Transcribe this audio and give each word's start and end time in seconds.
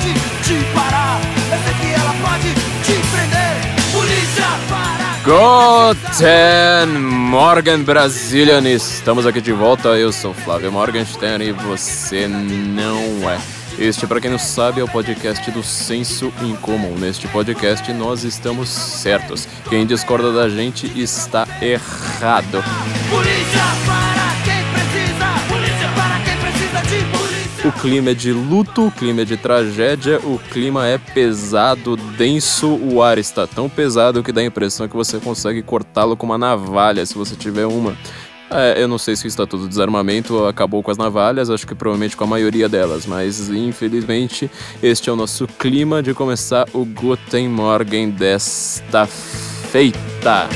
pode 0.00 0.14
te 0.42 0.64
parar. 0.74 1.20
Eu 1.52 1.58
sei 1.64 1.74
que 1.74 1.94
ela 1.94 2.14
pode 2.22 2.54
te 2.84 2.94
prender. 3.10 3.92
Polícia 3.92 4.46
para. 4.68 5.10
Guten 5.22 6.98
Morgen, 6.98 7.82
Brasilian! 7.82 8.66
Estamos 8.68 9.26
aqui 9.26 9.40
de 9.40 9.52
volta. 9.52 9.88
Eu 9.90 10.12
sou 10.12 10.32
Flávio 10.32 10.72
Morgenstern 10.72 11.44
e 11.44 11.52
você 11.52 12.26
não 12.26 13.28
é. 13.28 13.38
Este, 13.78 14.06
para 14.06 14.20
quem 14.20 14.30
não 14.30 14.38
sabe, 14.38 14.80
é 14.80 14.84
o 14.84 14.88
podcast 14.88 15.50
do 15.50 15.62
Senso 15.62 16.32
em 16.42 16.54
Comum. 16.56 16.96
Neste 16.98 17.28
podcast, 17.28 17.92
nós 17.92 18.24
estamos 18.24 18.68
certos. 18.68 19.46
Quem 19.68 19.86
discorda 19.86 20.32
da 20.32 20.48
gente 20.48 20.86
está 21.00 21.46
errado. 21.60 22.64
Polícia 23.10 23.62
para 23.86 24.34
quem 24.44 24.64
precisa. 24.72 25.48
Polícia 25.48 25.88
para 25.94 26.20
quem 26.24 26.36
precisa 26.36 26.80
de. 26.82 27.19
O 27.62 27.70
clima 27.72 28.10
é 28.10 28.14
de 28.14 28.32
luto, 28.32 28.86
o 28.86 28.90
clima 28.90 29.20
é 29.20 29.24
de 29.26 29.36
tragédia, 29.36 30.18
o 30.20 30.38
clima 30.38 30.86
é 30.86 30.96
pesado, 30.96 31.94
denso, 31.94 32.68
o 32.68 33.02
ar 33.02 33.18
está 33.18 33.46
tão 33.46 33.68
pesado 33.68 34.22
que 34.22 34.32
dá 34.32 34.40
a 34.40 34.44
impressão 34.44 34.88
que 34.88 34.96
você 34.96 35.18
consegue 35.18 35.62
cortá-lo 35.62 36.16
com 36.16 36.24
uma 36.24 36.38
navalha 36.38 37.04
se 37.04 37.14
você 37.14 37.36
tiver 37.36 37.66
uma. 37.66 37.94
É, 38.50 38.82
eu 38.82 38.88
não 38.88 38.96
sei 38.96 39.14
se 39.14 39.26
o 39.26 39.28
Estatuto 39.28 39.68
Desarmamento 39.68 40.46
acabou 40.46 40.82
com 40.82 40.90
as 40.90 40.96
navalhas, 40.96 41.50
acho 41.50 41.66
que 41.66 41.74
provavelmente 41.74 42.16
com 42.16 42.24
a 42.24 42.26
maioria 42.26 42.66
delas, 42.66 43.04
mas 43.04 43.50
infelizmente 43.50 44.50
este 44.82 45.10
é 45.10 45.12
o 45.12 45.16
nosso 45.16 45.46
clima 45.46 46.02
de 46.02 46.14
começar 46.14 46.66
o 46.72 46.82
Guten 46.82 47.50
Morgen 47.50 48.08
desta 48.08 49.06
feita. 49.06 50.48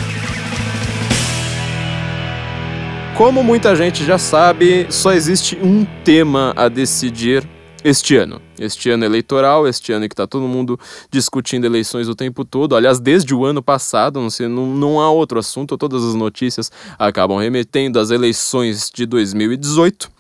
Como 3.17 3.45
muita 3.45 3.77
gente 3.77 4.05
já 4.05 4.19
sabe, 4.19 4.89
só 4.91 5.13
existe 5.13 5.57
um 5.63 5.87
tema 6.03 6.53
a 6.57 6.69
decidir 6.69 7.49
este 7.85 8.17
ano. 8.17 8.43
Este 8.59 8.91
ano 8.91 9.05
eleitoral, 9.05 9.69
este 9.69 9.93
ano 9.93 10.09
que 10.09 10.15
está 10.15 10.27
todo 10.27 10.49
mundo 10.49 10.79
discutindo 11.13 11.65
eleições 11.65 12.09
o 12.09 12.15
tempo 12.17 12.45
todo. 12.45 12.75
Aliás, 12.75 12.99
desde 12.99 13.33
o 13.33 13.45
ano 13.45 13.63
passado, 13.63 14.21
não, 14.21 14.31
sei, 14.31 14.49
não, 14.49 14.67
não 14.67 15.01
há 15.01 15.09
outro 15.13 15.39
assunto, 15.39 15.79
todas 15.79 16.03
as 16.03 16.17
notícias 16.17 16.73
acabam 16.99 17.39
remetendo 17.39 18.01
às 18.01 18.11
eleições 18.11 18.91
de 18.93 19.07
2018. 19.07 20.11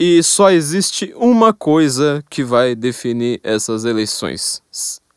E 0.00 0.22
só 0.22 0.50
existe 0.50 1.12
uma 1.14 1.52
coisa 1.52 2.24
que 2.30 2.42
vai 2.42 2.74
definir 2.74 3.38
essas 3.44 3.84
eleições. 3.84 4.62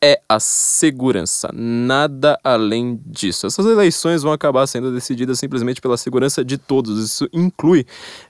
É 0.07 0.21
a 0.29 0.39
segurança, 0.39 1.49
nada 1.51 2.39
além 2.43 3.01
disso. 3.03 3.47
Essas 3.47 3.65
eleições 3.65 4.21
vão 4.21 4.31
acabar 4.31 4.67
sendo 4.67 4.91
decididas 4.91 5.39
simplesmente 5.39 5.81
pela 5.81 5.97
segurança 5.97 6.45
de 6.45 6.59
todos. 6.59 7.03
Isso 7.03 7.27
inclui 7.33 7.87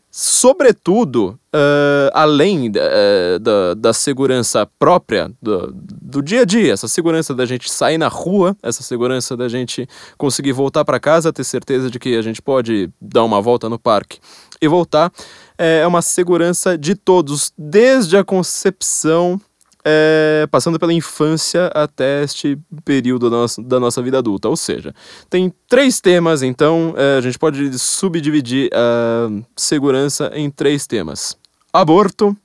sobretudo, 0.09 1.38
uh, 1.54 2.09
além 2.14 2.70
uh, 2.70 3.38
da, 3.42 3.73
da 3.73 3.92
segurança 3.92 4.66
própria 4.80 5.30
do, 5.42 5.70
do 5.73 6.22
dia 6.22 6.44
a 6.44 6.45
dia, 6.45 6.72
essa 6.72 6.88
segurança 6.88 7.36
da 7.36 7.45
gente 7.45 7.70
sair 7.70 7.98
na 7.98 8.08
rua, 8.08 8.56
essa 8.64 8.82
segurança 8.82 9.36
da 9.36 9.50
gente 9.50 9.86
conseguir 10.17 10.54
voltar 10.54 10.86
para 10.86 11.02
casa, 11.02 11.34
ter 11.34 11.44
certeza 11.44 11.92
de 11.92 12.00
que 12.00 12.16
a 12.16 12.22
gente 12.22 12.42
pode 12.42 12.89
dar 13.02 13.26
uma 13.26 13.42
volta 13.42 13.67
no 13.67 13.78
parque 13.78 14.20
e 14.62 14.70
voltar, 14.70 15.12
é 15.58 15.86
uma 15.86 16.02
segurança 16.02 16.78
de 16.78 16.95
todos, 16.95 17.52
desde 17.58 18.16
a 18.16 18.23
concepção 18.23 19.38
é, 19.86 20.47
passando 20.50 20.80
pela 20.80 20.91
infância 20.91 21.67
até 21.67 22.23
este 22.23 22.58
período 22.83 23.30
da 23.30 23.38
nossa, 23.38 23.61
da 23.61 23.80
nossa 23.80 24.02
vida 24.02 24.17
adulta. 24.17 24.50
Ou 24.50 24.58
seja, 24.58 24.94
tem 25.30 25.53
três 25.69 26.02
temas, 26.02 26.42
então 26.42 26.95
é, 26.97 27.19
a 27.19 27.22
gente 27.22 27.38
pode 27.38 27.77
subdividir 27.77 28.70
a 28.73 29.30
segurança 29.55 30.32
em 30.33 30.49
três 30.49 30.87
temas: 30.87 31.37
aborto, 31.71 32.36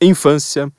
infância 0.00 0.70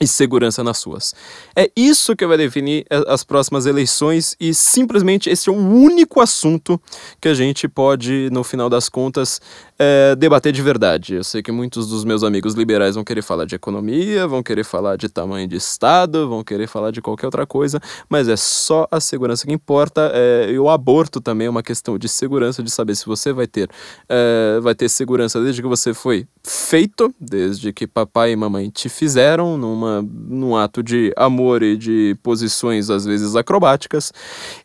e 0.00 0.06
segurança 0.06 0.62
nas 0.62 0.78
suas. 0.78 1.14
É 1.56 1.70
isso 1.76 2.14
que 2.14 2.26
vai 2.26 2.36
definir 2.36 2.86
as 2.90 3.24
próximas 3.24 3.66
eleições 3.66 4.36
e 4.40 4.54
simplesmente 4.54 5.28
esse 5.28 5.48
é 5.48 5.52
o 5.52 5.56
único 5.56 6.20
assunto 6.20 6.80
que 7.20 7.28
a 7.28 7.34
gente 7.34 7.68
pode, 7.68 8.28
no 8.30 8.44
final 8.44 8.68
das 8.70 8.88
contas, 8.88 9.40
é, 9.78 10.16
debater 10.16 10.52
de 10.52 10.62
verdade. 10.62 11.14
Eu 11.14 11.24
sei 11.24 11.42
que 11.42 11.52
muitos 11.52 11.88
dos 11.88 12.04
meus 12.04 12.24
amigos 12.24 12.54
liberais 12.54 12.96
vão 12.96 13.04
querer 13.04 13.22
falar 13.22 13.44
de 13.44 13.54
economia, 13.54 14.26
vão 14.26 14.42
querer 14.42 14.64
falar 14.64 14.96
de 14.96 15.08
tamanho 15.08 15.46
de 15.46 15.56
Estado, 15.56 16.28
vão 16.28 16.42
querer 16.42 16.66
falar 16.66 16.90
de 16.90 17.00
qualquer 17.00 17.26
outra 17.26 17.46
coisa, 17.46 17.80
mas 18.08 18.28
é 18.28 18.36
só 18.36 18.86
a 18.90 19.00
segurança 19.00 19.46
que 19.46 19.52
importa. 19.52 20.10
É, 20.14 20.50
e 20.50 20.58
o 20.58 20.68
aborto 20.68 21.20
também 21.20 21.46
é 21.46 21.50
uma 21.50 21.62
questão 21.62 21.98
de 21.98 22.08
segurança, 22.08 22.62
de 22.62 22.70
saber 22.70 22.96
se 22.96 23.06
você 23.06 23.32
vai 23.32 23.46
ter, 23.46 23.70
é, 24.08 24.58
vai 24.60 24.74
ter 24.74 24.88
segurança 24.88 25.40
desde 25.40 25.62
que 25.62 25.68
você 25.68 25.94
foi 25.94 26.26
feito, 26.42 27.14
desde 27.20 27.72
que 27.72 27.86
papai 27.86 28.32
e 28.32 28.36
mamãe 28.36 28.70
te 28.70 28.88
fizeram, 28.88 29.56
numa, 29.56 29.87
num 30.02 30.56
ato 30.56 30.82
de 30.82 31.12
amor 31.16 31.62
e 31.62 31.76
de 31.76 32.16
posições 32.22 32.90
às 32.90 33.04
vezes 33.04 33.34
acrobáticas, 33.36 34.12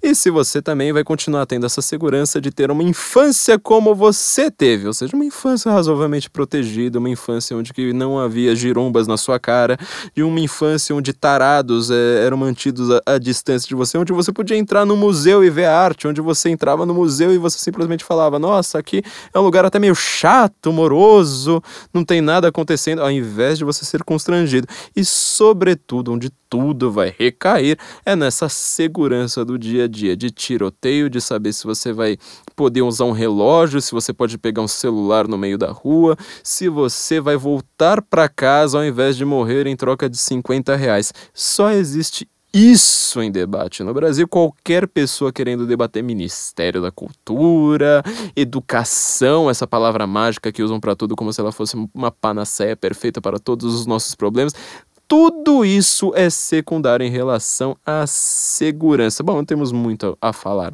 e 0.01 0.13
se 0.15 0.29
você 0.29 0.61
também 0.61 0.91
vai 0.91 1.03
continuar 1.03 1.45
tendo 1.45 1.65
essa 1.65 1.81
segurança 1.81 2.39
de 2.39 2.51
ter 2.51 2.71
uma 2.71 2.83
infância 2.83 3.57
como 3.57 3.95
você 3.95 4.51
teve, 4.51 4.87
ou 4.87 4.93
seja, 4.93 5.15
uma 5.15 5.25
infância 5.25 5.71
razoavelmente 5.71 6.29
protegida, 6.29 6.99
uma 6.99 7.09
infância 7.09 7.55
onde 7.55 7.73
que 7.73 7.93
não 7.93 8.19
havia 8.19 8.55
girombas 8.55 9.07
na 9.07 9.17
sua 9.17 9.39
cara, 9.39 9.77
de 10.15 10.23
uma 10.23 10.39
infância 10.39 10.95
onde 10.95 11.13
tarados 11.13 11.89
é, 11.89 12.25
eram 12.25 12.37
mantidos 12.37 12.89
à, 13.05 13.17
distância 13.17 13.67
de 13.67 13.75
você, 13.75 13.97
onde 13.97 14.13
você 14.13 14.31
podia 14.31 14.57
entrar 14.57 14.85
no 14.85 14.95
museu 14.95 15.43
e 15.43 15.49
ver 15.49 15.65
a 15.65 15.77
arte, 15.77 16.07
onde 16.07 16.21
você 16.21 16.49
entrava 16.49 16.85
no 16.85 16.93
museu 16.93 17.33
e 17.33 17.37
você 17.37 17.57
simplesmente 17.57 18.03
falava: 18.03 18.37
Nossa, 18.39 18.79
aqui 18.79 19.01
é 19.33 19.39
um 19.39 19.43
lugar 19.43 19.65
até 19.65 19.79
meio 19.79 19.95
chato, 19.95 20.71
moroso, 20.71 21.61
não 21.93 22.03
tem 22.03 22.21
nada 22.21 22.47
acontecendo, 22.47 23.01
ao 23.01 23.11
invés 23.11 23.57
de 23.57 23.63
você 23.63 23.85
ser 23.85 24.03
constrangido. 24.03 24.67
E, 24.95 25.03
sobretudo, 25.13 26.13
onde 26.13 26.29
tudo 26.49 26.91
vai 26.91 27.13
recair 27.17 27.77
é 28.05 28.15
nessa 28.15 28.49
segurança 28.49 29.43
do 29.43 29.57
dia 29.57 29.85
a 29.85 29.87
dia, 29.87 30.15
de 30.15 30.31
tiroteio, 30.31 31.09
de 31.09 31.21
saber 31.21 31.53
se 31.53 31.63
você 31.63 31.91
vai 31.91 32.17
poder 32.55 32.81
usar 32.81 33.05
um 33.05 33.11
relógio, 33.11 33.81
se 33.81 33.91
você 33.91 34.13
pode 34.13 34.37
pegar 34.37 34.61
um 34.61 34.67
celular 34.67 35.27
no 35.27 35.37
meio 35.37 35.57
da 35.57 35.71
rua, 35.71 36.17
se 36.43 36.69
você 36.69 37.19
vai 37.19 37.35
voltar 37.35 38.01
para 38.01 38.27
casa 38.29 38.77
ao 38.77 38.85
invés 38.85 39.15
de 39.15 39.25
morrer 39.25 39.67
em 39.67 39.75
troca 39.75 40.09
de 40.09 40.17
50 40.17 40.75
reais. 40.75 41.13
Só 41.33 41.71
existe 41.71 42.27
isso 42.53 43.19
em 43.19 43.31
debate. 43.31 43.81
No 43.81 43.91
Brasil, 43.95 44.27
qualquer 44.27 44.87
pessoa 44.87 45.33
querendo 45.33 45.65
debater 45.65 46.03
Ministério 46.03 46.83
da 46.83 46.91
Cultura, 46.91 48.03
educação, 48.35 49.49
essa 49.49 49.65
palavra 49.65 50.05
mágica 50.05 50.51
que 50.51 50.61
usam 50.61 50.79
para 50.79 50.95
tudo 50.95 51.15
como 51.15 51.33
se 51.33 51.41
ela 51.41 51.51
fosse 51.51 51.75
uma 51.91 52.11
panaceia 52.11 52.75
perfeita 52.77 53.19
para 53.19 53.39
todos 53.39 53.73
os 53.73 53.87
nossos 53.87 54.13
problemas, 54.13 54.53
tudo 55.07 55.63
isso 55.65 56.11
é 56.15 56.29
secundário 56.29 57.05
em 57.05 57.09
relação 57.09 57.77
à 57.85 58.05
segurança. 58.07 59.23
Bom, 59.23 59.43
temos 59.43 59.71
muito 59.71 60.17
a 60.21 60.33
falar 60.33 60.73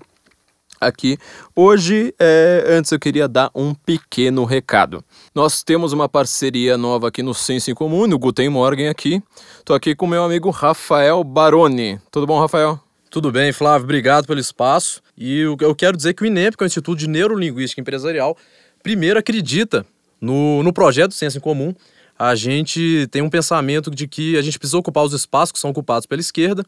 aqui. 0.79 1.17
Hoje, 1.55 2.13
é, 2.17 2.65
antes 2.69 2.91
eu 2.91 2.99
queria 2.99 3.27
dar 3.27 3.51
um 3.53 3.73
pequeno 3.73 4.45
recado. 4.45 5.03
Nós 5.35 5.61
temos 5.63 5.91
uma 5.91 6.07
parceria 6.07 6.77
nova 6.77 7.09
aqui 7.09 7.21
no 7.21 7.33
Senso 7.33 7.69
em 7.69 7.73
Comum, 7.73 8.07
no 8.07 8.17
Guten 8.17 8.49
Morgen 8.49 8.87
aqui. 8.87 9.21
Tô 9.65 9.73
aqui 9.73 9.93
com 9.95 10.07
meu 10.07 10.23
amigo 10.23 10.49
Rafael 10.49 11.23
Baroni. 11.23 11.99
Tudo 12.09 12.25
bom, 12.25 12.39
Rafael? 12.39 12.79
Tudo 13.09 13.31
bem, 13.31 13.51
Flávio, 13.51 13.85
obrigado 13.85 14.27
pelo 14.27 14.39
espaço. 14.39 15.01
E 15.17 15.39
eu 15.39 15.75
quero 15.75 15.97
dizer 15.97 16.13
que 16.13 16.23
o 16.23 16.27
INEP, 16.27 16.55
que 16.55 16.63
é 16.63 16.65
o 16.65 16.67
Instituto 16.67 16.99
de 16.99 17.07
Neurolinguística 17.07 17.81
Empresarial, 17.81 18.37
primeiro 18.83 19.19
acredita 19.19 19.85
no, 20.21 20.61
no 20.61 20.71
projeto 20.71 21.13
Senso 21.13 21.37
em 21.37 21.41
Comum. 21.41 21.73
A 22.19 22.35
gente 22.35 23.07
tem 23.11 23.21
um 23.21 23.29
pensamento 23.29 23.89
de 23.89 24.05
que 24.05 24.37
a 24.37 24.41
gente 24.41 24.59
precisa 24.59 24.77
ocupar 24.77 25.05
os 25.05 25.13
espaços 25.13 25.53
que 25.53 25.59
são 25.59 25.69
ocupados 25.69 26.05
pela 26.05 26.19
esquerda, 26.19 26.65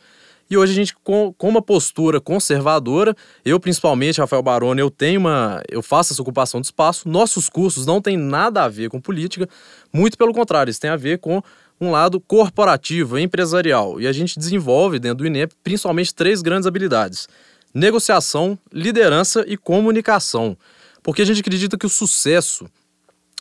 e 0.49 0.57
hoje 0.57 0.71
a 0.71 0.75
gente, 0.75 0.95
com, 1.03 1.33
com 1.37 1.49
uma 1.49 1.61
postura 1.61 2.19
conservadora, 2.19 3.15
eu 3.43 3.57
principalmente, 3.57 4.19
Rafael 4.19 4.43
Baroni, 4.43 4.81
eu 4.81 4.89
tenho 4.89 5.21
uma. 5.21 5.61
eu 5.69 5.81
faço 5.81 6.11
essa 6.11 6.21
ocupação 6.21 6.59
de 6.59 6.67
espaço. 6.67 7.07
Nossos 7.07 7.47
cursos 7.47 7.85
não 7.85 8.01
têm 8.01 8.17
nada 8.17 8.63
a 8.63 8.67
ver 8.67 8.89
com 8.89 8.99
política, 8.99 9.47
muito 9.93 10.17
pelo 10.17 10.33
contrário, 10.33 10.69
eles 10.69 10.77
têm 10.79 10.89
a 10.89 10.97
ver 10.97 11.19
com 11.19 11.41
um 11.79 11.91
lado 11.91 12.19
corporativo, 12.19 13.17
empresarial. 13.17 13.99
E 14.01 14.07
a 14.07 14.11
gente 14.11 14.37
desenvolve 14.37 14.99
dentro 14.99 15.19
do 15.19 15.27
INEP 15.27 15.53
principalmente 15.63 16.13
três 16.13 16.41
grandes 16.41 16.67
habilidades: 16.67 17.29
negociação, 17.73 18.59
liderança 18.73 19.45
e 19.47 19.55
comunicação. 19.55 20.57
Porque 21.01 21.21
a 21.21 21.25
gente 21.25 21.39
acredita 21.39 21.77
que 21.77 21.85
o 21.85 21.89
sucesso 21.89 22.69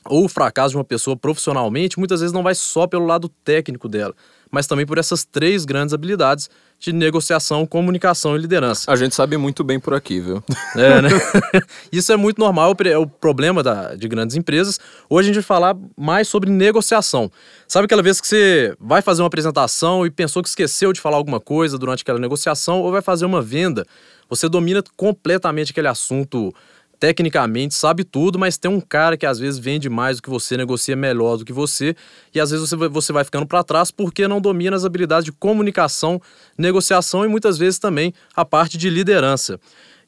ou 0.04 0.24
o 0.24 0.28
fracasso 0.28 0.70
de 0.70 0.76
uma 0.76 0.84
pessoa 0.84 1.16
profissionalmente 1.16 1.98
muitas 1.98 2.20
vezes 2.20 2.32
não 2.32 2.42
vai 2.42 2.54
só 2.54 2.86
pelo 2.86 3.06
lado 3.06 3.28
técnico 3.44 3.88
dela, 3.88 4.14
mas 4.50 4.66
também 4.66 4.86
por 4.86 4.98
essas 4.98 5.24
três 5.24 5.64
grandes 5.64 5.94
habilidades 5.94 6.48
de 6.78 6.94
negociação, 6.94 7.66
comunicação 7.66 8.34
e 8.34 8.38
liderança. 8.38 8.90
A 8.90 8.96
gente 8.96 9.14
sabe 9.14 9.36
muito 9.36 9.62
bem 9.62 9.78
por 9.78 9.92
aqui, 9.92 10.18
viu? 10.18 10.42
É, 10.74 11.02
né? 11.02 11.10
Isso 11.92 12.10
é 12.10 12.16
muito 12.16 12.38
normal, 12.38 12.74
é 12.86 12.96
o 12.96 13.06
problema 13.06 13.62
da, 13.62 13.94
de 13.94 14.08
grandes 14.08 14.34
empresas. 14.34 14.80
Hoje 15.08 15.28
a 15.28 15.32
gente 15.32 15.42
vai 15.42 15.46
falar 15.46 15.76
mais 15.94 16.26
sobre 16.26 16.48
negociação. 16.50 17.30
Sabe 17.68 17.84
aquela 17.84 18.02
vez 18.02 18.18
que 18.18 18.26
você 18.26 18.74
vai 18.80 19.02
fazer 19.02 19.20
uma 19.20 19.28
apresentação 19.28 20.06
e 20.06 20.10
pensou 20.10 20.42
que 20.42 20.48
esqueceu 20.48 20.90
de 20.92 21.00
falar 21.02 21.18
alguma 21.18 21.38
coisa 21.38 21.76
durante 21.76 22.00
aquela 22.00 22.18
negociação 22.18 22.80
ou 22.80 22.90
vai 22.90 23.02
fazer 23.02 23.26
uma 23.26 23.42
venda? 23.42 23.86
Você 24.30 24.48
domina 24.48 24.82
completamente 24.96 25.72
aquele 25.72 25.88
assunto 25.88 26.54
tecnicamente 27.00 27.74
sabe 27.74 28.04
tudo, 28.04 28.38
mas 28.38 28.58
tem 28.58 28.70
um 28.70 28.80
cara 28.80 29.16
que 29.16 29.24
às 29.24 29.38
vezes 29.38 29.58
vende 29.58 29.88
mais 29.88 30.18
do 30.18 30.22
que 30.22 30.28
você, 30.28 30.54
negocia 30.54 30.94
melhor 30.94 31.38
do 31.38 31.44
que 31.46 31.52
você, 31.52 31.96
e 32.34 32.38
às 32.38 32.50
vezes 32.50 32.68
você 32.68 32.76
vai, 32.76 32.88
você 32.88 33.12
vai 33.12 33.24
ficando 33.24 33.46
para 33.46 33.64
trás 33.64 33.90
porque 33.90 34.28
não 34.28 34.38
domina 34.38 34.76
as 34.76 34.84
habilidades 34.84 35.24
de 35.24 35.32
comunicação, 35.32 36.20
negociação 36.58 37.24
e 37.24 37.28
muitas 37.28 37.56
vezes 37.56 37.78
também 37.78 38.12
a 38.36 38.44
parte 38.44 38.76
de 38.76 38.90
liderança. 38.90 39.58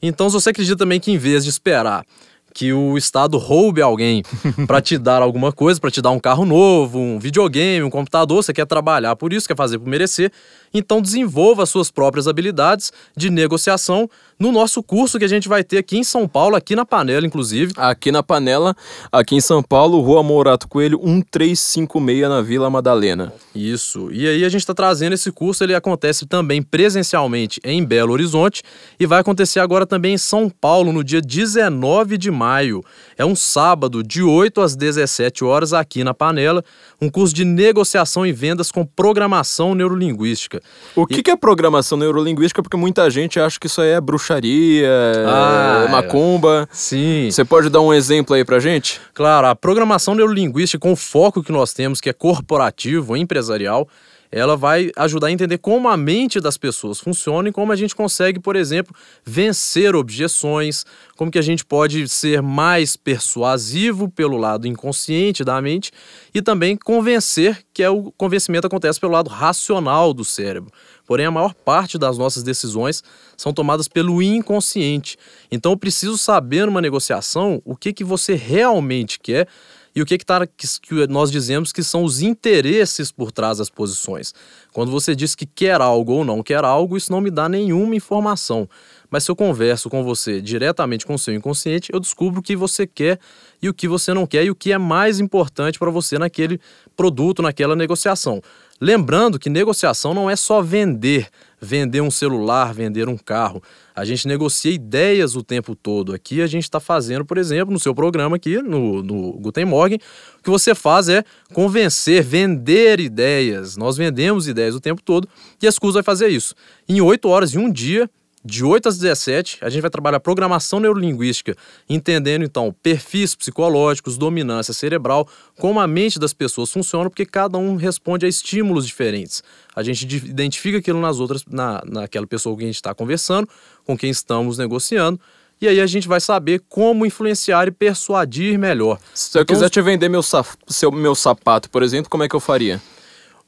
Então, 0.01 0.29
se 0.29 0.33
você 0.33 0.51
acredita 0.51 0.77
também 0.77 0.99
que 0.99 1.11
em 1.11 1.17
vez 1.17 1.43
de 1.43 1.49
esperar 1.49 2.05
que 2.53 2.71
o 2.71 2.97
Estado 2.97 3.37
roube 3.37 3.81
alguém 3.81 4.21
para 4.67 4.79
te 4.79 4.97
dar 4.97 5.21
alguma 5.21 5.51
coisa, 5.51 5.79
para 5.79 5.89
te 5.89 6.01
dar 6.01 6.11
um 6.11 6.19
carro 6.19 6.45
novo, 6.45 6.99
um 6.99 7.17
videogame, 7.17 7.83
um 7.83 7.89
computador, 7.89 8.43
você 8.43 8.53
quer 8.53 8.67
trabalhar 8.67 9.15
por 9.15 9.33
isso, 9.33 9.47
quer 9.47 9.57
fazer 9.57 9.79
por 9.79 9.87
merecer, 9.87 10.31
então 10.73 11.01
desenvolva 11.01 11.65
suas 11.65 11.91
próprias 11.91 12.27
habilidades 12.27 12.91
de 13.15 13.29
negociação 13.29 14.09
no 14.39 14.51
nosso 14.51 14.81
curso 14.81 15.19
que 15.19 15.25
a 15.25 15.29
gente 15.29 15.47
vai 15.47 15.63
ter 15.63 15.77
aqui 15.77 15.97
em 15.97 16.03
São 16.03 16.27
Paulo, 16.27 16.55
aqui 16.55 16.75
na 16.75 16.85
Panela, 16.85 17.25
inclusive. 17.25 17.73
Aqui 17.77 18.11
na 18.11 18.23
Panela, 18.23 18.75
aqui 19.11 19.35
em 19.35 19.41
São 19.41 19.61
Paulo, 19.61 20.01
Rua 20.01 20.23
Morato 20.23 20.67
Coelho, 20.67 20.97
1356, 20.97 22.27
na 22.27 22.41
Vila 22.41 22.69
Madalena. 22.69 23.31
Isso. 23.53 24.11
E 24.11 24.27
aí 24.27 24.43
a 24.43 24.49
gente 24.49 24.61
está 24.61 24.73
trazendo 24.73 25.13
esse 25.13 25.31
curso, 25.31 25.63
ele 25.63 25.75
acontece 25.75 26.25
também 26.25 26.61
presencialmente 26.61 27.61
em 27.63 27.85
Belo 27.85 28.11
Horizonte 28.11 28.63
e 28.99 29.05
vai 29.05 29.19
acontecer 29.21 29.59
agora 29.59 29.85
também 29.85 30.15
em 30.15 30.17
São 30.17 30.49
Paulo, 30.49 30.91
no 30.91 31.03
dia 31.03 31.21
19 31.21 32.17
de 32.17 32.31
maio. 32.31 32.83
É 33.17 33.23
um 33.23 33.35
sábado, 33.35 34.03
de 34.03 34.23
8 34.23 34.59
às 34.61 34.75
17 34.75 35.43
horas, 35.43 35.71
aqui 35.71 36.03
na 36.03 36.13
Panela, 36.13 36.63
um 36.99 37.09
curso 37.09 37.33
de 37.33 37.45
negociação 37.45 38.25
e 38.25 38.31
vendas 38.31 38.71
com 38.71 38.85
programação 38.85 39.75
neurolinguística. 39.75 40.62
O 40.95 41.07
que, 41.07 41.19
e... 41.19 41.23
que 41.23 41.31
é 41.31 41.35
programação 41.35 41.97
neurolinguística? 41.97 42.61
Porque 42.61 42.77
muita 42.77 43.09
gente 43.09 43.39
acha 43.39 43.59
que 43.59 43.67
isso 43.67 43.81
aí 43.81 43.89
é 43.89 44.01
bruxaria, 44.01 44.89
ah, 45.25 45.85
é 45.87 45.91
macumba. 45.91 46.67
Sim. 46.71 47.29
Você 47.31 47.43
pode 47.43 47.69
dar 47.69 47.81
um 47.81 47.93
exemplo 47.93 48.35
aí 48.35 48.45
pra 48.45 48.59
gente? 48.59 49.01
Claro, 49.13 49.47
a 49.47 49.55
programação 49.55 50.13
neurolinguística, 50.15 50.79
com 50.79 50.93
o 50.93 50.95
foco 50.95 51.43
que 51.43 51.51
nós 51.51 51.73
temos, 51.73 51.99
que 51.99 52.09
é 52.09 52.13
corporativo, 52.13 53.17
empresarial, 53.17 53.87
ela 54.33 54.57
vai 54.57 54.91
ajudar 54.95 55.27
a 55.27 55.31
entender 55.31 55.59
como 55.59 55.87
a 55.87 55.95
mente 55.95 56.39
das 56.39 56.57
pessoas 56.57 56.99
funciona 56.99 57.49
e 57.49 57.51
como 57.51 57.71
a 57.71 57.75
gente 57.75 57.95
consegue, 57.95 58.39
por 58.39 58.55
exemplo, 58.55 58.95
vencer 59.23 59.95
objeções, 59.95 60.85
como 61.15 61.29
que 61.29 61.37
a 61.37 61.43
gente 61.43 61.63
pode 61.63 62.09
ser 62.09 62.41
mais 62.41 62.97
persuasivo 62.97 64.09
pelo 64.09 64.35
lado 64.35 64.67
inconsciente 64.67 65.43
da 65.43 65.61
mente 65.61 65.91
e 66.33 66.41
também 66.41 66.75
convencer, 66.75 67.63
que 67.71 67.83
é 67.83 67.89
o 67.91 68.11
convencimento 68.17 68.65
acontece 68.65 68.99
pelo 68.99 69.13
lado 69.13 69.29
racional 69.29 70.13
do 70.15 70.25
cérebro. 70.25 70.71
Porém, 71.05 71.27
a 71.27 71.31
maior 71.31 71.53
parte 71.53 71.97
das 71.97 72.17
nossas 72.17 72.41
decisões 72.41 73.03
são 73.37 73.53
tomadas 73.53 73.87
pelo 73.87 74.21
inconsciente. 74.21 75.17
Então, 75.51 75.73
eu 75.73 75.77
preciso 75.77 76.17
saber 76.17 76.65
numa 76.65 76.81
negociação 76.81 77.61
o 77.63 77.75
que, 77.75 77.93
que 77.93 78.03
você 78.03 78.33
realmente 78.33 79.19
quer 79.19 79.47
e 79.95 80.01
o 80.01 80.05
que, 80.05 80.17
que, 80.17 80.25
tá, 80.25 80.45
que, 80.47 80.67
que 80.81 81.07
nós 81.07 81.31
dizemos 81.31 81.71
que 81.71 81.83
são 81.83 82.03
os 82.03 82.21
interesses 82.21 83.11
por 83.11 83.31
trás 83.31 83.59
das 83.59 83.69
posições. 83.69 84.33
Quando 84.71 84.91
você 84.91 85.15
diz 85.15 85.35
que 85.35 85.45
quer 85.45 85.79
algo 85.81 86.13
ou 86.13 86.25
não 86.25 86.41
quer 86.41 86.63
algo, 86.63 86.97
isso 86.97 87.11
não 87.11 87.21
me 87.21 87.29
dá 87.29 87.47
nenhuma 87.47 87.95
informação. 87.95 88.67
Mas 89.09 89.23
se 89.23 89.29
eu 89.29 89.35
converso 89.35 89.91
com 89.91 90.03
você 90.03 90.41
diretamente 90.41 91.05
com 91.05 91.13
o 91.13 91.19
seu 91.19 91.35
inconsciente, 91.35 91.91
eu 91.93 91.99
descubro 91.99 92.39
o 92.39 92.43
que 92.43 92.55
você 92.55 92.87
quer 92.87 93.19
e 93.61 93.69
o 93.69 93.73
que 93.73 93.87
você 93.87 94.11
não 94.11 94.25
quer 94.25 94.43
e 94.43 94.49
o 94.49 94.55
que 94.55 94.71
é 94.71 94.77
mais 94.79 95.19
importante 95.19 95.77
para 95.77 95.91
você 95.91 96.17
naquele 96.17 96.59
produto, 96.95 97.43
naquela 97.43 97.75
negociação. 97.75 98.41
Lembrando 98.81 99.37
que 99.37 99.49
negociação 99.49 100.15
não 100.15 100.27
é 100.27 100.35
só 100.35 100.61
vender, 100.63 101.29
vender 101.61 102.01
um 102.01 102.09
celular, 102.09 102.73
vender 102.73 103.07
um 103.07 103.15
carro. 103.15 103.61
A 103.95 104.03
gente 104.05 104.27
negocia 104.27 104.71
ideias 104.71 105.35
o 105.35 105.43
tempo 105.43 105.75
todo. 105.75 106.13
Aqui 106.13 106.41
a 106.41 106.47
gente 106.47 106.63
está 106.63 106.79
fazendo, 106.79 107.23
por 107.23 107.37
exemplo, 107.37 107.71
no 107.71 107.79
seu 107.79 107.93
programa 107.93 108.37
aqui, 108.37 108.61
no, 108.61 109.03
no 109.03 109.33
Guten 109.33 109.65
Morgen, 109.65 109.99
o 110.39 110.43
que 110.43 110.49
você 110.49 110.73
faz 110.73 111.09
é 111.09 111.23
convencer, 111.53 112.23
vender 112.23 112.99
ideias. 112.99 113.77
Nós 113.77 113.95
vendemos 113.95 114.47
ideias 114.47 114.73
o 114.73 114.79
tempo 114.79 115.01
todo 115.01 115.27
e 115.61 115.67
a 115.67 115.71
Scus 115.71 115.93
vai 115.93 116.03
fazer 116.03 116.29
isso. 116.29 116.55
Em 116.87 117.01
oito 117.01 117.29
horas 117.29 117.53
e 117.53 117.57
um 117.57 117.71
dia, 117.71 118.09
de 118.43 118.63
8 118.63 118.89
às 118.89 118.97
17, 118.97 119.59
a 119.61 119.69
gente 119.69 119.81
vai 119.81 119.89
trabalhar 119.89 120.19
programação 120.19 120.79
neurolinguística, 120.79 121.55
entendendo 121.89 122.43
então 122.43 122.75
perfis 122.83 123.35
psicológicos, 123.35 124.17
dominância 124.17 124.73
cerebral, 124.73 125.27
como 125.57 125.79
a 125.79 125.87
mente 125.87 126.19
das 126.19 126.33
pessoas 126.33 126.69
funciona, 126.69 127.09
porque 127.09 127.25
cada 127.25 127.57
um 127.57 127.75
responde 127.75 128.25
a 128.25 128.29
estímulos 128.29 128.85
diferentes. 128.85 129.41
A 129.75 129.81
gente 129.81 130.03
identifica 130.03 130.79
aquilo 130.79 130.99
nas 130.99 131.19
outras, 131.19 131.45
na, 131.49 131.81
naquela 131.85 132.27
pessoa 132.27 132.53
com 132.53 132.59
quem 132.59 132.67
a 132.67 132.69
gente 132.69 132.75
está 132.75 132.93
conversando, 132.93 133.47
com 133.85 133.97
quem 133.97 134.09
estamos 134.09 134.57
negociando, 134.57 135.19
e 135.61 135.67
aí 135.67 135.79
a 135.79 135.87
gente 135.87 136.09
vai 136.09 136.19
saber 136.19 136.61
como 136.67 137.05
influenciar 137.05 137.69
e 137.69 137.71
persuadir 137.71 138.59
melhor. 138.59 138.99
Se 139.13 139.37
eu 139.37 139.43
então, 139.43 139.55
quiser 139.55 139.69
te 139.69 139.81
vender 139.81 140.09
meu, 140.09 140.21
seu, 140.21 140.91
meu 140.91 141.15
sapato, 141.15 141.69
por 141.69 141.81
exemplo, 141.81 142.09
como 142.09 142.23
é 142.23 142.27
que 142.27 142.35
eu 142.35 142.41
faria? 142.41 142.81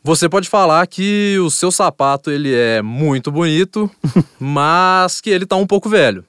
Você 0.05 0.29
pode 0.29 0.47
falar 0.47 0.85
que 0.85 1.35
o 1.39 1.49
seu 1.49 1.71
sapato 1.71 2.29
ele 2.29 2.53
é 2.53 2.79
muito 2.79 3.31
bonito, 3.31 3.89
mas 4.39 5.19
que 5.19 5.31
ele 5.31 5.45
está 5.45 5.55
um 5.55 5.65
pouco 5.65 5.89
velho. 5.89 6.23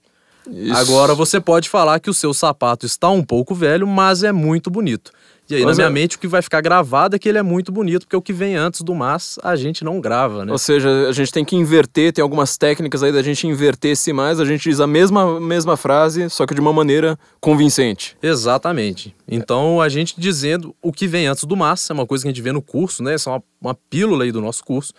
Isso. 0.50 0.74
Agora 0.74 1.14
você 1.14 1.38
pode 1.38 1.68
falar 1.68 2.00
que 2.00 2.08
o 2.08 2.14
seu 2.14 2.32
sapato 2.32 2.86
está 2.86 3.10
um 3.10 3.22
pouco 3.22 3.54
velho, 3.54 3.86
mas 3.86 4.22
é 4.22 4.32
muito 4.32 4.70
bonito. 4.70 5.12
E 5.48 5.54
aí, 5.54 5.64
Mas 5.64 5.78
na 5.78 5.84
minha 5.84 6.00
é... 6.00 6.02
mente, 6.02 6.16
o 6.16 6.18
que 6.18 6.26
vai 6.26 6.42
ficar 6.42 6.60
gravado 6.60 7.14
é 7.14 7.18
que 7.18 7.28
ele 7.28 7.38
é 7.38 7.42
muito 7.42 7.70
bonito, 7.70 8.02
porque 8.02 8.16
o 8.16 8.22
que 8.22 8.32
vem 8.32 8.56
antes 8.56 8.80
do 8.82 8.94
mas, 8.94 9.38
a 9.44 9.54
gente 9.54 9.84
não 9.84 10.00
grava, 10.00 10.44
né? 10.44 10.50
Ou 10.50 10.58
seja, 10.58 11.08
a 11.08 11.12
gente 11.12 11.30
tem 11.30 11.44
que 11.44 11.54
inverter, 11.54 12.12
tem 12.12 12.20
algumas 12.22 12.56
técnicas 12.56 13.02
aí 13.02 13.12
da 13.12 13.22
gente 13.22 13.46
inverter 13.46 13.92
esse 13.92 14.12
mais, 14.12 14.40
a 14.40 14.44
gente 14.44 14.68
diz 14.68 14.80
a 14.80 14.86
mesma, 14.86 15.40
mesma 15.40 15.76
frase, 15.76 16.28
só 16.30 16.46
que 16.46 16.54
de 16.54 16.60
uma 16.60 16.72
maneira 16.72 17.16
convincente. 17.40 18.16
Exatamente. 18.20 19.14
Então, 19.28 19.80
a 19.80 19.88
gente 19.88 20.14
dizendo 20.18 20.74
o 20.82 20.92
que 20.92 21.06
vem 21.06 21.28
antes 21.28 21.44
do 21.44 21.56
mas, 21.56 21.88
é 21.90 21.92
uma 21.92 22.06
coisa 22.06 22.24
que 22.24 22.28
a 22.28 22.32
gente 22.32 22.42
vê 22.42 22.50
no 22.50 22.60
curso, 22.60 23.02
né? 23.04 23.14
Essa 23.14 23.30
é 23.30 23.32
uma, 23.34 23.42
uma 23.60 23.74
pílula 23.88 24.24
aí 24.24 24.32
do 24.32 24.40
nosso 24.40 24.64
curso. 24.64 24.92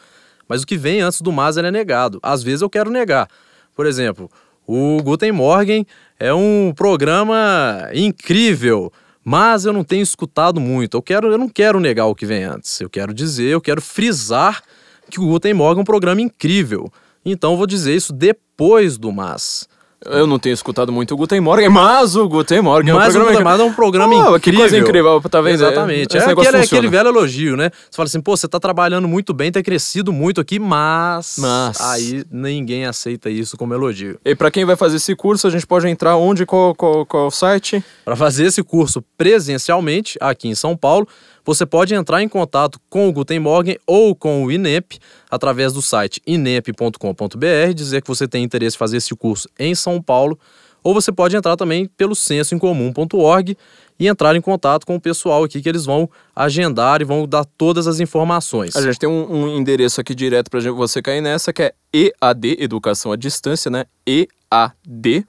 Mas 0.48 0.64
o 0.64 0.68
que 0.68 0.78
vem 0.78 1.02
antes 1.02 1.20
do 1.22 1.32
mas, 1.32 1.58
é 1.58 1.72
negado. 1.72 2.20
Às 2.24 2.42
vezes 2.42 2.62
eu 2.62 2.70
quero 2.70 2.90
negar. 2.90 3.28
Por 3.76 3.86
exemplo, 3.86 4.30
o 4.66 5.02
Guten 5.04 5.34
Morgen 5.34 5.86
é 6.18 6.34
um 6.34 6.74
programa 6.76 7.90
incrível 7.94 8.92
mas 9.30 9.66
eu 9.66 9.74
não 9.74 9.84
tenho 9.84 10.04
escutado 10.04 10.58
muito. 10.58 10.96
Eu, 10.96 11.02
quero, 11.02 11.30
eu 11.30 11.38
não 11.38 11.50
quero 11.50 11.82
negar 11.82 12.06
o 12.06 12.16
que 12.16 12.26
vem 12.26 12.46
antes. 12.46 12.80
Eu 12.80 12.90
quero 12.90 13.14
dizer, 13.14 13.50
eu 13.50 13.60
quero 13.60 13.82
frisar 13.82 14.64
que 15.12 15.20
o 15.20 15.28
Guten 15.28 15.54
Morgen 15.54 15.80
é 15.80 15.82
um 15.82 15.84
programa 15.84 16.22
incrível. 16.22 16.90
Então 17.26 17.58
vou 17.58 17.68
dizer 17.68 17.94
isso 17.94 18.14
depois 18.14 18.98
do 18.98 19.12
mas. 19.12 19.68
Eu 20.06 20.28
não 20.28 20.38
tenho 20.38 20.54
escutado 20.54 20.92
muito 20.92 21.14
o 21.14 21.18
Guten 21.18 21.40
Morgen, 21.40 21.70
mas 21.70 22.16
o 22.16 22.28
Guten 22.30 22.62
Morgen 22.62 22.94
mas 22.94 23.16
é 23.16 23.20
um 23.20 23.24
programa... 23.24 23.52
É 23.52 23.64
um 23.64 23.74
programa 23.74 24.14
oh, 24.14 24.38
incrível. 24.38 24.40
Que 24.40 24.54
coisa 24.54 24.78
incrível, 24.78 25.22
tá 25.22 25.42
vendo? 25.42 25.56
Exatamente. 25.56 26.16
Esse 26.16 26.28
é 26.28 26.32
aquele, 26.32 26.58
aquele, 26.58 26.88
velho 26.88 27.10
elogio, 27.10 27.58
né? 27.58 27.72
Você 27.90 27.96
fala 27.96 28.06
assim, 28.06 28.22
pô, 28.22 28.38
você 28.38 28.48
tá 28.48 28.60
trabalhando 28.60 29.08
muito 29.08 29.34
bem, 29.34 29.52
tá 29.52 29.62
crescido 29.64 30.14
muito 30.14 30.40
aqui, 30.40 30.60
mas... 30.60 31.38
Mas... 31.40 31.82
Aí 31.82 32.24
ninguém 32.32 32.86
aceita 32.86 33.30
isso 33.30 33.58
como 33.58 33.74
elogio. 33.74 34.20
E 34.24 34.36
para 34.36 34.52
quem 34.52 34.66
vai 34.66 34.76
fazer 34.76 34.98
esse 34.98 35.16
curso, 35.16 35.48
a 35.48 35.50
gente 35.50 35.66
pode 35.66 35.88
entrar 35.88 36.16
onde, 36.16 36.46
qual, 36.46 36.76
qual, 36.76 37.06
qual 37.06 37.32
site? 37.32 37.84
Para 38.06 38.16
fazer 38.16 38.46
esse 38.46 38.62
curso 38.62 39.04
presencialmente, 39.18 40.18
aqui 40.22 40.48
em 40.48 40.56
São 40.56 40.78
Paulo, 40.78 41.08
você 41.48 41.66
pode 41.66 41.96
entrar 41.96 42.22
em 42.22 42.28
contato 42.28 42.78
com 42.90 43.08
o 43.08 43.14
Guten 43.14 43.40
Morgen 43.40 43.80
ou 43.88 44.14
com 44.14 44.44
o 44.44 44.52
INEP 44.52 45.00
através 45.32 45.72
do 45.72 45.82
site 45.82 46.22
inep.com.br, 46.28 47.74
dizer 47.74 48.02
que 48.02 48.08
você 48.10 48.28
tem 48.28 48.44
interesse 48.44 48.76
em 48.76 48.80
fazer 48.80 48.98
esse 48.98 49.16
curso 49.16 49.48
em 49.58 49.74
São 49.74 50.02
Paulo, 50.02 50.38
ou 50.84 50.94
você 50.94 51.10
pode 51.10 51.38
entrar 51.38 51.56
também 51.56 51.90
pelo 51.98 52.14
censoincomum.org 52.16 53.58
e 53.98 54.08
entrar 54.08 54.36
em 54.36 54.42
contato 54.42 54.86
com 54.86 54.98
o 54.98 55.02
pessoal 55.02 55.46
aqui 55.46 55.62
que 55.62 55.70
eles 55.70 55.86
vão 55.86 56.10
agendar 56.36 57.02
e 57.02 57.06
vão 57.06 57.26
dar 57.26 57.46
todas 57.58 57.88
as 57.88 58.02
informações. 58.02 58.76
A 58.76 58.82
gente 58.82 59.00
tem 59.00 59.08
um, 59.08 59.32
um 59.32 59.58
endereço 59.58 60.02
aqui 60.02 60.14
direto 60.14 60.52
para 60.52 60.60
você 60.74 61.02
cair 61.02 61.22
nessa, 61.22 61.54
que 61.54 61.64
é 61.64 61.74
EAD, 61.94 62.58
Educação 62.60 63.14
à 63.14 63.16
Distância, 63.16 63.72
né? 63.72 63.86
ead.inemp, 64.06 65.24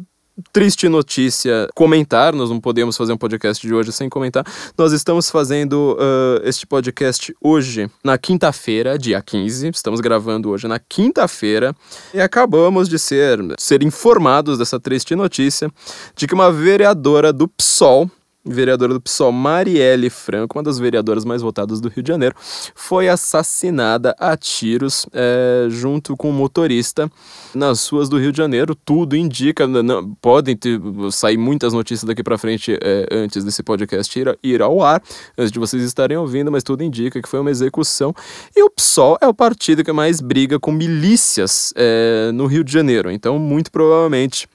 triste 0.52 0.88
notícia 0.88 1.68
comentar, 1.76 2.34
nós 2.34 2.50
não 2.50 2.60
podemos 2.60 2.96
fazer 2.98 3.14
um 3.14 3.18
podcast 3.18 3.66
de 3.66 3.74
hoje 3.74 3.92
sem 3.92 4.10
comentar. 4.10 4.46
Nós 4.78 4.92
estamos 4.92 5.30
fazendo 5.30 5.98
ah, 6.00 6.42
este 6.44 6.66
podcast 6.66 7.34
hoje, 7.42 7.90
na 8.04 8.18
quinta-feira, 8.18 8.98
dia 8.98 9.22
15. 9.22 9.70
Estamos 9.70 10.00
gravando 10.00 10.50
hoje 10.50 10.68
na 10.68 10.80
quinta-feira 10.80 11.76
e 12.14 12.22
acabamos 12.22 12.90
de 12.90 12.98
ser, 12.98 13.40
ser 13.58 13.84
informados 13.84 14.58
dessa 14.58 14.80
triste 14.80 15.16
notícia 15.16 15.70
de 16.16 16.28
que 16.28 16.34
uma 16.34 16.52
vereadora 16.52 17.32
do 17.32 17.48
PSOL, 17.48 18.10
vereadora 18.44 18.94
do 18.94 19.02
PSOL, 19.02 19.32
Marielle 19.32 20.10
Franco, 20.10 20.58
uma 20.58 20.64
das 20.64 20.80
vereadoras 20.80 21.24
mais 21.24 21.42
votadas 21.42 21.80
do 21.80 21.90
Rio 21.90 22.04
de 22.04 22.08
Janeiro, 22.08 22.36
foi 22.76 23.08
assassinada 23.08 24.16
a 24.20 24.36
tiros 24.36 25.06
é, 25.14 25.68
junto 25.70 26.18
com 26.18 26.30
o 26.30 26.34
motorista 26.34 27.10
nas 27.54 27.88
ruas 27.88 28.10
do 28.10 28.18
Rio 28.18 28.32
de 28.32 28.38
Janeiro. 28.38 28.76
Tudo 28.76 29.16
indica, 29.16 29.68
não- 29.68 30.14
podem 30.22 30.56
ter, 30.56 30.80
sair 31.12 31.38
muitas 31.38 31.74
notícias 31.74 32.08
daqui 32.08 32.24
para 32.24 32.38
frente 32.38 32.78
é, 32.82 33.08
antes 33.12 33.44
desse 33.44 33.62
podcast 33.64 34.20
ir, 34.20 34.38
ir 34.44 34.62
ao 34.62 34.82
ar, 34.82 35.02
antes 35.38 35.52
de 35.52 35.60
vocês 35.60 35.84
estarem 35.84 36.18
ouvindo, 36.18 36.52
mas 36.52 36.64
tudo 36.64 36.84
indica 36.84 37.22
que 37.22 37.30
foi 37.30 37.40
uma 37.40 37.52
execução. 37.52 38.14
E 38.56 38.64
o 38.64 38.70
PSOL 38.70 39.18
é 39.22 39.28
o 39.28 39.34
partido 39.34 39.84
que 39.84 39.92
mais 39.92 40.20
briga 40.22 40.60
com 40.60 40.72
milícias 40.72 41.74
é, 41.76 42.32
no 42.34 42.46
Rio 42.48 42.64
de 42.64 42.72
Janeiro, 42.72 43.12
então 43.12 43.38
muito 43.38 43.72
provavelmente 43.72 44.48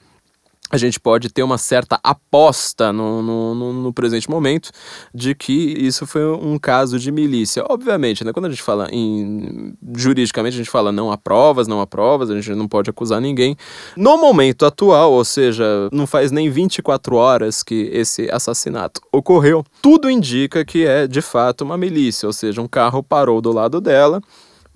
a 0.69 0.77
gente 0.77 0.99
pode 0.99 1.29
ter 1.29 1.43
uma 1.43 1.57
certa 1.57 1.99
aposta 2.03 2.91
no, 2.91 3.21
no, 3.21 3.73
no- 3.73 3.93
presente 3.93 4.29
momento 4.29 4.69
de 5.13 5.33
que 5.33 5.53
isso 5.53 6.05
foi 6.05 6.25
um 6.25 6.59
caso 6.59 6.99
de 6.99 7.11
milícia. 7.11 7.63
Obviamente, 7.69 8.23
né, 8.23 8.33
quando 8.33 8.45
a 8.45 8.49
gente 8.49 8.61
fala 8.61 8.87
em. 8.91 9.73
juridicamente, 9.95 10.55
a 10.55 10.57
gente 10.57 10.69
fala 10.69 10.91
não 10.91 11.11
há 11.11 11.17
provas, 11.17 11.67
não 11.67 11.79
há 11.81 11.87
provas, 11.87 12.29
a 12.29 12.35
gente 12.35 12.53
não 12.53 12.67
pode 12.67 12.89
acusar 12.89 13.21
ninguém. 13.21 13.55
No 13.95 14.17
momento 14.17 14.65
atual, 14.65 15.13
ou 15.13 15.23
seja, 15.23 15.89
não 15.91 16.05
faz 16.05 16.31
nem 16.31 16.49
24 16.49 17.15
horas 17.15 17.63
que 17.63 17.89
esse 17.93 18.29
assassinato 18.29 19.01
ocorreu, 19.11 19.63
tudo 19.81 20.09
indica 20.09 20.63
que 20.65 20.85
é 20.85 21.07
de 21.07 21.21
fato 21.21 21.63
uma 21.63 21.77
milícia, 21.77 22.27
ou 22.27 22.33
seja, 22.33 22.61
um 22.61 22.67
carro 22.67 23.01
parou 23.01 23.41
do 23.41 23.51
lado 23.51 23.79
dela 23.79 24.21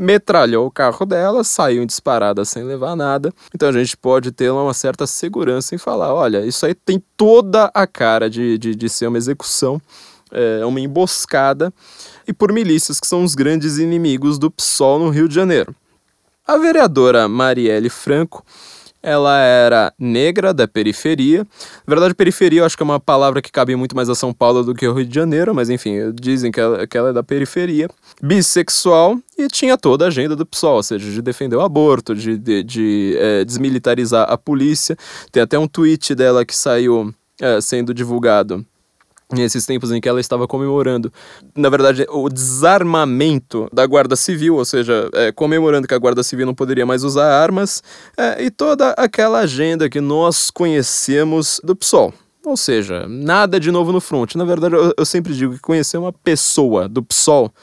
metralhou 0.01 0.65
o 0.65 0.72
carro 0.72 1.05
dela, 1.05 1.43
saiu 1.43 1.84
em 1.84 1.86
disparada 1.86 2.43
sem 2.43 2.63
levar 2.63 2.96
nada. 2.96 3.31
Então 3.53 3.70
a 3.70 3.72
gente 3.72 3.96
pode 3.96 4.31
ter 4.31 4.51
uma 4.51 4.74
certa 4.74 5.05
segurança 5.05 5.75
em 5.75 5.77
falar: 5.77 6.12
olha, 6.13 6.43
isso 6.43 6.65
aí 6.65 6.74
tem 6.74 7.01
toda 7.15 7.70
a 7.72 7.86
cara 7.86 8.27
de, 8.27 8.58
de, 8.58 8.75
de 8.75 8.89
ser 8.89 9.05
uma 9.05 9.17
execução, 9.20 9.79
é, 10.31 10.65
uma 10.65 10.79
emboscada, 10.79 11.72
e 12.27 12.34
por 12.34 12.51
milícias 12.51 13.00
que 13.00 13.05
são 13.05 13.24
os 13.24 13.36
grandes 13.36 13.77
inimigos 13.77 14.39
do 14.39 14.50
PSOL 14.50 14.98
no 14.98 15.10
Rio 15.10 15.29
de 15.29 15.36
Janeiro. 15.36 15.75
A 16.48 16.58
vereadora 16.58 17.27
Marielle 17.27 17.89
Franco. 17.89 18.43
Ela 19.03 19.39
era 19.39 19.93
negra 19.98 20.53
da 20.53 20.67
periferia. 20.67 21.48
Na 21.88 21.96
verdade, 21.96 22.13
periferia 22.13 22.62
eu 22.62 22.65
acho 22.65 22.77
que 22.77 22.84
é 22.84 22.86
uma 22.86 23.00
palavra 23.00 23.41
que 23.41 23.51
cabe 23.51 23.75
muito 23.75 23.96
mais 23.96 24.10
a 24.10 24.15
São 24.15 24.34
Paulo 24.34 24.63
do 24.63 24.75
que 24.75 24.86
ao 24.86 24.93
Rio 24.93 25.05
de 25.05 25.13
Janeiro, 25.13 25.55
mas 25.55 25.70
enfim, 25.70 26.12
dizem 26.13 26.51
que 26.51 26.60
ela, 26.60 26.86
que 26.86 26.98
ela 26.98 27.10
é 27.10 27.13
da 27.13 27.24
periferia. 27.24 27.88
Bissexual 28.22 29.17
e 29.38 29.48
tinha 29.48 29.77
toda 29.77 30.05
a 30.05 30.08
agenda 30.10 30.36
do 30.36 30.46
PSOL, 30.46 30.75
ou 30.75 30.84
seja, 30.84 31.10
de 31.10 31.22
defender 31.22 31.55
o 31.55 31.62
aborto, 31.62 32.13
de, 32.13 32.38
de, 32.38 32.63
de, 32.63 33.15
eh, 33.17 33.43
desmilitarizar 33.46 34.29
a 34.29 34.38
polícia. 34.38 34.96
Tem 35.31 35.41
até 35.41 35.58
um 35.58 35.67
tweet 35.67 36.13
dela 36.13 36.46
que 36.46 36.55
saiu 36.55 37.13
eh, 37.39 37.60
sendo 37.60 37.93
divulgado 37.93 38.65
nesses 39.31 39.65
tempos 39.65 39.91
em 39.91 40.01
que 40.01 40.07
ela 40.07 40.19
estava 40.19 40.47
comemorando, 40.47 41.11
na 41.55 41.69
verdade, 41.69 42.05
o 42.09 42.29
desarmamento 42.29 43.67
da 43.73 43.85
Guarda 43.85 44.15
Civil, 44.15 44.55
ou 44.55 44.65
seja, 44.65 45.09
é, 45.13 45.31
comemorando 45.31 45.88
que 45.88 45.93
a 45.93 45.97
Guarda 45.97 46.23
Civil 46.23 46.45
não 46.45 46.55
poderia 46.55 46.85
mais 46.85 47.03
usar 47.03 47.31
armas, 47.31 47.83
é, 48.17 48.43
e 48.43 48.51
toda 48.51 48.91
aquela 48.91 49.39
agenda 49.39 49.89
que 49.89 50.01
nós 50.01 50.50
conhecemos 50.50 51.59
do 51.63 51.75
PSOL. 51.75 52.13
Ou 52.43 52.57
seja, 52.57 53.07
nada 53.07 53.59
de 53.59 53.69
novo 53.69 53.91
no 53.91 54.01
front. 54.01 54.33
Na 54.35 54.43
verdade, 54.43 54.75
eu, 54.75 54.93
eu 54.97 55.05
sempre 55.05 55.33
digo 55.33 55.53
que 55.53 55.59
conhecer 55.59 55.97
uma 55.97 56.11
pessoa 56.11 56.89
do 56.89 57.03
PSOL 57.03 57.53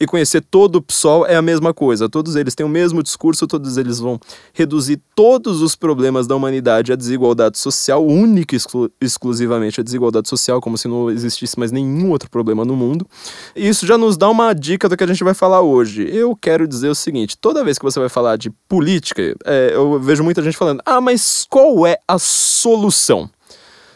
e 0.00 0.06
conhecer 0.06 0.40
todo 0.40 0.76
o 0.76 0.82
PSOL 0.82 1.26
é 1.26 1.36
a 1.36 1.42
mesma 1.42 1.74
coisa. 1.74 2.08
Todos 2.08 2.34
eles 2.34 2.54
têm 2.54 2.64
o 2.64 2.68
mesmo 2.68 3.02
discurso, 3.02 3.46
todos 3.46 3.76
eles 3.76 3.98
vão 3.98 4.18
reduzir 4.54 4.98
todos 5.14 5.60
os 5.60 5.76
problemas 5.76 6.26
da 6.26 6.34
humanidade 6.34 6.90
à 6.90 6.96
desigualdade 6.96 7.58
social, 7.58 8.04
única 8.04 8.54
e 8.54 8.56
exclu 8.56 8.90
exclusivamente 8.98 9.78
à 9.78 9.84
desigualdade 9.84 10.28
social, 10.28 10.58
como 10.60 10.78
se 10.78 10.88
não 10.88 11.10
existisse 11.10 11.58
mais 11.58 11.70
nenhum 11.70 12.10
outro 12.10 12.30
problema 12.30 12.64
no 12.64 12.74
mundo. 12.74 13.06
E 13.54 13.68
isso 13.68 13.86
já 13.86 13.98
nos 13.98 14.16
dá 14.16 14.30
uma 14.30 14.54
dica 14.54 14.88
do 14.88 14.96
que 14.96 15.04
a 15.04 15.06
gente 15.06 15.22
vai 15.22 15.34
falar 15.34 15.60
hoje. 15.60 16.08
Eu 16.10 16.34
quero 16.34 16.66
dizer 16.66 16.88
o 16.88 16.94
seguinte: 16.94 17.36
toda 17.38 17.62
vez 17.62 17.78
que 17.78 17.84
você 17.84 18.00
vai 18.00 18.08
falar 18.08 18.36
de 18.36 18.48
política, 18.66 19.36
é, 19.44 19.72
eu 19.74 20.00
vejo 20.00 20.24
muita 20.24 20.42
gente 20.42 20.56
falando, 20.56 20.80
ah, 20.86 21.00
mas 21.00 21.46
qual 21.50 21.86
é 21.86 21.98
a 22.08 22.18
solução? 22.18 23.28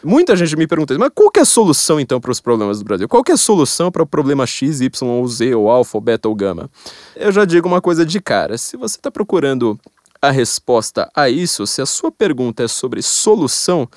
Muita 0.05 0.35
gente 0.35 0.55
me 0.55 0.67
pergunta, 0.67 0.95
mas 0.99 1.09
qual 1.15 1.31
é 1.35 1.39
a 1.39 1.45
solução 1.45 1.99
então 1.99 2.21
para 2.21 2.29
os 2.29 2.39
problemas 2.39 2.77
do 2.77 2.85
Brasil? 2.85 3.07
Qual 3.07 3.23
é 3.27 3.31
a 3.31 3.37
solução 3.37 3.91
para 3.91 4.03
o 4.03 4.05
problema 4.05 4.45
X, 4.45 4.79
Y 4.79 5.09
ou 5.09 5.27
Z, 5.27 5.55
ou 5.55 5.67
alfa, 5.67 5.97
ou 5.97 6.01
beta 6.01 6.29
ou 6.29 6.35
gama? 6.35 6.69
Eu 7.15 7.31
já 7.31 7.43
digo 7.43 7.67
uma 7.67 7.81
coisa 7.81 8.05
de 8.05 8.21
cara, 8.21 8.55
se 8.55 8.77
você 8.77 8.97
está 8.97 9.09
procurando 9.09 9.79
a 10.21 10.29
resposta 10.29 11.09
a 11.15 11.27
isso, 11.27 11.65
se 11.65 11.81
a 11.81 11.87
sua 11.87 12.11
pergunta 12.11 12.61
é 12.63 12.67
sobre 12.67 13.01
solução, 13.01 13.89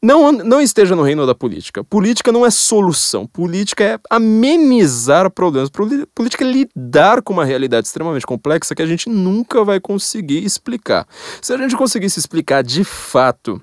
não, 0.00 0.30
não 0.30 0.60
esteja 0.60 0.94
no 0.94 1.02
reino 1.02 1.26
da 1.26 1.34
política. 1.34 1.82
Política 1.82 2.30
não 2.30 2.46
é 2.46 2.50
solução. 2.50 3.26
Política 3.26 3.82
é 3.82 3.98
amenizar 4.08 5.28
problemas. 5.28 5.70
Política 6.14 6.44
é 6.44 6.46
lidar 6.46 7.20
com 7.20 7.32
uma 7.32 7.44
realidade 7.44 7.88
extremamente 7.88 8.26
complexa 8.26 8.76
que 8.76 8.82
a 8.82 8.86
gente 8.86 9.08
nunca 9.08 9.64
vai 9.64 9.80
conseguir 9.80 10.44
explicar. 10.44 11.04
Se 11.40 11.52
a 11.52 11.56
gente 11.56 11.76
conseguisse 11.76 12.20
explicar 12.20 12.62
de 12.62 12.84
fato 12.84 13.60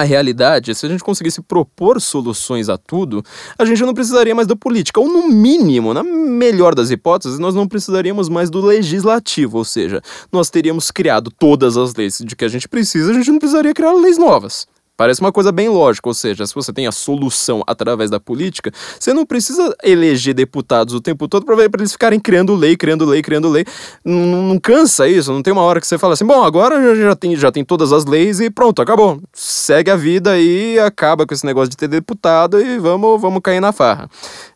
a 0.00 0.04
realidade, 0.04 0.74
se 0.74 0.86
a 0.86 0.88
gente 0.88 1.02
conseguisse 1.02 1.40
propor 1.42 2.00
soluções 2.00 2.68
a 2.68 2.76
tudo, 2.76 3.22
a 3.58 3.64
gente 3.64 3.82
não 3.82 3.94
precisaria 3.94 4.34
mais 4.34 4.46
da 4.46 4.56
política. 4.56 5.00
Ou, 5.00 5.08
no 5.08 5.28
mínimo, 5.28 5.92
na 5.94 6.02
melhor 6.02 6.74
das 6.74 6.90
hipóteses, 6.90 7.38
nós 7.38 7.54
não 7.54 7.66
precisaríamos 7.66 8.28
mais 8.28 8.50
do 8.50 8.60
legislativo. 8.60 9.58
Ou 9.58 9.64
seja, 9.64 10.02
nós 10.32 10.50
teríamos 10.50 10.90
criado 10.90 11.30
todas 11.30 11.76
as 11.76 11.94
leis 11.94 12.18
de 12.24 12.34
que 12.36 12.44
a 12.44 12.48
gente 12.48 12.68
precisa, 12.68 13.10
a 13.10 13.14
gente 13.14 13.30
não 13.30 13.38
precisaria 13.38 13.74
criar 13.74 13.92
leis 13.92 14.18
novas. 14.18 14.66
Parece 14.98 15.20
uma 15.20 15.30
coisa 15.30 15.52
bem 15.52 15.68
lógica, 15.68 16.08
ou 16.08 16.12
seja, 16.12 16.44
se 16.44 16.52
você 16.52 16.72
tem 16.72 16.88
a 16.88 16.90
solução 16.90 17.62
através 17.68 18.10
da 18.10 18.18
política, 18.18 18.72
você 18.98 19.14
não 19.14 19.24
precisa 19.24 19.72
eleger 19.84 20.34
deputados 20.34 20.92
o 20.92 21.00
tempo 21.00 21.28
todo 21.28 21.46
para 21.46 21.54
eles 21.62 21.92
ficarem 21.92 22.18
criando 22.18 22.52
lei, 22.56 22.76
criando 22.76 23.04
lei, 23.04 23.22
criando 23.22 23.48
lei. 23.48 23.64
Não, 24.04 24.42
não 24.42 24.58
cansa 24.58 25.06
isso, 25.08 25.32
não 25.32 25.40
tem 25.40 25.52
uma 25.52 25.62
hora 25.62 25.80
que 25.80 25.86
você 25.86 25.96
fala 25.96 26.14
assim, 26.14 26.26
bom, 26.26 26.42
agora 26.42 26.96
já, 26.96 27.14
tem, 27.14 27.36
já 27.36 27.52
tem 27.52 27.64
todas 27.64 27.92
as 27.92 28.04
leis 28.06 28.40
e 28.40 28.50
pronto, 28.50 28.82
acabou. 28.82 29.22
Segue 29.32 29.88
a 29.88 29.94
vida 29.94 30.36
e 30.36 30.80
acaba 30.80 31.24
com 31.24 31.32
esse 31.32 31.46
negócio 31.46 31.68
de 31.70 31.76
ter 31.76 31.86
deputado 31.86 32.60
e 32.60 32.80
vamos, 32.80 33.20
vamos 33.20 33.40
cair 33.40 33.60
na 33.60 33.70
farra. 33.70 34.10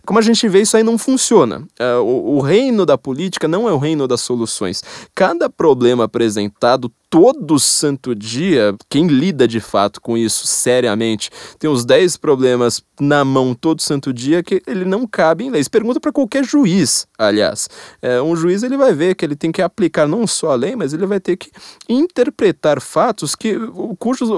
Como 0.04 0.18
a 0.18 0.23
gente 0.23 0.49
vê, 0.49 0.62
isso 0.62 0.76
aí 0.76 0.82
não 0.82 0.99
funciona. 0.99 1.66
É, 1.78 1.94
o, 1.97 2.40
reino 2.40 2.85
da 2.85 2.99
política 2.99 3.47
não 3.47 3.68
é 3.68 3.73
o 3.73 3.78
reino 3.78 4.09
das 4.09 4.21
soluções. 4.21 4.82
Cada 5.14 5.49
problema 5.49 6.04
apresentado 6.04 6.92
todo 7.09 7.59
santo 7.61 8.14
dia, 8.14 8.75
quem 8.88 9.06
lida 9.06 9.47
de 9.47 9.61
fato 9.61 10.00
com 10.00 10.16
isso 10.16 10.47
seriamente, 10.47 11.30
tem 11.59 11.68
uns 11.68 11.85
10 11.85 12.16
problemas 12.16 12.82
na 12.99 13.23
mão 13.25 13.54
todo 13.54 13.82
santo 13.82 14.12
dia 14.12 14.42
que 14.42 14.62
ele 14.66 14.85
não 14.85 15.06
cabe 15.06 15.44
em 15.44 15.50
leis. 15.50 15.68
Pergunta 15.68 16.00
para 16.00 16.11
qualquer 16.11 16.42
juiz, 16.42 17.06
aliás. 17.18 17.68
É, 18.00 18.21
um 18.21 18.35
juiz 18.35 18.62
ele 18.62 18.78
vai 18.78 18.94
ver 18.94 19.14
que 19.14 19.25
ele 19.25 19.37
tem 19.37 19.52
que 19.52 19.61
aplicar 19.61 20.09
não 20.09 20.26
só 20.26 20.52
a 20.52 20.54
lei, 20.54 20.75
mas 20.75 20.94
ele 20.94 21.06
vai 21.06 21.21
ter 21.21 21.37
que 21.37 21.50
interpretar 21.88 22.80
fatos 22.80 23.37
que 23.37 23.56
cujos 23.99 24.30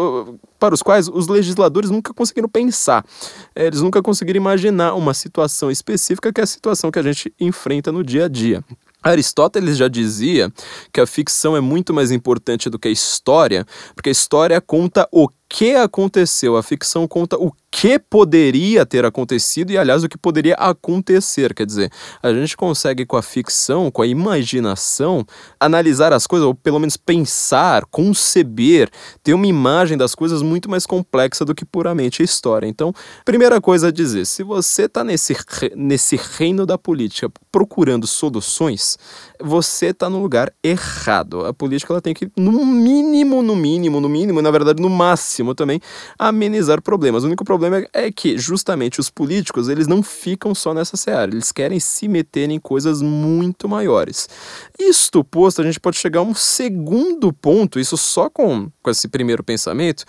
para 0.58 0.74
os 0.74 0.82
quais 0.82 1.08
os 1.08 1.28
legisladores 1.28 1.90
nunca 1.90 2.12
conseguiram 2.14 2.48
pensar. 2.48 3.04
É, 3.54 3.66
Eles 3.66 3.82
nunca 3.82 4.02
conseguiram 4.02 4.38
imaginar 4.38 4.94
uma 4.94 5.14
situação 5.14 5.53
específica 5.70 6.32
que 6.32 6.40
é 6.40 6.44
a 6.44 6.46
situação 6.46 6.90
que 6.90 6.98
a 6.98 7.02
gente 7.02 7.32
enfrenta 7.40 7.92
no 7.92 8.02
dia 8.02 8.26
a 8.26 8.28
dia. 8.28 8.64
Aristóteles 9.02 9.76
já 9.76 9.86
dizia 9.86 10.50
que 10.90 11.00
a 11.00 11.06
ficção 11.06 11.54
é 11.54 11.60
muito 11.60 11.92
mais 11.92 12.10
importante 12.10 12.70
do 12.70 12.78
que 12.78 12.88
a 12.88 12.90
história, 12.90 13.66
porque 13.94 14.08
a 14.08 14.12
história 14.12 14.60
conta 14.62 15.06
o 15.12 15.28
que 15.54 15.72
aconteceu, 15.76 16.56
a 16.56 16.64
ficção 16.64 17.06
conta 17.06 17.36
o 17.36 17.52
que 17.70 17.96
poderia 17.96 18.84
ter 18.84 19.04
acontecido 19.04 19.70
e, 19.70 19.78
aliás, 19.78 20.02
o 20.02 20.08
que 20.08 20.18
poderia 20.18 20.54
acontecer. 20.54 21.54
Quer 21.54 21.64
dizer, 21.64 21.92
a 22.20 22.32
gente 22.32 22.56
consegue 22.56 23.06
com 23.06 23.16
a 23.16 23.22
ficção, 23.22 23.88
com 23.88 24.02
a 24.02 24.06
imaginação, 24.06 25.24
analisar 25.60 26.12
as 26.12 26.26
coisas, 26.26 26.44
ou 26.44 26.56
pelo 26.56 26.80
menos 26.80 26.96
pensar, 26.96 27.84
conceber, 27.86 28.90
ter 29.22 29.32
uma 29.32 29.46
imagem 29.46 29.96
das 29.96 30.12
coisas 30.12 30.42
muito 30.42 30.68
mais 30.68 30.86
complexa 30.86 31.44
do 31.44 31.54
que 31.54 31.64
puramente 31.64 32.20
a 32.20 32.24
história. 32.24 32.66
Então, 32.66 32.92
primeira 33.24 33.60
coisa 33.60 33.88
a 33.88 33.92
dizer: 33.92 34.24
se 34.24 34.42
você 34.42 34.86
está 34.86 35.04
nesse, 35.04 35.36
nesse 35.76 36.16
reino 36.36 36.66
da 36.66 36.76
política 36.76 37.30
procurando 37.52 38.08
soluções, 38.08 38.98
você 39.40 39.86
está 39.86 40.10
no 40.10 40.20
lugar 40.20 40.52
errado. 40.64 41.46
A 41.46 41.54
política 41.54 41.92
ela 41.92 42.02
tem 42.02 42.14
que, 42.14 42.28
no 42.36 42.66
mínimo, 42.66 43.40
no 43.40 43.54
mínimo, 43.54 44.00
no 44.00 44.08
mínimo, 44.08 44.42
na 44.42 44.50
verdade, 44.50 44.82
no 44.82 44.90
máximo 44.90 45.43
também, 45.52 45.80
amenizar 46.16 46.80
problemas. 46.80 47.24
O 47.24 47.26
único 47.26 47.44
problema 47.44 47.64
problema 47.64 47.88
é 47.92 48.12
que 48.12 48.36
justamente 48.36 49.00
os 49.00 49.10
políticos 49.10 49.68
eles 49.68 49.86
não 49.86 50.02
ficam 50.02 50.54
só 50.54 50.74
nessa 50.74 50.96
seara, 50.96 51.30
eles 51.30 51.50
querem 51.50 51.80
se 51.80 52.06
meter 52.06 52.50
em 52.50 52.60
coisas 52.60 53.00
muito 53.00 53.68
maiores. 53.68 54.28
Isto 54.78 55.24
posto, 55.24 55.62
a 55.62 55.64
gente 55.64 55.80
pode 55.80 55.96
chegar 55.96 56.20
a 56.20 56.22
um 56.22 56.34
segundo 56.34 57.32
ponto, 57.32 57.80
isso 57.80 57.96
só 57.96 58.28
com, 58.28 58.70
com 58.82 58.90
esse 58.90 59.08
primeiro 59.08 59.42
pensamento, 59.42 60.04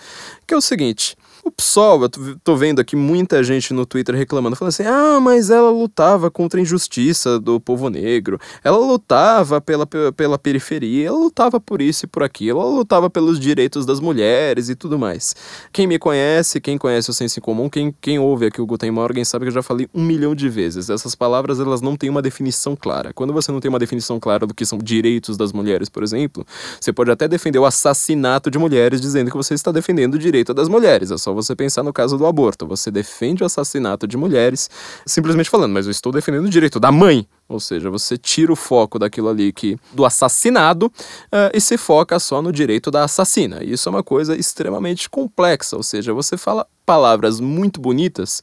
que 0.46 0.54
é 0.54 0.58
o 0.58 0.62
seguinte: 0.62 1.15
o 1.45 1.51
PSOL, 1.51 2.01
eu 2.01 2.09
tô 2.43 2.55
vendo 2.55 2.79
aqui 2.79 2.95
muita 2.95 3.43
gente 3.43 3.71
no 3.71 3.85
Twitter 3.85 4.15
reclamando, 4.15 4.55
falando 4.55 4.69
assim: 4.69 4.83
ah, 4.83 5.19
mas 5.21 5.51
ela 5.51 5.69
lutava 5.69 6.31
contra 6.31 6.59
a 6.59 6.63
injustiça 6.63 7.39
do 7.39 7.59
povo 7.59 7.87
negro, 7.87 8.39
ela 8.63 8.79
lutava 8.79 9.61
pela, 9.61 9.85
pela 9.85 10.39
periferia, 10.39 11.07
ela 11.07 11.17
lutava 11.17 11.59
por 11.59 11.83
isso 11.83 12.05
e 12.05 12.07
por 12.07 12.23
aquilo, 12.23 12.59
ela 12.59 12.71
lutava 12.71 13.11
pelos 13.11 13.39
direitos 13.39 13.85
das 13.85 13.99
mulheres 13.99 14.69
e 14.69 14.75
tudo 14.75 14.97
mais. 14.97 15.35
Quem 15.71 15.85
me 15.85 15.99
conhece, 15.99 16.59
quem 16.59 16.79
conhece 16.79 17.11
o 17.11 17.13
Senso 17.13 17.37
em 17.37 17.41
Comum, 17.43 17.69
quem, 17.69 17.93
quem 18.01 18.17
ouve 18.17 18.47
aqui 18.47 18.59
o 18.59 18.65
Guten 18.65 18.89
Morgen 18.89 19.23
sabe 19.23 19.45
que 19.45 19.49
eu 19.49 19.53
já 19.53 19.61
falei 19.61 19.87
um 19.93 20.03
milhão 20.03 20.33
de 20.33 20.49
vezes. 20.49 20.89
Essas 20.89 21.13
palavras 21.13 21.59
elas 21.59 21.79
não 21.79 21.95
têm 21.95 22.09
uma 22.09 22.23
definição 22.23 22.75
clara. 22.75 23.13
Quando 23.13 23.31
você 23.31 23.51
não 23.51 23.59
tem 23.59 23.69
uma 23.69 23.79
definição 23.79 24.19
clara 24.19 24.47
do 24.47 24.53
que 24.53 24.65
são 24.65 24.79
direitos 24.79 25.37
das 25.37 25.53
mulheres, 25.53 25.89
por 25.89 26.01
exemplo, 26.01 26.43
você 26.81 26.91
pode 26.91 27.11
até 27.11 27.27
defender 27.27 27.59
o 27.59 27.65
assassinato 27.65 28.49
de 28.49 28.57
mulheres 28.57 28.99
dizendo 28.99 29.29
que 29.29 29.37
você 29.37 29.53
está 29.53 29.71
defendendo 29.71 30.15
o 30.15 30.17
direito 30.17 30.51
das 30.51 30.67
mulheres. 30.67 31.11
É 31.11 31.17
só 31.19 31.35
você 31.36 31.56
pensar 31.56 31.84
no 31.84 31.94
caso 31.94 32.18
do 32.18 32.25
aborto. 32.25 32.65
Você 32.68 32.89
defende 32.89 33.44
o 33.44 33.46
assassinato 33.46 34.08
de 34.08 34.18
mulheres, 34.18 34.70
simplesmente 35.06 35.50
falando, 35.50 35.74
mas 35.74 35.86
eu 35.86 35.92
estou 35.92 36.12
defendendo 36.12 36.46
o 36.46 36.50
direito 36.50 36.80
da 36.80 36.92
mãe. 36.92 37.27
Ou 37.48 37.60
seja, 37.60 37.92
você 37.92 38.18
tira 38.18 38.51
o 38.51 38.56
foco 38.56 38.98
daquilo 38.98 39.30
ali 39.30 39.54
que 39.54 39.77
do 39.94 40.04
assassinado 40.04 40.88
uh, 40.88 41.54
e 41.54 41.62
se 41.62 41.77
foca 41.77 42.18
só 42.18 42.42
no 42.42 42.51
direito 42.51 42.89
da 42.89 43.04
assassina. 43.04 43.63
Isso 43.63 43.88
é 43.88 43.92
uma 43.92 44.04
coisa 44.04 44.36
extremamente 44.36 45.08
complexa, 45.10 45.77
ou 45.77 45.84
seja, 45.84 46.12
você 46.12 46.38
fala 46.38 46.65
palavras 46.86 47.39
muito 47.39 47.80
bonitas 47.80 48.42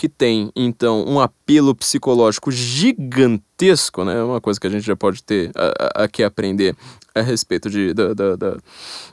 que 0.00 0.08
tem 0.08 0.50
então 0.56 1.04
um 1.06 1.20
apelo 1.20 1.74
psicológico 1.74 2.50
gigantesco, 2.50 4.02
né? 4.02 4.22
Uma 4.22 4.40
coisa 4.40 4.58
que 4.58 4.66
a 4.66 4.70
gente 4.70 4.86
já 4.86 4.96
pode 4.96 5.22
ter 5.22 5.52
aqui 5.94 6.22
aprender 6.22 6.74
a 7.14 7.20
respeito 7.20 7.68
de, 7.68 7.92
da, 7.92 8.14
da, 8.14 8.34
da, 8.34 8.56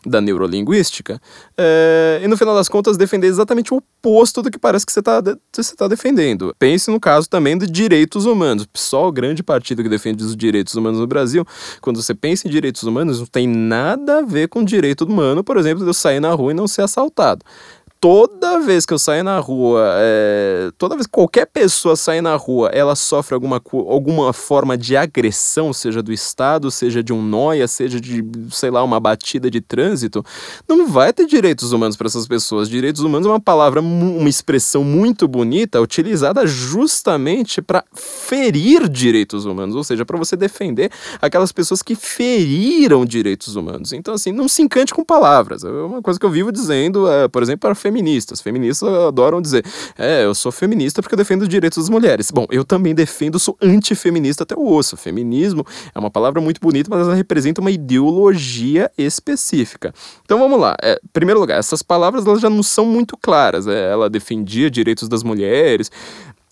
da 0.06 0.22
neurolinguística, 0.22 1.20
é, 1.58 2.22
e 2.24 2.27
no 2.29 2.38
final 2.38 2.56
das 2.56 2.70
contas 2.70 2.96
defender 2.96 3.27
exatamente 3.27 3.74
o 3.74 3.77
oposto 3.77 4.41
do 4.41 4.50
que 4.50 4.58
parece 4.58 4.86
que 4.86 4.94
você 4.94 5.00
está 5.00 5.22
você 5.53 5.75
tá 5.75 5.89
defendendo. 5.89 6.56
Pense 6.58 6.89
no 6.89 7.01
caso 7.01 7.27
também 7.29 7.58
de 7.58 7.67
direitos 7.67 8.25
humanos. 8.25 8.65
Só 8.74 9.10
o 9.10 9.12
grande 9.12 9.44
partido 9.44 9.84
que 9.84 9.89
defende 9.89 10.24
os 10.24 10.38
direitos 10.38 10.74
humanos 10.75 11.01
no 11.01 11.08
Brasil, 11.08 11.46
quando 11.82 12.01
você 12.01 12.13
pensa 12.13 12.48
em 12.48 12.51
direitos 12.51 12.84
humanos, 12.84 13.20
não 13.20 13.25
tem 13.25 13.46
nada 13.46 14.20
a 14.20 14.22
ver 14.22 14.48
com 14.48 14.63
direito 14.63 15.03
humano, 15.03 15.44
por 15.44 15.58
exemplo, 15.58 15.84
de 15.84 15.89
eu 15.89 15.94
sair 15.94 16.22
na 16.22 16.32
rua 16.32 16.51
e 16.51 16.56
não 16.56 16.65
ser 16.65 16.84
assaltado 16.84 17.44
toda 18.00 18.60
vez 18.60 18.86
que 18.86 18.94
eu 18.94 19.00
saio 19.00 19.24
na 19.24 19.39
rua, 19.39 19.84
é, 19.98 20.72
toda 20.77 20.96
vez 20.96 21.08
que 21.08 21.12
qualquer 21.12 21.46
pessoa 21.46 21.96
sair 21.96 22.22
na 22.22 22.36
rua, 22.36 22.70
ela 22.70 22.96
sofre 22.96 23.34
alguma, 23.34 23.62
alguma 23.72 24.34
forma 24.34 24.77
de 24.77 24.96
agressão, 24.96 25.74
seja 25.74 26.01
do 26.01 26.13
Estado, 26.13 26.70
seja 26.70 27.04
de 27.04 27.12
um 27.12 27.22
noia, 27.22 27.68
seja 27.68 28.00
de, 28.00 28.24
sei 28.51 28.70
lá, 28.70 28.84
uma 28.84 29.00
batida 29.00 29.50
de 29.50 29.62
trânsito, 29.62 30.24
não 30.68 30.88
vai 30.88 31.12
ter 31.12 31.25
direitos 31.25 31.72
humanos 31.72 31.96
para 31.96 32.08
essas 32.08 32.27
pessoas. 32.27 32.70
Direitos 32.70 33.01
humanos 33.01 33.27
é 33.27 33.30
uma 33.30 33.39
palavra, 33.39 33.82
uma 33.82 34.30
expressão 34.30 34.84
muito 34.84 35.27
bonita, 35.27 35.82
utilizada 35.82 36.46
justamente 36.46 37.62
para 37.62 37.84
ferir 37.94 38.88
direitos 38.88 39.46
humanos, 39.46 39.75
ou 39.75 39.84
seja, 39.84 40.06
para 40.06 40.18
você 40.18 40.36
defender 40.36 40.92
aquelas 41.22 41.52
pessoas 41.52 41.82
que 41.82 41.95
feriram 41.95 43.06
direitos 43.06 43.56
humanos. 43.56 43.93
Então, 43.93 44.13
assim, 44.13 44.32
não 44.32 44.48
se 44.48 44.62
encante 44.62 44.93
com 44.93 45.04
palavras. 45.04 45.63
É 45.63 45.69
uma 45.69 46.02
coisa 46.02 46.19
que 46.19 46.26
eu 46.26 46.30
vivo 46.30 46.52
dizendo, 46.52 47.10
é, 47.10 47.28
por 47.28 47.41
exemplo, 47.41 47.62
para 47.62 47.76
feministas. 47.88 48.41
Feministas 48.41 48.89
adoram 48.89 49.41
dizer, 49.41 49.65
é, 49.97 50.26
eu 50.26 50.36
sou 50.36 50.52
feminista 50.52 51.02
porque 51.02 51.15
eu 51.15 51.17
defendo 51.17 51.43
os 51.43 51.50
direitos 51.50 51.78
das 51.78 51.89
mulheres. 51.89 52.30
Bom, 52.30 52.45
eu 52.52 52.65
também 52.65 52.93
defendo, 52.93 53.39
sou 53.39 53.58
antifeminista 53.62 54.43
até 54.43 54.56
o 54.56 54.73
osso. 54.73 54.97
Feminismo 54.97 55.65
é 55.95 56.00
uma 56.00 56.12
palavra 56.12 56.41
muito 56.41 56.60
bonita, 56.60 56.89
mas 56.89 57.08
ela 57.08 57.15
representa 57.15 57.62
uma 57.62 57.71
ideologia 57.71 58.91
específica. 58.97 59.93
Então 60.26 60.38
vamos 60.38 60.60
lá. 60.60 60.76
É, 60.82 61.00
primeiro 61.13 61.39
lugar, 61.39 61.58
essas 61.58 61.82
palavras 61.82 62.26
elas 62.26 62.41
já 62.41 62.50
não 62.50 62.62
são 62.62 62.86
muito 62.86 63.15
claras. 63.15 63.67
É, 63.67 63.91
ela 63.91 64.10
defendia 64.10 64.69
direitos 64.69 65.08
das 65.08 65.23
mulheres, 65.23 65.89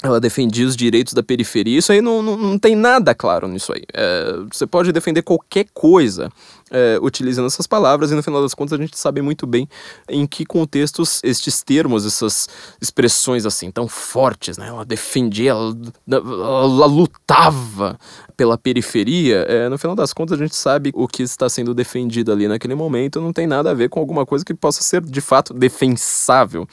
ela 0.02 0.20
defendia 0.20 0.66
os 0.66 0.76
direitos 0.76 1.14
da 1.14 1.24
periferia. 1.24 1.80
Isso 1.80 1.92
aí 1.92 2.02
não, 2.02 2.22
não, 2.22 2.38
não 2.38 2.60
tem 2.60 2.76
nada 2.76 3.14
claro 3.14 3.48
nisso 3.48 3.74
aí. 3.74 3.84
É, 3.94 4.36
você 4.52 4.66
pode 4.66 4.92
defender 4.92 5.22
qualquer 5.22 5.66
coisa 5.74 6.32
é, 6.72 6.98
utilizando 7.02 7.46
essas 7.46 7.68
palavras, 7.68 8.12
e 8.12 8.16
no 8.16 8.24
final 8.24 8.42
das 8.42 8.54
contas 8.54 8.80
a 8.80 8.82
gente 8.82 8.98
sabe 8.98 9.22
muito 9.22 9.46
bem 9.46 9.68
em 10.10 10.26
que 10.26 10.46
contextos 10.46 11.22
estes 11.24 11.62
termos, 11.62 12.06
essas 12.06 12.50
expressões 12.82 13.46
assim 13.46 13.72
tão 13.72 13.88
fortes, 13.88 14.58
né? 14.58 14.68
Ela 14.68 14.86
defendia, 14.86 15.52
ela, 15.52 15.76
ela 16.10 16.86
lutava 16.86 18.00
pela 18.36 18.58
periferia, 18.58 19.46
é, 19.48 19.70
no 19.70 19.78
final 19.78 19.96
das 19.96 20.12
contas 20.12 20.40
a 20.40 20.44
gente 20.44 20.56
sabe 20.56 20.92
o 20.94 21.08
que 21.08 21.24
está 21.24 21.48
sendo 21.48 21.74
defendido 21.74 22.32
ali 22.32 22.48
naquele 22.48 22.76
momento 22.76 23.22
não 23.22 23.32
tem 23.32 23.48
nada 23.48 23.72
a 23.72 23.74
ver 23.74 23.90
com 23.90 24.00
alguma 24.00 24.26
coisa 24.26 24.44
que 24.44 24.54
possa 24.54 24.82
ser 24.82 25.02
de 25.02 25.22
fato 25.22 25.54
defensável 25.54 26.68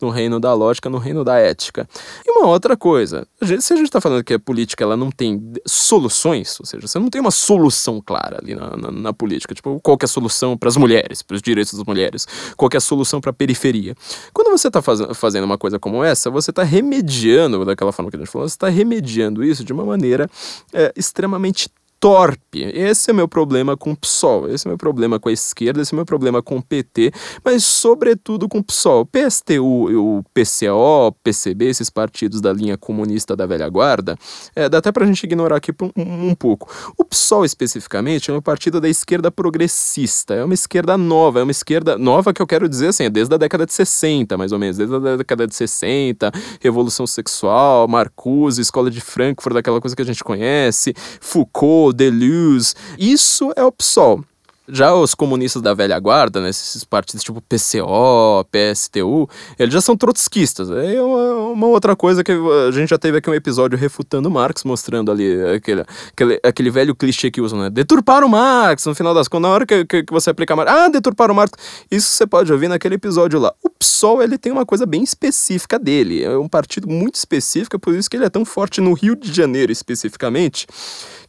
no 0.00 0.10
reino 0.10 0.38
da 0.38 0.52
lógica, 0.54 0.88
no 0.88 0.98
reino 0.98 1.24
da 1.24 1.38
ética. 1.38 1.88
E 2.26 2.30
uma 2.30 2.48
outra 2.48 2.76
coisa, 2.76 3.26
se 3.42 3.72
a 3.72 3.76
gente 3.76 3.86
está 3.86 4.00
falando 4.00 4.24
que 4.24 4.34
a 4.34 4.38
política 4.38 4.84
ela 4.84 4.96
não 4.96 5.10
tem 5.10 5.40
soluções, 5.66 6.58
ou 6.60 6.66
seja, 6.66 6.86
você 6.86 6.98
não 6.98 7.08
tem 7.08 7.20
uma 7.20 7.30
solução 7.30 8.00
clara 8.04 8.38
ali 8.40 8.54
na, 8.54 8.76
na, 8.76 8.90
na 8.90 9.12
política, 9.12 9.37
política. 9.38 9.54
Tipo, 9.54 9.80
qual 9.80 9.96
é 10.00 10.04
a 10.04 10.08
solução 10.08 10.56
para 10.56 10.68
as 10.68 10.76
mulheres, 10.76 11.22
para 11.22 11.36
os 11.36 11.42
direitos 11.42 11.74
das 11.74 11.84
mulheres? 11.84 12.26
Qual 12.56 12.68
é 12.72 12.76
a 12.76 12.80
solução 12.80 13.20
para 13.20 13.30
a 13.30 13.32
periferia? 13.32 13.94
Quando 14.32 14.50
você 14.50 14.68
está 14.68 14.82
faz 14.82 15.00
fazendo 15.14 15.44
uma 15.44 15.56
coisa 15.56 15.78
como 15.78 16.02
essa, 16.02 16.30
você 16.30 16.50
está 16.50 16.62
remediando, 16.62 17.64
daquela 17.64 17.92
forma 17.92 18.10
que 18.10 18.16
a 18.16 18.20
gente 18.20 18.30
falou, 18.30 18.48
você 18.48 18.54
está 18.54 18.68
remediando 18.68 19.44
isso 19.44 19.64
de 19.64 19.72
uma 19.72 19.84
maneira 19.84 20.28
é, 20.72 20.92
extremamente 20.96 21.70
torpe. 22.00 22.62
Esse 22.62 23.10
é 23.10 23.12
meu 23.12 23.28
problema 23.28 23.76
com 23.76 23.92
o 23.92 23.96
PSOL, 23.96 24.48
esse 24.48 24.66
é 24.66 24.68
meu 24.68 24.78
problema 24.78 25.18
com 25.18 25.28
a 25.28 25.32
esquerda, 25.32 25.80
esse 25.80 25.94
é 25.94 25.96
meu 25.96 26.06
problema 26.06 26.42
com 26.42 26.56
o 26.58 26.62
PT, 26.62 27.12
mas 27.44 27.64
sobretudo 27.64 28.48
com 28.48 28.58
o 28.58 28.64
PSOL. 28.64 29.04
PSTU, 29.06 30.18
o 30.18 30.24
PCO, 30.32 31.12
PCB, 31.22 31.66
esses 31.66 31.90
partidos 31.90 32.40
da 32.40 32.52
linha 32.52 32.76
comunista 32.76 33.34
da 33.34 33.46
velha 33.46 33.68
guarda, 33.68 34.16
é, 34.54 34.68
dá 34.68 34.78
até 34.78 34.92
pra 34.92 35.06
gente 35.06 35.24
ignorar 35.24 35.56
aqui 35.56 35.72
um, 35.96 36.28
um, 36.30 36.34
pouco. 36.34 36.70
O 36.96 37.04
PSOL 37.04 37.44
especificamente 37.44 38.30
é 38.30 38.34
um 38.34 38.40
partido 38.40 38.80
da 38.80 38.88
esquerda 38.88 39.30
progressista, 39.30 40.34
é 40.34 40.44
uma 40.44 40.54
esquerda 40.54 40.96
nova, 40.96 41.40
é 41.40 41.42
uma 41.42 41.52
esquerda 41.52 41.98
nova 41.98 42.32
que 42.32 42.40
eu 42.40 42.46
quero 42.46 42.68
dizer 42.68 42.88
assim, 42.88 43.04
é 43.04 43.10
desde 43.10 43.34
a 43.34 43.38
década 43.38 43.66
de 43.66 43.72
60, 43.72 44.36
mais 44.36 44.52
ou 44.52 44.58
menos, 44.58 44.76
desde 44.76 44.94
a 44.94 45.16
década 45.16 45.46
de 45.46 45.54
60, 45.54 46.30
Revolução 46.60 47.06
Sexual, 47.06 47.88
Marcuse, 47.88 48.60
Escola 48.60 48.90
de 48.90 49.00
Frankfurt, 49.00 49.54
daquela 49.54 49.80
coisa 49.80 49.96
que 49.96 50.02
a 50.02 50.04
gente 50.04 50.22
conhece, 50.22 50.94
Foucault, 51.20 51.87
Deleuze. 51.92 52.74
Isso 52.98 53.52
é 53.56 53.64
o 53.64 53.72
PSOL. 53.72 54.24
Já 54.70 54.94
os 54.94 55.14
comunistas 55.14 55.62
da 55.62 55.72
velha 55.72 55.98
guarda, 55.98 56.40
né, 56.40 56.50
esses 56.50 56.84
partidos 56.84 57.24
tipo 57.24 57.40
PCO, 57.40 58.44
PSTU, 58.50 59.28
eles 59.58 59.72
já 59.72 59.80
são 59.80 59.96
trotskistas. 59.96 60.70
É 60.70 61.00
uma, 61.00 61.34
uma, 61.52 61.66
outra 61.66 61.96
coisa 61.96 62.22
que 62.22 62.32
a 62.32 62.70
gente 62.70 62.90
já 62.90 62.98
teve 62.98 63.18
aqui 63.18 63.30
um 63.30 63.34
episódio 63.34 63.78
refutando 63.78 64.30
Marx, 64.30 64.64
mostrando 64.64 65.10
ali 65.10 65.42
aquele, 65.54 65.84
aquele, 66.12 66.40
aquele 66.42 66.70
velho 66.70 66.94
clichê 66.94 67.30
que 67.30 67.40
usam, 67.40 67.60
né? 67.60 67.70
Deturpar 67.70 68.22
o 68.22 68.28
Marx, 68.28 68.84
no 68.86 68.94
final 68.94 69.14
das 69.14 69.28
contas, 69.28 69.48
na 69.48 69.54
hora 69.54 69.66
que, 69.66 69.84
que, 69.84 70.02
que 70.04 70.12
você 70.12 70.30
aplicar 70.30 70.54
Marx, 70.54 70.72
ah, 70.72 70.88
deturpar 70.88 71.30
o 71.30 71.34
Marx. 71.34 71.52
Isso 71.90 72.10
você 72.10 72.26
pode 72.26 72.52
ouvir 72.52 72.68
naquele 72.68 72.96
episódio 72.96 73.40
lá. 73.40 73.52
O 73.62 73.70
PSOL, 73.70 74.22
ele 74.22 74.36
tem 74.36 74.52
uma 74.52 74.66
coisa 74.66 74.84
bem 74.84 75.02
específica 75.02 75.78
dele. 75.78 76.22
É 76.22 76.36
um 76.36 76.48
partido 76.48 76.88
muito 76.88 77.14
específico, 77.14 77.78
por 77.78 77.94
isso 77.94 78.10
que 78.10 78.16
ele 78.16 78.24
é 78.24 78.30
tão 78.30 78.44
forte 78.44 78.80
no 78.80 78.92
Rio 78.92 79.16
de 79.16 79.32
Janeiro, 79.32 79.72
especificamente 79.72 80.66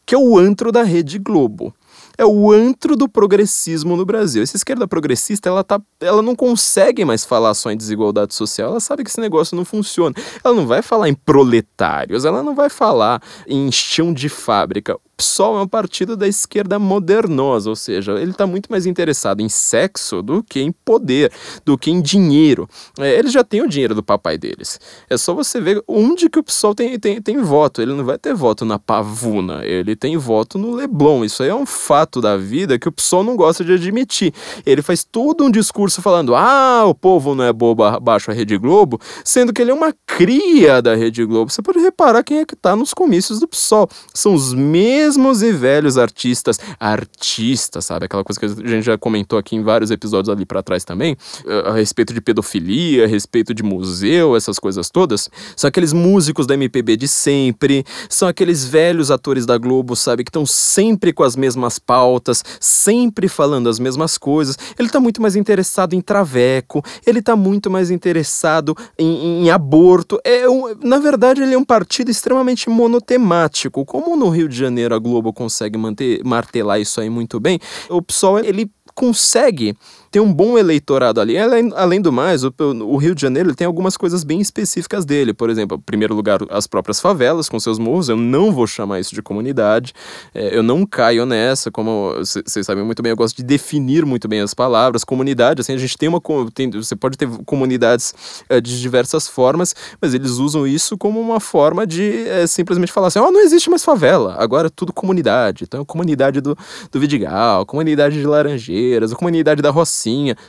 que 0.09 0.15
é 0.15 0.17
o 0.17 0.39
antro 0.39 0.71
da 0.71 0.81
Rede 0.81 1.19
Globo. 1.19 1.71
É 2.19 2.25
o 2.25 2.51
antro 2.51 2.97
do 2.97 3.07
progressismo 3.07 3.95
no 3.95 4.05
Brasil. 4.05 4.43
Essa 4.43 4.57
esquerda 4.57 4.85
progressista, 4.85 5.47
ela, 5.47 5.63
tá, 5.63 5.81
ela 6.01 6.21
não 6.21 6.35
consegue 6.35 7.05
mais 7.05 7.23
falar 7.23 7.53
só 7.53 7.71
em 7.71 7.77
desigualdade 7.77 8.35
social. 8.35 8.71
Ela 8.71 8.81
sabe 8.81 9.05
que 9.05 9.09
esse 9.09 9.21
negócio 9.21 9.55
não 9.55 9.63
funciona. 9.63 10.13
Ela 10.43 10.53
não 10.53 10.67
vai 10.67 10.81
falar 10.81 11.07
em 11.07 11.13
proletários, 11.13 12.25
ela 12.25 12.43
não 12.43 12.53
vai 12.53 12.69
falar 12.69 13.21
em 13.47 13.71
chão 13.71 14.13
de 14.13 14.27
fábrica 14.27 14.99
PSOL 15.19 15.59
é 15.59 15.61
um 15.61 15.67
partido 15.67 16.15
da 16.15 16.29
esquerda 16.29 16.79
modernosa, 16.79 17.69
ou 17.69 17.75
seja, 17.75 18.13
ele 18.13 18.31
está 18.31 18.47
muito 18.47 18.71
mais 18.71 18.85
interessado 18.85 19.41
em 19.41 19.49
sexo 19.49 20.23
do 20.23 20.41
que 20.41 20.61
em 20.61 20.71
poder, 20.71 21.29
do 21.65 21.77
que 21.77 21.91
em 21.91 22.01
dinheiro. 22.01 22.69
É, 22.97 23.19
eles 23.19 23.33
já 23.33 23.43
têm 23.43 23.61
o 23.61 23.67
dinheiro 23.67 23.93
do 23.93 24.01
papai 24.01 24.37
deles. 24.37 24.79
É 25.09 25.17
só 25.17 25.33
você 25.33 25.59
ver 25.59 25.83
onde 25.85 26.29
que 26.29 26.39
o 26.39 26.43
PSOL 26.43 26.73
tem, 26.73 26.97
tem, 26.97 27.21
tem 27.21 27.37
voto. 27.41 27.81
Ele 27.81 27.93
não 27.93 28.05
vai 28.05 28.17
ter 28.17 28.33
voto 28.33 28.63
na 28.63 28.79
Pavuna, 28.79 29.65
ele 29.65 29.93
tem 29.93 30.15
voto 30.15 30.57
no 30.57 30.73
Leblon. 30.73 31.25
Isso 31.25 31.43
aí 31.43 31.49
é 31.49 31.55
um 31.55 31.65
fato 31.65 32.21
da 32.21 32.37
vida 32.37 32.79
que 32.79 32.87
o 32.87 32.91
PSOL 32.91 33.21
não 33.21 33.35
gosta 33.35 33.65
de 33.65 33.73
admitir. 33.73 34.33
Ele 34.65 34.81
faz 34.81 35.03
todo 35.03 35.43
um 35.43 35.51
discurso 35.51 36.01
falando: 36.01 36.33
ah, 36.33 36.85
o 36.85 36.95
povo 36.95 37.35
não 37.35 37.43
é 37.43 37.51
bobo 37.51 37.83
abaixo 37.83 38.31
a 38.31 38.33
Rede 38.33 38.57
Globo, 38.57 39.01
sendo 39.25 39.51
que 39.51 39.61
ele 39.61 39.71
é 39.71 39.73
uma 39.73 39.93
cria 40.07 40.81
da 40.81 40.95
Rede 40.95 41.25
Globo. 41.25 41.51
Você 41.51 41.61
pode 41.61 41.79
reparar 41.79 42.23
quem 42.23 42.37
é 42.37 42.45
que 42.45 42.53
está 42.53 42.73
nos 42.73 42.93
comícios 42.93 43.41
do 43.41 43.49
PSOL. 43.49 43.89
São 44.13 44.33
os 44.33 44.53
mesmos 44.53 45.08
e 45.17 45.51
velhos 45.51 45.97
artistas. 45.97 46.59
Artistas, 46.79 47.85
sabe? 47.85 48.05
Aquela 48.05 48.23
coisa 48.23 48.39
que 48.39 48.45
a 48.45 48.69
gente 48.69 48.83
já 48.83 48.97
comentou 48.97 49.37
aqui 49.39 49.55
em 49.55 49.63
vários 49.63 49.91
episódios 49.91 50.29
ali 50.29 50.45
para 50.45 50.61
trás 50.61 50.83
também, 50.83 51.17
eh, 51.45 51.63
a 51.65 51.73
respeito 51.73 52.13
de 52.13 52.21
pedofilia, 52.21 53.05
a 53.05 53.07
respeito 53.07 53.53
de 53.53 53.63
museu, 53.63 54.35
essas 54.35 54.59
coisas 54.59 54.89
todas. 54.89 55.29
São 55.55 55.67
aqueles 55.67 55.93
músicos 55.93 56.45
da 56.45 56.53
MPB 56.53 56.97
de 56.97 57.07
sempre, 57.07 57.85
são 58.09 58.27
aqueles 58.27 58.65
velhos 58.65 59.11
atores 59.11 59.45
da 59.45 59.57
Globo, 59.57 59.95
sabe? 59.95 60.23
Que 60.23 60.29
estão 60.29 60.45
sempre 60.45 61.13
com 61.13 61.23
as 61.23 61.35
mesmas 61.35 61.79
pautas, 61.79 62.43
sempre 62.59 63.27
falando 63.27 63.69
as 63.69 63.79
mesmas 63.79 64.17
coisas. 64.17 64.57
Ele 64.77 64.89
tá 64.89 64.99
muito 64.99 65.21
mais 65.21 65.35
interessado 65.35 65.93
em 65.93 66.01
traveco, 66.01 66.83
ele 67.05 67.21
tá 67.21 67.35
muito 67.35 67.69
mais 67.69 67.91
interessado 67.91 68.75
em, 68.97 69.43
em 69.43 69.49
aborto. 69.49 70.19
É 70.23 70.49
um, 70.49 70.75
na 70.83 70.99
verdade, 70.99 71.41
ele 71.41 71.53
é 71.53 71.57
um 71.57 71.65
partido 71.65 72.09
extremamente 72.11 72.69
monotemático. 72.69 73.85
Como 73.85 74.15
no 74.15 74.29
Rio 74.29 74.47
de 74.47 74.57
Janeiro 74.57 74.95
Globo 74.99 75.33
consegue 75.33 75.77
manter, 75.77 76.23
martelar 76.23 76.79
isso 76.79 76.99
aí 77.01 77.09
muito 77.09 77.39
bem, 77.39 77.59
o 77.89 78.01
PSOL 78.01 78.39
ele 78.39 78.69
consegue 78.93 79.75
tem 80.11 80.21
um 80.21 80.33
bom 80.33 80.57
eleitorado 80.57 81.21
ali. 81.21 81.37
Além, 81.37 81.71
além 81.75 82.01
do 82.01 82.11
mais, 82.11 82.43
o, 82.43 82.53
o 82.83 82.97
Rio 82.97 83.13
de 83.13 83.21
Janeiro 83.21 83.53
tem 83.55 83.67
algumas 83.67 83.95
coisas 83.95 84.23
bem 84.23 84.41
específicas 84.41 85.05
dele. 85.05 85.33
Por 85.33 85.49
exemplo, 85.49 85.77
em 85.77 85.81
primeiro 85.81 86.15
lugar, 86.15 86.39
as 86.49 86.65
próprias 86.65 86.99
favelas 86.99 87.47
com 87.47 87.59
seus 87.59 87.77
morros. 87.77 88.09
Eu 88.09 88.17
não 88.17 88.51
vou 88.51 88.65
chamar 88.65 88.99
isso 88.99 89.13
de 89.13 89.21
comunidade. 89.21 89.93
É, 90.33 90.55
eu 90.55 90.63
não 90.63 90.85
caio 90.85 91.25
nessa, 91.25 91.69
como 91.69 92.13
vocês 92.17 92.65
sabem 92.65 92.83
muito 92.83 93.03
bem, 93.03 93.11
eu 93.11 93.15
gosto 93.15 93.37
de 93.37 93.43
definir 93.43 94.05
muito 94.05 94.27
bem 94.27 94.41
as 94.41 94.53
palavras. 94.53 95.03
Comunidade, 95.03 95.61
assim, 95.61 95.73
a 95.73 95.77
gente 95.77 95.97
tem 95.97 96.09
uma. 96.09 96.19
Tem, 96.53 96.69
você 96.71 96.95
pode 96.95 97.17
ter 97.17 97.27
comunidades 97.45 98.13
é, 98.49 98.59
de 98.59 98.79
diversas 98.81 99.27
formas, 99.27 99.75
mas 100.01 100.13
eles 100.13 100.31
usam 100.31 100.65
isso 100.65 100.97
como 100.97 101.19
uma 101.19 101.39
forma 101.39 101.85
de 101.85 102.27
é, 102.27 102.47
simplesmente 102.47 102.91
falar 102.91 103.07
assim: 103.07 103.19
ó, 103.19 103.27
oh, 103.27 103.31
não 103.31 103.41
existe 103.41 103.69
mais 103.69 103.83
favela, 103.83 104.35
agora 104.39 104.67
é 104.67 104.71
tudo 104.73 104.91
comunidade. 104.91 105.65
Então, 105.65 105.85
comunidade 105.85 106.41
do, 106.41 106.57
do 106.91 106.99
Vidigal, 106.99 107.65
comunidade 107.65 108.19
de 108.19 108.25
Laranjeiras, 108.25 109.13
comunidade 109.13 109.61
da 109.61 109.69
Rocinha 109.69 109.98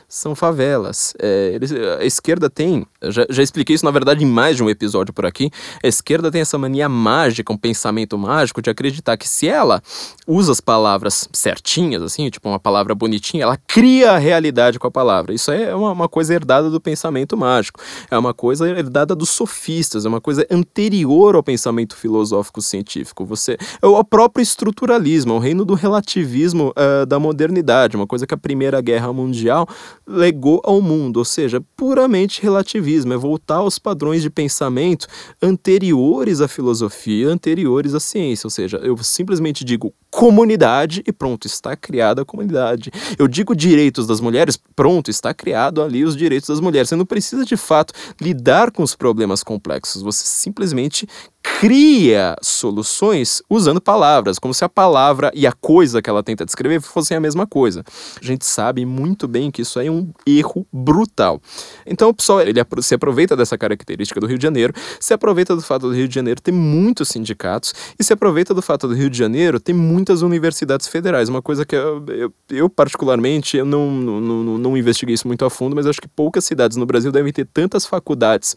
são 0.07 0.35
favelas. 0.35 1.13
É, 1.19 1.51
eles, 1.53 1.71
a 1.71 2.05
esquerda 2.05 2.49
tem, 2.49 2.85
já, 3.03 3.25
já 3.29 3.43
expliquei 3.43 3.75
isso 3.75 3.85
na 3.85 3.91
verdade 3.91 4.23
em 4.23 4.27
mais 4.27 4.55
de 4.55 4.63
um 4.63 4.69
episódio 4.69 5.13
por 5.13 5.25
aqui, 5.25 5.49
a 5.83 5.87
esquerda 5.87 6.31
tem 6.31 6.41
essa 6.41 6.57
mania 6.57 6.87
mágica, 6.87 7.51
um 7.51 7.57
pensamento 7.57 8.17
mágico 8.17 8.61
de 8.61 8.69
acreditar 8.69 9.17
que 9.17 9.27
se 9.27 9.47
ela 9.47 9.81
usa 10.27 10.51
as 10.51 10.61
palavras 10.61 11.27
certinhas, 11.33 12.01
assim, 12.01 12.29
tipo 12.29 12.47
uma 12.47 12.59
palavra 12.59 12.93
bonitinha, 12.95 13.43
ela 13.43 13.57
cria 13.67 14.11
a 14.11 14.17
realidade 14.17 14.79
com 14.79 14.87
a 14.87 14.91
palavra. 14.91 15.33
Isso 15.33 15.51
é 15.51 15.75
uma, 15.75 15.91
uma 15.91 16.09
coisa 16.09 16.33
herdada 16.33 16.69
do 16.69 16.79
pensamento 16.79 17.35
mágico, 17.35 17.79
é 18.09 18.17
uma 18.17 18.33
coisa 18.33 18.69
herdada 18.69 19.15
dos 19.15 19.29
sofistas, 19.29 20.05
é 20.05 20.09
uma 20.09 20.21
coisa 20.21 20.45
anterior 20.49 21.35
ao 21.35 21.43
pensamento 21.43 21.95
filosófico 21.95 22.61
científico. 22.61 23.25
Você 23.25 23.57
é 23.81 23.87
o 23.87 24.03
próprio 24.03 24.43
estruturalismo, 24.43 25.33
é 25.33 25.35
o 25.35 25.39
reino 25.39 25.65
do 25.65 25.73
relativismo 25.73 26.71
uh, 26.71 27.05
da 27.05 27.19
modernidade, 27.19 27.95
uma 27.95 28.07
coisa 28.07 28.25
que 28.27 28.33
a 28.33 28.37
Primeira 28.37 28.81
Guerra 28.81 29.11
Mundial 29.11 29.40
mundial 29.41 29.67
legou 30.07 30.61
ao 30.63 30.81
mundo, 30.81 31.17
ou 31.17 31.25
seja, 31.25 31.61
puramente 31.75 32.41
relativismo, 32.41 33.13
é 33.13 33.17
voltar 33.17 33.55
aos 33.55 33.79
padrões 33.79 34.21
de 34.21 34.29
pensamento 34.29 35.07
anteriores 35.41 36.41
à 36.41 36.47
filosofia, 36.47 37.29
anteriores 37.29 37.93
à 37.93 37.99
ciência, 37.99 38.45
ou 38.45 38.51
seja, 38.51 38.77
eu 38.77 38.97
simplesmente 38.97 39.63
digo 39.63 39.93
comunidade 40.09 41.01
e 41.07 41.11
pronto, 41.13 41.47
está 41.47 41.75
criada 41.75 42.21
a 42.21 42.25
comunidade. 42.25 42.91
Eu 43.17 43.27
digo 43.27 43.55
direitos 43.55 44.05
das 44.05 44.19
mulheres, 44.19 44.59
pronto, 44.75 45.09
está 45.09 45.33
criado 45.33 45.81
ali 45.81 46.03
os 46.03 46.17
direitos 46.17 46.49
das 46.49 46.59
mulheres. 46.59 46.89
Você 46.89 46.97
não 46.97 47.05
precisa 47.05 47.45
de 47.45 47.55
fato 47.55 47.93
lidar 48.19 48.71
com 48.71 48.83
os 48.83 48.93
problemas 48.93 49.41
complexos, 49.41 50.01
você 50.01 50.25
simplesmente 50.25 51.07
cria 51.41 52.35
soluções 52.41 53.41
usando 53.49 53.81
palavras, 53.81 54.37
como 54.37 54.53
se 54.53 54.63
a 54.63 54.69
palavra 54.69 55.31
e 55.33 55.47
a 55.47 55.51
coisa 55.51 56.01
que 56.01 56.09
ela 56.09 56.23
tenta 56.23 56.45
descrever 56.45 56.81
fossem 56.81 57.17
a 57.17 57.19
mesma 57.19 57.47
coisa. 57.47 57.83
A 58.21 58.25
gente 58.25 58.45
sabe 58.45 58.85
muito 58.85 59.27
bem 59.27 59.49
que 59.49 59.61
isso 59.61 59.79
é 59.79 59.89
um 59.89 60.11
erro 60.25 60.65
brutal. 60.71 61.41
Então 61.85 62.09
o 62.09 62.13
pessoal 62.13 62.41
ele 62.41 62.59
se 62.81 62.95
aproveita 62.95 63.35
dessa 63.35 63.57
característica 63.57 64.19
do 64.19 64.27
Rio 64.27 64.37
de 64.37 64.43
Janeiro, 64.43 64.73
se 64.99 65.13
aproveita 65.13 65.55
do 65.55 65.61
fato 65.61 65.87
do 65.87 65.93
Rio 65.93 66.07
de 66.07 66.15
Janeiro 66.15 66.41
ter 66.41 66.51
muitos 66.51 67.09
sindicatos 67.09 67.73
e 67.99 68.03
se 68.03 68.13
aproveita 68.13 68.53
do 68.53 68.61
fato 68.61 68.87
do 68.87 68.93
Rio 68.93 69.09
de 69.09 69.17
Janeiro 69.17 69.59
ter 69.59 69.73
muitas 69.73 70.21
universidades 70.21 70.87
federais. 70.87 71.29
Uma 71.29 71.41
coisa 71.41 71.65
que 71.65 71.75
eu, 71.75 72.03
eu, 72.07 72.33
eu 72.49 72.69
particularmente 72.69 73.57
eu 73.57 73.65
não, 73.65 73.91
não, 73.91 74.21
não, 74.21 74.57
não 74.57 74.77
investiguei 74.77 75.15
isso 75.15 75.27
muito 75.27 75.43
a 75.45 75.49
fundo, 75.49 75.75
mas 75.75 75.85
acho 75.87 76.01
que 76.01 76.07
poucas 76.07 76.45
cidades 76.45 76.77
no 76.77 76.85
Brasil 76.85 77.11
devem 77.11 77.33
ter 77.33 77.45
tantas 77.45 77.85
faculdades 77.85 78.55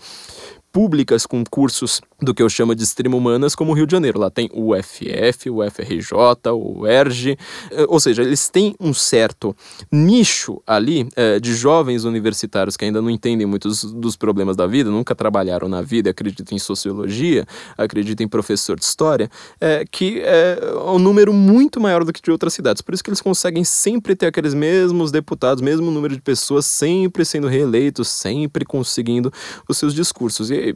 públicas 0.75 1.25
com 1.25 1.45
cursos 1.49 2.01
do 2.25 2.35
que 2.35 2.43
eu 2.43 2.49
chamo 2.49 2.75
de 2.75 2.83
extrema 2.83 3.17
humanas, 3.17 3.55
como 3.55 3.73
o 3.73 3.75
Rio 3.75 3.87
de 3.87 3.93
Janeiro. 3.93 4.19
Lá 4.19 4.31
tem 4.31 4.51
o 4.53 4.75
UFF, 4.75 5.51
o 5.51 5.63
FRJ, 5.71 6.13
o 6.53 6.87
ERJ, 6.87 7.39
eh, 7.71 7.87
ou 7.89 8.01
seja, 8.01 8.23
eles 8.23 8.49
têm 8.49 8.75
um 8.81 8.93
certo 8.93 9.55
nicho 9.91 10.61
ali 10.67 11.09
é, 11.17 11.39
de 11.39 11.55
jovens 11.55 12.05
universitários 12.05 12.77
que 12.77 12.85
ainda 12.85 13.01
não 13.01 13.11
entendem 13.11 13.47
muitos 13.47 13.85
dos 13.85 14.17
problemas 14.17 14.57
da 14.57 14.67
vida, 14.67 14.91
nunca 14.91 15.15
trabalharam 15.15 15.69
na 15.69 15.83
vida, 15.83 16.11
acreditam 16.11 16.57
em 16.57 16.59
sociologia, 16.59 17.47
acreditam 17.77 18.25
em 18.25 18.29
professor 18.29 18.79
de 18.79 18.85
história, 18.85 19.31
é, 19.61 19.85
que 19.91 20.21
é 20.21 20.59
um 20.87 20.99
número 20.99 21.33
muito 21.33 21.81
maior 21.81 22.05
do 22.05 22.13
que 22.13 22.21
de 22.21 22.31
outras 22.31 22.55
cidades. 22.55 22.83
Por 22.83 22.95
isso 22.95 23.05
que 23.05 23.11
eles 23.11 23.21
conseguem 23.21 23.65
sempre 23.65 24.17
ter 24.17 24.27
aqueles 24.27 24.55
mesmos 24.55 25.11
deputados, 25.11 25.63
mesmo 25.63 25.91
número 25.91 26.15
de 26.15 26.23
pessoas, 26.23 26.67
sempre 26.67 27.25
sendo 27.25 27.47
reeleitos, 27.47 28.09
sempre 28.09 28.65
conseguindo 28.65 29.33
os 29.69 29.77
seus 29.77 29.95
discursos. 29.95 30.51
E 30.51 30.75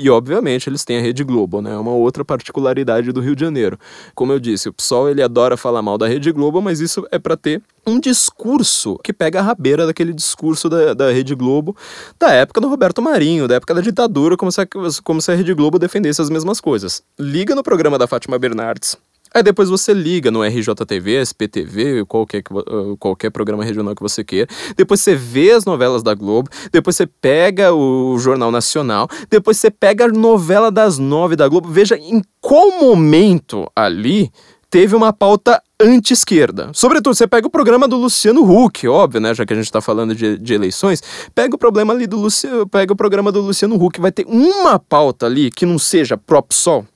e, 0.00 0.10
obviamente 0.10 0.68
eles 0.68 0.84
têm 0.86 0.98
a 0.98 1.00
Rede 1.02 1.24
Globo, 1.24 1.60
né? 1.60 1.72
É 1.72 1.76
uma 1.76 1.90
outra 1.90 2.24
particularidade 2.24 3.12
do 3.12 3.20
Rio 3.20 3.34
de 3.34 3.42
Janeiro. 3.42 3.78
Como 4.14 4.32
eu 4.32 4.38
disse, 4.38 4.68
o 4.68 4.72
PSOL 4.72 5.10
ele 5.10 5.20
adora 5.20 5.56
falar 5.56 5.82
mal 5.82 5.98
da 5.98 6.06
Rede 6.06 6.32
Globo, 6.32 6.62
mas 6.62 6.80
isso 6.80 7.06
é 7.10 7.18
para 7.18 7.36
ter 7.36 7.60
um 7.86 8.00
discurso 8.00 8.98
que 9.02 9.12
pega 9.12 9.40
a 9.40 9.42
rabeira 9.42 9.86
daquele 9.86 10.12
discurso 10.12 10.68
da, 10.68 10.94
da 10.94 11.10
Rede 11.10 11.34
Globo 11.34 11.76
da 12.18 12.30
época 12.30 12.60
do 12.60 12.68
Roberto 12.68 13.02
Marinho, 13.02 13.46
da 13.46 13.56
época 13.56 13.74
da 13.74 13.80
ditadura, 13.80 14.36
como 14.36 14.50
se, 14.50 14.60
a, 14.60 14.66
como 15.04 15.20
se 15.20 15.30
a 15.30 15.34
Rede 15.34 15.52
Globo 15.54 15.78
defendesse 15.78 16.22
as 16.22 16.30
mesmas 16.30 16.60
coisas. 16.60 17.02
Liga 17.18 17.54
no 17.54 17.62
programa 17.62 17.98
da 17.98 18.06
Fátima 18.06 18.38
Bernardes, 18.38 18.96
Aí 19.36 19.42
depois 19.42 19.68
você 19.68 19.92
liga 19.92 20.30
no 20.30 20.42
RJTV, 20.42 21.20
SPTV, 21.20 22.06
qualquer, 22.06 22.42
qualquer 22.98 23.28
programa 23.28 23.62
regional 23.62 23.94
que 23.94 24.00
você 24.00 24.24
queira. 24.24 24.48
Depois 24.74 25.02
você 25.02 25.14
vê 25.14 25.50
as 25.50 25.66
novelas 25.66 26.02
da 26.02 26.14
Globo. 26.14 26.48
Depois 26.72 26.96
você 26.96 27.06
pega 27.06 27.70
o 27.74 28.18
Jornal 28.18 28.50
Nacional. 28.50 29.06
Depois 29.28 29.58
você 29.58 29.70
pega 29.70 30.06
a 30.06 30.08
novela 30.08 30.70
das 30.70 30.96
nove 30.96 31.36
da 31.36 31.46
Globo. 31.48 31.68
Veja 31.68 31.98
em 31.98 32.22
qual 32.40 32.80
momento 32.80 33.70
ali 33.76 34.30
teve 34.70 34.96
uma 34.96 35.12
pauta 35.12 35.62
anti-esquerda. 35.78 36.70
Sobretudo, 36.72 37.14
você 37.14 37.26
pega 37.26 37.46
o 37.46 37.50
programa 37.50 37.86
do 37.86 37.98
Luciano 37.98 38.40
Huck, 38.42 38.88
óbvio, 38.88 39.20
né? 39.20 39.34
Já 39.34 39.44
que 39.44 39.52
a 39.52 39.56
gente 39.56 39.70
tá 39.70 39.82
falando 39.82 40.14
de, 40.14 40.38
de 40.38 40.54
eleições, 40.54 41.02
pega 41.34 41.54
o 41.54 41.58
problema 41.58 41.92
ali 41.92 42.06
do 42.06 42.16
Luciano, 42.16 42.66
pega 42.66 42.90
o 42.90 42.96
programa 42.96 43.30
do 43.30 43.42
Luciano 43.42 43.76
Huck, 43.76 44.00
vai 44.00 44.12
ter 44.12 44.24
uma 44.26 44.78
pauta 44.78 45.26
ali 45.26 45.50
que 45.50 45.66
não 45.66 45.78
seja 45.78 46.16
pró-PSOL, 46.16 46.86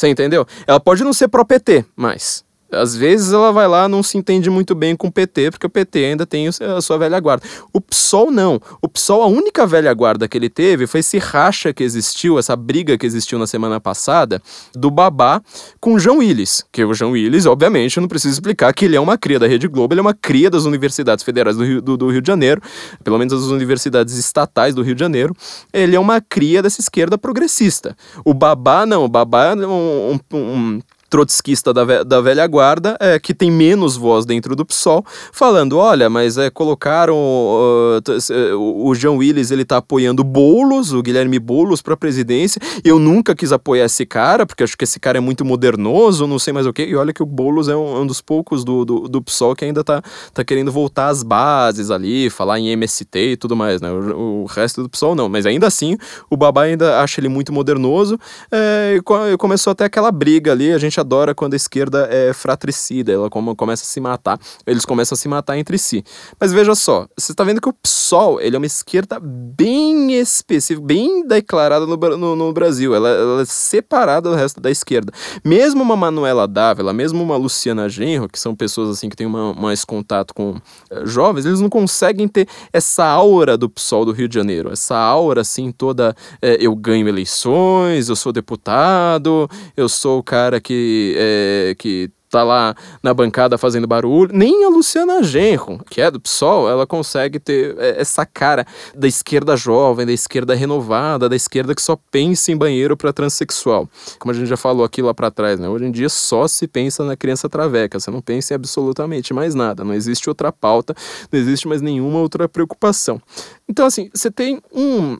você 0.00 0.08
entendeu? 0.08 0.46
Ela 0.66 0.80
pode 0.80 1.04
não 1.04 1.12
ser 1.12 1.28
pró-PT, 1.28 1.84
mas 1.94 2.44
às 2.72 2.96
vezes 2.96 3.32
ela 3.32 3.52
vai 3.52 3.66
lá 3.66 3.88
não 3.88 4.02
se 4.02 4.16
entende 4.16 4.48
muito 4.50 4.74
bem 4.74 4.96
com 4.96 5.08
o 5.08 5.12
PT, 5.12 5.50
porque 5.52 5.66
o 5.66 5.70
PT 5.70 6.04
ainda 6.04 6.26
tem 6.26 6.48
a 6.48 6.80
sua 6.80 6.98
velha 6.98 7.18
guarda. 7.18 7.46
O 7.72 7.80
PSOL 7.80 8.30
não. 8.30 8.60
O 8.80 8.88
PSOL, 8.88 9.22
a 9.22 9.26
única 9.26 9.66
velha 9.66 9.92
guarda 9.92 10.28
que 10.28 10.36
ele 10.36 10.48
teve 10.48 10.86
foi 10.86 11.00
esse 11.00 11.18
racha 11.18 11.72
que 11.72 11.82
existiu, 11.82 12.38
essa 12.38 12.54
briga 12.54 12.96
que 12.96 13.06
existiu 13.06 13.38
na 13.38 13.46
semana 13.46 13.80
passada, 13.80 14.40
do 14.74 14.90
Babá 14.90 15.42
com 15.80 15.94
o 15.94 15.98
João 15.98 16.18
Willis. 16.18 16.64
Que 16.72 16.84
o 16.84 16.94
João 16.94 17.12
Willis, 17.12 17.46
obviamente, 17.46 17.96
eu 17.96 18.00
não 18.00 18.08
preciso 18.08 18.34
explicar 18.34 18.72
que 18.72 18.84
ele 18.84 18.96
é 18.96 19.00
uma 19.00 19.18
cria 19.18 19.38
da 19.38 19.46
Rede 19.46 19.68
Globo, 19.68 19.94
ele 19.94 20.00
é 20.00 20.02
uma 20.02 20.14
cria 20.14 20.50
das 20.50 20.64
universidades 20.64 21.24
federais 21.24 21.56
do 21.56 21.64
Rio, 21.64 21.82
do, 21.82 21.96
do 21.96 22.10
Rio 22.10 22.22
de 22.22 22.26
Janeiro, 22.26 22.62
pelo 23.02 23.18
menos 23.18 23.32
as 23.32 23.44
universidades 23.50 24.16
estatais 24.16 24.74
do 24.74 24.82
Rio 24.82 24.94
de 24.94 25.00
Janeiro. 25.00 25.34
Ele 25.72 25.96
é 25.96 26.00
uma 26.00 26.20
cria 26.20 26.62
dessa 26.62 26.80
esquerda 26.80 27.18
progressista. 27.18 27.96
O 28.24 28.34
Babá, 28.34 28.86
não. 28.86 29.04
O 29.04 29.08
Babá 29.08 29.46
é 29.46 29.66
um, 29.66 30.18
um, 30.32 30.36
um 30.36 30.80
trotskista 31.10 31.74
da, 31.74 32.04
da 32.04 32.20
velha 32.20 32.46
guarda, 32.46 32.96
é, 33.00 33.18
que 33.18 33.34
tem 33.34 33.50
menos 33.50 33.96
voz 33.96 34.24
dentro 34.24 34.54
do 34.54 34.64
PSOL, 34.64 35.04
falando, 35.32 35.76
olha, 35.76 36.08
mas 36.08 36.38
é, 36.38 36.48
colocaram 36.48 37.16
uh, 37.16 38.56
o 38.56 38.94
João 38.94 39.16
Willis, 39.16 39.50
ele 39.50 39.64
tá 39.64 39.78
apoiando 39.78 40.22
Boulos, 40.22 40.92
o 40.92 41.02
Guilherme 41.02 41.40
Boulos 41.40 41.82
para 41.82 41.96
presidência, 41.96 42.62
eu 42.84 43.00
nunca 43.00 43.34
quis 43.34 43.52
apoiar 43.52 43.86
esse 43.86 44.06
cara, 44.06 44.46
porque 44.46 44.62
acho 44.62 44.78
que 44.78 44.84
esse 44.84 45.00
cara 45.00 45.18
é 45.18 45.20
muito 45.20 45.44
modernoso, 45.44 46.28
não 46.28 46.38
sei 46.38 46.52
mais 46.52 46.64
o 46.64 46.72
que, 46.72 46.84
e 46.84 46.94
olha 46.94 47.12
que 47.12 47.22
o 47.22 47.26
Boulos 47.26 47.68
é 47.68 47.74
um, 47.74 48.02
um 48.02 48.06
dos 48.06 48.20
poucos 48.20 48.64
do, 48.64 48.84
do, 48.84 49.08
do, 49.08 49.20
PSOL 49.20 49.56
que 49.56 49.64
ainda 49.64 49.82
tá, 49.82 50.00
tá 50.32 50.44
querendo 50.44 50.70
voltar 50.70 51.08
às 51.08 51.24
bases 51.24 51.90
ali, 51.90 52.30
falar 52.30 52.60
em 52.60 52.68
MST 52.68 53.32
e 53.32 53.36
tudo 53.36 53.56
mais, 53.56 53.80
né, 53.80 53.90
o, 53.90 54.42
o 54.42 54.44
resto 54.44 54.84
do 54.84 54.88
PSOL 54.88 55.16
não, 55.16 55.28
mas 55.28 55.44
ainda 55.44 55.66
assim, 55.66 55.96
o 56.30 56.36
Babá 56.36 56.62
ainda 56.62 57.00
acha 57.00 57.20
ele 57.20 57.28
muito 57.28 57.52
modernoso, 57.52 58.16
é, 58.52 59.00
e 59.32 59.36
começou 59.36 59.72
até 59.72 59.86
aquela 59.86 60.12
briga 60.12 60.52
ali, 60.52 60.72
a 60.72 60.78
gente 60.78 60.99
adora 61.00 61.34
quando 61.34 61.54
a 61.54 61.56
esquerda 61.56 62.08
é 62.10 62.32
fratricida, 62.32 63.12
ela 63.12 63.30
começa 63.30 63.82
a 63.82 63.86
se 63.86 64.00
matar, 64.00 64.38
eles 64.66 64.84
começam 64.84 65.14
a 65.14 65.18
se 65.18 65.28
matar 65.28 65.58
entre 65.58 65.78
si. 65.78 66.04
Mas 66.38 66.52
veja 66.52 66.74
só, 66.74 67.06
você 67.16 67.32
está 67.32 67.44
vendo 67.44 67.60
que 67.60 67.68
o 67.68 67.72
PSOL 67.72 68.40
ele 68.40 68.56
é 68.56 68.58
uma 68.58 68.66
esquerda 68.66 69.18
bem 69.20 70.12
específica, 70.14 70.86
bem 70.86 71.26
declarada 71.26 71.86
no, 71.86 71.96
no, 71.96 72.36
no 72.36 72.52
Brasil, 72.52 72.94
ela, 72.94 73.08
ela, 73.08 73.42
é 73.42 73.44
separada 73.44 74.30
do 74.30 74.36
resto 74.36 74.60
da 74.60 74.70
esquerda. 74.70 75.12
Mesmo 75.44 75.82
uma 75.82 75.96
Manuela 75.96 76.46
Dávila, 76.46 76.92
mesmo 76.92 77.22
uma 77.22 77.36
Luciana 77.36 77.88
Genro, 77.88 78.28
que 78.28 78.38
são 78.38 78.54
pessoas 78.54 78.90
assim 78.90 79.08
que 79.08 79.16
têm 79.16 79.26
uma, 79.26 79.54
mais 79.54 79.84
contato 79.84 80.34
com 80.34 80.52
uh, 80.52 81.06
jovens, 81.06 81.46
eles 81.46 81.60
não 81.60 81.68
conseguem 81.68 82.28
ter 82.28 82.48
essa 82.72 83.04
aura 83.04 83.56
do 83.56 83.68
PSOL 83.68 84.04
do 84.04 84.12
Rio 84.12 84.28
de 84.28 84.34
Janeiro, 84.34 84.72
essa 84.72 84.96
aura 84.96 85.40
assim 85.40 85.72
toda, 85.72 86.10
uh, 86.10 86.46
eu 86.58 86.74
ganho 86.74 87.08
eleições, 87.08 88.08
eu 88.08 88.16
sou 88.16 88.32
deputado, 88.32 89.48
eu 89.76 89.88
sou 89.88 90.18
o 90.18 90.22
cara 90.22 90.60
que, 90.60 90.72
é, 91.16 91.74
que 91.78 92.10
tá 92.30 92.44
lá 92.44 92.74
na 93.02 93.12
bancada 93.12 93.58
fazendo 93.58 93.86
barulho. 93.86 94.30
Nem 94.32 94.64
a 94.64 94.68
Luciana 94.68 95.22
Genro, 95.22 95.80
que 95.90 96.00
é 96.00 96.10
do 96.10 96.20
PSOL, 96.20 96.70
ela 96.70 96.86
consegue 96.86 97.40
ter 97.40 97.76
é, 97.76 98.00
essa 98.00 98.24
cara 98.24 98.64
da 98.94 99.08
esquerda 99.08 99.56
jovem, 99.56 100.06
da 100.06 100.12
esquerda 100.12 100.54
renovada, 100.54 101.28
da 101.28 101.34
esquerda 101.34 101.74
que 101.74 101.82
só 101.82 101.98
pensa 102.10 102.52
em 102.52 102.56
banheiro 102.56 102.96
para 102.96 103.12
transexual. 103.12 103.88
Como 104.18 104.30
a 104.30 104.34
gente 104.34 104.46
já 104.46 104.56
falou 104.56 104.84
aqui 104.84 105.02
lá 105.02 105.12
para 105.12 105.30
trás, 105.30 105.58
né? 105.58 105.68
Hoje 105.68 105.84
em 105.84 105.90
dia 105.90 106.08
só 106.08 106.46
se 106.46 106.68
pensa 106.68 107.04
na 107.04 107.16
criança 107.16 107.48
traveca, 107.48 107.98
você 107.98 108.10
não 108.10 108.20
pensa 108.20 108.54
em 108.54 108.56
absolutamente 108.56 109.34
mais 109.34 109.54
nada, 109.54 109.82
não 109.82 109.92
existe 109.92 110.28
outra 110.28 110.52
pauta, 110.52 110.94
não 111.32 111.38
existe 111.38 111.66
mais 111.66 111.82
nenhuma 111.82 112.20
outra 112.20 112.48
preocupação. 112.48 113.20
Então 113.68 113.84
assim, 113.86 114.08
você 114.14 114.30
tem 114.30 114.62
um 114.72 115.18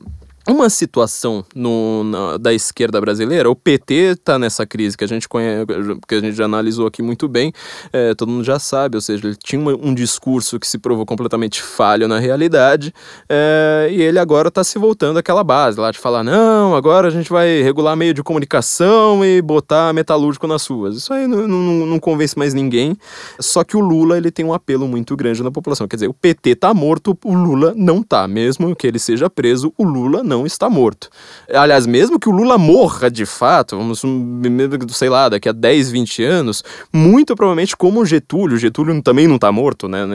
uma 0.51 0.69
situação 0.69 1.43
no, 1.55 2.03
na, 2.03 2.37
da 2.37 2.53
esquerda 2.53 2.99
brasileira, 2.99 3.49
o 3.49 3.55
PT 3.55 3.93
está 4.13 4.37
nessa 4.37 4.65
crise 4.65 4.97
que 4.97 5.03
a 5.03 5.07
gente 5.07 5.27
conhece, 5.27 5.65
que 6.07 6.15
a 6.15 6.19
gente 6.19 6.35
já 6.35 6.45
analisou 6.45 6.87
aqui 6.87 7.01
muito 7.01 7.27
bem, 7.27 7.51
é, 7.91 8.13
todo 8.13 8.29
mundo 8.29 8.43
já 8.43 8.59
sabe, 8.59 8.97
ou 8.97 9.01
seja, 9.01 9.27
ele 9.27 9.35
tinha 9.35 9.59
uma, 9.59 9.73
um 9.73 9.93
discurso 9.93 10.59
que 10.59 10.67
se 10.67 10.77
provou 10.77 11.05
completamente 11.05 11.61
falho 11.61 12.07
na 12.07 12.19
realidade, 12.19 12.93
é, 13.29 13.89
e 13.91 14.01
ele 14.01 14.19
agora 14.19 14.49
está 14.49 14.63
se 14.63 14.77
voltando 14.77 15.17
àquela 15.17 15.43
base 15.43 15.79
lá 15.79 15.91
de 15.91 15.99
falar, 15.99 16.23
não, 16.23 16.75
agora 16.75 17.07
a 17.07 17.11
gente 17.11 17.31
vai 17.31 17.61
regular 17.61 17.95
meio 17.95 18.13
de 18.13 18.23
comunicação 18.23 19.23
e 19.23 19.41
botar 19.41 19.93
metalúrgico 19.93 20.47
nas 20.47 20.65
ruas. 20.67 20.97
Isso 20.97 21.13
aí 21.13 21.27
não, 21.27 21.47
não, 21.47 21.85
não 21.85 21.99
convence 21.99 22.37
mais 22.37 22.53
ninguém, 22.53 22.95
só 23.39 23.63
que 23.63 23.77
o 23.77 23.79
Lula 23.79 24.17
ele 24.17 24.31
tem 24.31 24.45
um 24.45 24.53
apelo 24.53 24.87
muito 24.87 25.15
grande 25.15 25.41
na 25.41 25.51
população, 25.51 25.87
quer 25.87 25.95
dizer, 25.95 26.07
o 26.07 26.13
PT 26.13 26.55
tá 26.55 26.73
morto, 26.73 27.17
o 27.23 27.33
Lula 27.33 27.73
não 27.75 28.03
tá, 28.03 28.27
mesmo 28.27 28.75
que 28.75 28.87
ele 28.87 28.99
seja 28.99 29.29
preso, 29.29 29.73
o 29.77 29.83
Lula 29.83 30.23
não 30.23 30.40
está 30.45 30.69
morto. 30.69 31.09
Aliás, 31.49 31.85
mesmo 31.85 32.19
que 32.19 32.29
o 32.29 32.31
Lula 32.31 32.57
morra 32.57 33.09
de 33.09 33.25
fato, 33.25 33.77
vamos, 33.77 34.01
sei 34.89 35.09
lá, 35.09 35.29
daqui 35.29 35.49
a 35.49 35.51
10, 35.51 35.91
20 35.91 36.23
anos, 36.23 36.63
muito 36.91 37.35
provavelmente 37.35 37.75
como 37.75 38.01
o 38.01 38.05
Getúlio, 38.05 38.57
Getúlio 38.57 39.01
também 39.01 39.27
não 39.27 39.35
está 39.35 39.51
morto, 39.51 39.87
né, 39.87 40.05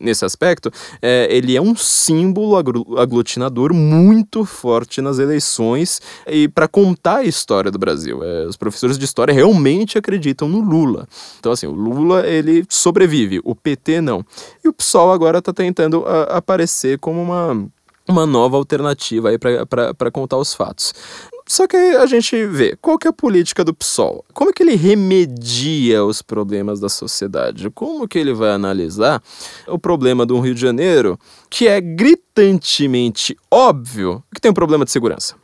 nesse 0.00 0.24
aspecto, 0.24 0.70
é, 1.00 1.28
ele 1.30 1.56
é 1.56 1.60
um 1.60 1.74
símbolo 1.74 2.56
aglutinador 2.98 3.72
muito 3.74 4.44
forte 4.44 5.00
nas 5.00 5.18
eleições 5.18 6.00
e 6.26 6.48
para 6.48 6.68
contar 6.68 7.18
a 7.18 7.24
história 7.24 7.70
do 7.70 7.78
Brasil. 7.78 8.22
É, 8.22 8.46
os 8.46 8.56
professores 8.56 8.98
de 8.98 9.04
história 9.04 9.32
realmente 9.32 9.98
acreditam 9.98 10.48
no 10.48 10.60
Lula. 10.60 11.06
Então, 11.38 11.52
assim, 11.52 11.66
o 11.66 11.72
Lula, 11.72 12.26
ele 12.26 12.64
sobrevive, 12.68 13.40
o 13.44 13.54
PT 13.54 14.00
não. 14.00 14.24
E 14.64 14.68
o 14.68 14.72
PSOL 14.72 15.12
agora 15.12 15.38
está 15.38 15.52
tentando 15.52 16.04
a, 16.06 16.38
aparecer 16.38 16.98
como 16.98 17.22
uma 17.22 17.66
uma 18.08 18.26
nova 18.26 18.56
alternativa 18.56 19.30
aí 19.30 19.38
para 19.38 20.10
contar 20.10 20.36
os 20.36 20.54
fatos. 20.54 20.92
Só 21.48 21.66
que 21.68 21.76
a 21.76 22.06
gente 22.06 22.44
vê, 22.46 22.76
qual 22.82 22.98
que 22.98 23.06
é 23.06 23.10
a 23.10 23.12
política 23.12 23.62
do 23.62 23.72
PSOL? 23.72 24.24
Como 24.34 24.52
que 24.52 24.64
ele 24.64 24.74
remedia 24.74 26.04
os 26.04 26.20
problemas 26.20 26.80
da 26.80 26.88
sociedade? 26.88 27.70
Como 27.70 28.08
que 28.08 28.18
ele 28.18 28.34
vai 28.34 28.50
analisar 28.50 29.22
o 29.68 29.78
problema 29.78 30.26
do 30.26 30.40
Rio 30.40 30.56
de 30.56 30.60
Janeiro, 30.60 31.16
que 31.48 31.68
é 31.68 31.80
gritantemente 31.80 33.36
óbvio 33.48 34.24
que 34.34 34.40
tem 34.40 34.50
um 34.50 34.54
problema 34.54 34.84
de 34.84 34.90
segurança? 34.90 35.36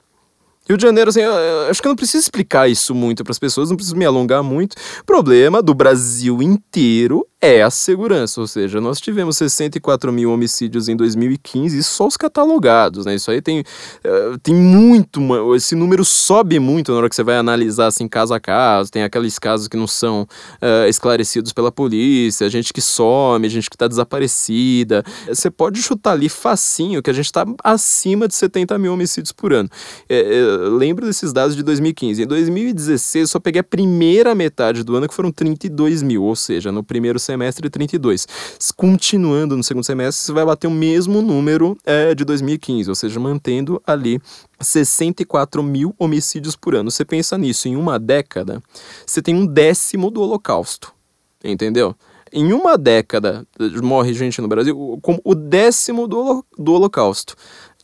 Rio 0.68 0.76
de 0.76 0.82
Janeiro, 0.82 1.10
assim, 1.10 1.20
eu, 1.20 1.68
acho 1.68 1.82
que 1.82 1.88
eu 1.88 1.90
não 1.90 1.96
preciso 1.96 2.22
explicar 2.22 2.68
isso 2.68 2.94
muito 2.94 3.24
para 3.24 3.32
as 3.32 3.38
pessoas, 3.38 3.68
não 3.68 3.76
preciso 3.76 3.96
me 3.96 4.04
alongar 4.04 4.42
muito. 4.44 4.74
O 5.00 5.04
problema 5.04 5.60
do 5.60 5.74
Brasil 5.74 6.40
inteiro 6.40 7.26
é 7.40 7.60
a 7.60 7.70
segurança, 7.70 8.40
ou 8.40 8.46
seja, 8.46 8.80
nós 8.80 9.00
tivemos 9.00 9.36
64 9.36 10.12
mil 10.12 10.30
homicídios 10.30 10.88
em 10.88 10.94
2015 10.94 11.76
e 11.76 11.82
só 11.82 12.06
os 12.06 12.16
catalogados, 12.16 13.04
né? 13.04 13.16
Isso 13.16 13.32
aí 13.32 13.42
tem, 13.42 13.62
uh, 13.62 14.38
tem 14.40 14.54
muito, 14.54 15.20
esse 15.56 15.74
número 15.74 16.04
sobe 16.04 16.60
muito 16.60 16.92
na 16.92 16.98
hora 16.98 17.08
que 17.08 17.16
você 17.16 17.24
vai 17.24 17.36
analisar 17.36 17.88
assim 17.88 18.06
caso 18.06 18.32
a 18.32 18.38
caso, 18.38 18.92
tem 18.92 19.02
aqueles 19.02 19.40
casos 19.40 19.66
que 19.66 19.76
não 19.76 19.88
são 19.88 20.22
uh, 20.22 20.88
esclarecidos 20.88 21.52
pela 21.52 21.72
polícia, 21.72 22.48
gente 22.48 22.72
que 22.72 22.80
some, 22.80 23.48
gente 23.48 23.68
que 23.68 23.74
está 23.74 23.88
desaparecida. 23.88 25.02
Você 25.26 25.50
pode 25.50 25.82
chutar 25.82 26.12
ali 26.12 26.28
facinho 26.28 27.02
que 27.02 27.10
a 27.10 27.12
gente 27.12 27.26
está 27.26 27.44
acima 27.64 28.28
de 28.28 28.36
70 28.36 28.78
mil 28.78 28.92
homicídios 28.92 29.32
por 29.32 29.52
ano. 29.52 29.68
É, 30.08 30.51
lembro 30.70 31.06
desses 31.06 31.32
dados 31.32 31.54
de 31.54 31.62
2015. 31.62 32.22
Em 32.22 32.26
2016, 32.26 33.22
eu 33.22 33.28
só 33.28 33.40
peguei 33.40 33.60
a 33.60 33.64
primeira 33.64 34.34
metade 34.34 34.82
do 34.82 34.96
ano 34.96 35.08
que 35.08 35.14
foram 35.14 35.30
32 35.30 36.02
mil, 36.02 36.22
ou 36.24 36.36
seja, 36.36 36.72
no 36.72 36.82
primeiro 36.82 37.18
semestre 37.18 37.42
semestre 37.42 37.68
32. 37.68 38.26
Continuando 38.76 39.56
no 39.56 39.62
segundo 39.62 39.84
semestre, 39.84 40.24
você 40.24 40.32
vai 40.32 40.44
bater 40.44 40.66
o 40.66 40.70
mesmo 40.70 41.20
número 41.20 41.76
é, 41.84 42.14
de 42.14 42.24
2015, 42.24 42.88
ou 42.88 42.94
seja, 42.94 43.20
mantendo 43.20 43.82
ali 43.86 44.20
64 44.60 45.62
mil 45.62 45.94
homicídios 45.98 46.56
por 46.56 46.74
ano. 46.74 46.90
Você 46.90 47.04
pensa 47.04 47.36
nisso, 47.36 47.68
em 47.68 47.76
uma 47.76 47.98
década, 47.98 48.62
você 49.06 49.20
tem 49.20 49.34
um 49.34 49.46
décimo 49.46 50.10
do 50.10 50.22
Holocausto, 50.22 50.92
entendeu? 51.42 51.94
Em 52.32 52.52
uma 52.54 52.78
década 52.78 53.46
morre 53.82 54.14
gente 54.14 54.40
no 54.40 54.48
Brasil 54.48 54.98
como 55.02 55.20
o 55.22 55.34
décimo 55.34 56.08
do, 56.08 56.42
do 56.56 56.72
Holocausto 56.72 57.36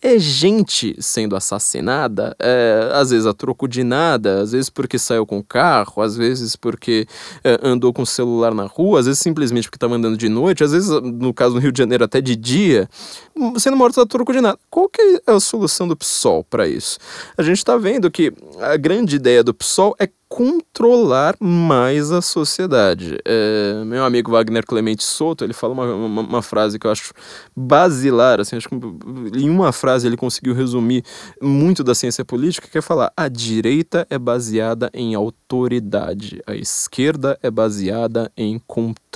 é 0.02 0.18
gente 0.18 0.96
sendo 1.00 1.34
assassinada, 1.34 2.36
é, 2.38 2.90
às 2.92 3.10
vezes 3.10 3.26
a 3.26 3.34
troco 3.34 3.66
de 3.66 3.82
nada, 3.82 4.42
às 4.42 4.52
vezes 4.52 4.70
porque 4.70 4.98
saiu 4.98 5.26
com 5.26 5.38
o 5.38 5.44
carro, 5.44 6.02
às 6.02 6.16
vezes 6.16 6.56
porque 6.56 7.06
é, 7.42 7.58
andou 7.62 7.92
com 7.92 8.02
o 8.02 8.06
celular 8.06 8.54
na 8.54 8.64
rua, 8.64 9.00
às 9.00 9.06
vezes 9.06 9.20
simplesmente 9.20 9.64
porque 9.64 9.76
estava 9.76 9.96
andando 9.96 10.16
de 10.16 10.28
noite, 10.28 10.62
às 10.62 10.72
vezes, 10.72 10.88
no 10.88 11.32
caso 11.34 11.54
do 11.54 11.60
Rio 11.60 11.72
de 11.72 11.78
Janeiro, 11.78 12.04
até 12.04 12.20
de 12.20 12.36
dia, 12.36 12.88
sendo 13.56 13.76
morto 13.76 14.00
a 14.00 14.06
troco 14.06 14.32
de 14.32 14.40
nada. 14.40 14.58
Qual 14.70 14.88
que 14.88 15.00
é 15.26 15.32
a 15.32 15.40
solução 15.40 15.88
do 15.88 15.96
PSOL 15.96 16.44
para 16.44 16.68
isso? 16.68 16.98
A 17.36 17.42
gente 17.42 17.58
está 17.58 17.76
vendo 17.76 18.10
que 18.10 18.32
a 18.60 18.76
grande 18.76 19.16
ideia 19.16 19.42
do 19.42 19.54
PSOL 19.54 19.96
é 19.98 20.08
controlar 20.28 21.34
mais 21.40 22.12
a 22.12 22.20
sociedade. 22.20 23.18
É, 23.24 23.82
meu 23.84 24.04
amigo 24.04 24.30
Wagner 24.30 24.64
Clemente 24.66 25.02
Souto, 25.02 25.42
ele 25.42 25.54
fala 25.54 25.72
uma, 25.72 25.94
uma, 25.94 26.20
uma, 26.20 26.42
frase 26.42 26.78
que 26.78 26.86
eu 26.86 26.90
acho 26.90 27.12
basilar, 27.56 28.40
assim, 28.40 28.56
acho 28.56 28.68
que 28.68 28.74
em 28.74 29.48
uma 29.48 29.72
frase 29.72 30.06
ele 30.06 30.16
conseguiu 30.16 30.54
resumir 30.54 31.02
muito 31.40 31.82
da 31.82 31.94
ciência 31.94 32.24
política, 32.24 32.68
que 32.70 32.76
é 32.76 32.82
falar, 32.82 33.10
a 33.16 33.26
direita 33.28 34.06
é 34.10 34.18
baseada 34.18 34.90
em 34.92 35.14
autoridade, 35.14 36.42
a 36.46 36.54
esquerda 36.54 37.38
é 37.42 37.50
baseada 37.50 38.30
em 38.36 38.60
controle. 38.66 39.07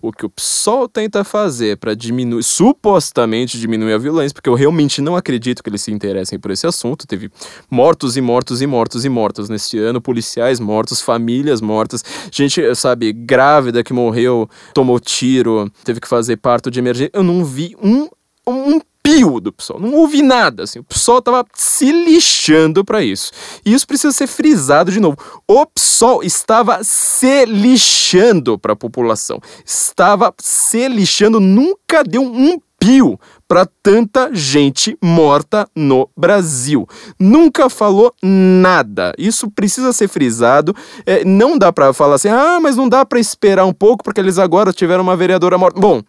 O 0.00 0.12
que 0.12 0.24
o 0.24 0.30
PSOL 0.30 0.88
tenta 0.88 1.24
fazer 1.24 1.76
para 1.76 1.94
diminuir, 1.94 2.42
supostamente 2.42 3.58
diminuir 3.58 3.94
a 3.94 3.98
violência, 3.98 4.34
porque 4.34 4.48
eu 4.48 4.54
realmente 4.54 5.00
não 5.00 5.16
acredito 5.16 5.62
que 5.62 5.68
eles 5.68 5.82
se 5.82 5.90
interessem 5.90 6.38
por 6.38 6.50
esse 6.50 6.66
assunto, 6.66 7.06
teve 7.06 7.30
mortos 7.70 8.16
e 8.16 8.20
mortos 8.20 8.62
e 8.62 8.66
mortos 8.66 9.04
e 9.04 9.08
mortos 9.08 9.48
neste 9.48 9.78
ano, 9.78 10.00
policiais 10.00 10.60
mortos, 10.60 11.00
famílias 11.00 11.60
mortas, 11.60 12.04
gente, 12.30 12.74
sabe, 12.74 13.12
grávida 13.12 13.82
que 13.82 13.92
morreu, 13.92 14.48
tomou 14.74 15.00
tiro, 15.00 15.70
teve 15.84 16.00
que 16.00 16.08
fazer 16.08 16.36
parto 16.36 16.70
de 16.70 16.78
emergência. 16.78 17.10
Eu 17.12 17.22
não 17.22 17.44
vi 17.44 17.76
um, 17.82 18.08
um 18.46 18.80
pio 19.10 19.40
do 19.40 19.52
PSOL. 19.52 19.80
Não 19.80 19.94
ouvi 19.94 20.22
nada, 20.22 20.62
assim. 20.62 20.78
O 20.78 20.84
PSOL 20.84 21.20
tava 21.20 21.44
se 21.54 21.90
lixando 21.90 22.84
para 22.84 23.02
isso. 23.02 23.32
E 23.64 23.72
isso 23.72 23.86
precisa 23.86 24.12
ser 24.12 24.26
frisado 24.26 24.92
de 24.92 25.00
novo. 25.00 25.16
O 25.48 25.66
PSOL 25.66 26.22
estava 26.22 26.80
se 26.82 27.44
lixando 27.44 28.58
para 28.58 28.72
a 28.72 28.76
população. 28.76 29.40
Estava 29.64 30.32
se 30.38 30.88
lixando, 30.88 31.40
nunca 31.40 32.04
deu 32.04 32.22
um 32.22 32.58
pio 32.78 33.20
para 33.46 33.66
tanta 33.82 34.30
gente 34.32 34.96
morta 35.02 35.68
no 35.76 36.08
Brasil. 36.16 36.88
Nunca 37.18 37.68
falou 37.68 38.14
nada. 38.22 39.12
Isso 39.18 39.50
precisa 39.50 39.92
ser 39.92 40.08
frisado. 40.08 40.74
É, 41.04 41.24
não 41.24 41.58
dá 41.58 41.72
para 41.72 41.92
falar 41.92 42.14
assim, 42.14 42.28
ah, 42.28 42.58
mas 42.60 42.76
não 42.76 42.88
dá 42.88 43.04
para 43.04 43.20
esperar 43.20 43.66
um 43.66 43.72
pouco 43.72 44.02
porque 44.02 44.20
eles 44.20 44.38
agora 44.38 44.72
tiveram 44.72 45.02
uma 45.02 45.16
vereadora 45.16 45.58
morta. 45.58 45.78
Bom, 45.78 46.00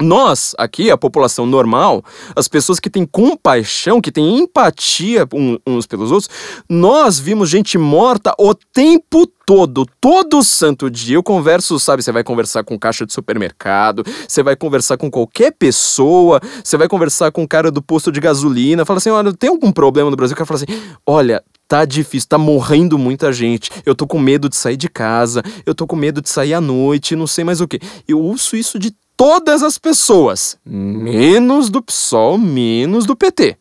nós, 0.00 0.54
aqui, 0.58 0.90
a 0.90 0.96
população 0.96 1.44
normal, 1.44 2.02
as 2.34 2.48
pessoas 2.48 2.80
que 2.80 2.88
têm 2.88 3.04
compaixão, 3.04 4.00
que 4.00 4.10
têm 4.10 4.38
empatia 4.38 5.28
uns 5.66 5.86
pelos 5.86 6.10
outros, 6.10 6.30
nós 6.68 7.18
vimos 7.18 7.50
gente 7.50 7.76
morta 7.76 8.34
o 8.38 8.54
tempo 8.54 9.26
todo, 9.44 9.86
todo 10.00 10.42
santo 10.42 10.90
dia. 10.90 11.16
Eu 11.16 11.22
converso, 11.22 11.78
sabe? 11.78 12.02
Você 12.02 12.10
vai 12.10 12.24
conversar 12.24 12.64
com 12.64 12.78
caixa 12.78 13.04
de 13.04 13.12
supermercado, 13.12 14.02
você 14.26 14.42
vai 14.42 14.56
conversar 14.56 14.96
com 14.96 15.10
qualquer 15.10 15.52
pessoa, 15.52 16.40
você 16.64 16.76
vai 16.76 16.88
conversar 16.88 17.30
com 17.30 17.42
o 17.42 17.48
cara 17.48 17.70
do 17.70 17.82
posto 17.82 18.10
de 18.10 18.20
gasolina, 18.20 18.84
fala 18.84 18.98
assim: 18.98 19.10
olha, 19.10 19.32
tem 19.32 19.50
algum 19.50 19.70
problema 19.70 20.10
no 20.10 20.16
Brasil? 20.16 20.34
O 20.34 20.38
cara 20.38 20.46
fala 20.46 20.60
assim: 20.62 20.82
olha, 21.06 21.42
tá 21.68 21.84
difícil, 21.84 22.28
tá 22.28 22.38
morrendo 22.38 22.98
muita 22.98 23.32
gente. 23.32 23.70
Eu 23.84 23.94
tô 23.94 24.06
com 24.06 24.18
medo 24.18 24.48
de 24.48 24.56
sair 24.56 24.76
de 24.76 24.88
casa, 24.88 25.42
eu 25.66 25.74
tô 25.74 25.86
com 25.86 25.96
medo 25.96 26.22
de 26.22 26.30
sair 26.30 26.54
à 26.54 26.60
noite, 26.60 27.14
não 27.14 27.26
sei 27.26 27.44
mais 27.44 27.60
o 27.60 27.68
que. 27.68 27.78
Eu 28.08 28.20
ouço 28.20 28.56
isso 28.56 28.78
de 28.78 28.94
todas 29.16 29.62
as 29.62 29.78
pessoas, 29.78 30.56
menos 30.64 31.70
do 31.70 31.82
PSOL, 31.82 32.38
menos 32.38 33.06
do 33.06 33.16
PT. 33.16 33.56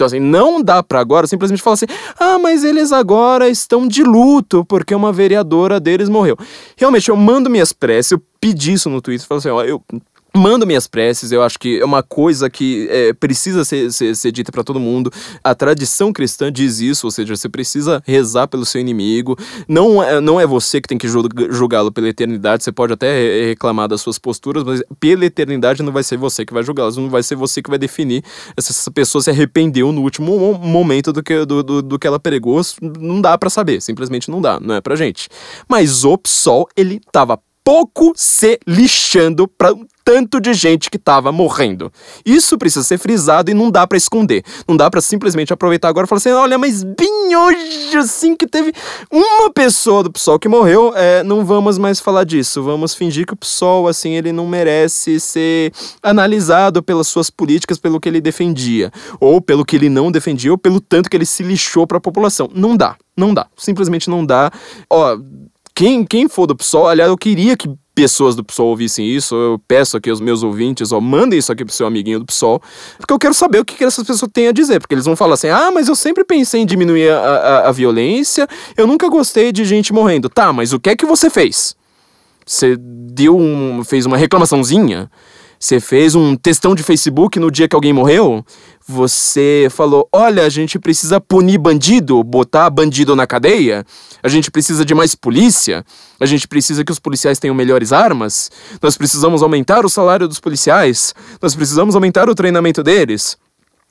Então, 0.00 0.06
assim, 0.06 0.18
não 0.18 0.62
dá 0.62 0.82
para 0.82 0.98
agora 0.98 1.26
simplesmente 1.26 1.62
falar 1.62 1.74
assim: 1.74 1.86
ah, 2.18 2.38
mas 2.38 2.64
eles 2.64 2.90
agora 2.90 3.50
estão 3.50 3.86
de 3.86 4.02
luto 4.02 4.64
porque 4.64 4.94
uma 4.94 5.12
vereadora 5.12 5.78
deles 5.78 6.08
morreu. 6.08 6.38
Realmente, 6.74 7.10
eu 7.10 7.16
mando 7.16 7.50
minhas 7.50 7.70
preces, 7.72 8.12
eu 8.12 8.22
pedi 8.40 8.72
isso 8.72 8.88
no 8.88 9.02
Twitter, 9.02 9.26
falei 9.26 9.38
assim: 9.40 9.48
ó, 9.50 9.62
eu 9.62 9.82
Mando 10.36 10.66
minhas 10.66 10.86
preces, 10.86 11.32
eu 11.32 11.42
acho 11.42 11.58
que 11.58 11.80
é 11.80 11.84
uma 11.84 12.02
coisa 12.02 12.48
que 12.48 12.86
é, 12.88 13.12
precisa 13.12 13.64
ser, 13.64 13.92
ser, 13.92 14.14
ser 14.14 14.30
dita 14.30 14.52
para 14.52 14.62
todo 14.62 14.78
mundo. 14.78 15.10
A 15.42 15.54
tradição 15.54 16.12
cristã 16.12 16.52
diz 16.52 16.80
isso, 16.80 17.06
ou 17.06 17.10
seja, 17.10 17.34
você 17.34 17.48
precisa 17.48 18.02
rezar 18.06 18.46
pelo 18.46 18.64
seu 18.64 18.80
inimigo. 18.80 19.36
Não 19.66 20.02
é, 20.02 20.20
não 20.20 20.40
é 20.40 20.46
você 20.46 20.80
que 20.80 20.88
tem 20.88 20.98
que 20.98 21.08
julgá-lo 21.08 21.90
pela 21.90 22.08
eternidade, 22.08 22.62
você 22.62 22.70
pode 22.70 22.92
até 22.92 23.46
reclamar 23.46 23.88
das 23.88 24.00
suas 24.00 24.18
posturas, 24.18 24.62
mas 24.62 24.82
pela 25.00 25.24
eternidade 25.24 25.82
não 25.82 25.92
vai 25.92 26.02
ser 26.02 26.16
você 26.16 26.44
que 26.44 26.52
vai 26.52 26.62
julgá-las, 26.62 26.96
não 26.96 27.10
vai 27.10 27.22
ser 27.22 27.34
você 27.34 27.60
que 27.60 27.70
vai 27.70 27.78
definir 27.78 28.22
se 28.58 28.70
essa 28.70 28.90
pessoa 28.90 29.22
se 29.22 29.30
arrependeu 29.30 29.90
no 29.90 30.02
último 30.02 30.54
momento 30.54 31.12
do 31.12 31.22
que, 31.22 31.44
do, 31.44 31.62
do, 31.62 31.82
do 31.82 31.98
que 31.98 32.06
ela 32.06 32.20
pregou. 32.20 32.60
Não 33.00 33.20
dá 33.20 33.36
para 33.36 33.50
saber, 33.50 33.80
simplesmente 33.80 34.30
não 34.30 34.40
dá, 34.40 34.60
não 34.60 34.76
é 34.76 34.80
pra 34.80 34.94
gente. 34.94 35.28
Mas 35.68 36.04
o 36.04 36.16
PSOL, 36.16 36.68
ele 36.76 37.00
tava 37.12 37.38
pouco 37.64 38.12
se 38.16 38.58
lixando 38.66 39.46
para 39.46 39.74
tanto 40.04 40.40
de 40.40 40.52
gente 40.54 40.90
que 40.90 40.98
tava 40.98 41.30
morrendo. 41.30 41.92
Isso 42.24 42.58
precisa 42.58 42.84
ser 42.84 42.98
frisado 42.98 43.50
e 43.50 43.54
não 43.54 43.70
dá 43.70 43.86
para 43.86 43.96
esconder. 43.96 44.42
Não 44.66 44.76
dá 44.76 44.90
para 44.90 45.00
simplesmente 45.00 45.52
aproveitar 45.52 45.88
agora 45.88 46.04
e 46.04 46.08
falar 46.08 46.16
assim: 46.18 46.30
olha, 46.30 46.58
mas 46.58 46.82
bem 46.82 47.36
hoje, 47.36 47.96
assim, 47.96 48.34
que 48.34 48.46
teve 48.46 48.72
uma 49.10 49.52
pessoa 49.52 50.02
do 50.02 50.10
PSOL 50.10 50.38
que 50.38 50.48
morreu, 50.48 50.92
é, 50.96 51.22
não 51.22 51.44
vamos 51.44 51.78
mais 51.78 52.00
falar 52.00 52.24
disso. 52.24 52.62
Vamos 52.62 52.94
fingir 52.94 53.26
que 53.26 53.34
o 53.34 53.36
PSOL, 53.36 53.86
assim, 53.86 54.14
ele 54.14 54.32
não 54.32 54.48
merece 54.48 55.20
ser 55.20 55.72
analisado 56.02 56.82
pelas 56.82 57.06
suas 57.06 57.30
políticas, 57.30 57.78
pelo 57.78 58.00
que 58.00 58.08
ele 58.08 58.20
defendia, 58.20 58.90
ou 59.20 59.40
pelo 59.40 59.64
que 59.64 59.76
ele 59.76 59.88
não 59.88 60.10
defendia, 60.10 60.50
ou 60.50 60.58
pelo 60.58 60.80
tanto 60.80 61.08
que 61.08 61.16
ele 61.16 61.26
se 61.26 61.42
lixou 61.42 61.86
para 61.86 61.98
a 61.98 62.00
população. 62.00 62.50
Não 62.52 62.76
dá. 62.76 62.96
Não 63.16 63.34
dá. 63.34 63.46
Simplesmente 63.56 64.08
não 64.08 64.24
dá. 64.24 64.50
Ó, 64.88 65.18
quem, 65.80 66.04
quem 66.04 66.28
for 66.28 66.46
do 66.46 66.54
PSOL, 66.54 66.88
aliás, 66.88 67.08
eu 67.08 67.16
queria 67.16 67.56
que 67.56 67.66
pessoas 67.94 68.36
do 68.36 68.44
PSOL 68.44 68.66
ouvissem 68.66 69.08
isso, 69.08 69.34
eu 69.34 69.58
peço 69.66 69.96
aqui 69.96 70.10
aos 70.10 70.20
meus 70.20 70.42
ouvintes, 70.42 70.92
ó, 70.92 71.00
mandem 71.00 71.38
isso 71.38 71.50
aqui 71.50 71.64
pro 71.64 71.72
seu 71.72 71.86
amiguinho 71.86 72.18
do 72.18 72.26
PSOL, 72.26 72.60
porque 72.98 73.10
eu 73.10 73.18
quero 73.18 73.32
saber 73.32 73.60
o 73.60 73.64
que, 73.64 73.76
que 73.76 73.84
essas 73.84 74.06
pessoas 74.06 74.30
têm 74.30 74.48
a 74.48 74.52
dizer, 74.52 74.78
porque 74.78 74.94
eles 74.94 75.06
vão 75.06 75.16
falar 75.16 75.34
assim, 75.34 75.48
ah, 75.48 75.70
mas 75.72 75.88
eu 75.88 75.96
sempre 75.96 76.22
pensei 76.22 76.60
em 76.60 76.66
diminuir 76.66 77.08
a, 77.08 77.18
a, 77.18 77.68
a 77.70 77.72
violência, 77.72 78.46
eu 78.76 78.86
nunca 78.86 79.08
gostei 79.08 79.52
de 79.52 79.64
gente 79.64 79.90
morrendo. 79.90 80.28
Tá, 80.28 80.52
mas 80.52 80.74
o 80.74 80.78
que 80.78 80.90
é 80.90 80.94
que 80.94 81.06
você 81.06 81.30
fez? 81.30 81.74
Você 82.44 82.76
deu 82.78 83.38
um, 83.38 83.82
fez 83.82 84.04
uma 84.04 84.18
reclamaçãozinha? 84.18 85.10
Você 85.62 85.78
fez 85.78 86.14
um 86.14 86.34
textão 86.36 86.74
de 86.74 86.82
Facebook 86.82 87.38
no 87.38 87.50
dia 87.50 87.68
que 87.68 87.76
alguém 87.76 87.92
morreu? 87.92 88.42
Você 88.88 89.68
falou: 89.70 90.08
olha, 90.10 90.46
a 90.46 90.48
gente 90.48 90.78
precisa 90.78 91.20
punir 91.20 91.58
bandido, 91.58 92.24
botar 92.24 92.70
bandido 92.70 93.14
na 93.14 93.26
cadeia? 93.26 93.84
A 94.22 94.28
gente 94.28 94.50
precisa 94.50 94.86
de 94.86 94.94
mais 94.94 95.14
polícia? 95.14 95.84
A 96.18 96.24
gente 96.24 96.48
precisa 96.48 96.82
que 96.82 96.90
os 96.90 96.98
policiais 96.98 97.38
tenham 97.38 97.54
melhores 97.54 97.92
armas? 97.92 98.50
Nós 98.80 98.96
precisamos 98.96 99.42
aumentar 99.42 99.84
o 99.84 99.90
salário 99.90 100.26
dos 100.26 100.40
policiais? 100.40 101.14
Nós 101.42 101.54
precisamos 101.54 101.94
aumentar 101.94 102.30
o 102.30 102.34
treinamento 102.34 102.82
deles? 102.82 103.36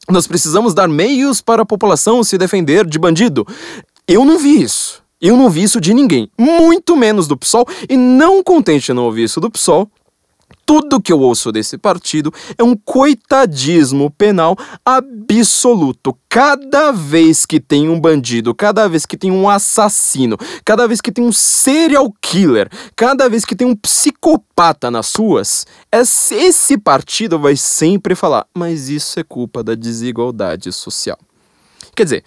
Nós 0.09 0.25
precisamos 0.25 0.73
dar 0.73 0.87
meios 0.87 1.39
para 1.39 1.61
a 1.61 1.65
população 1.65 2.23
se 2.23 2.35
defender 2.35 2.83
de 2.83 2.97
bandido? 2.97 3.45
Eu 4.07 4.25
não 4.25 4.39
vi 4.39 4.59
isso. 4.59 5.03
Eu 5.21 5.35
não 5.35 5.49
vi 5.49 5.63
isso 5.63 5.81
de 5.81 5.93
ninguém, 5.93 6.31
muito 6.37 6.95
menos 6.95 7.27
do 7.27 7.35
PSOL, 7.35 7.67
e 7.89 7.97
não 7.97 8.41
contente 8.41 8.91
em 8.91 8.95
não 8.95 9.03
ouvir 9.03 9.25
isso 9.25 9.41
do 9.41 9.51
PSOL, 9.51 9.91
tudo 10.69 11.01
que 11.01 11.11
eu 11.11 11.19
ouço 11.19 11.51
desse 11.51 11.79
partido 11.79 12.31
é 12.55 12.63
um 12.63 12.75
coitadismo 12.75 14.11
penal 14.11 14.55
absoluto. 14.85 16.15
Cada 16.29 16.91
vez 16.91 17.43
que 17.43 17.59
tem 17.59 17.89
um 17.89 17.99
bandido, 17.99 18.53
cada 18.53 18.87
vez 18.87 19.03
que 19.03 19.17
tem 19.17 19.31
um 19.31 19.49
assassino, 19.49 20.37
cada 20.63 20.87
vez 20.87 21.01
que 21.01 21.11
tem 21.11 21.25
um 21.25 21.31
serial 21.31 22.13
killer, 22.21 22.69
cada 22.95 23.27
vez 23.27 23.45
que 23.45 23.55
tem 23.55 23.65
um 23.65 23.75
psicopata 23.75 24.91
nas 24.91 25.07
suas, 25.07 25.65
esse 25.91 26.77
partido 26.77 27.39
vai 27.39 27.55
sempre 27.55 28.13
falar: 28.13 28.45
mas 28.53 28.89
isso 28.89 29.19
é 29.19 29.23
culpa 29.23 29.63
da 29.63 29.73
desigualdade 29.73 30.71
social. 30.71 31.17
Quer 31.95 32.03
dizer, 32.03 32.23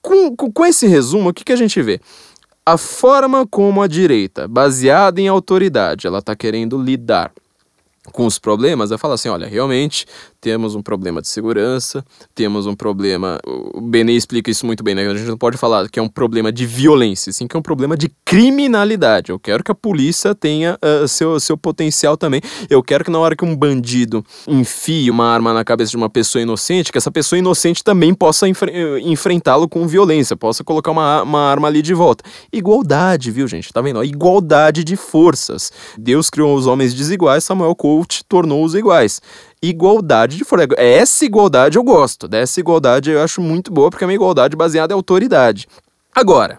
com, 0.00 0.34
com 0.34 0.64
esse 0.64 0.86
resumo, 0.86 1.28
o 1.28 1.34
que, 1.34 1.44
que 1.44 1.52
a 1.52 1.56
gente 1.56 1.82
vê? 1.82 2.00
A 2.64 2.78
forma 2.78 3.46
como 3.46 3.82
a 3.82 3.86
direita, 3.86 4.48
baseada 4.48 5.20
em 5.20 5.28
autoridade, 5.28 6.06
ela 6.06 6.20
está 6.20 6.34
querendo 6.34 6.80
lidar 6.80 7.30
com 8.10 8.26
os 8.26 8.38
problemas, 8.38 8.90
é 8.90 8.98
falar 8.98 9.14
assim, 9.14 9.28
olha, 9.28 9.46
realmente 9.46 10.06
temos 10.42 10.74
um 10.74 10.82
problema 10.82 11.22
de 11.22 11.28
segurança, 11.28 12.04
temos 12.34 12.66
um 12.66 12.74
problema. 12.74 13.38
O 13.46 13.80
Benê 13.80 14.14
explica 14.14 14.50
isso 14.50 14.66
muito 14.66 14.82
bem, 14.82 14.92
né? 14.92 15.08
A 15.08 15.14
gente 15.14 15.28
não 15.28 15.38
pode 15.38 15.56
falar 15.56 15.88
que 15.88 16.00
é 16.00 16.02
um 16.02 16.08
problema 16.08 16.50
de 16.50 16.66
violência, 16.66 17.32
sim 17.32 17.46
que 17.46 17.56
é 17.56 17.58
um 17.58 17.62
problema 17.62 17.96
de 17.96 18.10
criminalidade. 18.24 19.30
Eu 19.30 19.38
quero 19.38 19.62
que 19.62 19.70
a 19.70 19.74
polícia 19.74 20.34
tenha 20.34 20.76
uh, 20.82 21.06
seu, 21.06 21.38
seu 21.38 21.56
potencial 21.56 22.16
também. 22.16 22.40
Eu 22.68 22.82
quero 22.82 23.04
que 23.04 23.10
na 23.10 23.20
hora 23.20 23.36
que 23.36 23.44
um 23.44 23.54
bandido 23.54 24.24
enfie 24.48 25.08
uma 25.12 25.32
arma 25.32 25.54
na 25.54 25.64
cabeça 25.64 25.92
de 25.92 25.96
uma 25.96 26.10
pessoa 26.10 26.42
inocente, 26.42 26.90
que 26.90 26.98
essa 26.98 27.12
pessoa 27.12 27.38
inocente 27.38 27.84
também 27.84 28.12
possa 28.12 28.46
enfrentá-lo 28.48 29.68
com 29.68 29.86
violência, 29.86 30.36
possa 30.36 30.64
colocar 30.64 30.90
uma, 30.90 31.22
uma 31.22 31.40
arma 31.48 31.68
ali 31.68 31.82
de 31.82 31.94
volta. 31.94 32.24
Igualdade, 32.52 33.30
viu, 33.30 33.46
gente? 33.46 33.72
Tá 33.72 33.80
vendo? 33.80 34.02
Igualdade 34.02 34.82
de 34.82 34.96
forças. 34.96 35.70
Deus 35.96 36.28
criou 36.28 36.56
os 36.56 36.66
homens 36.66 36.92
desiguais, 36.92 37.44
Samuel 37.44 37.76
Colt 37.76 38.22
tornou-os 38.28 38.74
iguais 38.74 39.20
igualdade 39.62 40.36
de 40.36 40.44
força. 40.44 40.66
Essa 40.76 41.24
igualdade 41.24 41.78
eu 41.78 41.84
gosto, 41.84 42.26
dessa 42.26 42.58
igualdade 42.58 43.10
eu 43.10 43.22
acho 43.22 43.40
muito 43.40 43.72
boa, 43.72 43.90
porque 43.90 44.04
é 44.04 44.06
uma 44.06 44.12
igualdade 44.14 44.56
baseada 44.56 44.92
em 44.92 44.96
autoridade. 44.96 45.68
Agora, 46.14 46.58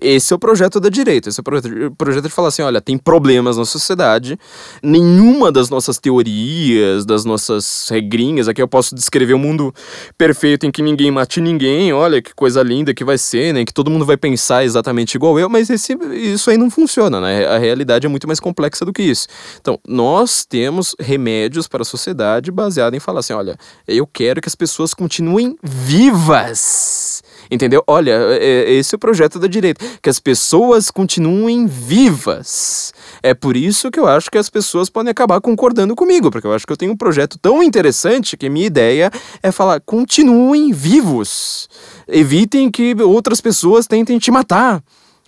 esse 0.00 0.32
é 0.32 0.36
o 0.36 0.38
projeto 0.38 0.80
da 0.80 0.88
direita. 0.88 1.28
Esse 1.28 1.40
é 1.40 1.42
o 1.42 1.94
projeto 1.94 2.24
de 2.24 2.28
falar 2.28 2.48
assim: 2.48 2.62
olha, 2.62 2.80
tem 2.80 2.98
problemas 2.98 3.56
na 3.56 3.64
sociedade, 3.64 4.38
nenhuma 4.82 5.50
das 5.52 5.70
nossas 5.70 5.98
teorias, 5.98 7.04
das 7.04 7.24
nossas 7.24 7.88
regrinhas, 7.90 8.48
aqui 8.48 8.62
eu 8.62 8.68
posso 8.68 8.94
descrever 8.94 9.34
um 9.34 9.38
mundo 9.38 9.74
perfeito 10.16 10.66
em 10.66 10.70
que 10.70 10.82
ninguém 10.82 11.10
mate 11.10 11.40
ninguém, 11.40 11.92
olha 11.92 12.20
que 12.20 12.34
coisa 12.34 12.62
linda 12.62 12.94
que 12.94 13.04
vai 13.04 13.18
ser, 13.18 13.52
né? 13.52 13.64
Que 13.64 13.72
todo 13.72 13.90
mundo 13.90 14.04
vai 14.04 14.16
pensar 14.16 14.64
exatamente 14.64 15.14
igual 15.14 15.38
eu, 15.38 15.48
mas 15.48 15.70
esse, 15.70 15.96
isso 16.14 16.50
aí 16.50 16.56
não 16.56 16.70
funciona, 16.70 17.20
né? 17.20 17.46
A 17.46 17.58
realidade 17.58 18.06
é 18.06 18.08
muito 18.08 18.26
mais 18.26 18.40
complexa 18.40 18.84
do 18.84 18.92
que 18.92 19.02
isso. 19.02 19.28
Então, 19.60 19.78
nós 19.86 20.44
temos 20.44 20.94
remédios 20.98 21.68
para 21.68 21.82
a 21.82 21.84
sociedade 21.84 22.50
baseado 22.50 22.94
em 22.94 23.00
falar 23.00 23.20
assim: 23.20 23.32
olha, 23.32 23.56
eu 23.86 24.06
quero 24.06 24.40
que 24.40 24.48
as 24.48 24.54
pessoas 24.54 24.94
continuem 24.94 25.56
vivas 25.62 27.22
Entendeu? 27.52 27.84
Olha, 27.86 28.12
é, 28.12 28.38
é, 28.42 28.72
esse 28.72 28.94
é 28.94 28.96
o 28.96 28.98
projeto 28.98 29.38
da 29.38 29.46
direita, 29.46 29.84
que 30.00 30.08
as 30.08 30.18
pessoas 30.18 30.90
continuem 30.90 31.66
vivas. 31.66 32.94
É 33.22 33.34
por 33.34 33.58
isso 33.58 33.90
que 33.90 34.00
eu 34.00 34.08
acho 34.08 34.30
que 34.30 34.38
as 34.38 34.48
pessoas 34.48 34.88
podem 34.88 35.10
acabar 35.10 35.38
concordando 35.38 35.94
comigo, 35.94 36.30
porque 36.30 36.46
eu 36.46 36.54
acho 36.54 36.66
que 36.66 36.72
eu 36.72 36.78
tenho 36.78 36.92
um 36.92 36.96
projeto 36.96 37.38
tão 37.38 37.62
interessante 37.62 38.38
que 38.38 38.48
minha 38.48 38.66
ideia 38.66 39.10
é 39.42 39.52
falar: 39.52 39.82
continuem 39.82 40.72
vivos. 40.72 41.68
Evitem 42.08 42.70
que 42.70 42.96
outras 43.02 43.38
pessoas 43.42 43.86
tentem 43.86 44.18
te 44.18 44.30
matar. 44.30 44.82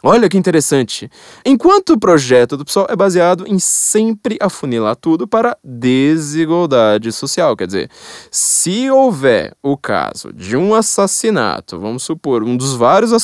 Olha 0.06 0.28
que 0.28 0.36
interessante. 0.36 1.10
Enquanto 1.46 1.94
o 1.94 1.98
projeto 1.98 2.58
do 2.58 2.64
PSOL 2.66 2.86
é 2.90 2.94
baseado 2.94 3.46
em 3.48 3.58
sempre 3.58 4.36
afunilar 4.38 4.94
tudo 4.96 5.26
para 5.26 5.56
desigualdade 5.64 7.10
social, 7.10 7.56
quer 7.56 7.66
dizer, 7.66 7.90
se 8.30 8.90
houver 8.90 9.56
o 9.62 9.78
caso 9.78 10.30
de 10.30 10.58
um 10.58 10.74
assassinato, 10.74 11.80
vamos 11.80 12.02
supor, 12.02 12.42
um 12.42 12.54
dos 12.54 12.74
vários 12.74 13.14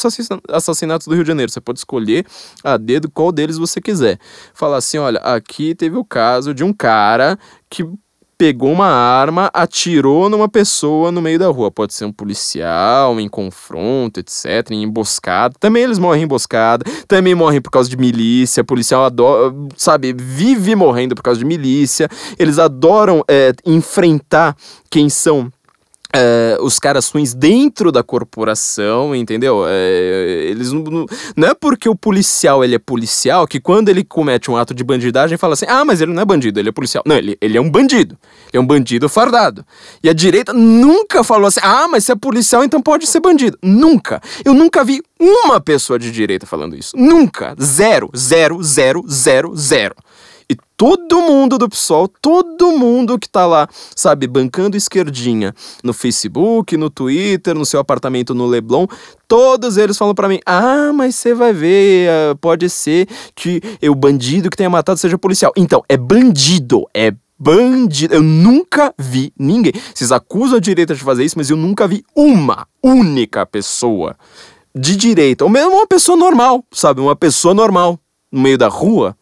assassinatos 0.48 1.06
do 1.06 1.14
Rio 1.14 1.22
de 1.22 1.28
Janeiro, 1.28 1.52
você 1.52 1.60
pode 1.60 1.80
escolher 1.80 2.24
a 2.64 2.78
dedo 2.78 3.10
qual 3.10 3.30
deles 3.30 3.58
você 3.58 3.78
quiser. 3.78 4.18
Falar 4.54 4.78
assim, 4.78 4.96
olha, 4.96 5.18
aqui 5.18 5.74
teve 5.74 5.98
o 5.98 6.04
caso 6.04 6.54
de 6.54 6.64
um 6.64 6.72
cara 6.72 7.38
que 7.68 7.84
pegou 8.40 8.72
uma 8.72 8.87
arma, 8.87 9.51
atirou 9.53 10.30
numa 10.30 10.49
pessoa 10.49 11.12
no 11.12 11.20
meio 11.20 11.38
da 11.38 11.49
rua. 11.49 11.70
Pode 11.70 11.93
ser 11.93 12.07
um 12.07 12.12
policial, 12.12 13.20
em 13.20 13.28
confronto, 13.28 14.18
etc., 14.18 14.70
em 14.70 14.82
emboscada. 14.82 15.55
Também 15.61 15.82
eles 15.82 15.99
morrem 15.99 16.22
em 16.22 16.24
emboscada, 16.24 16.82
também 17.07 17.34
morrem 17.34 17.61
por 17.61 17.70
causa 17.70 17.91
de 17.91 17.99
milícia. 17.99 18.64
Policial 18.64 19.05
adora, 19.05 19.55
sabe, 19.76 20.14
vive 20.14 20.74
morrendo 20.74 21.14
por 21.14 21.20
causa 21.20 21.38
de 21.38 21.45
milícia. 21.45 22.09
Eles 22.38 22.59
adoram 22.59 23.22
é, 23.28 23.53
enfrentar 23.66 24.57
quem 24.91 25.11
são 25.11 25.53
Uh, 26.14 26.64
os 26.64 26.80
caras 26.80 27.08
ruins 27.08 27.32
dentro 27.32 27.92
da 27.92 28.02
corporação, 28.02 29.14
entendeu? 29.14 29.61
Uh, 29.61 29.68
eles 29.68 30.72
não, 30.72 30.82
não, 30.82 31.06
não, 31.36 31.48
é 31.48 31.54
porque 31.54 31.88
o 31.88 31.94
policial 31.94 32.64
ele 32.64 32.74
é 32.74 32.80
policial 32.80 33.46
que 33.46 33.61
quando 33.61 33.90
ele 33.90 34.02
comete 34.02 34.50
um 34.50 34.56
ato 34.56 34.74
de 34.74 34.82
bandidagem 34.82 35.38
fala 35.38 35.54
assim: 35.54 35.66
ah, 35.68 35.84
mas 35.84 36.00
ele 36.00 36.12
não 36.12 36.20
é 36.20 36.24
bandido, 36.24 36.58
ele 36.58 36.68
é 36.68 36.72
policial. 36.72 37.04
Não, 37.06 37.16
ele, 37.16 37.38
ele 37.40 37.56
é 37.56 37.61
um 37.61 37.70
bandido. 37.70 38.18
Ele 38.52 38.58
é 38.58 38.61
um 38.61 38.66
bandido 38.66 39.08
fardado. 39.08 39.64
E 40.02 40.08
a 40.08 40.12
direita 40.12 40.52
nunca 40.52 41.22
falou 41.22 41.46
assim: 41.46 41.61
ah, 41.62 41.86
mas 41.86 42.04
se 42.04 42.11
é 42.11 42.16
policial 42.16 42.64
então 42.64 42.82
pode 42.82 43.06
ser 43.06 43.20
bandido. 43.20 43.56
Nunca. 43.62 44.20
Eu 44.44 44.52
nunca 44.52 44.82
vi 44.82 45.00
uma 45.20 45.61
pessoa 45.61 45.96
de 45.96 46.11
direita 46.11 46.44
falando 46.44 46.76
isso. 46.76 46.96
Nunca. 46.96 47.54
Zero, 47.62 48.11
zero, 48.16 48.61
zero, 48.64 49.04
zero, 49.08 49.54
zero. 49.54 49.94
Todo 50.81 51.20
mundo 51.20 51.59
do 51.59 51.68
PSOL, 51.68 52.09
todo 52.09 52.72
mundo 52.72 53.18
que 53.18 53.28
tá 53.28 53.45
lá, 53.45 53.68
sabe, 53.95 54.26
bancando 54.26 54.78
esquerdinha 54.78 55.55
no 55.85 55.93
Facebook, 55.93 56.74
no 56.74 56.89
Twitter, 56.89 57.55
no 57.55 57.66
seu 57.66 57.81
apartamento 57.81 58.35
no 58.35 58.47
Leblon, 58.47 58.87
todos 59.28 59.76
eles 59.76 59.99
falam 59.99 60.14
para 60.14 60.26
mim: 60.26 60.41
"Ah, 60.47 60.91
mas 60.95 61.16
você 61.16 61.35
vai 61.35 61.53
ver, 61.53 62.09
ah, 62.09 62.35
pode 62.41 62.70
ser 62.70 63.07
que 63.35 63.61
o 63.87 63.95
bandido 63.95 64.49
que 64.49 64.57
tenha 64.57 64.70
matado 64.70 64.99
seja 64.99 65.18
policial". 65.18 65.53
Então, 65.55 65.85
é 65.87 65.99
bandido, 65.99 66.87
é 66.95 67.12
bandido. 67.39 68.14
Eu 68.14 68.22
nunca 68.22 68.95
vi 68.99 69.35
ninguém. 69.39 69.74
Vocês 69.95 70.11
acusam 70.11 70.57
a 70.57 70.61
direita 70.61 70.95
de 70.95 71.03
fazer 71.03 71.24
isso, 71.24 71.37
mas 71.37 71.51
eu 71.51 71.59
nunca 71.59 71.87
vi 71.87 72.03
uma 72.16 72.66
única 72.83 73.45
pessoa 73.45 74.16
de 74.74 74.97
direita, 74.97 75.45
ou 75.45 75.51
mesmo 75.51 75.72
uma 75.72 75.87
pessoa 75.87 76.16
normal, 76.16 76.64
sabe, 76.72 77.03
uma 77.03 77.14
pessoa 77.14 77.53
normal 77.53 77.99
no 78.33 78.41
meio 78.41 78.57
da 78.57 78.68
rua 78.68 79.14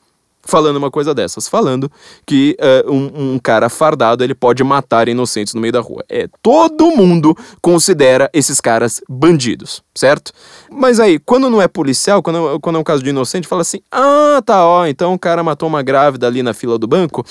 falando 0.49 0.79
uma 0.79 0.91
coisa 0.91 1.15
dessas, 1.15 1.47
falando 1.47 1.93
que 2.27 2.57
uh, 2.59 2.91
um, 2.91 3.35
um, 3.35 3.39
cara 3.39 3.69
fardado 3.69 4.25
ele 4.25 4.35
pode 4.35 4.65
matar 4.65 5.07
inocentes 5.07 5.53
no 5.53 5.61
meio 5.61 5.73
da 5.73 5.81
rua. 5.81 6.03
É 6.09 6.27
todo 6.43 6.91
mundo 6.91 7.37
considera 7.61 8.31
esses 8.33 8.59
caras 8.59 9.01
bandidos, 9.07 9.83
certo? 9.95 10.33
Mas 10.71 10.99
aí, 10.99 11.19
quando 11.19 11.51
não 11.51 11.61
é 11.61 11.69
policial, 11.69 12.23
quando, 12.23 12.59
quando 12.61 12.77
é 12.77 12.79
um 12.79 12.85
caso 12.85 13.03
de 13.03 13.11
inocente, 13.11 13.47
fala 13.47 13.61
assim: 13.61 13.81
ah, 13.93 14.41
tá, 14.45 14.67
ó, 14.67 14.87
então 14.87 15.13
o 15.13 15.19
cara 15.19 15.43
matou 15.43 15.69
uma 15.69 15.83
grávida 15.83 16.27
ali 16.27 16.43
na 16.43 16.55
fila 16.55 16.79
do 16.79 16.89
banco. 16.89 17.25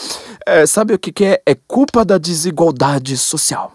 É, 0.45 0.68
sabe 0.68 0.93
o 0.93 0.99
que, 0.99 1.11
que 1.11 1.26
é? 1.26 1.41
É 1.43 1.55
culpa 1.55 2.05
da 2.05 2.20
desigualdade 2.20 3.18
social. 3.18 3.74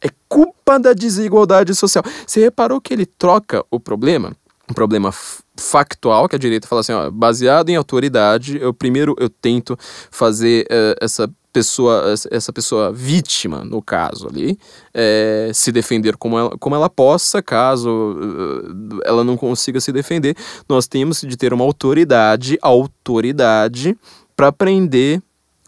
É 0.00 0.08
culpa 0.28 0.80
da 0.80 0.94
desigualdade 0.94 1.74
social. 1.74 2.02
Você 2.26 2.40
reparou 2.40 2.80
que 2.80 2.92
ele 2.94 3.04
troca 3.04 3.62
o 3.70 3.78
problema? 3.78 4.32
Um 4.72 4.74
problema 4.74 5.12
factual, 5.54 6.26
que 6.26 6.34
a 6.34 6.38
direita 6.38 6.66
fala 6.66 6.80
assim, 6.80 6.94
ó, 6.94 7.10
baseado 7.10 7.68
em 7.68 7.76
autoridade, 7.76 8.58
eu 8.58 8.72
primeiro 8.72 9.14
eu 9.18 9.28
tento 9.28 9.78
fazer 10.10 10.64
uh, 10.64 10.96
essa 10.98 11.30
pessoa, 11.52 12.14
essa 12.30 12.50
pessoa 12.54 12.90
vítima, 12.90 13.62
no 13.62 13.82
caso 13.82 14.26
ali, 14.26 14.58
é, 14.94 15.50
se 15.52 15.70
defender 15.70 16.16
como 16.16 16.38
ela, 16.38 16.56
como 16.58 16.74
ela 16.74 16.88
possa, 16.88 17.42
caso 17.42 17.90
uh, 17.90 19.00
ela 19.04 19.22
não 19.22 19.36
consiga 19.36 19.78
se 19.78 19.92
defender, 19.92 20.34
nós 20.66 20.86
temos 20.86 21.20
de 21.20 21.36
ter 21.36 21.52
uma 21.52 21.64
autoridade, 21.64 22.58
autoridade, 22.62 23.94
para 24.34 24.50
prender 24.50 25.20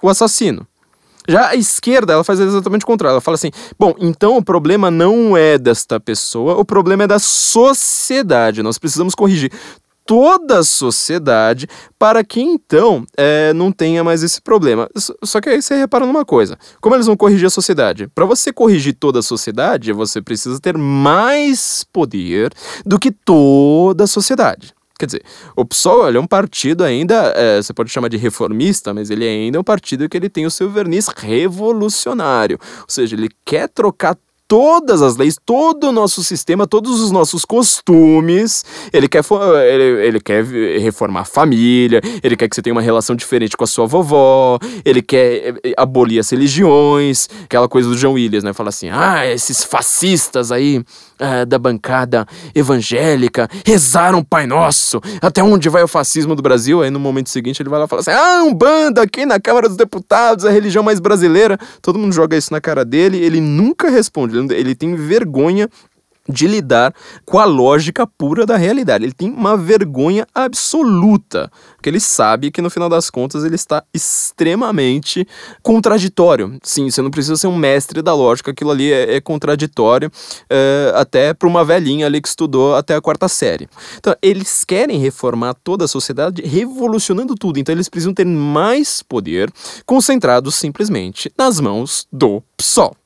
o 0.03 0.09
assassino. 0.09 0.67
Já 1.29 1.49
a 1.49 1.55
esquerda, 1.55 2.13
ela 2.13 2.25
faz 2.25 2.39
exatamente 2.39 2.85
o 2.85 2.87
contrário. 2.87 3.15
Ela 3.15 3.21
fala 3.21 3.37
assim: 3.37 3.51
bom, 3.79 3.95
então 3.99 4.37
o 4.37 4.45
problema 4.45 4.91
não 4.91 5.37
é 5.37 5.59
desta 5.59 5.99
pessoa, 5.99 6.57
o 6.57 6.65
problema 6.65 7.05
é 7.05 7.07
da 7.07 7.19
sociedade. 7.19 8.63
Nós 8.63 8.79
precisamos 8.79 9.15
corrigir 9.15 9.51
toda 10.07 10.59
a 10.59 10.65
sociedade 10.65 11.67
para 11.99 12.23
que 12.23 12.41
então 12.41 13.05
é, 13.17 13.53
não 13.55 13.73
tenha 13.73 14.05
mais 14.05 14.23
esse 14.23 14.41
problema. 14.41 14.89
Só 15.23 15.41
que 15.41 15.49
aí 15.49 15.63
você 15.63 15.77
repara 15.77 16.07
numa 16.07 16.25
coisa: 16.25 16.59
como 16.81 16.95
eles 16.95 17.07
vão 17.07 17.17
corrigir 17.17 17.47
a 17.47 17.51
sociedade? 17.51 18.07
Para 18.09 18.27
você 18.27 18.53
corrigir 18.53 18.95
toda 18.95 19.21
a 19.21 19.23
sociedade, 19.23 19.93
você 19.93 20.21
precisa 20.21 20.61
ter 20.61 20.77
mais 20.77 21.85
poder 21.93 22.53
do 22.85 22.99
que 22.99 23.11
toda 23.11 24.05
a 24.05 24.09
sociedade. 24.09 24.75
Quer 24.99 25.07
dizer, 25.07 25.23
o 25.57 25.65
PSOL 25.65 26.09
é 26.09 26.21
um 26.21 26.27
partido 26.27 26.85
ainda, 26.85 27.33
é, 27.35 27.61
você 27.61 27.73
pode 27.73 27.91
chamar 27.91 28.09
de 28.09 28.17
reformista, 28.17 28.95
mas 28.95 29.11
ele 29.11 29.27
ainda 29.27 29.59
é 29.59 29.61
um 29.61 29.65
partido 29.65 30.09
que 30.09 30.17
ele 30.17 30.29
tem 30.29 30.47
o 30.47 30.51
seu 30.51 30.71
verniz 30.71 31.09
revolucionário. 31.09 32.59
Ou 32.81 32.87
seja, 32.89 33.17
ele 33.17 33.29
quer 33.45 33.69
trocar 33.69 34.17
todas 34.55 35.03
as 35.03 35.17
leis, 35.17 35.37
todo 35.45 35.89
o 35.89 35.93
nosso 35.93 36.23
sistema, 36.23 36.65
todos 36.65 37.01
os 37.01 37.11
nossos 37.11 37.45
costumes. 37.45 38.65
Ele 38.93 39.09
quer, 39.09 39.25
ele, 39.67 40.07
ele 40.07 40.21
quer 40.21 40.45
reformar 40.79 41.23
a 41.23 41.25
família, 41.25 42.01
ele 42.23 42.37
quer 42.37 42.49
que 42.49 42.55
você 42.55 42.63
tenha 42.63 42.73
uma 42.73 42.81
relação 42.81 43.17
diferente 43.17 43.57
com 43.57 43.65
a 43.65 43.67
sua 43.67 43.85
vovó, 43.85 44.61
ele 44.85 45.03
quer 45.03 45.57
eh, 45.65 45.75
abolir 45.77 46.21
as 46.21 46.31
religiões, 46.31 47.29
aquela 47.43 47.69
coisa 47.69 47.89
do 47.89 47.99
João 47.99 48.15
Williams, 48.15 48.45
né? 48.45 48.53
Fala 48.53 48.69
assim: 48.69 48.91
ah, 48.91 49.27
esses 49.27 49.65
fascistas 49.65 50.53
aí 50.53 50.79
uh, 50.79 51.45
da 51.45 51.59
bancada 51.59 52.25
evangélica 52.55 53.49
rezaram 53.67 54.23
Pai 54.23 54.47
Nosso. 54.47 55.01
Até 55.21 55.43
onde 55.43 55.69
vai 55.69 55.83
o 55.83 55.89
fascismo 55.89 56.37
do 56.37 56.43
Brasil? 56.43 56.81
Aí 56.81 56.91
no 56.91 57.01
momento 57.01 57.29
seguinte 57.29 57.61
ele 57.61 57.69
vai 57.69 57.81
lá 57.81 57.87
e 57.87 57.89
fala 57.89 58.03
assim: 58.03 58.13
ah, 58.13 58.45
um 58.45 58.55
bando 58.55 59.01
aqui 59.01 59.27
na 59.27 59.41
Câmara 59.41 59.67
dos 59.67 59.77
Deputados, 59.77 60.45
a 60.45 60.51
religião 60.51 60.85
mais 60.85 61.01
brasileira. 61.01 61.59
Todo 61.83 61.99
mundo 61.99 62.13
joga 62.13 62.37
isso 62.37 62.53
na 62.53 62.61
cara 62.61 62.85
dele, 62.85 63.19
ele 63.19 63.41
nunca 63.41 63.91
responde, 63.91 64.37
ele 64.37 64.44
tem 64.75 64.95
vergonha 64.95 65.69
de 66.29 66.47
lidar 66.47 66.95
com 67.25 67.39
a 67.39 67.45
lógica 67.45 68.07
pura 68.07 68.47
da 68.47 68.57
realidade. 68.57 69.05
Ele 69.05 69.13
tem 69.13 69.31
uma 69.31 69.57
vergonha 69.57 70.27
absoluta, 70.35 71.51
porque 71.75 71.89
ele 71.89 72.01
sabe 72.01 72.51
que 72.51 72.63
no 72.63 72.71
final 72.71 72.89
das 72.89 73.11
contas 73.11 73.45
ele 73.45 73.55
está 73.55 73.85
extremamente 73.93 75.27
contraditório. 75.63 76.59
Sim, 76.63 76.91
você 76.91 77.03
não 77.03 77.11
precisa 77.11 77.37
ser 77.37 77.47
um 77.47 77.57
mestre 77.57 78.01
da 78.01 78.15
lógica, 78.15 78.51
aquilo 78.51 78.71
ali 78.71 78.93
é, 78.93 79.17
é 79.17 79.21
contraditório 79.21 80.11
é, 80.49 80.93
até 80.95 81.35
para 81.35 81.49
uma 81.49 81.65
velhinha 81.65 82.07
ali 82.07 82.21
que 82.21 82.29
estudou 82.29 82.75
até 82.75 82.95
a 82.95 83.01
quarta 83.01 83.29
série. 83.29 83.69
Então, 83.99 84.15
eles 84.23 84.65
querem 84.65 84.99
reformar 84.99 85.55
toda 85.55 85.85
a 85.85 85.89
sociedade 85.89 86.43
revolucionando 86.43 87.35
tudo, 87.35 87.59
então 87.59 87.75
eles 87.75 87.89
precisam 87.89 88.15
ter 88.15 88.25
mais 88.25 89.03
poder 89.03 89.53
concentrado 89.85 90.51
simplesmente 90.51 91.31
nas 91.37 91.61
mãos 91.61 92.07
do 92.11 92.43
PSOL, 92.57 92.97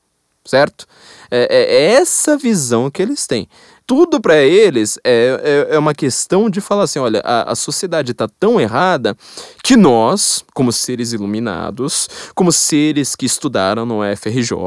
certo? 0.49 0.85
É, 1.29 1.47
é, 1.49 1.75
é 1.75 1.91
essa 1.93 2.37
visão 2.37 2.89
que 2.89 3.01
eles 3.01 3.27
têm 3.27 3.47
tudo 3.89 4.21
para 4.21 4.37
eles 4.37 4.99
é, 5.03 5.65
é, 5.71 5.75
é, 5.75 5.79
uma 5.79 5.95
questão 5.95 6.47
de 6.47 6.61
falar 6.61 6.83
assim: 6.83 6.99
olha, 6.99 7.21
a, 7.25 7.53
a 7.53 7.55
sociedade 7.55 8.11
está 8.11 8.27
tão 8.27 8.61
errada 8.61 9.17
que 9.63 9.75
nós, 9.75 10.45
como 10.59 10.73
seres 10.73 11.13
iluminados, 11.13 12.09
como 12.35 12.51
seres 12.51 13.15
que 13.15 13.25
estudaram 13.25 13.85
no 13.85 13.99
FRJ, 14.03 14.57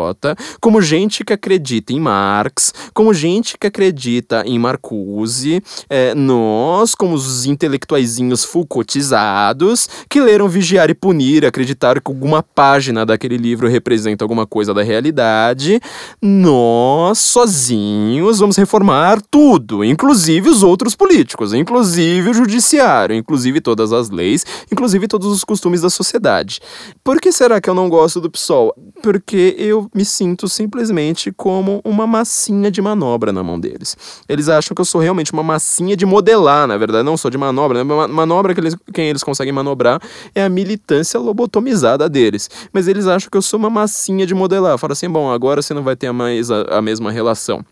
como 0.58 0.80
gente 0.80 1.22
que 1.22 1.34
acredita 1.34 1.92
em 1.92 2.00
Marx, 2.00 2.72
como 2.94 3.12
gente 3.12 3.58
que 3.58 3.66
acredita 3.66 4.42
em 4.46 4.58
Marcuse, 4.58 5.62
é, 5.90 6.14
nós, 6.14 6.94
como 6.94 7.14
os 7.14 7.44
intelectuaizinhos 7.44 8.42
Foucaultizados, 8.42 9.86
que 10.08 10.18
leram 10.18 10.48
Vigiar 10.48 10.88
e 10.88 10.94
Punir, 10.94 11.44
acreditaram 11.44 12.00
que 12.00 12.10
alguma 12.10 12.42
página 12.42 13.04
daquele 13.04 13.36
livro 13.36 13.68
representa 13.68 14.24
alguma 14.24 14.46
coisa 14.46 14.72
da 14.72 14.82
realidade, 14.82 15.78
nós, 16.22 17.18
sozinhos, 17.18 18.38
vamos 18.38 18.56
reformar 18.56 19.20
tudo, 19.30 19.84
inclusive 19.84 20.48
os 20.48 20.62
outros 20.62 20.96
políticos, 20.96 21.52
inclusive 21.52 22.30
o 22.30 22.34
judiciário, 22.34 23.14
inclusive 23.14 23.60
todas 23.60 23.92
as 23.92 24.08
leis, 24.08 24.46
inclusive 24.72 25.06
todos 25.06 25.30
os 25.30 25.44
costumes 25.44 25.81
da 25.82 25.90
sociedade. 25.90 26.60
Por 27.04 27.20
que 27.20 27.30
será 27.32 27.60
que 27.60 27.68
eu 27.68 27.74
não 27.74 27.88
gosto 27.88 28.20
do 28.20 28.30
PSOL? 28.30 28.74
Porque 29.02 29.54
eu 29.58 29.90
me 29.94 30.04
sinto 30.04 30.48
simplesmente 30.48 31.32
como 31.32 31.80
uma 31.84 32.06
massinha 32.06 32.70
de 32.70 32.80
manobra 32.80 33.32
na 33.32 33.42
mão 33.42 33.58
deles. 33.58 33.96
Eles 34.28 34.48
acham 34.48 34.74
que 34.74 34.80
eu 34.80 34.84
sou 34.84 35.00
realmente 35.00 35.32
uma 35.32 35.42
massinha 35.42 35.96
de 35.96 36.06
modelar, 36.06 36.66
na 36.66 36.76
verdade, 36.76 37.04
não 37.04 37.16
sou 37.16 37.30
de 37.30 37.38
manobra. 37.38 37.84
Né? 37.84 38.06
Manobra 38.08 38.54
que 38.54 38.60
eles, 38.60 38.76
quem 38.92 39.08
eles 39.08 39.22
conseguem 39.22 39.52
manobrar 39.52 40.00
é 40.34 40.44
a 40.44 40.48
militância 40.48 41.18
lobotomizada 41.18 42.08
deles. 42.08 42.48
Mas 42.72 42.88
eles 42.88 43.06
acham 43.06 43.28
que 43.30 43.36
eu 43.36 43.42
sou 43.42 43.58
uma 43.58 43.70
massinha 43.70 44.26
de 44.26 44.34
modelar. 44.34 44.78
Fala 44.78 44.92
assim, 44.92 45.08
bom, 45.08 45.30
agora 45.30 45.60
você 45.60 45.74
não 45.74 45.82
vai 45.82 45.96
ter 45.96 46.12
mais 46.12 46.50
a, 46.50 46.78
a 46.78 46.82
mesma 46.82 47.10
relação 47.10 47.64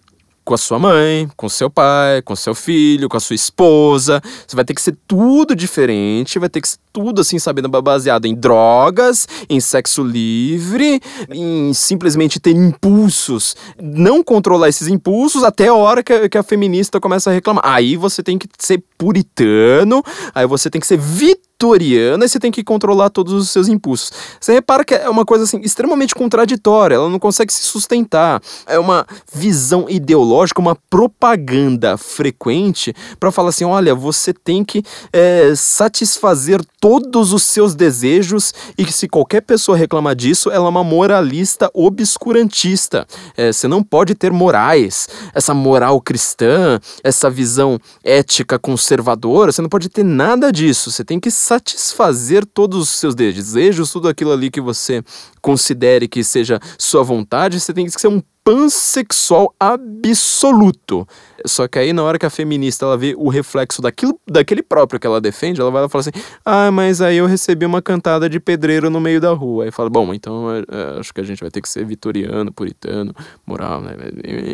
com 0.51 0.55
a 0.55 0.59
sua 0.59 0.81
mãe, 0.81 1.31
com 1.37 1.49
seu 1.49 1.71
pai, 1.71 2.21
com 2.23 2.35
seu 2.35 2.57
filho, 2.57 3.09
com 3.09 3.17
a 3.17 3.21
sua 3.21 3.37
esposa. 3.37 4.21
Você 4.45 4.57
vai 4.57 4.65
ter 4.65 4.75
que 4.75 4.83
ser 4.83 4.99
tudo 5.07 5.55
diferente, 5.55 6.41
vai 6.41 6.49
ter 6.49 6.61
que 6.61 6.69
ser 6.69 6.79
tudo 6.93 7.21
assim, 7.21 7.39
sabendo 7.39 7.69
baseado 7.69 8.27
em 8.27 8.35
drogas, 8.35 9.29
em 9.49 9.61
sexo 9.61 10.03
livre, 10.03 11.01
em 11.31 11.73
simplesmente 11.73 12.41
ter 12.41 12.51
impulsos. 12.51 13.55
Não 13.81 14.25
controlar 14.25 14.69
esses 14.69 14.89
impulsos 14.89 15.45
até 15.45 15.69
a 15.69 15.75
hora 15.75 16.03
que 16.03 16.13
a, 16.13 16.29
que 16.29 16.37
a 16.37 16.43
feminista 16.43 16.99
começa 16.99 17.31
a 17.31 17.33
reclamar. 17.33 17.63
Aí 17.65 17.95
você 17.95 18.21
tem 18.21 18.37
que 18.37 18.49
ser 18.59 18.83
puritano, 18.99 20.03
aí 20.35 20.47
você 20.47 20.69
tem 20.69 20.81
que 20.81 20.87
ser 20.89 20.99
vitorioso 20.99 21.50
vitoriana 21.61 22.25
e 22.25 22.29
você 22.29 22.41
tem 22.41 22.51
que 22.51 22.65
controlar 22.65 23.11
todos 23.11 23.35
os 23.35 23.51
seus 23.51 23.69
impulsos. 23.69 24.11
Você 24.41 24.55
repara 24.55 24.83
que 24.83 24.95
é 24.95 25.09
uma 25.11 25.27
coisa 25.27 25.45
assim 25.45 25.61
extremamente 25.61 26.15
contraditória, 26.15 26.95
ela 26.95 27.11
não 27.11 27.19
consegue 27.19 27.53
se 27.53 27.63
sustentar. 27.63 28.41
É 28.67 28.79
uma 28.79 29.07
visão 29.33 29.85
ideológica, 29.89 30.61
uma 30.61 30.75
propaganda 30.89 31.99
frequente 31.99 32.95
para 33.19 33.31
falar 33.31 33.51
assim: 33.51 33.65
olha, 33.65 33.95
você 33.95 34.33
tem 34.33 34.65
que 34.65 34.83
é, 35.13 35.53
satisfazer 35.55 36.63
todos 36.81 37.35
os 37.35 37.43
seus 37.43 37.75
desejos 37.75 38.55
e 38.79 38.85
que 38.85 38.93
se 38.93 39.07
qualquer 39.07 39.43
pessoa 39.43 39.77
reclamar 39.77 40.17
disso, 40.17 40.51
ela 40.51 40.67
é 40.67 40.69
uma 40.69 40.83
moralista 40.83 41.71
obscurantista. 41.75 43.07
É, 43.37 43.53
você 43.53 43.69
não 43.69 43.83
pode 43.83 44.15
ter 44.15 44.33
morais, 44.33 45.09
essa 45.35 45.53
moral 45.53 46.01
cristã, 46.01 46.81
essa 47.05 47.29
visão 47.29 47.79
ética 48.03 48.59
conservadora, 48.59 49.53
você 49.53 49.61
não 49.61 49.69
pode 49.69 49.91
ter 49.91 50.05
nada 50.05 50.51
disso. 50.51 50.91
Você 50.91 51.05
tem 51.05 51.21
que 51.21 51.31
satisfazer 51.51 52.47
todos 52.47 52.79
os 52.79 52.91
seus 52.91 53.13
desejos, 53.13 53.91
tudo 53.91 54.09
aquilo 54.09 54.31
ali 54.31 54.53
que 54.53 54.61
você 54.61 55.03
considere 55.43 56.07
que 56.07 56.23
seja 56.23 56.61
sua 56.79 57.03
vontade, 57.03 57.59
você 57.59 57.75
tem 57.75 57.87
que 57.87 58.01
ser 58.01 58.07
um 58.07 58.23
pansexual 58.45 59.55
absoluto. 59.59 61.07
Só 61.47 61.67
que 61.67 61.79
aí, 61.79 61.93
na 61.93 62.03
hora 62.03 62.19
que 62.19 62.27
a 62.27 62.31
feminista 62.31 62.85
ela 62.85 62.97
vê 62.97 63.15
o 63.17 63.29
reflexo 63.29 63.81
daquilo, 63.81 64.19
daquele 64.31 64.63
próprio 64.63 65.01
que 65.01 65.07
ela 65.07 65.21
defende, 65.21 65.61
ela 65.61 65.71
vai 65.71 65.83
lá 65.83 65.89
fala 65.89 66.01
assim: 66.01 66.23
Ah, 66.45 66.71
mas 66.71 67.01
aí 67.01 67.17
eu 67.17 67.27
recebi 67.27 67.65
uma 67.65 67.81
cantada 67.81 68.29
de 68.29 68.39
pedreiro 68.39 68.91
no 68.91 69.01
meio 69.01 69.21
da 69.21 69.31
rua. 69.31 69.65
Aí 69.65 69.71
fala: 69.71 69.89
Bom, 69.89 70.13
então 70.13 70.51
é, 70.51 70.59
é, 70.61 71.01
acho 71.01 71.13
que 71.15 71.21
a 71.21 71.25
gente 71.25 71.41
vai 71.41 71.51
ter 71.51 71.61
que 71.61 71.69
ser 71.69 71.85
vitoriano, 71.85 72.53
puritano, 72.53 73.15
moral, 73.47 73.81
né? 73.81 73.95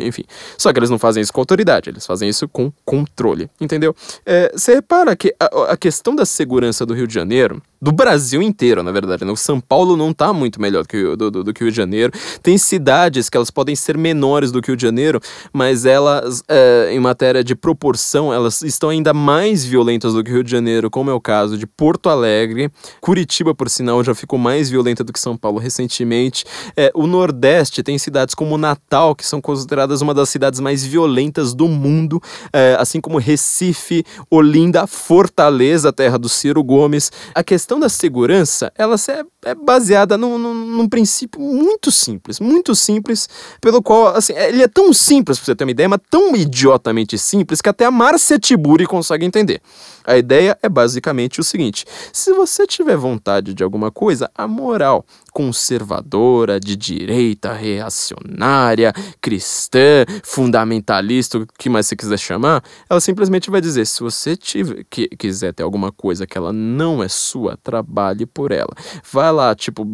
Enfim. 0.03 0.23
Só 0.57 0.71
que 0.71 0.79
eles 0.79 0.89
não 0.89 0.99
fazem 0.99 1.21
isso 1.21 1.33
com 1.33 1.41
autoridade, 1.41 1.89
eles 1.89 2.05
fazem 2.05 2.29
isso 2.29 2.47
com 2.47 2.71
controle, 2.85 3.49
entendeu? 3.59 3.95
É, 4.25 4.51
você 4.53 4.75
repara 4.75 5.15
que 5.15 5.33
a, 5.39 5.73
a 5.73 5.77
questão 5.77 6.15
da 6.15 6.25
segurança 6.25 6.85
do 6.85 6.93
Rio 6.93 7.07
de 7.07 7.13
Janeiro 7.13 7.61
do 7.81 7.91
Brasil 7.91 8.41
inteiro, 8.41 8.81
na 8.81 8.91
verdade. 8.91 9.23
Né? 9.23 9.31
O 9.31 9.35
São 9.35 9.59
Paulo 9.59 9.95
não 9.95 10.11
está 10.11 10.33
muito 10.33 10.61
melhor 10.61 10.83
do 10.83 10.89
que, 10.89 11.15
do, 11.15 11.31
do, 11.31 11.43
do, 11.43 11.53
que 11.53 11.61
o 11.61 11.65
Rio 11.65 11.71
de 11.71 11.77
Janeiro. 11.77 12.11
Tem 12.41 12.57
cidades 12.57 13.29
que 13.29 13.37
elas 13.37 13.51
podem 13.51 13.75
ser 13.77 13.97
menores 13.97 14.51
do 14.51 14.61
que 14.61 14.71
o 14.71 14.75
de 14.75 14.81
Janeiro, 14.81 15.21
mas 15.53 15.85
elas, 15.85 16.43
é, 16.47 16.89
em 16.91 16.99
matéria 16.99 17.43
de 17.43 17.55
proporção, 17.55 18.33
elas 18.33 18.61
estão 18.61 18.89
ainda 18.89 19.13
mais 19.13 19.63
violentas 19.63 20.13
do 20.13 20.23
que 20.23 20.31
o 20.31 20.33
Rio 20.33 20.43
de 20.43 20.51
Janeiro, 20.51 20.89
como 20.89 21.09
é 21.09 21.13
o 21.13 21.21
caso 21.21 21.57
de 21.57 21.65
Porto 21.65 22.09
Alegre. 22.09 22.69
Curitiba, 22.99 23.53
por 23.53 23.69
sinal, 23.69 24.03
já 24.03 24.13
ficou 24.13 24.37
mais 24.37 24.69
violenta 24.69 25.03
do 25.03 25.13
que 25.13 25.19
São 25.19 25.37
Paulo 25.37 25.59
recentemente. 25.59 26.43
É, 26.75 26.91
o 26.93 27.07
Nordeste 27.07 27.83
tem 27.83 27.97
cidades 27.97 28.35
como 28.35 28.57
Natal, 28.57 29.15
que 29.15 29.25
são 29.25 29.39
consideradas 29.39 30.01
uma 30.01 30.13
das 30.13 30.29
cidades 30.29 30.59
mais 30.59 30.85
violentas 30.85 31.53
do 31.53 31.67
mundo, 31.67 32.21
é, 32.51 32.75
assim 32.79 32.99
como 32.99 33.17
Recife, 33.17 34.03
Olinda, 34.29 34.87
Fortaleza, 34.87 35.93
terra 35.93 36.17
do 36.17 36.27
Ciro 36.27 36.63
Gomes. 36.63 37.11
A 37.33 37.43
questão 37.43 37.67
questão 37.67 37.79
da 37.79 37.89
segurança, 37.89 38.71
ela 38.77 38.95
é, 39.09 39.23
é 39.47 39.55
baseada 39.55 40.17
num, 40.17 40.37
num, 40.37 40.53
num, 40.53 40.89
princípio 40.89 41.39
muito 41.39 41.91
simples, 41.91 42.39
muito 42.39 42.75
simples, 42.75 43.29
pelo 43.61 43.81
qual, 43.81 44.07
assim, 44.07 44.33
ele 44.33 44.61
é 44.61 44.67
tão 44.67 44.91
simples, 44.91 45.37
pra 45.37 45.45
você 45.45 45.55
ter 45.55 45.63
uma 45.63 45.71
ideia, 45.71 45.87
mas 45.87 45.99
tão 46.09 46.35
idiotamente 46.35 47.17
simples 47.17 47.61
que 47.61 47.69
até 47.69 47.85
a 47.85 47.91
Márcia 47.91 48.37
Tiburi 48.37 48.85
consegue 48.85 49.25
entender. 49.25 49.61
A 50.05 50.17
ideia 50.17 50.57
é 50.61 50.69
basicamente 50.69 51.39
o 51.39 51.43
seguinte: 51.43 51.85
se 52.11 52.33
você 52.33 52.67
tiver 52.67 52.97
vontade 52.97 53.53
de 53.53 53.63
alguma 53.63 53.91
coisa, 53.91 54.29
a 54.35 54.47
moral 54.47 55.05
conservadora, 55.37 56.59
de 56.59 56.75
direita, 56.75 57.53
reacionária, 57.53 58.91
cristã, 59.21 60.03
fundamentalista, 60.23 61.37
o 61.37 61.45
que 61.59 61.69
mais 61.69 61.85
você 61.85 61.95
quiser 61.95 62.17
chamar, 62.17 62.63
ela 62.89 62.99
simplesmente 62.99 63.51
vai 63.51 63.61
dizer: 63.61 63.85
se 63.85 63.99
você 63.99 64.35
tiver, 64.35 64.83
que, 64.89 65.07
quiser 65.09 65.53
ter 65.53 65.61
alguma 65.61 65.91
coisa 65.91 66.25
que 66.25 66.35
ela 66.35 66.51
não 66.51 67.03
é 67.03 67.07
sua, 67.07 67.55
trabalhe 67.55 68.25
por 68.25 68.51
ela. 68.51 68.73
Vai 69.13 69.31
lá, 69.31 69.53
tipo, 69.53 69.87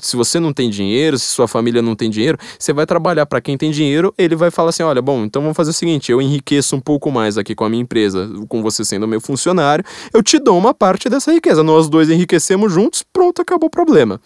se 0.00 0.16
você 0.16 0.40
não 0.40 0.52
tem 0.52 0.68
dinheiro, 0.68 1.16
se 1.16 1.26
sua 1.26 1.46
família 1.46 1.80
não 1.80 1.94
tem 1.94 2.10
dinheiro, 2.10 2.36
você 2.58 2.72
vai 2.72 2.84
trabalhar 2.84 3.26
para 3.26 3.40
quem 3.40 3.56
tem 3.56 3.70
dinheiro, 3.70 4.12
ele 4.18 4.34
vai 4.34 4.50
falar 4.50 4.70
assim: 4.70 4.82
olha, 4.82 5.00
bom, 5.00 5.22
então 5.22 5.42
vamos 5.42 5.56
fazer 5.56 5.70
o 5.70 5.74
seguinte, 5.74 6.10
eu 6.10 6.20
enriqueço 6.20 6.74
um 6.74 6.80
pouco 6.80 7.12
mais 7.12 7.38
aqui 7.38 7.54
com 7.54 7.64
a 7.64 7.68
minha 7.68 7.82
empresa, 7.82 8.28
com 8.48 8.60
você 8.60 8.84
sendo 8.84 9.06
meu 9.06 9.20
funcionário 9.20 9.84
eu 10.12 10.22
te 10.22 10.38
dou 10.38 10.58
uma 10.58 10.74
parte 10.74 11.08
dessa 11.08 11.32
riqueza. 11.32 11.62
Nós 11.62 11.88
dois 11.88 12.08
enriquecemos 12.10 12.72
juntos, 12.72 13.04
pronto, 13.12 13.42
acabou 13.42 13.68
o 13.68 13.70
problema. 13.70 14.20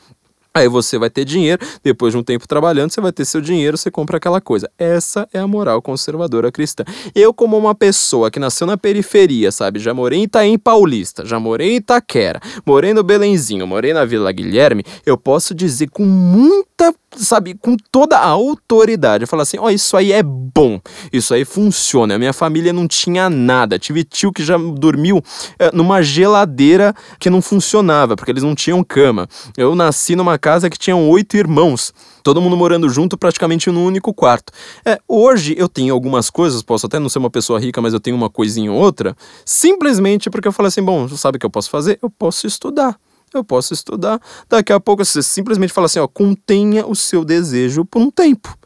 Aí 0.56 0.68
você 0.68 0.98
vai 0.98 1.10
ter 1.10 1.26
dinheiro, 1.26 1.60
depois 1.84 2.14
de 2.14 2.18
um 2.18 2.22
tempo 2.22 2.48
trabalhando, 2.48 2.90
você 2.90 2.98
vai 2.98 3.12
ter 3.12 3.26
seu 3.26 3.42
dinheiro, 3.42 3.76
você 3.76 3.90
compra 3.90 4.16
aquela 4.16 4.40
coisa. 4.40 4.70
Essa 4.78 5.28
é 5.30 5.38
a 5.38 5.46
moral 5.46 5.82
conservadora 5.82 6.50
cristã. 6.50 6.82
Eu, 7.14 7.34
como 7.34 7.58
uma 7.58 7.74
pessoa 7.74 8.30
que 8.30 8.40
nasceu 8.40 8.66
na 8.66 8.78
periferia, 8.78 9.52
sabe? 9.52 9.78
Já 9.78 9.92
morei 9.92 10.20
em 10.20 10.22
Itaim 10.22 10.56
Paulista, 10.56 11.26
já 11.26 11.38
morei 11.38 11.72
em 11.72 11.76
Itaquera, 11.76 12.40
morei 12.64 12.94
no 12.94 13.02
Belenzinho, 13.02 13.66
morei 13.66 13.92
na 13.92 14.06
Vila 14.06 14.32
Guilherme, 14.32 14.82
eu 15.04 15.18
posso 15.18 15.54
dizer 15.54 15.90
com 15.90 16.06
muita 16.06 16.94
sabe, 17.16 17.54
com 17.54 17.76
toda 17.90 18.18
a 18.18 18.26
autoridade, 18.26 19.26
falar 19.26 19.42
assim: 19.42 19.58
ó, 19.58 19.64
oh, 19.64 19.70
isso 19.70 19.96
aí 19.96 20.12
é 20.12 20.22
bom, 20.22 20.80
isso 21.12 21.34
aí 21.34 21.44
funciona. 21.44 22.14
A 22.14 22.18
minha 22.18 22.32
família 22.32 22.72
não 22.72 22.86
tinha 22.86 23.28
nada. 23.30 23.78
Tive 23.78 24.04
tio 24.04 24.32
que 24.32 24.44
já 24.44 24.56
dormiu 24.56 25.22
é, 25.58 25.70
numa 25.72 26.02
geladeira 26.02 26.94
que 27.18 27.30
não 27.30 27.40
funcionava, 27.40 28.16
porque 28.16 28.30
eles 28.30 28.42
não 28.42 28.54
tinham 28.54 28.82
cama. 28.84 29.28
Eu 29.56 29.74
nasci 29.74 30.16
numa 30.16 30.38
casa 30.46 30.70
que 30.70 30.78
tinha 30.78 30.94
oito 30.94 31.36
irmãos. 31.36 31.92
Todo 32.22 32.40
mundo 32.40 32.56
morando 32.56 32.88
junto, 32.88 33.18
praticamente 33.18 33.68
num 33.68 33.84
único 33.84 34.14
quarto. 34.14 34.52
É, 34.84 34.96
hoje 35.08 35.56
eu 35.58 35.68
tenho 35.68 35.92
algumas 35.92 36.30
coisas, 36.30 36.62
posso 36.62 36.86
até 36.86 37.00
não 37.00 37.08
ser 37.08 37.18
uma 37.18 37.28
pessoa 37.28 37.58
rica, 37.58 37.82
mas 37.82 37.92
eu 37.92 37.98
tenho 37.98 38.14
uma 38.14 38.30
coisinha 38.30 38.70
ou 38.70 38.78
outra, 38.78 39.16
simplesmente 39.44 40.30
porque 40.30 40.46
eu 40.46 40.52
falei 40.52 40.68
assim: 40.68 40.84
bom, 40.84 41.08
sabe 41.08 41.34
o 41.34 41.40
que 41.40 41.46
eu 41.46 41.50
posso 41.50 41.68
fazer? 41.68 41.98
Eu 42.00 42.08
posso 42.08 42.46
estudar 42.46 42.96
eu 43.34 43.44
posso 43.44 43.74
estudar. 43.74 44.18
Daqui 44.48 44.72
a 44.72 44.80
pouco 44.80 45.04
você 45.04 45.22
simplesmente 45.22 45.70
fala 45.70 45.86
assim, 45.86 45.98
ó, 45.98 46.08
contenha 46.08 46.86
o 46.86 46.94
seu 46.94 47.22
desejo 47.22 47.84
por 47.84 48.00
um 48.00 48.10
tempo 48.10 48.56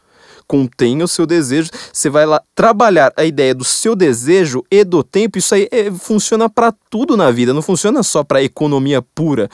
contenha 0.51 1.05
o 1.05 1.07
seu 1.07 1.25
desejo. 1.25 1.69
Você 1.93 2.09
vai 2.09 2.25
lá 2.25 2.41
trabalhar 2.53 3.13
a 3.15 3.23
ideia 3.23 3.55
do 3.55 3.63
seu 3.63 3.95
desejo 3.95 4.65
e 4.69 4.83
do 4.83 5.01
tempo. 5.01 5.37
Isso 5.37 5.55
aí 5.55 5.69
é, 5.71 5.89
funciona 5.89 6.49
para 6.49 6.73
tudo 6.89 7.15
na 7.15 7.31
vida, 7.31 7.53
não 7.53 7.61
funciona 7.61 8.03
só 8.03 8.21
para 8.21 8.43
economia 8.43 9.01
pura. 9.01 9.49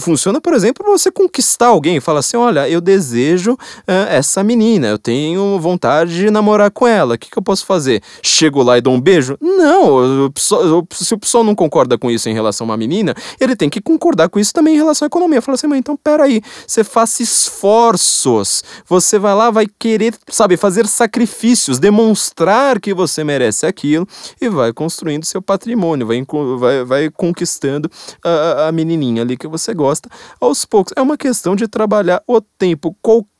Funciona, 0.00 0.40
por 0.40 0.52
exemplo, 0.52 0.82
para 0.82 0.92
você 0.92 1.12
conquistar 1.12 1.66
alguém. 1.66 2.00
Fala 2.00 2.18
assim: 2.18 2.36
olha, 2.36 2.68
eu 2.68 2.80
desejo 2.80 3.52
uh, 3.52 4.08
essa 4.08 4.42
menina, 4.42 4.88
eu 4.88 4.98
tenho 4.98 5.60
vontade 5.60 6.16
de 6.16 6.28
namorar 6.28 6.72
com 6.72 6.88
ela. 6.88 7.14
O 7.14 7.18
que, 7.18 7.30
que 7.30 7.38
eu 7.38 7.42
posso 7.42 7.64
fazer? 7.64 8.02
Chego 8.20 8.64
lá 8.64 8.76
e 8.76 8.80
dou 8.80 8.94
um 8.94 9.00
beijo? 9.00 9.38
Não, 9.40 10.32
se 10.90 11.14
o 11.14 11.18
pessoal 11.18 11.44
não 11.44 11.54
concorda 11.54 11.96
com 11.96 12.10
isso 12.10 12.28
em 12.28 12.34
relação 12.34 12.64
a 12.64 12.70
uma 12.70 12.76
menina, 12.76 13.14
ele 13.38 13.54
tem 13.54 13.70
que 13.70 13.80
concordar 13.80 14.28
com 14.28 14.40
isso 14.40 14.52
também 14.52 14.74
em 14.74 14.78
relação 14.78 15.06
à 15.06 15.08
economia. 15.08 15.40
Fala 15.40 15.54
assim, 15.54 15.68
mas 15.68 15.78
então 15.78 15.96
peraí, 15.96 16.42
você 16.66 16.82
faça 16.82 17.22
esforços, 17.22 18.64
você 18.88 19.20
vai 19.20 19.34
lá, 19.36 19.52
vai 19.52 19.66
querer 19.78 20.12
sabe, 20.32 20.56
fazer 20.56 20.86
sacrifícios, 20.86 21.78
demonstrar 21.78 22.80
que 22.80 22.94
você 22.94 23.22
merece 23.22 23.66
aquilo 23.66 24.06
e 24.40 24.48
vai 24.48 24.72
construindo 24.72 25.24
seu 25.24 25.42
patrimônio, 25.42 26.06
vai, 26.06 26.24
vai, 26.58 26.84
vai 26.84 27.10
conquistando 27.10 27.90
a, 28.24 28.68
a 28.68 28.72
menininha 28.72 29.22
ali 29.22 29.36
que 29.36 29.46
você 29.46 29.74
gosta 29.74 30.08
aos 30.40 30.64
poucos. 30.64 30.92
É 30.96 31.02
uma 31.02 31.16
questão 31.16 31.54
de 31.54 31.68
trabalhar 31.68 32.22
o 32.26 32.40
tempo. 32.40 32.96
Qualquer 33.00 33.31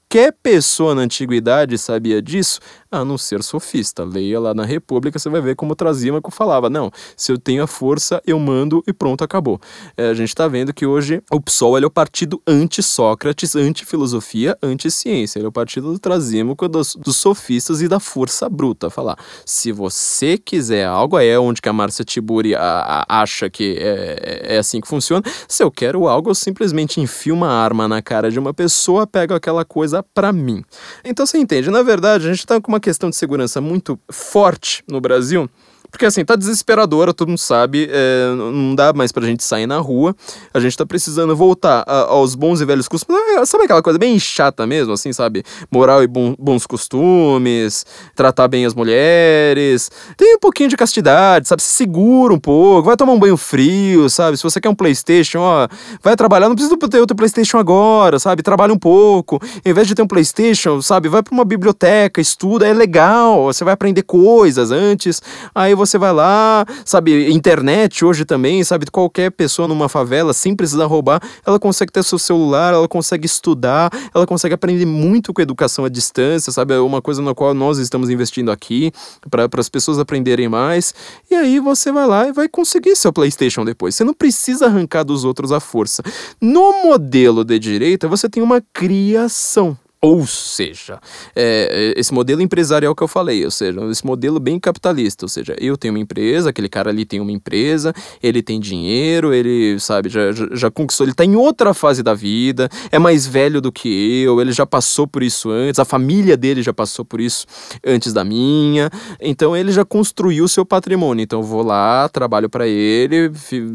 pessoa 0.43 0.95
na 0.95 1.03
antiguidade 1.03 1.79
sabia 1.79 2.21
disso, 2.21 2.61
a 2.91 3.03
não 3.03 3.17
ser 3.17 3.43
sofista. 3.43 4.05
Leia 4.05 4.39
lá 4.39 4.53
na 4.53 4.65
República, 4.65 5.19
você 5.19 5.31
vai 5.31 5.41
ver 5.41 5.57
como 5.57 5.75
Trasímaco 5.75 6.31
falava. 6.31 6.69
Não, 6.69 6.91
se 7.17 7.33
eu 7.33 7.39
tenho 7.39 7.63
a 7.63 7.67
força, 7.67 8.21
eu 8.27 8.39
mando 8.39 8.83
e 8.87 8.93
pronto, 8.93 9.25
acabou. 9.25 9.59
É, 9.97 10.11
a 10.11 10.15
gente 10.15 10.29
está 10.29 10.47
vendo 10.47 10.75
que 10.75 10.85
hoje 10.85 11.23
o 11.31 11.41
PSOL 11.41 11.79
é 11.79 11.87
o 11.87 11.91
partido 11.91 12.43
anti-Sócrates, 12.47 13.57
anti-filosofia, 13.57 14.55
anti-ciência. 14.63 15.39
Ele 15.39 15.47
é 15.47 15.49
o 15.49 15.53
partido 15.53 15.91
do 15.91 15.99
Trasímaco, 15.99 16.69
dos, 16.69 16.95
dos 16.95 17.17
sofistas 17.17 17.81
e 17.81 17.89
da 17.89 17.99
força 17.99 18.51
bruta. 18.51 18.91
Falar, 18.91 19.17
se 19.47 19.73
você 19.73 20.37
quiser 20.37 20.85
algo, 20.85 21.19
é 21.19 21.39
onde 21.39 21.63
que 21.63 21.69
a 21.71 21.73
Márcia 21.73 22.05
Tiburi 22.05 22.55
a, 22.55 23.05
a, 23.09 23.23
acha 23.23 23.49
que 23.49 23.79
é, 23.79 24.57
é 24.57 24.59
assim 24.59 24.81
que 24.81 24.89
funciona. 24.89 25.23
Se 25.49 25.63
eu 25.63 25.71
quero 25.71 26.07
algo, 26.07 26.29
eu 26.29 26.35
simplesmente 26.35 27.01
enfio 27.01 27.35
uma 27.35 27.49
arma 27.49 27.89
na 27.89 28.03
cara 28.03 28.31
de 28.31 28.39
uma 28.39 28.53
pessoa, 28.53 29.07
pego 29.07 29.33
aquela 29.33 29.65
coisa 29.65 30.02
para 30.15 30.33
mim. 30.33 30.65
Então 31.05 31.27
você 31.27 31.39
entende, 31.39 31.71
na 31.71 31.83
verdade, 31.83 32.27
a 32.27 32.31
gente 32.31 32.41
está 32.41 32.61
com 32.61 32.71
uma 32.71 32.81
questão 32.81 33.11
de 33.11 33.17
segurança 33.17 33.61
muito 33.61 33.99
forte 34.11 34.83
no 34.89 35.01
Brasil 35.01 35.49
porque 35.93 36.07
assim, 36.07 36.25
tá 36.25 36.35
desesperadora, 36.35 37.13
todo 37.13 37.29
mundo 37.29 37.39
sabe, 37.39 37.87
é, 37.93 38.35
não 38.35 38.75
dá 38.75 38.95
mais 38.95 39.13
pra 39.13 39.27
gente 39.27 39.45
sair 39.45 39.67
na 39.67 39.79
rua. 39.79 40.17
A 40.53 40.59
gente 40.59 40.75
tá 40.77 40.87
precisando 40.87 41.37
voltar 41.37 41.85
a, 41.87 42.05
aos 42.05 42.35
bons 42.35 42.63
e 42.63 42.65
velhos 42.65 42.89
costumes. 42.89 43.23
É, 43.37 43.45
sabe 43.45 43.65
aquela 43.65 43.83
coisa 43.83 43.99
bem 43.99 44.19
chata 44.19 44.67
mesmo, 44.67 44.95
assim, 44.95 45.13
sabe? 45.13 45.45
Moral 45.71 46.03
e 46.03 46.07
bom, 46.07 46.35
bons 46.39 46.67
costumes, 46.67 47.85
tratar 48.17 48.49
bem 48.49 48.65
as 48.65 48.75
mulheres. 48.75 49.91
Tem 50.17 50.35
um 50.35 50.39
pouquinho 50.39 50.71
de 50.71 50.79
castidade, 50.79 51.47
sabe? 51.47 51.63
Se 51.63 51.69
segura 51.69 52.33
um 52.33 52.41
pouco, 52.41 52.87
vai 52.87 52.97
tomar 52.97 53.13
um 53.13 53.19
banho 53.19 53.37
frio, 53.37 54.09
sabe? 54.09 54.39
Se 54.39 54.43
você 54.43 54.63
quer 54.63 54.71
um 54.71 54.75
Playstation, 54.75 55.41
ó, 55.41 55.69
vai 56.03 56.17
trabalhar, 56.17 56.49
não 56.49 56.57
precisa 56.57 56.75
ter 56.89 57.01
outro 57.01 57.15
Playstation 57.15 57.59
agora, 57.59 58.19
sabe? 58.19 58.43
Trabalha 58.43 58.73
um 58.73 58.79
pouco. 58.79 59.39
Em 59.63 59.75
vez 59.75 59.87
de 59.87 59.95
ter 59.95 60.01
um 60.01 60.09
Playstation, 60.09 60.81
sabe? 60.81 61.11
Vai 61.11 61.23
pra 61.23 61.35
uma 61.35 61.45
biblioteca, 61.45 62.19
estuda, 62.19 62.67
é 62.67 62.73
legal. 62.73 63.45
Você 63.45 63.63
vai 63.63 63.75
aprender 63.75 64.03
coisas 64.05 64.71
antes. 64.71 65.21
Aí 65.55 65.75
você 65.75 65.82
vai 65.99 66.13
lá, 66.13 66.65
sabe, 66.85 67.31
internet 67.33 68.05
hoje 68.05 68.25
também, 68.25 68.63
sabe, 68.65 68.87
qualquer 68.91 69.31
pessoa 69.31 69.69
numa 69.69 69.89
favela, 69.89 70.33
sem 70.33 70.55
precisar 70.55 70.87
roubar, 70.87 71.21
ela 71.47 71.59
consegue 71.59 71.93
ter 71.93 72.03
seu 72.03 72.19
celular, 72.19 72.73
ela 72.75 72.89
consegue 72.89 73.27
estudar, 73.27 73.91
ela 74.15 74.27
consegue 74.27 74.55
aprender 74.55 74.87
muito 74.87 75.33
com 75.33 75.43
educação 75.43 75.85
à 75.85 75.89
distância, 75.89 76.53
sabe, 76.53 76.75
é 76.75 76.79
uma 76.79 77.03
coisa 77.03 77.23
na 77.23 77.35
qual 77.35 77.55
nós 77.55 77.79
estamos 77.79 78.11
investindo 78.11 78.51
aqui, 78.51 78.93
para 79.31 79.49
as 79.59 79.69
pessoas 79.69 79.99
aprenderem 79.99 80.49
mais, 80.49 80.95
e 81.31 81.35
aí 81.35 81.59
você 81.59 81.91
vai 81.91 82.07
lá 82.07 82.29
e 82.29 82.33
vai 82.33 82.49
conseguir 82.49 82.97
seu 82.97 83.13
PlayStation 83.13 83.65
depois. 83.65 83.95
Você 83.95 84.05
não 84.05 84.15
precisa 84.15 84.67
arrancar 84.67 85.05
dos 85.05 85.25
outros 85.25 85.53
à 85.53 85.61
força. 85.61 86.03
No 86.41 86.85
modelo 86.85 87.45
de 87.45 87.59
direita, 87.59 88.09
você 88.09 88.29
tem 88.29 88.43
uma 88.43 88.63
criação. 88.73 89.77
Ou 90.05 90.27
seja, 90.27 90.99
é, 91.33 91.93
é, 91.95 92.01
esse 92.01 92.13
modelo 92.13 92.43
empresarial 92.43 92.93
que 92.93 93.05
eu 93.05 93.07
falei, 93.07 93.45
ou 93.45 93.53
seja, 93.53 93.81
esse 93.89 94.05
modelo 94.05 94.41
bem 94.41 94.59
capitalista, 94.59 95.25
ou 95.25 95.29
seja, 95.29 95.55
eu 95.61 95.77
tenho 95.77 95.95
uma 95.95 96.01
empresa, 96.01 96.51
aquele 96.51 96.69
cara 96.69 96.91
ali 96.91 97.05
tem 97.05 97.21
uma 97.21 97.31
empresa, 97.31 97.95
ele 98.21 98.43
tem 98.43 98.59
dinheiro, 98.59 99.33
ele, 99.33 99.79
sabe, 99.79 100.09
já, 100.09 100.33
já, 100.33 100.49
já 100.51 100.71
conquistou, 100.73 101.05
ele 101.05 101.13
está 101.13 101.25
em 101.25 101.37
outra 101.37 101.73
fase 101.73 102.03
da 102.03 102.15
vida, 102.15 102.69
é 102.91 102.99
mais 102.99 103.29
velho 103.29 103.61
do 103.61 103.71
que 103.71 104.25
eu, 104.25 104.41
ele 104.41 104.51
já 104.51 104.67
passou 104.67 105.07
por 105.07 105.23
isso 105.23 105.51
antes, 105.51 105.79
a 105.79 105.85
família 105.85 106.37
dele 106.37 106.65
já 106.65 106.73
passou 106.73 107.05
por 107.05 107.21
isso 107.21 107.47
antes 107.87 108.13
da 108.13 108.25
minha, 108.25 108.91
então 109.21 109.57
ele 109.57 109.71
já 109.71 109.85
construiu 109.85 110.47
o 110.47 110.49
seu 110.49 110.67
patrimônio, 110.67 111.23
então 111.23 111.39
eu 111.39 111.47
vou 111.47 111.63
lá, 111.63 112.09
trabalho 112.09 112.51
para 112.51 112.67
ele, 112.67 113.31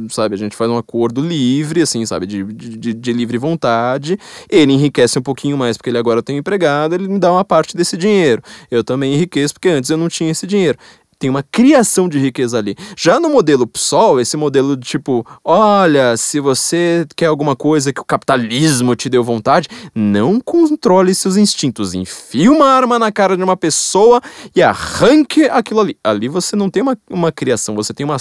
sabe, 0.09 0.35
a 0.35 0.37
gente 0.37 0.57
faz 0.57 0.69
um 0.69 0.77
acordo 0.77 1.21
livre, 1.21 1.81
assim, 1.81 2.05
sabe, 2.05 2.25
de, 2.25 2.43
de, 2.43 2.93
de 2.93 3.13
livre 3.13 3.37
vontade, 3.37 4.19
ele 4.49 4.73
enriquece 4.73 5.17
um 5.17 5.23
pouquinho 5.23 5.57
mais, 5.57 5.77
porque 5.77 5.89
ele 5.89 5.97
agora 5.97 6.16
agora 6.17 6.19
eu 6.19 6.23
tenho 6.23 6.39
empregado, 6.39 6.95
ele 6.95 7.07
me 7.07 7.19
dá 7.19 7.31
uma 7.31 7.45
parte 7.45 7.75
desse 7.75 7.95
dinheiro. 7.95 8.41
Eu 8.69 8.83
também 8.83 9.13
enriqueço 9.13 9.53
porque 9.53 9.69
antes 9.69 9.89
eu 9.89 9.97
não 9.97 10.09
tinha 10.09 10.31
esse 10.31 10.47
dinheiro 10.47 10.77
tem 11.19 11.31
uma 11.31 11.41
criação 11.41 12.07
de 12.07 12.19
riqueza 12.19 12.59
ali. 12.59 12.75
Já 12.95 13.19
no 13.19 13.27
modelo 13.27 13.65
PSOL, 13.65 14.21
esse 14.21 14.37
modelo 14.37 14.77
de 14.77 14.87
tipo, 14.87 15.25
olha, 15.43 16.15
se 16.15 16.39
você 16.39 17.07
quer 17.15 17.25
alguma 17.25 17.55
coisa 17.55 17.91
que 17.91 17.99
o 17.99 18.05
capitalismo 18.05 18.95
te 18.95 19.09
deu 19.09 19.23
vontade, 19.23 19.67
não 19.95 20.39
controle 20.39 21.15
seus 21.15 21.35
instintos. 21.35 21.95
Enfie 21.95 22.49
uma 22.49 22.67
arma 22.67 22.99
na 22.99 23.11
cara 23.11 23.35
de 23.35 23.43
uma 23.43 23.57
pessoa 23.57 24.21
e 24.55 24.61
arranque 24.61 25.45
aquilo 25.45 25.79
ali. 25.79 25.97
Ali 26.03 26.27
você 26.27 26.55
não 26.55 26.69
tem 26.69 26.83
uma, 26.83 26.95
uma 27.09 27.31
criação, 27.31 27.73
você 27.73 27.95
tem 27.95 28.05
uma 28.05 28.19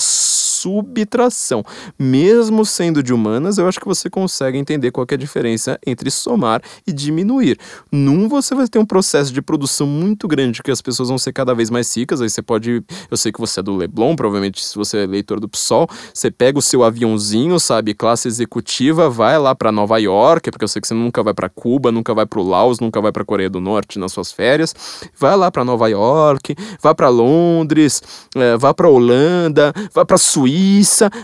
subtração. 0.67 1.65
Mesmo 1.97 2.65
sendo 2.67 3.01
de 3.01 3.15
humanas, 3.15 3.57
eu 3.57 3.69
acho 3.69 3.79
que 3.79 3.87
você 3.87 4.11
consegue 4.11 4.59
entender 4.59 4.91
qual 4.91 5.07
é 5.09 5.15
a 5.15 5.17
diferença 5.17 5.79
entre 5.87 6.11
somar 6.11 6.61
e 6.85 6.93
diminuir. 6.93 7.57
Num 7.93 8.29
você 8.29 8.53
vai 8.53 8.67
ter 8.67 8.81
um 8.81 8.85
processo 8.85 9.33
de 9.33 9.41
produção 9.41 9.87
muito 9.87 10.27
grande 10.27 10.63
que 10.65 10.71
as 10.73 10.83
pessoas 10.83 11.09
vão 11.09 11.19
ser 11.19 11.33
cada 11.33 11.55
vez 11.55 11.71
mais 11.71 11.97
ricas, 11.97 12.21
aí 12.21 12.29
você 12.29 12.43
pode, 12.43 12.83
eu 13.09 13.17
sei 13.17 13.31
que 13.31 13.39
você 13.39 13.61
é 13.61 13.63
do 13.63 13.77
Leblon, 13.77 14.17
provavelmente 14.17 14.65
se 14.65 14.75
você 14.75 15.05
é 15.05 15.07
leitor 15.07 15.39
do 15.39 15.49
PSOL, 15.49 15.89
você 16.13 16.33
pega 16.33 16.59
o 16.59 16.63
seu 16.63 16.83
aviãozinho, 16.83 17.61
sabe, 17.61 17.95
classe 17.95 18.27
executiva, 18.27 19.09
vai 19.09 19.39
lá 19.39 19.55
para 19.55 19.71
Nova 19.71 19.99
York, 19.99 20.51
porque 20.51 20.65
eu 20.65 20.69
sei 20.69 20.83
que 20.83 20.89
você 20.89 20.95
nunca 20.95 21.23
vai 21.23 21.33
para 21.33 21.49
Cuba, 21.49 21.93
nunca 21.93 22.13
vai 22.13 22.27
para 22.27 22.41
o 22.41 22.43
Laos, 22.43 22.81
nunca 22.81 23.01
vai 23.01 23.13
para 23.13 23.25
Coreia 23.25 23.49
do 23.49 23.61
Norte 23.61 24.01
nas 24.01 24.11
suas 24.11 24.33
férias. 24.33 24.75
Vai 25.17 25.37
lá 25.37 25.49
para 25.51 25.65
Nova 25.65 25.89
York, 25.89 26.57
vai 26.83 26.95
para 26.95 27.09
Londres, 27.09 28.03
é, 28.35 28.57
vai 28.57 28.75
para 28.75 28.89
Holanda, 28.89 29.73
vai 29.95 30.05
para 30.05 30.19
Suíça 30.19 30.56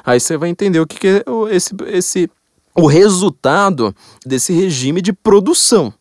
Aí 0.04 0.20
você 0.20 0.36
vai 0.36 0.48
entender 0.48 0.80
o 0.80 0.86
que, 0.86 0.98
que 0.98 1.08
é 1.08 1.24
esse, 1.50 1.74
esse, 1.86 2.30
o 2.74 2.86
resultado 2.86 3.94
desse 4.24 4.52
regime 4.52 5.00
de 5.00 5.12
produção. 5.12 5.92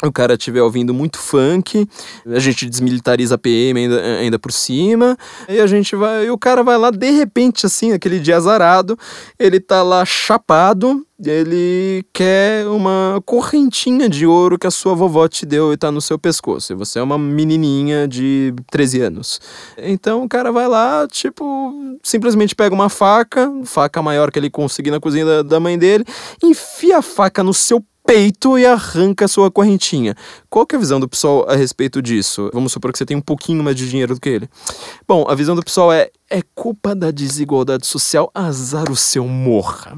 o 0.02 0.12
cara 0.12 0.34
estiver 0.34 0.62
ouvindo 0.62 0.92
muito 0.92 1.18
funk, 1.18 1.86
a 2.26 2.38
gente 2.38 2.68
desmilitariza 2.68 3.36
a 3.36 3.38
PM 3.38 3.80
ainda, 3.80 4.02
ainda 4.18 4.38
por 4.38 4.52
cima, 4.52 5.16
e 5.48 5.60
a 5.60 5.66
gente 5.66 5.94
vai, 5.94 6.26
e 6.26 6.30
o 6.30 6.38
cara 6.38 6.62
vai 6.62 6.76
lá 6.76 6.90
de 6.90 7.10
repente 7.10 7.66
assim, 7.66 7.92
aquele 7.92 8.18
dia 8.18 8.36
azarado, 8.36 8.98
ele 9.38 9.60
tá 9.60 9.82
lá 9.82 10.04
chapado, 10.04 11.06
ele 11.24 12.04
quer 12.12 12.66
uma 12.66 13.22
correntinha 13.24 14.08
de 14.08 14.26
ouro 14.26 14.58
que 14.58 14.66
a 14.66 14.72
sua 14.72 14.94
vovó 14.94 15.28
te 15.28 15.46
deu 15.46 15.72
e 15.72 15.76
tá 15.76 15.92
no 15.92 16.00
seu 16.00 16.18
pescoço. 16.18 16.72
E 16.72 16.76
você 16.76 16.98
é 16.98 17.02
uma 17.02 17.16
menininha 17.16 18.08
de 18.08 18.52
13 18.72 19.02
anos. 19.02 19.40
Então 19.78 20.24
o 20.24 20.28
cara 20.28 20.50
vai 20.50 20.66
lá, 20.66 21.06
tipo, 21.08 21.72
simplesmente 22.02 22.56
pega 22.56 22.74
uma 22.74 22.88
faca, 22.88 23.48
faca 23.64 24.02
maior 24.02 24.32
que 24.32 24.38
ele 24.38 24.50
conseguir 24.50 24.90
na 24.90 24.98
cozinha 24.98 25.24
da, 25.24 25.42
da 25.42 25.60
mãe 25.60 25.78
dele, 25.78 26.04
enfia 26.42 26.98
a 26.98 27.02
faca 27.02 27.44
no 27.44 27.54
seu 27.54 27.84
peito 28.06 28.58
e 28.58 28.66
arranca 28.66 29.28
sua 29.28 29.50
correntinha. 29.50 30.14
Qual 30.50 30.66
é 30.72 30.76
a 30.76 30.78
visão 30.78 31.00
do 31.00 31.08
pessoal 31.08 31.48
a 31.48 31.54
respeito 31.54 32.02
disso? 32.02 32.50
Vamos 32.52 32.72
supor 32.72 32.92
que 32.92 32.98
você 32.98 33.06
tem 33.06 33.16
um 33.16 33.20
pouquinho 33.20 33.62
mais 33.62 33.76
de 33.76 33.88
dinheiro 33.88 34.14
do 34.14 34.20
que 34.20 34.28
ele. 34.28 34.48
Bom, 35.06 35.26
a 35.28 35.34
visão 35.34 35.54
do 35.54 35.62
pessoal 35.62 35.92
é: 35.92 36.10
é 36.28 36.42
culpa 36.54 36.94
da 36.94 37.10
desigualdade 37.10 37.86
social, 37.86 38.30
azar 38.34 38.90
o 38.90 38.96
seu 38.96 39.26
morra. 39.26 39.96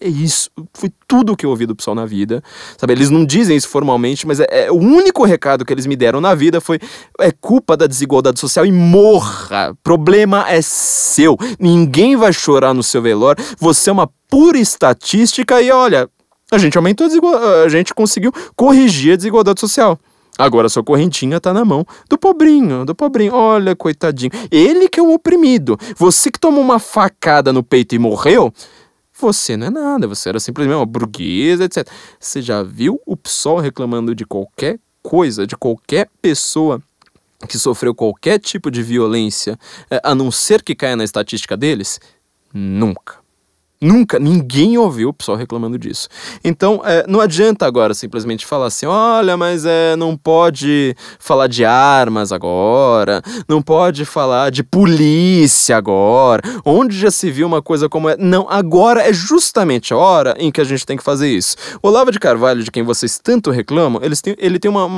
É 0.00 0.08
isso, 0.08 0.50
foi 0.74 0.90
tudo 1.06 1.36
que 1.36 1.46
eu 1.46 1.50
ouvi 1.50 1.64
do 1.64 1.76
pessoal 1.76 1.94
na 1.94 2.04
vida. 2.04 2.42
Sabe, 2.76 2.92
eles 2.92 3.08
não 3.08 3.24
dizem 3.24 3.56
isso 3.56 3.68
formalmente, 3.68 4.26
mas 4.26 4.40
é, 4.40 4.46
é, 4.50 4.72
o 4.72 4.74
único 4.74 5.24
recado 5.24 5.64
que 5.64 5.72
eles 5.72 5.86
me 5.86 5.94
deram 5.94 6.20
na 6.20 6.34
vida 6.34 6.60
foi: 6.60 6.80
é 7.20 7.30
culpa 7.30 7.76
da 7.76 7.86
desigualdade 7.86 8.40
social 8.40 8.66
e 8.66 8.72
morra. 8.72 9.76
Problema 9.80 10.44
é 10.48 10.60
seu. 10.60 11.36
Ninguém 11.56 12.16
vai 12.16 12.32
chorar 12.32 12.74
no 12.74 12.82
seu 12.82 13.00
velório. 13.00 13.44
Você 13.60 13.90
é 13.90 13.92
uma 13.92 14.10
pura 14.28 14.58
estatística 14.58 15.62
e 15.62 15.70
olha, 15.70 16.10
a 16.52 16.58
gente 16.58 16.76
aumentou 16.76 17.06
a 17.06 17.08
desigualdade, 17.08 17.64
a 17.64 17.68
gente 17.68 17.94
conseguiu 17.94 18.30
corrigir 18.54 19.14
a 19.14 19.16
desigualdade 19.16 19.58
social. 19.58 19.98
Agora 20.38 20.68
sua 20.68 20.84
correntinha 20.84 21.40
tá 21.40 21.52
na 21.52 21.64
mão 21.64 21.84
do 22.08 22.18
pobrinho, 22.18 22.84
do 22.84 22.94
pobrinho. 22.94 23.34
Olha, 23.34 23.74
coitadinho. 23.74 24.30
Ele 24.50 24.88
que 24.88 25.00
é 25.00 25.02
o 25.02 25.12
oprimido. 25.12 25.78
Você 25.96 26.30
que 26.30 26.38
tomou 26.38 26.62
uma 26.62 26.78
facada 26.78 27.52
no 27.52 27.62
peito 27.62 27.94
e 27.94 27.98
morreu, 27.98 28.52
você 29.18 29.56
não 29.56 29.66
é 29.66 29.70
nada. 29.70 30.06
Você 30.06 30.28
era 30.28 30.40
simplesmente 30.40 30.76
uma 30.76 30.86
burguesa, 30.86 31.64
etc. 31.64 31.86
Você 32.18 32.40
já 32.40 32.62
viu 32.62 33.00
o 33.06 33.16
PSOL 33.16 33.58
reclamando 33.58 34.14
de 34.14 34.24
qualquer 34.24 34.78
coisa, 35.02 35.46
de 35.46 35.56
qualquer 35.56 36.08
pessoa 36.20 36.80
que 37.48 37.58
sofreu 37.58 37.94
qualquer 37.94 38.38
tipo 38.38 38.70
de 38.70 38.82
violência, 38.82 39.58
eh, 39.90 40.00
a 40.04 40.14
não 40.14 40.30
ser 40.30 40.62
que 40.62 40.74
caia 40.74 40.96
na 40.96 41.04
estatística 41.04 41.56
deles? 41.56 42.00
Nunca. 42.54 43.21
Nunca, 43.82 44.16
ninguém 44.16 44.78
ouviu 44.78 45.08
o 45.08 45.12
pessoal 45.12 45.36
reclamando 45.36 45.76
disso. 45.76 46.08
Então, 46.44 46.80
é, 46.84 47.04
não 47.08 47.20
adianta 47.20 47.66
agora 47.66 47.94
simplesmente 47.94 48.46
falar 48.46 48.66
assim: 48.66 48.86
olha, 48.86 49.36
mas 49.36 49.64
é, 49.66 49.96
não 49.96 50.16
pode 50.16 50.94
falar 51.18 51.48
de 51.48 51.64
armas 51.64 52.30
agora, 52.30 53.20
não 53.48 53.60
pode 53.60 54.04
falar 54.04 54.52
de 54.52 54.62
polícia 54.62 55.76
agora. 55.76 56.42
Onde 56.64 56.96
já 56.96 57.10
se 57.10 57.28
viu 57.28 57.44
uma 57.44 57.60
coisa 57.60 57.88
como 57.88 58.08
é? 58.08 58.16
Não, 58.16 58.46
agora 58.48 59.02
é 59.02 59.12
justamente 59.12 59.92
a 59.92 59.96
hora 59.96 60.36
em 60.38 60.52
que 60.52 60.60
a 60.60 60.64
gente 60.64 60.86
tem 60.86 60.96
que 60.96 61.02
fazer 61.02 61.28
isso. 61.28 61.56
O 61.82 61.88
Olavo 61.88 62.12
de 62.12 62.20
Carvalho, 62.20 62.62
de 62.62 62.70
quem 62.70 62.84
vocês 62.84 63.18
tanto 63.18 63.50
reclamam, 63.50 64.00
eles 64.00 64.20
têm, 64.20 64.36
ele 64.38 64.60
tem 64.60 64.70
uma. 64.70 64.88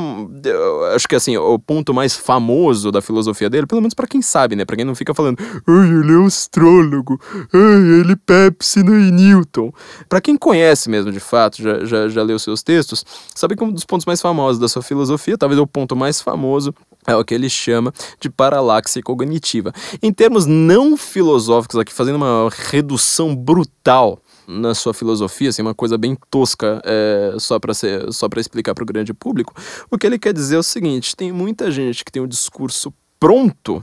Acho 0.94 1.08
que 1.08 1.14
assim, 1.16 1.38
o 1.38 1.58
ponto 1.58 1.94
mais 1.94 2.14
famoso 2.14 2.92
da 2.92 3.00
filosofia 3.00 3.48
dele, 3.48 3.66
pelo 3.66 3.80
menos 3.80 3.94
para 3.94 4.06
quem 4.06 4.20
sabe, 4.20 4.54
né? 4.54 4.66
Pra 4.66 4.76
quem 4.76 4.84
não 4.84 4.94
fica 4.94 5.14
falando, 5.14 5.38
ai, 5.66 5.88
ele 5.88 6.12
é 6.12 6.18
um 6.18 6.26
astrólogo, 6.26 7.18
ai, 7.50 8.00
ele 8.00 8.14
Pepsi 8.16 8.73
e 8.80 9.10
Newton. 9.10 9.72
Para 10.08 10.20
quem 10.20 10.36
conhece 10.36 10.88
mesmo 10.88 11.12
de 11.12 11.20
fato, 11.20 11.62
já, 11.62 11.84
já, 11.84 12.08
já 12.08 12.22
leu 12.22 12.38
seus 12.38 12.62
textos, 12.62 13.04
sabe 13.34 13.56
que 13.56 13.64
um 13.64 13.72
dos 13.72 13.84
pontos 13.84 14.06
mais 14.06 14.20
famosos 14.20 14.58
da 14.60 14.68
sua 14.68 14.82
filosofia, 14.82 15.38
talvez 15.38 15.60
o 15.60 15.66
ponto 15.66 15.94
mais 15.94 16.20
famoso, 16.20 16.74
é 17.06 17.14
o 17.14 17.24
que 17.24 17.34
ele 17.34 17.48
chama 17.48 17.92
de 18.18 18.30
paralaxe 18.30 19.02
cognitiva. 19.02 19.72
Em 20.02 20.12
termos 20.12 20.46
não 20.46 20.96
filosóficos, 20.96 21.78
aqui 21.78 21.92
fazendo 21.92 22.16
uma 22.16 22.48
redução 22.70 23.34
brutal 23.34 24.18
na 24.46 24.74
sua 24.74 24.92
filosofia, 24.92 25.48
assim, 25.48 25.62
uma 25.62 25.74
coisa 25.74 25.96
bem 25.96 26.16
tosca, 26.30 26.80
é, 26.84 27.34
só 27.38 27.58
para 27.58 27.72
só 28.10 28.28
para 28.28 28.40
explicar 28.40 28.74
para 28.74 28.82
o 28.82 28.86
grande 28.86 29.14
público, 29.14 29.54
o 29.90 29.98
que 29.98 30.06
ele 30.06 30.18
quer 30.18 30.32
dizer 30.32 30.56
é 30.56 30.58
o 30.58 30.62
seguinte: 30.62 31.16
tem 31.16 31.32
muita 31.32 31.70
gente 31.70 32.04
que 32.04 32.12
tem 32.12 32.22
um 32.22 32.28
discurso 32.28 32.92
pronto 33.18 33.82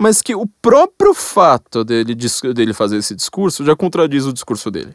mas 0.00 0.22
que 0.22 0.34
o 0.34 0.46
próprio 0.62 1.12
fato 1.12 1.84
dele, 1.84 2.16
dele 2.54 2.72
fazer 2.72 2.96
esse 2.96 3.14
discurso 3.14 3.62
já 3.66 3.76
contradiz 3.76 4.24
o 4.24 4.32
discurso 4.32 4.70
dele. 4.70 4.94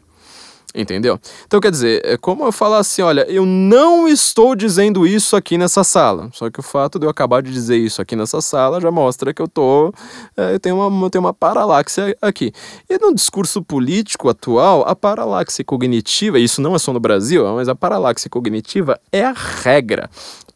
Entendeu? 0.73 1.17
Então, 1.45 1.61
quer 1.61 1.71
dizer, 1.71 2.01
é 2.03 2.17
como 2.17 2.43
eu 2.43 2.51
falar 2.51 2.79
assim: 2.79 3.01
olha, 3.01 3.21
eu 3.29 3.45
não 3.45 4.09
estou 4.09 4.55
dizendo 4.55 5.07
isso 5.07 5.35
aqui 5.35 5.57
nessa 5.57 5.85
sala. 5.85 6.29
Só 6.33 6.49
que 6.49 6.59
o 6.59 6.63
fato 6.63 6.99
de 6.99 7.05
eu 7.05 7.09
acabar 7.09 7.41
de 7.41 7.49
dizer 7.49 7.77
isso 7.77 8.01
aqui 8.01 8.13
nessa 8.13 8.41
sala 8.41 8.81
já 8.81 8.91
mostra 8.91 9.33
que 9.33 9.41
eu 9.41 9.47
tô. 9.47 9.93
É, 10.35 10.55
eu, 10.55 10.59
tenho 10.59 10.75
uma, 10.75 11.05
eu 11.05 11.09
tenho 11.09 11.23
uma 11.23 11.33
paralaxe 11.33 12.17
aqui. 12.21 12.51
E 12.89 12.97
no 12.97 13.15
discurso 13.15 13.63
político 13.63 14.27
atual, 14.27 14.83
a 14.85 14.93
paralaxe 14.93 15.63
cognitiva, 15.63 16.39
isso 16.39 16.59
não 16.59 16.75
é 16.75 16.79
só 16.79 16.91
no 16.91 16.99
Brasil, 16.99 17.45
mas 17.55 17.69
a 17.69 17.75
paralaxe 17.75 18.27
cognitiva 18.27 18.99
é 19.13 19.23
a 19.23 19.33
regra 19.33 20.09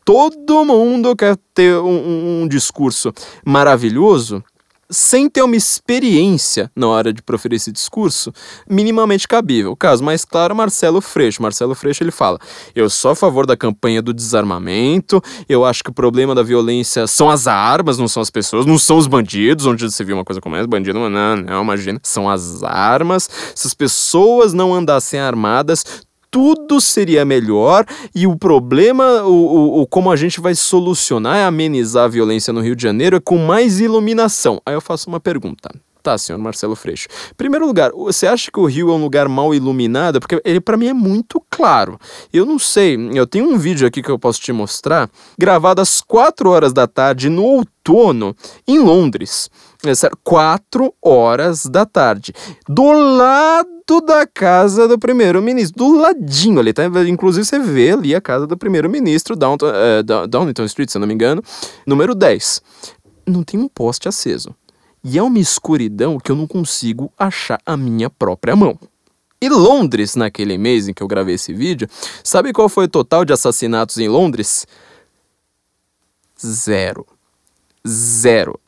todo 0.03 0.65
mundo 0.65 1.15
quer 1.15 1.37
ter 1.53 1.75
um, 1.77 2.43
um, 2.43 2.47
discurso 2.47 3.13
maravilhoso 3.45 4.43
sem 4.89 5.29
ter 5.29 5.43
uma 5.43 5.55
experiência 5.55 6.71
na 6.75 6.87
hora 6.87 7.13
de 7.13 7.21
proferir 7.21 7.57
esse 7.57 7.71
discurso 7.71 8.33
minimamente 8.67 9.27
cabível. 9.27 9.71
O 9.71 9.75
caso 9.75 10.03
mais 10.03 10.25
claro, 10.25 10.55
Marcelo 10.55 10.99
Freixo. 10.99 11.41
Marcelo 11.41 11.75
Freixo 11.75 12.03
ele 12.03 12.11
fala: 12.11 12.39
"Eu 12.73 12.89
sou 12.89 13.11
a 13.11 13.15
favor 13.15 13.45
da 13.45 13.55
campanha 13.55 14.01
do 14.01 14.13
desarmamento. 14.13 15.21
Eu 15.47 15.63
acho 15.63 15.83
que 15.83 15.91
o 15.91 15.93
problema 15.93 16.33
da 16.33 16.41
violência 16.41 17.05
são 17.05 17.29
as 17.29 17.45
armas, 17.45 17.97
não 17.97 18.07
são 18.07 18.21
as 18.21 18.31
pessoas, 18.31 18.65
não 18.65 18.79
são 18.79 18.97
os 18.97 19.05
bandidos, 19.05 19.65
onde 19.67 19.83
você 19.83 20.03
viu 20.03 20.15
uma 20.15 20.25
coisa 20.25 20.41
como 20.41 20.55
essa, 20.55 20.67
bandido 20.67 20.97
não, 20.97 21.35
não, 21.35 21.61
imagina, 21.61 21.99
são 22.01 22.27
as 22.27 22.63
armas. 22.63 23.29
Se 23.53 23.67
as 23.67 23.73
pessoas 23.75 24.53
não 24.53 24.73
andassem 24.73 25.19
armadas, 25.19 25.83
tudo 26.31 26.79
seria 26.79 27.25
melhor 27.25 27.85
e 28.13 28.27
o 28.27 28.37
problema, 28.37 29.23
o, 29.23 29.31
o, 29.31 29.81
o, 29.81 29.87
como 29.87 30.11
a 30.11 30.15
gente 30.15 30.39
vai 30.39 30.55
solucionar 30.55 31.47
amenizar 31.47 32.05
a 32.05 32.07
violência 32.07 32.53
no 32.53 32.61
Rio 32.61 32.75
de 32.75 32.83
Janeiro 32.83 33.17
é 33.17 33.19
com 33.19 33.37
mais 33.37 33.79
iluminação. 33.79 34.61
Aí 34.65 34.73
eu 34.73 34.81
faço 34.81 35.09
uma 35.09 35.19
pergunta. 35.19 35.69
Tá, 36.01 36.17
senhor 36.17 36.39
Marcelo 36.39 36.75
Freixo. 36.77 37.09
Primeiro 37.35 37.67
lugar, 37.67 37.91
você 37.91 38.25
acha 38.25 38.49
que 38.49 38.59
o 38.59 38.65
Rio 38.65 38.89
é 38.89 38.93
um 38.93 39.01
lugar 39.01 39.27
mal 39.27 39.53
iluminado? 39.53 40.21
Porque 40.21 40.41
ele 40.45 40.61
para 40.61 40.77
mim 40.77 40.87
é 40.87 40.93
muito 40.93 41.43
claro. 41.49 41.99
Eu 42.31 42.45
não 42.45 42.57
sei, 42.57 42.97
eu 43.13 43.27
tenho 43.27 43.49
um 43.49 43.57
vídeo 43.57 43.85
aqui 43.85 44.01
que 44.01 44.09
eu 44.09 44.17
posso 44.17 44.39
te 44.39 44.53
mostrar, 44.53 45.09
gravado 45.37 45.81
às 45.81 45.99
4 45.99 46.49
horas 46.49 46.71
da 46.71 46.87
tarde 46.87 47.27
no 47.27 47.43
outono 47.43 48.33
em 48.65 48.79
Londres. 48.79 49.49
É 49.85 49.95
sério, 49.95 50.17
4 50.23 50.93
horas 51.01 51.65
da 51.65 51.85
tarde. 51.85 52.33
Do 52.67 52.91
lado 52.91 54.01
da 54.05 54.27
casa 54.27 54.87
do 54.87 54.99
primeiro-ministro, 54.99 55.77
do 55.77 55.97
ladinho 55.97 56.59
ali, 56.59 56.73
tá? 56.73 56.83
Inclusive 57.07 57.45
você 57.45 57.57
vê 57.59 57.91
ali 57.91 58.13
a 58.13 58.19
casa 58.19 58.45
do 58.45 58.57
primeiro-ministro, 58.57 59.37
Downton, 59.37 59.67
uh, 59.67 60.65
Street, 60.65 60.89
se 60.89 60.97
eu 60.97 60.99
não 60.99 61.07
me 61.07 61.13
engano, 61.13 61.41
número 61.87 62.13
10. 62.13 62.61
Não 63.25 63.41
tem 63.41 63.59
um 63.59 63.69
poste 63.69 64.09
aceso. 64.09 64.53
E 65.01 65.17
é 65.17 65.23
uma 65.23 65.39
escuridão 65.39 66.19
que 66.19 66.29
eu 66.29 66.35
não 66.35 66.45
consigo 66.45 67.11
achar 67.17 67.59
a 67.65 67.77
minha 67.77 68.09
própria 68.09 68.55
mão. 68.55 68.77
E 69.41 69.47
Londres, 69.47 70.15
naquele 70.15 70.57
mês 70.57 70.89
em 70.89 70.93
que 70.93 71.01
eu 71.01 71.07
gravei 71.07 71.35
esse 71.35 71.53
vídeo, 71.53 71.87
sabe 72.21 72.51
qual 72.51 72.67
foi 72.67 72.85
o 72.85 72.89
total 72.89 73.23
de 73.23 73.31
assassinatos 73.31 73.97
em 73.97 74.09
Londres? 74.09 74.67
Zero. 76.45 77.07
Zero. 77.87 78.59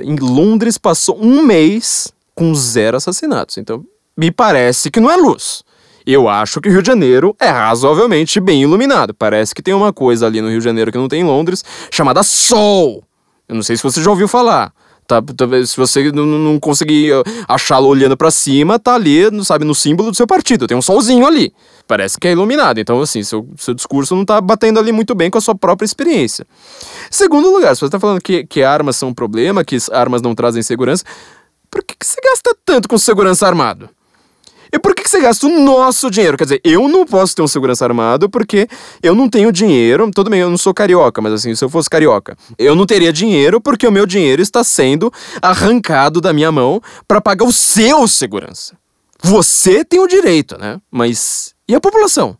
Em 0.00 0.16
Londres 0.16 0.78
passou 0.78 1.18
um 1.20 1.42
mês 1.42 2.12
com 2.34 2.54
zero 2.54 2.96
assassinatos. 2.96 3.58
Então, 3.58 3.84
me 4.16 4.30
parece 4.30 4.90
que 4.90 5.00
não 5.00 5.10
é 5.10 5.16
luz. 5.16 5.62
Eu 6.06 6.28
acho 6.28 6.60
que 6.60 6.68
o 6.68 6.72
Rio 6.72 6.82
de 6.82 6.86
Janeiro 6.86 7.36
é 7.38 7.48
razoavelmente 7.48 8.40
bem 8.40 8.62
iluminado. 8.62 9.12
Parece 9.12 9.54
que 9.54 9.62
tem 9.62 9.74
uma 9.74 9.92
coisa 9.92 10.26
ali 10.26 10.40
no 10.40 10.48
Rio 10.48 10.58
de 10.58 10.64
Janeiro 10.64 10.90
que 10.90 10.98
não 10.98 11.08
tem 11.08 11.20
em 11.20 11.24
Londres, 11.24 11.64
chamada 11.90 12.22
Sol. 12.22 13.04
Eu 13.48 13.54
não 13.54 13.62
sei 13.62 13.76
se 13.76 13.82
você 13.82 14.02
já 14.02 14.10
ouviu 14.10 14.26
falar. 14.26 14.72
Tá, 15.08 15.22
se 15.66 15.74
você 15.74 16.12
não, 16.12 16.26
não 16.26 16.60
conseguir 16.60 17.14
achá-lo 17.48 17.88
olhando 17.88 18.14
para 18.14 18.30
cima, 18.30 18.78
tá 18.78 18.94
ali, 18.94 19.22
sabe, 19.42 19.64
no 19.64 19.74
símbolo 19.74 20.10
do 20.10 20.14
seu 20.14 20.26
partido. 20.26 20.66
Tem 20.66 20.76
um 20.76 20.82
solzinho 20.82 21.26
ali. 21.26 21.50
Parece 21.86 22.20
que 22.20 22.28
é 22.28 22.32
iluminado. 22.32 22.78
Então, 22.78 23.00
assim, 23.00 23.22
seu, 23.22 23.48
seu 23.56 23.72
discurso 23.72 24.14
não 24.14 24.22
tá 24.22 24.38
batendo 24.38 24.78
ali 24.78 24.92
muito 24.92 25.14
bem 25.14 25.30
com 25.30 25.38
a 25.38 25.40
sua 25.40 25.54
própria 25.54 25.86
experiência. 25.86 26.46
Segundo 27.10 27.50
lugar, 27.50 27.74
se 27.74 27.80
você 27.80 27.90
tá 27.90 27.98
falando 27.98 28.20
que, 28.20 28.44
que 28.44 28.62
armas 28.62 28.96
são 28.96 29.08
um 29.08 29.14
problema, 29.14 29.64
que 29.64 29.78
armas 29.90 30.20
não 30.20 30.34
trazem 30.34 30.62
segurança, 30.62 31.02
por 31.70 31.82
que, 31.82 31.94
que 31.98 32.06
você 32.06 32.20
gasta 32.22 32.54
tanto 32.62 32.86
com 32.86 32.98
segurança 32.98 33.46
armado? 33.46 33.88
E 34.72 34.78
por 34.78 34.94
que, 34.94 35.02
que 35.02 35.10
você 35.10 35.20
gasta 35.20 35.46
o 35.46 35.60
nosso 35.60 36.10
dinheiro? 36.10 36.36
Quer 36.36 36.44
dizer, 36.44 36.60
eu 36.64 36.88
não 36.88 37.06
posso 37.06 37.34
ter 37.34 37.42
um 37.42 37.48
segurança 37.48 37.84
armado 37.84 38.28
porque 38.28 38.68
eu 39.02 39.14
não 39.14 39.28
tenho 39.28 39.50
dinheiro. 39.52 40.10
Tudo 40.14 40.30
bem, 40.30 40.40
eu 40.40 40.50
não 40.50 40.58
sou 40.58 40.74
carioca, 40.74 41.20
mas 41.20 41.32
assim, 41.32 41.54
se 41.54 41.64
eu 41.64 41.68
fosse 41.68 41.88
carioca, 41.88 42.36
eu 42.58 42.74
não 42.74 42.86
teria 42.86 43.12
dinheiro 43.12 43.60
porque 43.60 43.86
o 43.86 43.92
meu 43.92 44.06
dinheiro 44.06 44.42
está 44.42 44.62
sendo 44.62 45.12
arrancado 45.40 46.20
da 46.20 46.32
minha 46.32 46.52
mão 46.52 46.80
para 47.06 47.20
pagar 47.20 47.44
o 47.44 47.52
seu 47.52 48.06
segurança. 48.06 48.76
Você 49.22 49.84
tem 49.84 50.00
o 50.00 50.06
direito, 50.06 50.56
né? 50.58 50.80
Mas 50.90 51.54
e 51.68 51.74
a 51.74 51.80
população? 51.80 52.36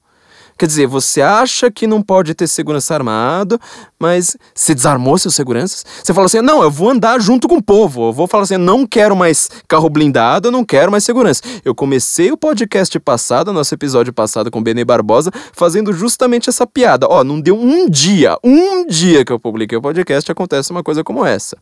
Quer 0.58 0.66
dizer, 0.66 0.86
você 0.88 1.22
acha 1.22 1.70
que 1.70 1.86
não 1.86 2.02
pode 2.02 2.34
ter 2.34 2.48
segurança 2.48 2.92
armado, 2.92 3.60
mas 3.96 4.36
você 4.52 4.74
desarmou 4.74 5.16
seus 5.16 5.36
seguranças? 5.36 5.86
Você 6.02 6.12
fala 6.12 6.26
assim: 6.26 6.40
não, 6.40 6.62
eu 6.62 6.70
vou 6.70 6.90
andar 6.90 7.20
junto 7.20 7.46
com 7.46 7.58
o 7.58 7.62
povo. 7.62 8.08
Eu 8.08 8.12
vou 8.12 8.26
falar 8.26 8.42
assim: 8.42 8.56
não 8.56 8.84
quero 8.84 9.14
mais 9.14 9.48
carro 9.68 9.88
blindado, 9.88 10.48
eu 10.48 10.52
não 10.52 10.64
quero 10.64 10.90
mais 10.90 11.04
segurança. 11.04 11.42
Eu 11.64 11.76
comecei 11.76 12.32
o 12.32 12.36
podcast 12.36 12.98
passado, 12.98 13.52
nosso 13.52 13.72
episódio 13.72 14.12
passado 14.12 14.50
com 14.50 14.58
o 14.58 14.62
Benê 14.62 14.84
Barbosa, 14.84 15.30
fazendo 15.52 15.92
justamente 15.92 16.50
essa 16.50 16.66
piada. 16.66 17.06
Ó, 17.08 17.22
não 17.22 17.40
deu 17.40 17.56
um 17.56 17.88
dia, 17.88 18.36
um 18.42 18.84
dia 18.84 19.24
que 19.24 19.32
eu 19.32 19.38
publiquei 19.38 19.78
o 19.78 19.82
podcast, 19.82 20.30
acontece 20.32 20.72
uma 20.72 20.82
coisa 20.82 21.04
como 21.04 21.24
essa 21.24 21.56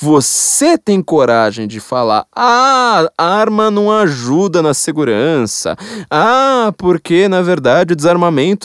você 0.00 0.78
tem 0.78 1.02
coragem 1.02 1.66
de 1.66 1.80
falar: 1.80 2.24
ah, 2.34 3.10
arma 3.18 3.70
não 3.70 3.90
ajuda 3.90 4.62
na 4.62 4.72
segurança. 4.72 5.76
Ah, 6.08 6.72
porque 6.78 7.26
na 7.26 7.42
verdade 7.42 7.92
o 7.92 7.96
desarmamento 7.96 8.17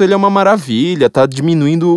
ele 0.03 0.13
é 0.13 0.15
uma 0.15 0.29
maravilha, 0.29 1.09
tá 1.09 1.25
diminuindo 1.25 1.89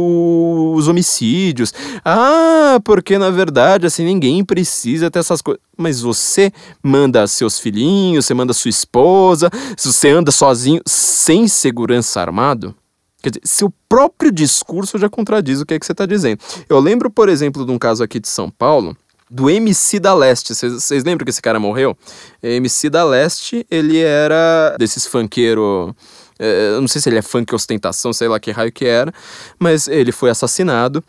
os 0.75 0.89
homicídios. 0.89 1.73
Ah, 2.05 2.81
porque 2.85 3.19
na 3.19 3.31
verdade 3.31 3.87
assim 3.87 4.05
ninguém 4.05 4.45
precisa 4.45 5.11
ter 5.11 5.19
essas 5.19 5.41
coisas. 5.43 5.63
Mas 5.77 6.01
você 6.01 6.53
manda 6.83 7.27
seus 7.27 7.59
filhinhos, 7.59 8.27
você 8.27 8.35
manda 8.35 8.53
sua 8.53 8.69
esposa, 8.69 9.51
você 9.77 10.11
anda 10.11 10.31
sozinho 10.31 10.81
sem 10.87 11.49
segurança 11.49 12.21
armado, 12.21 12.75
Quer 13.23 13.31
dizer, 13.31 13.41
seu 13.45 13.73
próprio 13.89 14.31
discurso 14.31 14.99
já 14.99 15.09
contradiz 15.09 15.61
o 15.61 15.67
que 15.67 15.75
é 15.75 15.79
que 15.81 15.85
você 15.85 15.91
está 15.91 16.07
dizendo. 16.07 16.39
Eu 16.69 16.79
lembro, 16.79 17.11
por 17.11 17.29
exemplo, 17.29 17.67
de 17.67 17.73
um 17.73 17.79
caso 17.79 18.05
aqui 18.05 18.21
de 18.21 18.29
São 18.29 18.49
Paulo, 18.49 18.97
do 19.29 19.51
MC 19.51 19.99
da 19.99 20.15
Leste. 20.15 20.55
Vocês 20.55 21.03
lembram 21.03 21.25
que 21.25 21.31
esse 21.31 21.43
cara 21.43 21.59
morreu? 21.59 21.97
MC 22.41 22.89
da 22.89 23.03
Leste, 23.05 23.67
ele 23.69 23.99
era 23.99 24.77
desses 24.79 25.07
funkeiro 25.07 25.93
É, 25.93 26.16
eu 26.39 26.81
não 26.81 26.89
sei 26.89 27.01
se 27.01 27.09
ele 27.09 27.19
é 27.19 27.23
funk 27.23 27.55
ostentação, 27.55 28.13
sei 28.13 28.29
lá 28.29 28.39
que 28.39 28.51
raio 28.51 28.71
que 28.71 28.85
era, 28.85 29.13
mas 29.59 29.89
ele 29.89 30.13
foi 30.13 30.31
assassinado. 30.31 31.03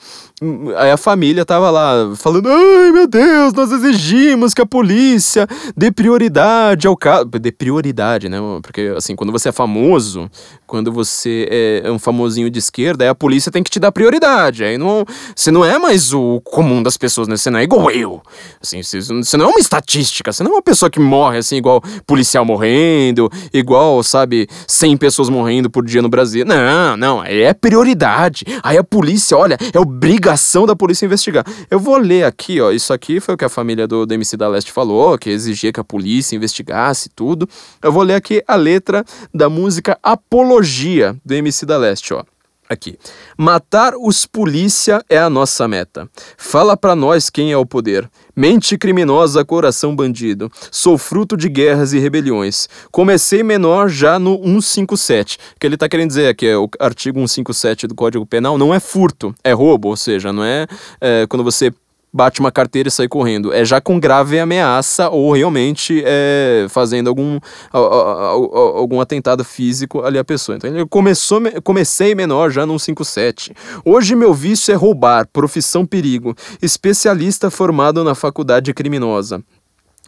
Aí 0.77 0.91
a 0.91 0.97
família 0.97 1.43
tava 1.43 1.69
lá 1.69 2.13
falando: 2.15 2.49
ai 2.49 2.91
meu 2.91 3.07
Deus, 3.07 3.53
nós 3.53 3.71
exigimos 3.71 4.53
que 4.53 4.61
a 4.61 4.65
polícia 4.65 5.47
dê 5.75 5.91
prioridade 5.91 6.87
ao 6.87 6.95
caso. 6.95 7.25
Dê 7.25 7.51
prioridade, 7.51 8.29
né? 8.29 8.37
Porque 8.61 8.93
assim, 8.95 9.15
quando 9.15 9.31
você 9.31 9.49
é 9.49 9.51
famoso, 9.51 10.29
quando 10.65 10.91
você 10.91 11.81
é 11.83 11.91
um 11.91 11.99
famosinho 11.99 12.49
de 12.49 12.59
esquerda, 12.59 13.03
aí 13.03 13.09
a 13.09 13.15
polícia 13.15 13.51
tem 13.51 13.63
que 13.63 13.69
te 13.69 13.79
dar 13.79 13.91
prioridade. 13.91 14.63
Aí 14.63 14.77
não, 14.77 15.05
você 15.35 15.51
não 15.51 15.65
é 15.65 15.77
mais 15.77 16.13
o 16.13 16.39
comum 16.41 16.81
das 16.83 16.97
pessoas, 16.97 17.27
né? 17.27 17.35
Você 17.35 17.49
não 17.49 17.59
é 17.59 17.63
igual 17.63 17.89
eu. 17.91 18.21
Assim, 18.61 18.83
você, 18.83 19.01
você 19.01 19.37
não 19.37 19.45
é 19.45 19.49
uma 19.49 19.59
estatística, 19.59 20.31
você 20.31 20.43
não 20.43 20.51
é 20.51 20.55
uma 20.55 20.61
pessoa 20.61 20.89
que 20.89 20.99
morre 20.99 21.39
assim, 21.39 21.57
igual 21.57 21.81
policial 22.05 22.45
morrendo, 22.45 23.29
igual, 23.53 24.01
sabe, 24.03 24.47
100 24.67 24.97
pessoas 24.97 25.16
morrendo 25.29 25.69
por 25.69 25.83
dia 25.83 26.01
no 26.01 26.09
Brasil. 26.09 26.45
Não, 26.45 26.95
não, 26.95 27.23
é 27.23 27.53
prioridade. 27.53 28.45
Aí 28.61 28.77
a 28.77 28.83
polícia, 28.83 29.35
olha, 29.35 29.57
é 29.73 29.79
obrigação 29.79 30.65
da 30.65 30.75
polícia 30.75 31.05
investigar. 31.05 31.45
Eu 31.69 31.79
vou 31.79 31.97
ler 31.97 32.23
aqui, 32.23 32.61
ó. 32.61 32.71
Isso 32.71 32.93
aqui 32.93 33.19
foi 33.19 33.33
o 33.33 33.37
que 33.37 33.45
a 33.45 33.49
família 33.49 33.87
do, 33.87 34.05
do 34.05 34.13
MC 34.13 34.37
da 34.37 34.47
Leste 34.47 34.71
falou, 34.71 35.17
que 35.17 35.29
exigia 35.29 35.73
que 35.73 35.79
a 35.79 35.83
polícia 35.83 36.35
investigasse 36.35 37.09
tudo. 37.09 37.49
Eu 37.81 37.91
vou 37.91 38.03
ler 38.03 38.15
aqui 38.15 38.43
a 38.47 38.55
letra 38.55 39.03
da 39.33 39.49
música 39.49 39.97
Apologia 40.03 41.15
do 41.25 41.33
MC 41.33 41.65
da 41.65 41.77
Leste, 41.77 42.13
ó. 42.13 42.23
Aqui. 42.69 42.97
Matar 43.37 43.93
os 43.95 44.25
polícia 44.25 45.01
é 45.09 45.17
a 45.17 45.29
nossa 45.29 45.67
meta. 45.67 46.09
Fala 46.37 46.75
para 46.75 46.95
nós 46.95 47.29
quem 47.29 47.51
é 47.51 47.57
o 47.57 47.65
poder. 47.65 48.09
Mente 48.35 48.77
criminosa, 48.77 49.45
coração 49.45 49.95
bandido. 49.95 50.51
Sou 50.69 50.97
fruto 50.97 51.37
de 51.37 51.47
guerras 51.49 51.93
e 51.93 51.99
rebeliões. 51.99 52.67
Comecei 52.91 53.41
menor 53.41 53.89
já 53.89 54.19
no 54.19 54.37
157. 54.37 55.37
O 55.55 55.59
que 55.59 55.65
ele 55.65 55.77
tá 55.77 55.87
querendo 55.87 56.09
dizer 56.09 56.27
aqui 56.27 56.45
é 56.45 56.57
o 56.57 56.69
artigo 56.79 57.19
157 57.19 57.87
do 57.87 57.95
Código 57.95 58.25
Penal 58.25 58.57
não 58.57 58.73
é 58.73 58.79
furto, 58.79 59.33
é 59.43 59.53
roubo, 59.53 59.87
ou 59.87 59.97
seja, 59.97 60.33
não 60.33 60.43
é, 60.43 60.67
é 60.99 61.25
quando 61.27 61.43
você 61.43 61.71
bate 62.13 62.39
uma 62.39 62.51
carteira 62.51 62.89
e 62.89 62.91
sai 62.91 63.07
correndo. 63.07 63.53
É 63.53 63.63
já 63.63 63.79
com 63.79 63.99
grave 63.99 64.39
ameaça 64.39 65.09
ou 65.09 65.31
realmente 65.33 66.03
é, 66.05 66.65
fazendo 66.69 67.07
algum, 67.07 67.39
algum 67.71 68.99
atentado 68.99 69.43
físico 69.43 70.01
ali 70.03 70.17
a 70.17 70.23
pessoa. 70.23 70.55
Então 70.55 70.69
ele 70.69 70.85
começou, 70.85 71.41
comecei 71.63 72.15
menor 72.15 72.49
já 72.49 72.65
no 72.65 72.79
57. 72.79 73.53
Hoje 73.85 74.15
meu 74.15 74.33
vício 74.33 74.71
é 74.71 74.75
roubar, 74.75 75.27
profissão 75.31 75.85
perigo, 75.85 76.35
especialista 76.61 77.49
formado 77.49 78.03
na 78.03 78.15
faculdade 78.15 78.73
criminosa. 78.73 79.43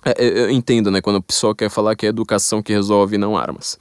É, 0.05 0.43
eu 0.43 0.49
entendo, 0.49 0.89
né, 0.89 1.01
quando 1.01 1.17
o 1.17 1.21
pessoal 1.21 1.53
quer 1.53 1.69
falar 1.69 1.95
que 1.95 2.05
é 2.05 2.09
educação 2.09 2.61
que 2.61 2.71
resolve, 2.71 3.17
não 3.17 3.37
armas. 3.37 3.77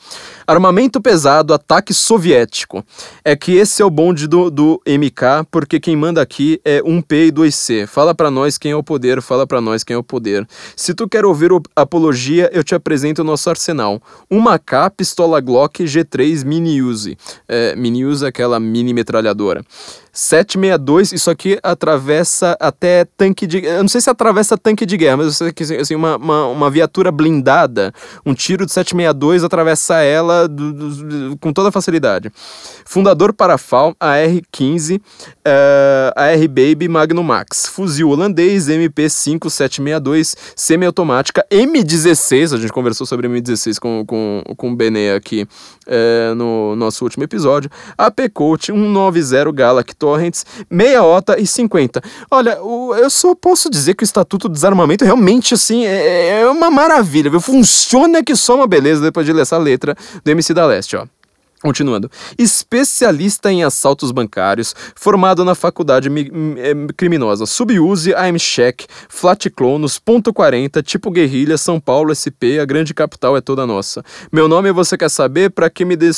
Armamento 0.46 1.00
pesado, 1.00 1.54
ataque 1.54 1.94
soviético. 1.94 2.84
É 3.24 3.36
que 3.36 3.52
esse 3.52 3.80
é 3.82 3.84
o 3.84 3.90
bonde 3.90 4.26
do, 4.26 4.50
do 4.50 4.80
MK, 4.86 5.46
porque 5.50 5.78
quem 5.78 5.96
manda 5.96 6.20
aqui 6.20 6.60
é 6.64 6.80
1P 6.80 7.28
e 7.28 7.32
2C. 7.32 7.86
Fala 7.86 8.14
para 8.14 8.30
nós 8.30 8.58
quem 8.58 8.72
é 8.72 8.76
o 8.76 8.82
poder, 8.82 9.22
fala 9.22 9.46
para 9.46 9.60
nós 9.60 9.84
quem 9.84 9.94
é 9.94 9.98
o 9.98 10.02
poder. 10.02 10.46
Se 10.74 10.92
tu 10.92 11.08
quer 11.08 11.24
ouvir 11.24 11.50
apologia, 11.76 12.50
eu 12.52 12.64
te 12.64 12.74
apresento 12.74 13.22
o 13.22 13.24
nosso 13.24 13.48
arsenal. 13.48 14.02
Uma 14.28 14.58
K, 14.58 14.90
pistola 14.90 15.40
Glock 15.40 15.84
G3 15.84 16.44
Mini 16.44 16.82
Use. 16.82 17.16
É, 17.46 17.76
mini 17.76 18.04
Use 18.04 18.24
é 18.24 18.28
aquela 18.28 18.58
mini 18.58 18.92
metralhadora. 18.92 19.64
762, 20.18 21.12
isso 21.12 21.30
aqui 21.30 21.60
atravessa 21.62 22.56
até 22.58 23.04
tanque 23.16 23.46
de. 23.46 23.64
Eu 23.64 23.82
não 23.82 23.88
sei 23.88 24.00
se 24.00 24.10
atravessa 24.10 24.58
tanque 24.58 24.84
de 24.84 24.96
guerra, 24.96 25.18
mas 25.18 25.26
eu 25.26 25.32
sei 25.32 25.52
que 25.52 25.62
assim, 25.62 25.94
uma, 25.94 26.16
uma, 26.16 26.46
uma 26.48 26.70
viatura 26.70 27.12
blindada, 27.12 27.94
um 28.26 28.34
tiro 28.34 28.66
de 28.66 28.72
762 28.72 29.44
atravessa 29.44 30.02
ela 30.02 30.48
do, 30.48 30.72
do, 30.72 31.36
com 31.38 31.52
toda 31.52 31.70
facilidade. 31.70 32.32
Fundador 32.84 33.32
Parafal, 33.32 33.94
AR-15, 34.00 34.98
uh, 34.98 36.12
AR-Baby 36.16 36.88
Magnum 36.88 37.22
Max. 37.22 37.68
Fuzil 37.68 38.08
holandês, 38.10 38.66
MP5 38.66 39.48
semi-automática, 40.56 41.46
M16, 41.48 42.54
a 42.54 42.58
gente 42.58 42.72
conversou 42.72 43.06
sobre 43.06 43.28
M16 43.28 43.78
com, 43.78 44.04
com, 44.04 44.42
com 44.56 44.72
o 44.72 44.74
Benê 44.74 45.12
aqui 45.12 45.46
uh, 45.86 46.34
no 46.34 46.74
nosso 46.74 47.04
último 47.04 47.22
episódio. 47.22 47.70
AP 47.96 48.28
Coach 48.34 48.72
190 48.72 49.52
Galact 49.52 49.94
torrents, 50.09 50.46
meia 50.70 51.02
OTA 51.02 51.38
e 51.38 51.46
50. 51.46 52.00
Olha, 52.30 52.52
eu 52.52 53.11
só 53.11 53.34
posso 53.34 53.68
dizer 53.68 53.94
que 53.94 54.02
o 54.02 54.06
Estatuto 54.06 54.48
do 54.48 54.54
Desarmamento 54.54 55.04
realmente, 55.04 55.54
assim, 55.54 55.84
é, 55.84 56.40
é 56.40 56.50
uma 56.50 56.70
maravilha, 56.70 57.30
viu? 57.30 57.40
Funciona 57.40 58.22
que 58.22 58.34
só 58.34 58.56
uma 58.56 58.66
beleza 58.66 59.02
depois 59.02 59.26
de 59.26 59.32
ler 59.32 59.42
essa 59.42 59.59
letra 59.59 59.94
do 60.24 60.30
MC 60.30 60.54
da 60.54 60.66
Leste, 60.66 60.96
ó. 60.96 61.06
Continuando. 61.61 62.09
Especialista 62.38 63.50
em 63.50 63.64
assaltos 63.64 64.12
bancários, 64.12 64.76
formado 64.94 65.44
na 65.44 65.56
faculdade 65.56 66.09
eh, 66.09 66.74
criminosa 66.96 67.46
Subuse, 67.46 68.14
AMCheck, 68.14 68.86
Flatclonos, 69.09 69.98
Ponto 69.98 70.32
40, 70.32 70.80
Tipo 70.84 71.11
Guerrilha, 71.11 71.59
São 71.59 71.80
Paulo, 71.80 72.14
SP, 72.14 72.62
a 72.62 72.64
grande 72.64 72.94
capital 72.94 73.36
é 73.36 73.40
toda 73.40 73.66
nossa. 73.66 74.04
Meu 74.30 74.46
nome 74.46 74.70
você 74.70 74.96
quer 74.96 75.09
saber 75.09 75.50
para 75.50 75.68
que 75.68 75.84
me 75.84 75.96
de, 75.96 76.11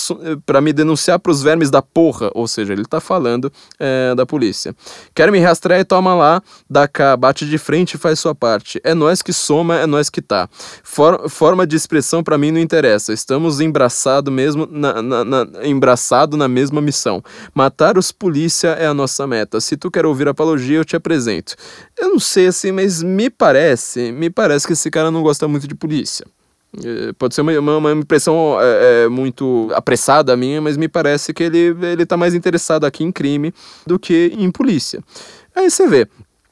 me 0.62 0.72
denunciar 0.74 1.18
pros 1.18 1.42
vermes 1.42 1.70
da 1.70 1.80
porra, 1.80 2.30
ou 2.34 2.46
seja, 2.46 2.74
ele 2.74 2.84
tá 2.84 3.00
falando 3.00 3.50
é, 3.78 4.14
da 4.14 4.26
polícia. 4.26 4.76
Quer 5.14 5.32
me 5.32 5.40
rastrear 5.40 5.80
e 5.80 5.84
toma 5.84 6.14
lá, 6.14 6.42
dá 6.68 6.86
cá, 6.86 7.16
bate 7.16 7.46
de 7.46 7.56
frente 7.56 7.94
e 7.94 7.98
faz 7.98 8.20
sua 8.20 8.34
parte. 8.34 8.78
É 8.84 8.92
nós 8.92 9.22
que 9.22 9.32
soma, 9.32 9.76
é 9.76 9.86
nós 9.86 10.10
que 10.10 10.20
tá. 10.20 10.50
For, 10.84 11.30
forma 11.30 11.66
de 11.66 11.76
expressão 11.76 12.22
para 12.22 12.36
mim 12.36 12.50
não 12.50 12.60
interessa. 12.60 13.14
Estamos 13.14 13.58
embraçados 13.58 14.30
mesmo 14.30 14.68
na, 14.70 15.00
na 15.00 15.29
na, 15.30 15.46
embraçado 15.64 16.36
na 16.36 16.48
mesma 16.48 16.80
missão. 16.80 17.22
Matar 17.54 17.96
os 17.96 18.12
polícia 18.12 18.68
é 18.70 18.86
a 18.86 18.92
nossa 18.92 19.26
meta. 19.26 19.60
Se 19.60 19.76
tu 19.76 19.90
quer 19.90 20.04
ouvir 20.04 20.28
apologia, 20.28 20.78
eu 20.78 20.84
te 20.84 20.96
apresento. 20.96 21.54
Eu 21.96 22.10
não 22.10 22.18
sei 22.18 22.48
assim, 22.48 22.72
mas 22.72 23.02
me 23.02 23.30
parece, 23.30 24.12
me 24.12 24.28
parece 24.28 24.66
que 24.66 24.72
esse 24.72 24.90
cara 24.90 25.10
não 25.10 25.22
gosta 25.22 25.48
muito 25.48 25.66
de 25.66 25.74
polícia. 25.74 26.26
É, 26.84 27.12
pode 27.14 27.34
ser 27.34 27.40
uma, 27.40 27.76
uma, 27.76 27.92
impressão 27.92 28.56
é, 28.60 29.04
é, 29.04 29.08
muito 29.08 29.68
apressada 29.74 30.36
minha, 30.36 30.60
mas 30.60 30.76
me 30.76 30.88
parece 30.88 31.32
que 31.32 31.42
ele, 31.42 31.76
ele 31.82 32.06
tá 32.06 32.16
mais 32.16 32.32
interessado 32.32 32.84
aqui 32.84 33.02
em 33.02 33.10
crime 33.10 33.52
do 33.84 33.98
que 33.98 34.32
em 34.36 34.50
polícia. 34.50 35.02
Aí 35.54 35.68
você 35.68 35.88
vê, 35.88 36.06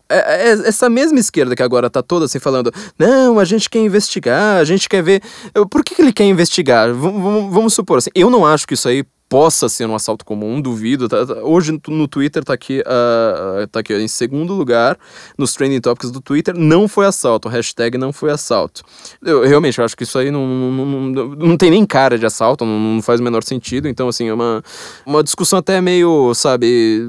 essa 0.08 0.88
mesma 0.88 1.18
esquerda 1.18 1.54
que 1.54 1.62
agora 1.62 1.90
tá 1.90 2.02
toda 2.02 2.24
assim 2.24 2.38
falando, 2.38 2.72
não, 2.98 3.38
a 3.38 3.44
gente 3.44 3.68
quer 3.68 3.80
investigar, 3.80 4.56
a 4.56 4.64
gente 4.64 4.88
quer 4.88 5.02
ver. 5.02 5.22
Por 5.70 5.84
que, 5.84 5.94
que 5.94 6.02
ele 6.02 6.12
quer 6.12 6.24
investigar? 6.24 6.92
V 6.92 7.10
vamos 7.50 7.74
supor 7.74 7.98
assim, 7.98 8.10
eu 8.14 8.30
não 8.30 8.46
acho 8.46 8.66
que 8.66 8.74
isso 8.74 8.88
aí 8.88 9.04
possa 9.28 9.68
ser 9.68 9.86
um 9.86 9.94
assalto 9.94 10.24
comum, 10.24 10.60
duvido. 10.60 11.08
Tá, 11.08 11.26
tá, 11.26 11.34
hoje 11.42 11.78
no 11.88 12.08
Twitter 12.08 12.42
tá 12.42 12.54
aqui, 12.54 12.80
uh, 12.80 13.66
tá 13.66 13.80
aqui 13.80 13.94
em 13.94 14.08
segundo 14.08 14.54
lugar 14.54 14.98
nos 15.36 15.52
trending 15.52 15.80
topics 15.80 16.10
do 16.10 16.20
Twitter, 16.20 16.56
não 16.56 16.88
foi 16.88 17.06
assalto, 17.06 17.48
hashtag 17.48 17.98
não 17.98 18.12
foi 18.12 18.30
assalto. 18.30 18.82
Eu 19.22 19.42
realmente 19.42 19.78
eu 19.78 19.84
acho 19.84 19.96
que 19.96 20.04
isso 20.04 20.18
aí 20.18 20.30
não, 20.30 20.46
não, 20.46 21.00
não, 21.10 21.28
não 21.28 21.56
tem 21.56 21.70
nem 21.70 21.84
cara 21.84 22.18
de 22.18 22.24
assalto, 22.24 22.64
não, 22.64 22.78
não, 22.78 23.02
faz 23.02 23.20
o 23.20 23.22
menor 23.22 23.44
sentido. 23.44 23.88
Então, 23.88 24.08
assim, 24.08 24.28
é 24.28 24.34
uma, 24.34 24.62
uma 25.04 25.22
discussão 25.22 25.58
até 25.58 25.80
meio, 25.80 26.32
sabe, 26.34 27.08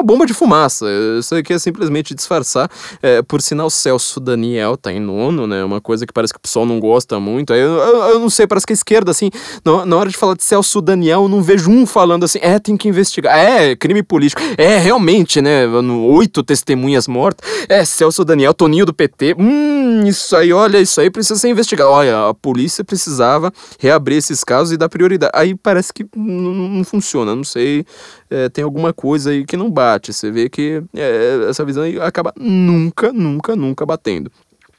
uma 0.00 0.06
bomba 0.06 0.26
de 0.26 0.34
fumaça. 0.34 0.86
Isso 1.18 1.34
aqui 1.34 1.52
é 1.52 1.58
simplesmente 1.58 2.14
disfarçar. 2.14 2.68
É, 3.00 3.22
por 3.22 3.40
sinal, 3.40 3.70
Celso 3.70 4.18
Daniel 4.18 4.76
tá 4.76 4.92
em 4.92 5.00
nono, 5.00 5.46
né? 5.46 5.62
Uma 5.62 5.80
coisa 5.80 6.06
que 6.06 6.12
parece 6.12 6.32
que 6.32 6.38
o 6.38 6.42
pessoal 6.42 6.66
não 6.66 6.80
gosta 6.80 7.20
muito. 7.20 7.54
Eu, 7.54 7.74
eu, 7.74 7.96
eu 8.10 8.18
não 8.18 8.30
sei, 8.30 8.46
parece 8.46 8.66
que 8.66 8.72
a 8.72 8.74
esquerda, 8.74 9.10
assim, 9.10 9.30
na, 9.64 9.86
na 9.86 9.96
hora 9.96 10.08
de 10.08 10.16
falar 10.16 10.34
de 10.34 10.42
Celso 10.42 10.80
Daniel, 10.80 11.22
eu 11.22 11.28
não 11.28 11.42
vejo 11.42 11.60
vejo 11.60 11.70
um 11.70 11.86
falando 11.86 12.24
assim, 12.24 12.38
é, 12.40 12.58
tem 12.58 12.76
que 12.76 12.88
investigar. 12.88 13.36
É, 13.36 13.76
crime 13.76 14.02
político. 14.02 14.40
É, 14.56 14.78
realmente, 14.78 15.40
né? 15.40 15.66
Oito 15.66 16.42
testemunhas 16.42 17.06
mortas. 17.06 17.48
É, 17.68 17.84
Celso 17.84 18.24
Daniel, 18.24 18.54
Toninho 18.54 18.86
do 18.86 18.94
PT. 18.94 19.36
Hum, 19.38 20.04
isso 20.06 20.34
aí, 20.34 20.52
olha, 20.52 20.78
isso 20.78 21.00
aí 21.00 21.10
precisa 21.10 21.38
ser 21.38 21.48
investigado. 21.48 21.90
Olha, 21.90 22.28
a 22.28 22.34
polícia 22.34 22.82
precisava 22.82 23.52
reabrir 23.78 24.16
esses 24.16 24.42
casos 24.42 24.72
e 24.72 24.76
dar 24.76 24.88
prioridade. 24.88 25.32
Aí 25.34 25.54
parece 25.54 25.92
que 25.92 26.06
não 26.16 26.82
funciona, 26.84 27.34
não 27.34 27.44
sei. 27.44 27.84
É, 28.30 28.48
tem 28.48 28.62
alguma 28.64 28.92
coisa 28.92 29.30
aí 29.30 29.44
que 29.44 29.56
não 29.56 29.70
bate. 29.70 29.89
Você 29.98 30.30
vê 30.30 30.48
que 30.48 30.82
é, 30.94 31.46
essa 31.48 31.64
visão 31.64 31.84
acaba 32.02 32.32
nunca, 32.36 33.12
nunca, 33.12 33.56
nunca 33.56 33.86
batendo. 33.86 34.30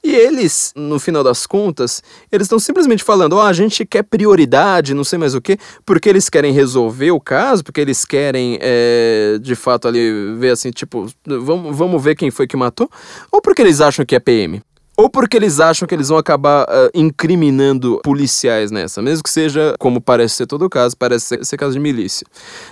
E 0.03 0.15
eles, 0.15 0.73
no 0.75 0.99
final 0.99 1.23
das 1.23 1.45
contas, 1.45 2.01
eles 2.31 2.45
estão 2.45 2.59
simplesmente 2.59 3.03
falando: 3.03 3.33
ó, 3.33 3.43
oh, 3.43 3.45
a 3.45 3.53
gente 3.53 3.85
quer 3.85 4.03
prioridade, 4.03 4.95
não 4.95 5.03
sei 5.03 5.19
mais 5.19 5.35
o 5.35 5.41
que, 5.41 5.57
porque 5.85 6.09
eles 6.09 6.27
querem 6.27 6.51
resolver 6.51 7.11
o 7.11 7.19
caso, 7.19 7.63
porque 7.63 7.81
eles 7.81 8.03
querem, 8.03 8.57
é, 8.61 9.37
de 9.39 9.53
fato, 9.53 9.87
ali 9.87 10.35
ver 10.39 10.51
assim, 10.51 10.71
tipo, 10.71 11.05
vamos, 11.25 11.77
vamos 11.77 12.03
ver 12.03 12.15
quem 12.15 12.31
foi 12.31 12.47
que 12.47 12.57
matou, 12.57 12.89
ou 13.31 13.41
porque 13.41 13.61
eles 13.61 13.79
acham 13.79 14.03
que 14.03 14.15
é 14.15 14.19
PM. 14.19 14.63
Ou 14.97 15.09
porque 15.09 15.37
eles 15.37 15.59
acham 15.59 15.87
que 15.87 15.95
eles 15.95 16.09
vão 16.09 16.17
acabar 16.17 16.63
uh, 16.63 16.89
incriminando 16.93 17.99
policiais 18.03 18.71
nessa, 18.71 19.01
mesmo 19.01 19.23
que 19.23 19.29
seja, 19.29 19.73
como 19.79 20.01
parece 20.01 20.35
ser 20.35 20.47
todo 20.47 20.65
o 20.65 20.69
caso, 20.69 20.97
parece 20.97 21.25
ser, 21.25 21.45
ser 21.45 21.57
caso 21.57 21.73
de 21.73 21.79
milícia. 21.79 22.25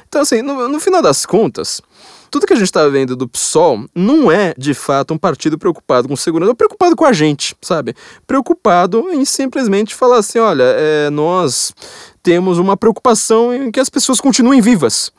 Então, 0.08 0.22
assim, 0.22 0.42
no, 0.42 0.68
no 0.68 0.80
final 0.80 1.02
das 1.02 1.26
contas, 1.26 1.82
tudo 2.30 2.46
que 2.46 2.54
a 2.54 2.56
gente 2.56 2.66
está 2.66 2.88
vendo 2.88 3.16
do 3.16 3.28
PSOL 3.28 3.86
não 3.94 4.32
é, 4.32 4.54
de 4.58 4.74
fato, 4.74 5.14
um 5.14 5.18
partido 5.18 5.58
preocupado 5.58 6.08
com 6.08 6.16
segurança, 6.16 6.56
preocupado 6.56 6.96
com 6.96 7.06
a 7.06 7.14
gente, 7.14 7.56
sabe? 7.62 7.96
Preocupado 8.26 9.10
em 9.12 9.26
simplesmente 9.26 9.96
falar 9.96 10.18
assim: 10.18 10.40
olha, 10.40 10.64
é, 10.64 11.10
nós 11.10 11.74
temos 12.22 12.58
uma 12.58 12.78
preocupação 12.78 13.54
em 13.54 13.72
que 13.72 13.80
as 13.80 13.90
pessoas 13.90 14.22
continuem 14.22 14.62
vivas. 14.62 15.12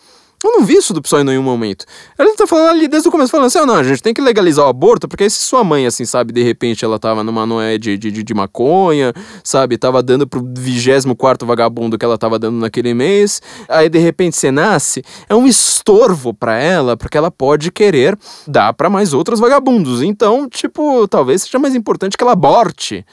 Eu 0.42 0.52
não 0.52 0.64
vi 0.64 0.74
isso 0.74 0.94
do 0.94 1.02
PSOL 1.02 1.20
em 1.20 1.24
nenhum 1.24 1.42
momento. 1.42 1.84
Ela 2.18 2.34
tá 2.34 2.46
falando 2.46 2.70
ali 2.70 2.88
desde 2.88 3.08
o 3.08 3.12
começo, 3.12 3.30
falando 3.30 3.48
assim, 3.48 3.58
ah, 3.58 3.66
não, 3.66 3.74
a 3.74 3.82
gente 3.82 4.02
tem 4.02 4.14
que 4.14 4.22
legalizar 4.22 4.64
o 4.64 4.68
aborto, 4.68 5.06
porque 5.06 5.28
se 5.28 5.38
sua 5.38 5.62
mãe, 5.62 5.86
assim, 5.86 6.06
sabe, 6.06 6.32
de 6.32 6.42
repente 6.42 6.82
ela 6.82 6.98
tava 6.98 7.22
numa 7.22 7.44
noé 7.44 7.76
de, 7.76 7.98
de, 7.98 8.10
de 8.10 8.34
maconha, 8.34 9.12
sabe, 9.44 9.76
tava 9.76 10.02
dando 10.02 10.26
pro 10.26 10.42
24 10.42 11.46
vagabundo 11.46 11.98
que 11.98 12.04
ela 12.04 12.16
tava 12.16 12.38
dando 12.38 12.56
naquele 12.56 12.94
mês, 12.94 13.42
aí 13.68 13.90
de 13.90 13.98
repente 13.98 14.34
você 14.34 14.50
nasce, 14.50 15.02
é 15.28 15.34
um 15.34 15.46
estorvo 15.46 16.32
para 16.32 16.56
ela, 16.58 16.96
porque 16.96 17.18
ela 17.18 17.30
pode 17.30 17.70
querer 17.70 18.18
dar 18.46 18.72
para 18.72 18.88
mais 18.88 19.12
outros 19.12 19.40
vagabundos. 19.40 20.00
Então, 20.00 20.48
tipo, 20.48 21.06
talvez 21.06 21.42
seja 21.42 21.58
mais 21.58 21.74
importante 21.74 22.16
que 22.16 22.24
ela 22.24 22.32
aborte, 22.32 23.04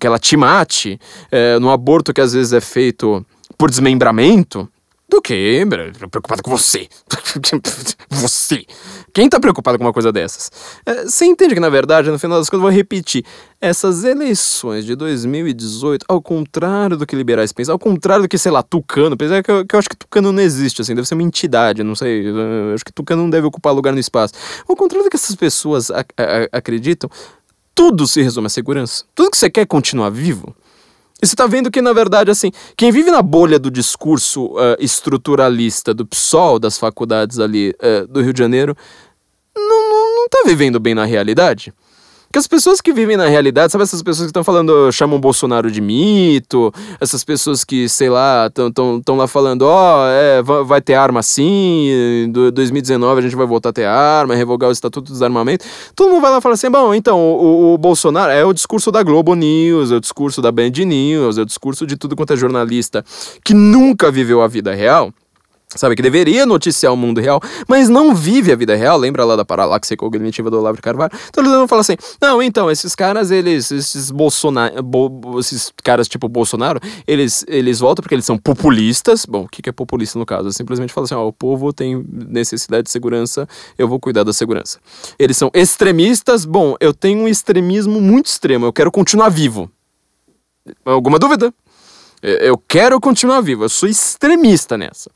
que 0.00 0.06
ela 0.06 0.18
te 0.18 0.36
mate, 0.36 0.98
é, 1.30 1.60
no 1.60 1.70
aborto 1.70 2.12
que 2.12 2.20
às 2.20 2.32
vezes 2.32 2.52
é 2.52 2.60
feito 2.60 3.24
por 3.56 3.70
desmembramento, 3.70 4.68
do 5.12 5.20
que 5.20 5.64
preocupado 6.10 6.42
com 6.42 6.50
você. 6.50 6.88
você. 8.08 8.64
Quem 9.12 9.28
tá 9.28 9.38
preocupado 9.38 9.76
com 9.76 9.84
uma 9.84 9.92
coisa 9.92 10.10
dessas? 10.10 10.50
É, 10.86 11.04
você 11.04 11.26
entende 11.26 11.52
que, 11.52 11.60
na 11.60 11.68
verdade, 11.68 12.10
no 12.10 12.18
final 12.18 12.38
das 12.38 12.48
contas, 12.48 12.64
eu 12.64 12.70
vou 12.70 12.70
repetir. 12.70 13.24
Essas 13.60 14.04
eleições 14.04 14.86
de 14.86 14.96
2018, 14.96 16.06
ao 16.08 16.20
contrário 16.20 16.96
do 16.96 17.06
que 17.06 17.14
liberais 17.14 17.52
pensam, 17.52 17.74
ao 17.74 17.78
contrário 17.78 18.24
do 18.24 18.28
que, 18.28 18.38
sei 18.38 18.50
lá, 18.50 18.62
Tucano, 18.62 19.14
apesar 19.14 19.42
que 19.42 19.50
eu, 19.50 19.66
que 19.66 19.76
eu 19.76 19.78
acho 19.78 19.88
que 19.88 19.96
Tucano 19.96 20.32
não 20.32 20.42
existe, 20.42 20.80
assim, 20.80 20.94
deve 20.94 21.06
ser 21.06 21.14
uma 21.14 21.22
entidade, 21.22 21.82
não 21.82 21.94
sei. 21.94 22.24
Acho 22.74 22.84
que 22.84 22.92
Tucano 22.92 23.22
não 23.22 23.30
deve 23.30 23.46
ocupar 23.46 23.74
lugar 23.74 23.92
no 23.92 24.00
espaço. 24.00 24.34
Ao 24.66 24.74
contrário 24.74 25.04
do 25.04 25.10
que 25.10 25.16
essas 25.16 25.36
pessoas 25.36 25.90
acreditam, 26.50 27.10
tudo 27.74 28.06
se 28.06 28.22
resume 28.22 28.46
à 28.46 28.50
segurança. 28.50 29.04
Tudo 29.14 29.30
que 29.30 29.36
você 29.36 29.50
quer 29.50 29.60
é 29.60 29.66
continuar 29.66 30.10
vivo. 30.10 30.56
E 31.22 31.26
você 31.26 31.34
está 31.34 31.46
vendo 31.46 31.70
que, 31.70 31.80
na 31.80 31.92
verdade, 31.92 32.32
assim, 32.32 32.50
quem 32.76 32.90
vive 32.90 33.08
na 33.08 33.22
bolha 33.22 33.56
do 33.56 33.70
discurso 33.70 34.46
uh, 34.46 34.76
estruturalista 34.80 35.94
do 35.94 36.04
PSOL, 36.04 36.58
das 36.58 36.76
faculdades 36.76 37.38
ali 37.38 37.72
uh, 37.80 38.08
do 38.08 38.20
Rio 38.20 38.32
de 38.32 38.40
Janeiro, 38.40 38.76
não, 39.56 39.88
não, 39.88 40.16
não 40.16 40.28
tá 40.28 40.42
vivendo 40.44 40.80
bem 40.80 40.96
na 40.96 41.04
realidade. 41.04 41.72
Que 42.32 42.38
as 42.38 42.46
pessoas 42.46 42.80
que 42.80 42.94
vivem 42.94 43.16
na 43.16 43.26
realidade, 43.26 43.70
sabe 43.70 43.84
essas 43.84 44.02
pessoas 44.02 44.26
que 44.26 44.30
estão 44.30 44.42
falando, 44.42 44.90
chamam 44.90 45.20
Bolsonaro 45.20 45.70
de 45.70 45.82
mito, 45.82 46.72
essas 46.98 47.22
pessoas 47.22 47.62
que, 47.62 47.88
sei 47.90 48.08
lá, 48.08 48.46
estão 48.46 49.16
lá 49.16 49.26
falando, 49.26 49.62
ó, 49.62 49.98
oh, 49.98 50.08
é, 50.08 50.42
vai 50.64 50.80
ter 50.80 50.94
arma 50.94 51.22
sim, 51.22 51.90
em 52.24 52.30
2019 52.30 53.18
a 53.18 53.22
gente 53.22 53.36
vai 53.36 53.46
voltar 53.46 53.68
a 53.68 53.72
ter 53.72 53.84
arma, 53.84 54.34
revogar 54.34 54.70
o 54.70 54.72
Estatuto 54.72 55.08
do 55.08 55.12
Desarmamento. 55.12 55.66
Todo 55.94 56.10
mundo 56.10 56.22
vai 56.22 56.30
lá 56.30 56.38
e 56.38 56.40
fala 56.40 56.54
assim, 56.54 56.70
bom, 56.70 56.94
então, 56.94 57.18
o, 57.20 57.74
o 57.74 57.78
Bolsonaro 57.78 58.32
é 58.32 58.42
o 58.44 58.54
discurso 58.54 58.90
da 58.90 59.02
Globo 59.02 59.34
News, 59.34 59.92
é 59.92 59.96
o 59.96 60.00
discurso 60.00 60.40
da 60.40 60.50
Band 60.50 60.70
News, 60.70 61.36
é 61.36 61.42
o 61.42 61.46
discurso 61.46 61.86
de 61.86 61.96
tudo 61.96 62.16
quanto 62.16 62.32
é 62.32 62.36
jornalista 62.36 63.04
que 63.44 63.52
nunca 63.52 64.10
viveu 64.10 64.40
a 64.40 64.48
vida 64.48 64.74
real 64.74 65.12
sabe, 65.76 65.96
que 65.96 66.02
deveria 66.02 66.46
noticiar 66.46 66.92
o 66.92 66.96
mundo 66.96 67.20
real, 67.20 67.40
mas 67.68 67.88
não 67.88 68.14
vive 68.14 68.52
a 68.52 68.56
vida 68.56 68.74
real, 68.74 68.98
lembra 68.98 69.24
lá 69.24 69.36
da 69.36 69.44
paralaxe 69.44 69.96
cognitiva 69.96 70.50
do 70.50 70.58
Olavo 70.58 70.76
de 70.76 70.82
Carvalho? 70.82 71.12
Então 71.28 71.42
eles 71.42 71.52
vão 71.52 71.68
falar 71.68 71.80
assim, 71.80 71.96
não, 72.20 72.42
então, 72.42 72.70
esses 72.70 72.94
caras, 72.94 73.30
eles, 73.30 73.70
esses 73.70 74.10
Bolsonaro, 74.10 74.82
bo, 74.82 75.38
esses 75.38 75.72
caras 75.82 76.08
tipo 76.08 76.28
Bolsonaro, 76.28 76.80
eles, 77.06 77.44
eles 77.48 77.80
voltam 77.80 78.02
porque 78.02 78.14
eles 78.14 78.24
são 78.24 78.38
populistas, 78.38 79.24
bom, 79.26 79.44
o 79.44 79.48
que, 79.48 79.68
é 79.68 79.72
populista 79.72 80.18
no 80.18 80.26
caso? 80.26 80.48
É 80.48 80.52
simplesmente 80.52 80.92
fala 80.92 81.04
assim, 81.04 81.14
ó, 81.14 81.26
o 81.26 81.32
povo 81.32 81.72
tem 81.72 82.04
necessidade 82.10 82.84
de 82.84 82.90
segurança, 82.90 83.48
eu 83.78 83.88
vou 83.88 83.98
cuidar 83.98 84.24
da 84.24 84.32
segurança. 84.32 84.78
Eles 85.18 85.36
são 85.36 85.50
extremistas, 85.54 86.44
bom, 86.44 86.76
eu 86.80 86.92
tenho 86.92 87.20
um 87.20 87.28
extremismo 87.28 88.00
muito 88.00 88.26
extremo, 88.26 88.66
eu 88.66 88.72
quero 88.72 88.90
continuar 88.90 89.28
vivo. 89.28 89.70
Alguma 90.84 91.18
dúvida? 91.18 91.52
Eu 92.22 92.56
quero 92.56 93.00
continuar 93.00 93.40
vivo, 93.40 93.64
eu 93.64 93.68
sou 93.68 93.88
extremista 93.88 94.78
nessa. 94.78 95.10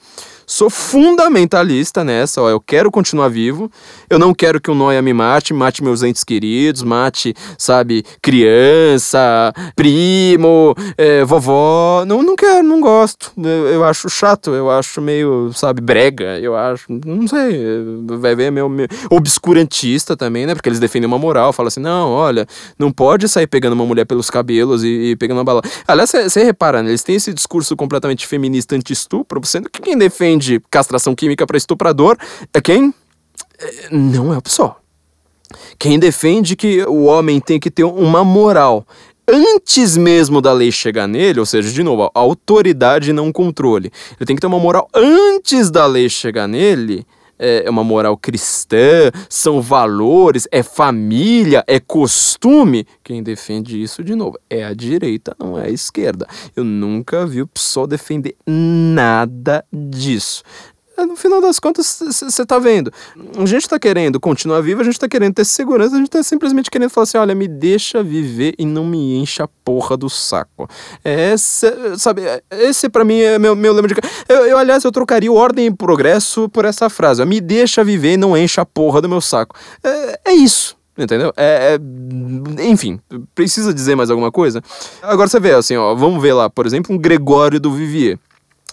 Sou 0.48 0.70
fundamentalista 0.70 2.04
nessa, 2.04 2.40
ó, 2.40 2.48
eu 2.48 2.60
quero 2.60 2.88
continuar 2.88 3.28
vivo, 3.28 3.68
eu 4.08 4.16
não 4.16 4.32
quero 4.32 4.60
que 4.60 4.70
o 4.70 4.76
Noia 4.76 5.02
me 5.02 5.12
mate, 5.12 5.52
mate 5.52 5.82
meus 5.82 6.04
entes 6.04 6.22
queridos, 6.22 6.84
mate, 6.84 7.34
sabe, 7.58 8.04
criança, 8.22 9.52
primo, 9.74 10.72
é, 10.96 11.24
vovó, 11.24 12.04
não, 12.06 12.22
não 12.22 12.36
quero, 12.36 12.62
não 12.62 12.80
gosto, 12.80 13.32
eu, 13.36 13.66
eu, 13.66 13.84
acho 13.84 14.08
chato, 14.08 14.54
eu 14.54 14.70
acho 14.70 15.02
meio, 15.02 15.50
sabe, 15.52 15.80
brega, 15.80 16.38
eu 16.38 16.54
acho, 16.54 16.86
não 17.04 17.26
sei, 17.26 17.60
vai 18.06 18.36
ver 18.36 18.52
meu, 18.52 18.68
meu 18.68 18.86
obscurantista 19.10 20.16
também, 20.16 20.46
né, 20.46 20.54
porque 20.54 20.68
eles 20.68 20.78
defendem 20.78 21.08
uma 21.08 21.18
moral, 21.18 21.52
falam 21.52 21.66
assim, 21.66 21.80
não, 21.80 22.12
olha, 22.12 22.46
não 22.78 22.92
pode 22.92 23.28
sair 23.28 23.48
pegando 23.48 23.72
uma 23.72 23.84
mulher 23.84 24.04
pelos 24.04 24.30
cabelos 24.30 24.84
e, 24.84 25.10
e 25.10 25.16
pegando 25.16 25.38
uma 25.38 25.44
bala. 25.44 25.60
Aliás, 25.88 26.08
você 26.10 26.44
repara, 26.44 26.84
né, 26.84 26.90
eles 26.90 27.02
têm 27.02 27.16
esse 27.16 27.34
discurso 27.34 27.74
completamente 27.74 28.24
feminista 28.28 28.76
anti-estupro, 28.76 29.44
sendo 29.44 29.68
que 29.68 29.82
quem 29.82 29.98
defende 29.98 30.35
defende 30.38 30.60
castração 30.70 31.14
química 31.14 31.46
para 31.46 31.56
estuprador 31.56 32.16
é 32.52 32.60
quem? 32.60 32.92
É, 33.58 33.88
não 33.90 34.32
é 34.32 34.38
o 34.38 34.42
PSOL. 34.42 34.76
Quem 35.78 35.98
defende 35.98 36.56
que 36.56 36.82
o 36.84 37.04
homem 37.04 37.40
tem 37.40 37.60
que 37.60 37.70
ter 37.70 37.84
uma 37.84 38.24
moral 38.24 38.86
antes 39.28 39.96
mesmo 39.96 40.40
da 40.40 40.52
lei 40.52 40.70
chegar 40.70 41.06
nele, 41.06 41.40
ou 41.40 41.46
seja, 41.46 41.70
de 41.72 41.82
novo, 41.82 42.10
autoridade 42.14 43.12
não 43.12 43.32
controle. 43.32 43.90
Ele 44.18 44.26
tem 44.26 44.36
que 44.36 44.40
ter 44.40 44.46
uma 44.46 44.58
moral 44.58 44.88
antes 44.94 45.70
da 45.70 45.86
lei 45.86 46.08
chegar 46.08 46.46
nele. 46.46 47.06
É, 47.38 47.64
é 47.66 47.70
uma 47.70 47.84
moral 47.84 48.16
cristã, 48.16 49.10
são 49.28 49.60
valores, 49.60 50.48
é 50.50 50.62
família, 50.62 51.64
é 51.66 51.78
costume. 51.78 52.86
Quem 53.02 53.22
defende 53.22 53.80
isso, 53.80 54.02
de 54.02 54.14
novo, 54.14 54.38
é 54.48 54.64
a 54.64 54.74
direita, 54.74 55.34
não 55.38 55.58
é 55.58 55.66
a 55.66 55.70
esquerda. 55.70 56.26
Eu 56.54 56.64
nunca 56.64 57.26
vi 57.26 57.42
o 57.42 57.46
PSOL 57.46 57.86
defender 57.86 58.36
nada 58.46 59.64
disso. 59.72 60.42
É, 60.96 61.04
no 61.04 61.14
final 61.14 61.40
das 61.40 61.58
contas, 61.58 62.00
você 62.00 62.46
tá 62.46 62.58
vendo. 62.58 62.90
A 63.38 63.44
gente 63.44 63.68
tá 63.68 63.78
querendo 63.78 64.18
continuar 64.18 64.60
vivo, 64.62 64.80
a 64.80 64.84
gente 64.84 64.98
tá 64.98 65.08
querendo 65.08 65.34
ter 65.34 65.44
segurança, 65.44 65.94
a 65.94 65.98
gente 65.98 66.10
tá 66.10 66.22
simplesmente 66.22 66.70
querendo 66.70 66.90
falar 66.90 67.02
assim: 67.04 67.18
olha, 67.18 67.34
me 67.34 67.46
deixa 67.46 68.02
viver 68.02 68.54
e 68.58 68.64
não 68.64 68.84
me 68.84 69.16
encha 69.16 69.44
a 69.44 69.48
porra 69.48 69.96
do 69.96 70.08
saco. 70.08 70.68
Esse, 71.04 71.98
sabe, 71.98 72.22
esse 72.50 72.88
para 72.88 73.04
mim 73.04 73.20
é 73.20 73.38
meu, 73.38 73.54
meu 73.54 73.72
lema 73.72 73.88
de. 73.88 73.94
Eu, 74.28 74.46
eu, 74.46 74.58
aliás, 74.58 74.84
eu 74.84 74.92
trocaria 74.92 75.30
o 75.30 75.34
ordem 75.34 75.66
e 75.66 75.74
progresso 75.74 76.48
por 76.48 76.64
essa 76.64 76.88
frase: 76.88 77.24
me 77.24 77.40
deixa 77.40 77.84
viver 77.84 78.14
e 78.14 78.16
não 78.16 78.36
encha 78.36 78.62
a 78.62 78.66
porra 78.66 79.02
do 79.02 79.08
meu 79.08 79.20
saco. 79.20 79.54
É, 79.84 80.20
é 80.30 80.32
isso. 80.32 80.76
Entendeu? 80.98 81.30
É, 81.36 81.78
é, 82.58 82.62
enfim, 82.64 82.98
precisa 83.34 83.74
dizer 83.74 83.94
mais 83.94 84.08
alguma 84.08 84.32
coisa? 84.32 84.62
Agora 85.02 85.28
você 85.28 85.38
vê, 85.38 85.52
assim, 85.52 85.76
ó, 85.76 85.94
vamos 85.94 86.22
ver 86.22 86.32
lá, 86.32 86.48
por 86.48 86.64
exemplo, 86.64 86.94
um 86.94 86.98
Gregório 86.98 87.60
do 87.60 87.70
Vivier. 87.70 88.18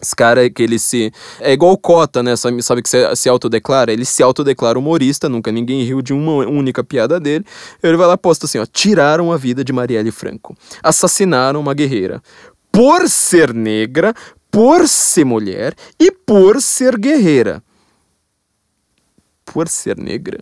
Esse 0.04 0.16
cara 0.16 0.49
que 0.49 0.62
ele 0.62 0.78
se. 0.78 1.12
É 1.39 1.54
igual 1.54 1.78
Cota, 1.78 2.22
né? 2.22 2.36
Sabe, 2.36 2.62
sabe 2.62 2.82
que 2.82 2.89
se, 2.89 3.16
se 3.16 3.30
autodeclara? 3.30 3.91
Ele 3.91 4.04
se 4.04 4.22
autodeclara 4.22 4.78
humorista, 4.78 5.30
nunca 5.30 5.49
ninguém 5.49 5.82
riu 5.84 6.01
de 6.01 6.12
uma 6.12 6.45
única 6.45 6.84
piada 6.84 7.22
dele. 7.22 7.45
Ele 7.82 7.95
vai 7.95 8.06
lá 8.06 8.16
e 8.16 8.18
posta 8.18 8.45
assim: 8.45 8.60
ó, 8.60 8.66
tiraram 8.66 9.32
a 9.32 9.38
vida 9.38 9.64
de 9.64 9.72
Marielle 9.72 10.12
Franco. 10.12 10.56
Assassinaram 10.84 11.62
uma 11.62 11.74
guerreira. 11.74 12.22
Por 12.70 13.08
ser 13.08 13.54
negra, 13.54 14.14
por 14.51 14.88
ser 14.89 15.24
mulher 15.24 15.74
e 15.97 16.12
por 16.12 16.62
ser 16.62 16.97
guerreira. 16.97 17.64
Por 19.45 19.70
ser 19.70 19.97
negra? 19.97 20.39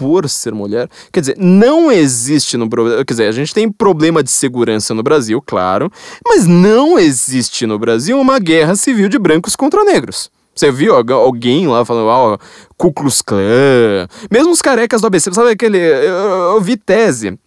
Por 0.00 0.26
ser 0.30 0.54
mulher. 0.54 0.88
Quer 1.12 1.20
dizer, 1.20 1.36
não 1.38 1.92
existe 1.92 2.56
no 2.56 2.66
Quer 2.70 3.12
dizer, 3.12 3.26
a 3.26 3.32
gente 3.32 3.52
tem 3.52 3.70
problema 3.70 4.22
de 4.22 4.30
segurança 4.30 4.94
no 4.94 5.02
Brasil, 5.02 5.42
claro, 5.46 5.92
mas 6.26 6.46
não 6.46 6.98
existe 6.98 7.66
no 7.66 7.78
Brasil 7.78 8.18
uma 8.18 8.38
guerra 8.38 8.74
civil 8.76 9.10
de 9.10 9.18
brancos 9.18 9.54
contra 9.54 9.84
negros. 9.84 10.30
Você 10.54 10.72
viu 10.72 10.94
alguém 10.94 11.68
lá 11.68 11.84
falando, 11.84 12.06
ó, 12.06 12.34
oh, 12.34 12.38
Ku 12.78 12.90
Klux 12.94 13.20
Klan, 13.20 14.08
mesmo 14.30 14.52
os 14.52 14.62
carecas 14.62 15.02
do 15.02 15.06
ABC, 15.06 15.30
sabe 15.34 15.50
aquele. 15.50 15.76
Eu, 15.76 16.54
eu 16.54 16.60
vi 16.62 16.78
tese 16.78 17.38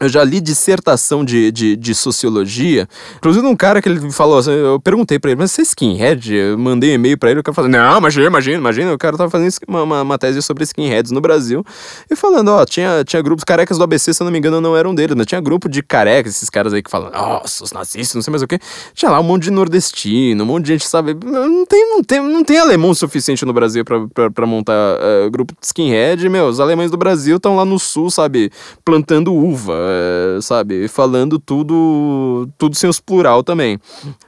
eu 0.00 0.08
já 0.08 0.24
li 0.24 0.40
dissertação 0.40 1.22
de, 1.22 1.52
de, 1.52 1.76
de, 1.76 1.94
sociologia. 1.94 2.88
Inclusive, 3.18 3.46
um 3.46 3.54
cara 3.54 3.82
que 3.82 3.88
ele 3.88 4.10
falou 4.10 4.38
assim, 4.38 4.50
eu 4.50 4.80
perguntei 4.80 5.18
pra 5.18 5.30
ele, 5.30 5.40
mas 5.40 5.52
você 5.52 5.60
é 5.60 5.64
skinhead? 5.64 6.34
Eu 6.34 6.58
mandei 6.58 6.92
um 6.92 6.94
e-mail 6.94 7.18
pra 7.18 7.30
ele, 7.30 7.40
o 7.40 7.42
cara 7.42 7.54
falou, 7.54 7.70
não, 7.70 7.98
imagina, 7.98 8.26
imagina, 8.26 8.56
imagina. 8.56 8.94
O 8.94 8.98
cara 8.98 9.18
tava 9.18 9.28
fazendo 9.28 9.52
uma, 9.68 9.82
uma, 9.82 10.02
uma, 10.02 10.18
tese 10.18 10.40
sobre 10.40 10.64
skinheads 10.64 11.12
no 11.12 11.20
Brasil. 11.20 11.62
E 12.10 12.16
falando, 12.16 12.48
ó, 12.48 12.64
tinha, 12.64 13.04
tinha 13.04 13.20
grupos 13.20 13.44
carecas 13.44 13.76
do 13.76 13.84
ABC, 13.84 14.14
se 14.14 14.22
eu 14.22 14.24
não 14.24 14.32
me 14.32 14.38
engano, 14.38 14.58
não 14.58 14.74
eram 14.74 14.94
deles, 14.94 15.14
mas 15.14 15.26
tinha 15.26 15.40
grupo 15.40 15.68
de 15.68 15.82
carecas, 15.82 16.34
esses 16.34 16.48
caras 16.48 16.72
aí 16.72 16.82
que 16.82 16.90
falam, 16.90 17.10
nossa, 17.10 17.62
os 17.62 17.72
nazistas, 17.72 18.14
não 18.14 18.22
sei 18.22 18.30
mais 18.30 18.42
o 18.42 18.46
quê. 18.46 18.58
Tinha 18.94 19.10
lá 19.10 19.20
um 19.20 19.24
monte 19.24 19.44
de 19.44 19.50
nordestino, 19.50 20.44
um 20.44 20.46
monte 20.46 20.64
de 20.64 20.72
gente, 20.72 20.88
sabe? 20.88 21.14
Não 21.22 21.66
tem, 21.66 21.90
não 21.90 22.02
tem, 22.02 22.20
não 22.22 22.42
tem 22.42 22.58
alemão 22.58 22.94
suficiente 22.94 23.44
no 23.44 23.52
Brasil 23.52 23.84
pra, 23.84 24.06
pra, 24.08 24.30
pra 24.30 24.46
montar 24.46 24.72
uh, 24.72 25.30
grupo 25.30 25.52
de 25.60 25.66
skinhead. 25.66 26.26
Meu, 26.30 26.46
os 26.46 26.58
alemães 26.58 26.90
do 26.90 26.96
Brasil 26.96 27.36
estão 27.36 27.54
lá 27.54 27.66
no 27.66 27.78
sul, 27.78 28.10
sabe? 28.10 28.50
Plantando 28.82 29.34
uva 29.34 29.89
é, 29.90 30.40
sabe? 30.40 30.88
Falando 30.88 31.38
tudo, 31.38 32.48
tudo 32.56 32.76
sem 32.76 32.88
os 32.88 33.00
plural 33.00 33.42
também. 33.42 33.78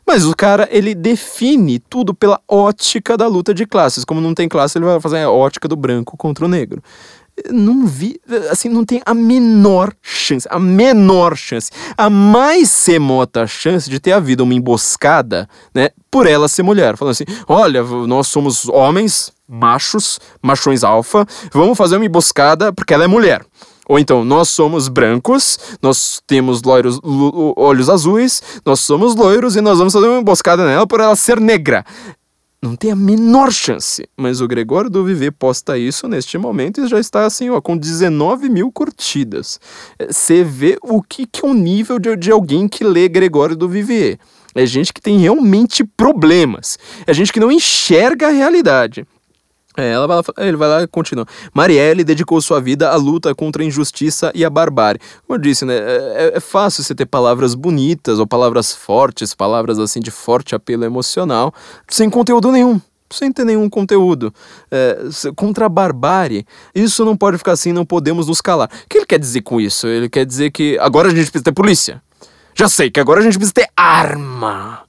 Mas 0.06 0.24
o 0.24 0.34
cara, 0.34 0.68
ele 0.70 0.94
define 0.94 1.78
tudo 1.78 2.12
pela 2.12 2.40
ótica 2.48 3.16
da 3.16 3.26
luta 3.26 3.54
de 3.54 3.66
classes. 3.66 4.04
Como 4.04 4.20
não 4.20 4.34
tem 4.34 4.48
classe, 4.48 4.76
ele 4.76 4.84
vai 4.84 5.00
fazer 5.00 5.20
a 5.20 5.30
ótica 5.30 5.68
do 5.68 5.76
branco 5.76 6.16
contra 6.16 6.44
o 6.44 6.48
negro. 6.48 6.82
não 7.50 7.86
vi, 7.86 8.20
assim, 8.50 8.68
não 8.68 8.84
tem 8.84 9.00
a 9.06 9.14
menor 9.14 9.92
chance, 10.02 10.46
a 10.50 10.58
menor 10.58 11.36
chance, 11.36 11.70
a 11.96 12.10
mais 12.10 12.84
remota 12.86 13.46
chance 13.46 13.88
de 13.88 13.98
ter 13.98 14.12
havido 14.12 14.44
uma 14.44 14.54
emboscada, 14.54 15.48
né, 15.74 15.90
por 16.10 16.26
ela 16.26 16.48
ser 16.48 16.62
mulher. 16.62 16.96
Falando 16.96 17.12
assim, 17.12 17.24
olha, 17.48 17.82
nós 17.82 18.28
somos 18.28 18.68
homens, 18.68 19.32
machos, 19.48 20.20
machões 20.42 20.84
alfa, 20.84 21.26
vamos 21.52 21.76
fazer 21.76 21.96
uma 21.96 22.04
emboscada 22.04 22.72
porque 22.72 22.92
ela 22.92 23.04
é 23.04 23.08
mulher. 23.08 23.44
Ou 23.88 23.98
então, 23.98 24.24
nós 24.24 24.48
somos 24.48 24.88
brancos, 24.88 25.58
nós 25.82 26.22
temos 26.26 26.62
loiros, 26.62 27.00
olhos 27.56 27.88
azuis, 27.88 28.42
nós 28.64 28.80
somos 28.80 29.14
loiros 29.16 29.56
e 29.56 29.60
nós 29.60 29.78
vamos 29.78 29.92
fazer 29.92 30.06
uma 30.06 30.20
emboscada 30.20 30.64
nela 30.64 30.86
por 30.86 31.00
ela 31.00 31.16
ser 31.16 31.40
negra. 31.40 31.84
Não 32.64 32.76
tem 32.76 32.92
a 32.92 32.96
menor 32.96 33.50
chance. 33.50 34.08
Mas 34.16 34.40
o 34.40 34.46
Gregório 34.46 34.88
do 34.88 35.04
Viver 35.04 35.32
posta 35.32 35.76
isso 35.76 36.06
neste 36.06 36.38
momento 36.38 36.80
e 36.80 36.86
já 36.86 37.00
está 37.00 37.26
assim, 37.26 37.50
ó, 37.50 37.60
com 37.60 37.76
19 37.76 38.48
mil 38.48 38.70
curtidas. 38.70 39.58
Você 40.08 40.44
vê 40.44 40.78
o 40.80 41.02
que, 41.02 41.26
que 41.26 41.44
é 41.44 41.48
o 41.48 41.54
nível 41.54 41.98
de, 41.98 42.14
de 42.16 42.30
alguém 42.30 42.68
que 42.68 42.84
lê 42.84 43.08
Gregório 43.08 43.56
do 43.56 43.68
Vivier. 43.68 44.16
É 44.54 44.64
gente 44.64 44.92
que 44.92 45.00
tem 45.00 45.18
realmente 45.18 45.82
problemas. 45.82 46.78
É 47.04 47.12
gente 47.12 47.32
que 47.32 47.40
não 47.40 47.50
enxerga 47.50 48.28
a 48.28 48.30
realidade. 48.30 49.04
É, 49.76 49.90
ela 49.90 50.06
vai 50.06 50.16
lá, 50.16 50.22
ele 50.38 50.56
vai 50.56 50.68
lá 50.68 50.82
e 50.82 50.86
continua. 50.86 51.26
Marielle 51.54 52.04
dedicou 52.04 52.40
sua 52.40 52.60
vida 52.60 52.90
à 52.90 52.96
luta 52.96 53.34
contra 53.34 53.62
a 53.62 53.66
injustiça 53.66 54.30
e 54.34 54.44
a 54.44 54.50
barbárie. 54.50 55.00
Como 55.26 55.38
eu 55.38 55.42
disse, 55.42 55.64
né? 55.64 55.74
É, 55.76 56.32
é, 56.34 56.40
fácil 56.40 56.82
você 56.82 56.94
ter 56.94 57.06
palavras 57.06 57.54
bonitas 57.54 58.18
ou 58.18 58.26
palavras 58.26 58.72
fortes, 58.72 59.34
palavras 59.34 59.78
assim 59.78 60.00
de 60.00 60.10
forte 60.10 60.54
apelo 60.54 60.84
emocional, 60.84 61.54
sem 61.88 62.10
conteúdo 62.10 62.52
nenhum. 62.52 62.80
Sem 63.10 63.30
ter 63.30 63.44
nenhum 63.44 63.68
conteúdo. 63.68 64.32
É, 64.70 64.98
contra 65.36 65.66
a 65.66 65.68
barbárie. 65.68 66.46
Isso 66.74 67.04
não 67.04 67.16
pode 67.16 67.36
ficar 67.36 67.52
assim, 67.52 67.72
não 67.72 67.84
podemos 67.84 68.26
nos 68.28 68.40
calar. 68.40 68.70
O 68.84 68.88
que 68.88 68.98
ele 68.98 69.06
quer 69.06 69.18
dizer 69.18 69.42
com 69.42 69.60
isso? 69.60 69.86
Ele 69.86 70.08
quer 70.08 70.24
dizer 70.24 70.50
que 70.50 70.78
agora 70.80 71.08
a 71.08 71.10
gente 71.10 71.30
precisa 71.30 71.44
ter 71.44 71.52
polícia. 71.52 72.02
Já 72.54 72.68
sei 72.68 72.90
que 72.90 73.00
agora 73.00 73.20
a 73.20 73.22
gente 73.22 73.36
precisa 73.36 73.54
ter 73.54 73.68
arma. 73.76 74.82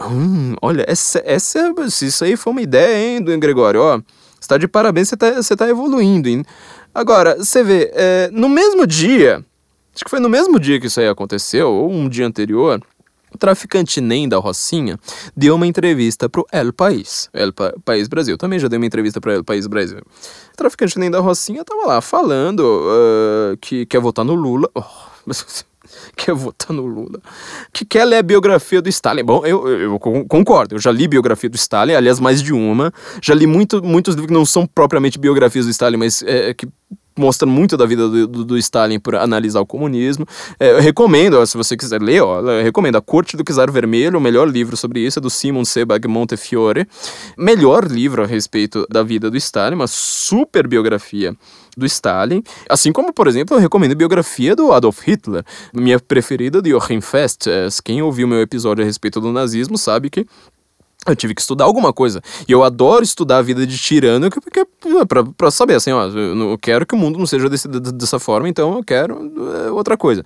Hum, 0.00 0.54
olha, 0.62 0.84
essa, 0.86 1.20
essa, 1.24 1.74
isso 2.02 2.24
aí 2.24 2.36
foi 2.36 2.52
uma 2.52 2.62
ideia, 2.62 3.16
hein, 3.16 3.22
do 3.22 3.36
Gregório, 3.38 3.82
ó. 3.82 4.00
Você 4.40 4.48
tá 4.48 4.58
de 4.58 4.68
parabéns, 4.68 5.08
você 5.08 5.16
tá, 5.16 5.32
você 5.32 5.56
tá 5.56 5.68
evoluindo, 5.68 6.28
hein? 6.28 6.44
Agora, 6.94 7.36
você 7.36 7.62
vê, 7.62 7.90
é, 7.94 8.30
no 8.32 8.48
mesmo 8.48 8.86
dia, 8.86 9.44
acho 9.94 10.04
que 10.04 10.10
foi 10.10 10.20
no 10.20 10.28
mesmo 10.28 10.58
dia 10.58 10.80
que 10.80 10.86
isso 10.86 11.00
aí 11.00 11.08
aconteceu, 11.08 11.70
ou 11.70 11.90
um 11.90 12.08
dia 12.08 12.26
anterior, 12.26 12.80
o 13.32 13.36
traficante 13.36 14.00
Nem 14.00 14.28
da 14.28 14.38
Rocinha 14.38 14.98
deu 15.36 15.54
uma 15.54 15.66
entrevista 15.66 16.28
pro 16.28 16.46
El 16.50 16.72
País, 16.72 17.28
El 17.32 17.52
pa 17.52 17.74
País 17.84 18.08
Brasil. 18.08 18.38
Também 18.38 18.58
já 18.58 18.68
deu 18.68 18.78
uma 18.78 18.86
entrevista 18.86 19.20
pro 19.20 19.30
El 19.30 19.44
País 19.44 19.66
Brasil. 19.66 19.98
O 19.98 20.56
traficante 20.56 20.98
Nem 20.98 21.10
da 21.10 21.20
Rocinha 21.20 21.64
tava 21.64 21.86
lá 21.86 22.00
falando 22.00 22.60
uh, 22.60 23.56
que 23.58 23.84
quer 23.84 24.00
votar 24.00 24.24
no 24.24 24.34
Lula. 24.34 24.68
Oh, 24.74 24.82
mas 25.26 25.64
quer 26.16 26.34
votar 26.34 26.74
no 26.74 26.86
Lula, 26.86 27.20
que 27.72 27.84
quer 27.84 28.04
ler 28.04 28.18
a 28.18 28.22
biografia 28.22 28.80
do 28.80 28.88
Stalin. 28.88 29.24
Bom, 29.24 29.44
eu, 29.44 29.68
eu, 29.68 29.98
concordo, 29.98 30.74
eu 30.74 30.78
já 30.78 30.90
li 30.90 31.08
biografia 31.08 31.48
do 31.48 31.56
Stalin, 31.56 31.94
aliás, 31.94 32.20
mais 32.20 32.42
de 32.42 32.52
uma. 32.52 32.92
Já 33.22 33.34
li 33.34 33.46
muito, 33.46 33.82
muitos 33.82 34.14
livros 34.14 34.28
que 34.28 34.34
não 34.34 34.46
são 34.46 34.66
propriamente 34.66 35.18
biografias 35.18 35.64
do 35.64 35.70
Stalin, 35.70 35.96
mas 35.96 36.22
é, 36.22 36.54
que 36.54 36.68
mostram 37.18 37.50
muito 37.50 37.76
da 37.76 37.86
vida 37.86 38.08
do, 38.08 38.26
do, 38.26 38.44
do 38.44 38.58
Stalin 38.58 38.98
por 38.98 39.14
analisar 39.14 39.60
o 39.60 39.66
comunismo. 39.66 40.26
É, 40.58 40.72
eu 40.72 40.80
recomendo, 40.80 41.34
ó, 41.34 41.46
se 41.46 41.56
você 41.56 41.76
quiser 41.76 42.00
ler, 42.00 42.22
ó, 42.22 42.40
eu 42.40 42.62
recomendo 42.62 42.96
A 42.96 43.00
Corte 43.00 43.36
do 43.36 43.44
Czar 43.44 43.70
Vermelho, 43.70 44.18
o 44.18 44.20
melhor 44.20 44.48
livro 44.48 44.76
sobre 44.76 45.00
isso 45.00 45.18
é 45.18 45.22
do 45.22 45.30
Simon 45.30 45.64
Sebag 45.64 46.06
Montefiore. 46.08 46.86
Melhor 47.36 47.86
livro 47.90 48.22
a 48.22 48.26
respeito 48.26 48.86
da 48.90 49.02
vida 49.02 49.30
do 49.30 49.36
Stalin, 49.36 49.74
uma 49.74 49.86
super 49.86 50.66
biografia 50.66 51.34
do 51.76 51.86
Stalin, 51.86 52.42
assim 52.68 52.92
como, 52.92 53.12
por 53.12 53.28
exemplo, 53.28 53.56
eu 53.56 53.60
recomendo 53.60 53.92
a 53.92 53.94
biografia 53.94 54.56
do 54.56 54.72
Adolf 54.72 55.00
Hitler, 55.06 55.44
minha 55.72 56.00
preferida 56.00 56.60
de 56.60 56.70
Joachim 56.70 57.00
Fest. 57.00 57.46
É, 57.46 57.68
quem 57.84 58.02
ouviu 58.02 58.26
meu 58.26 58.40
episódio 58.40 58.82
a 58.82 58.86
respeito 58.86 59.20
do 59.20 59.32
nazismo 59.32 59.78
sabe 59.78 60.10
que 60.10 60.26
eu 61.12 61.16
tive 61.16 61.34
que 61.34 61.40
estudar 61.40 61.64
alguma 61.64 61.92
coisa. 61.92 62.22
E 62.46 62.52
eu 62.52 62.62
adoro 62.62 63.02
estudar 63.02 63.38
a 63.38 63.42
vida 63.42 63.66
de 63.66 63.78
tirano 63.78 64.28
porque, 64.30 64.66
pra, 65.06 65.24
pra 65.24 65.50
saber, 65.50 65.74
assim, 65.74 65.92
ó, 65.92 66.06
eu 66.06 66.58
quero 66.58 66.86
que 66.86 66.94
o 66.94 66.98
mundo 66.98 67.18
não 67.18 67.26
seja 67.26 67.48
desse, 67.48 67.68
dessa 67.68 68.18
forma, 68.18 68.48
então 68.48 68.76
eu 68.76 68.84
quero 68.84 69.32
é, 69.66 69.70
outra 69.70 69.96
coisa. 69.96 70.24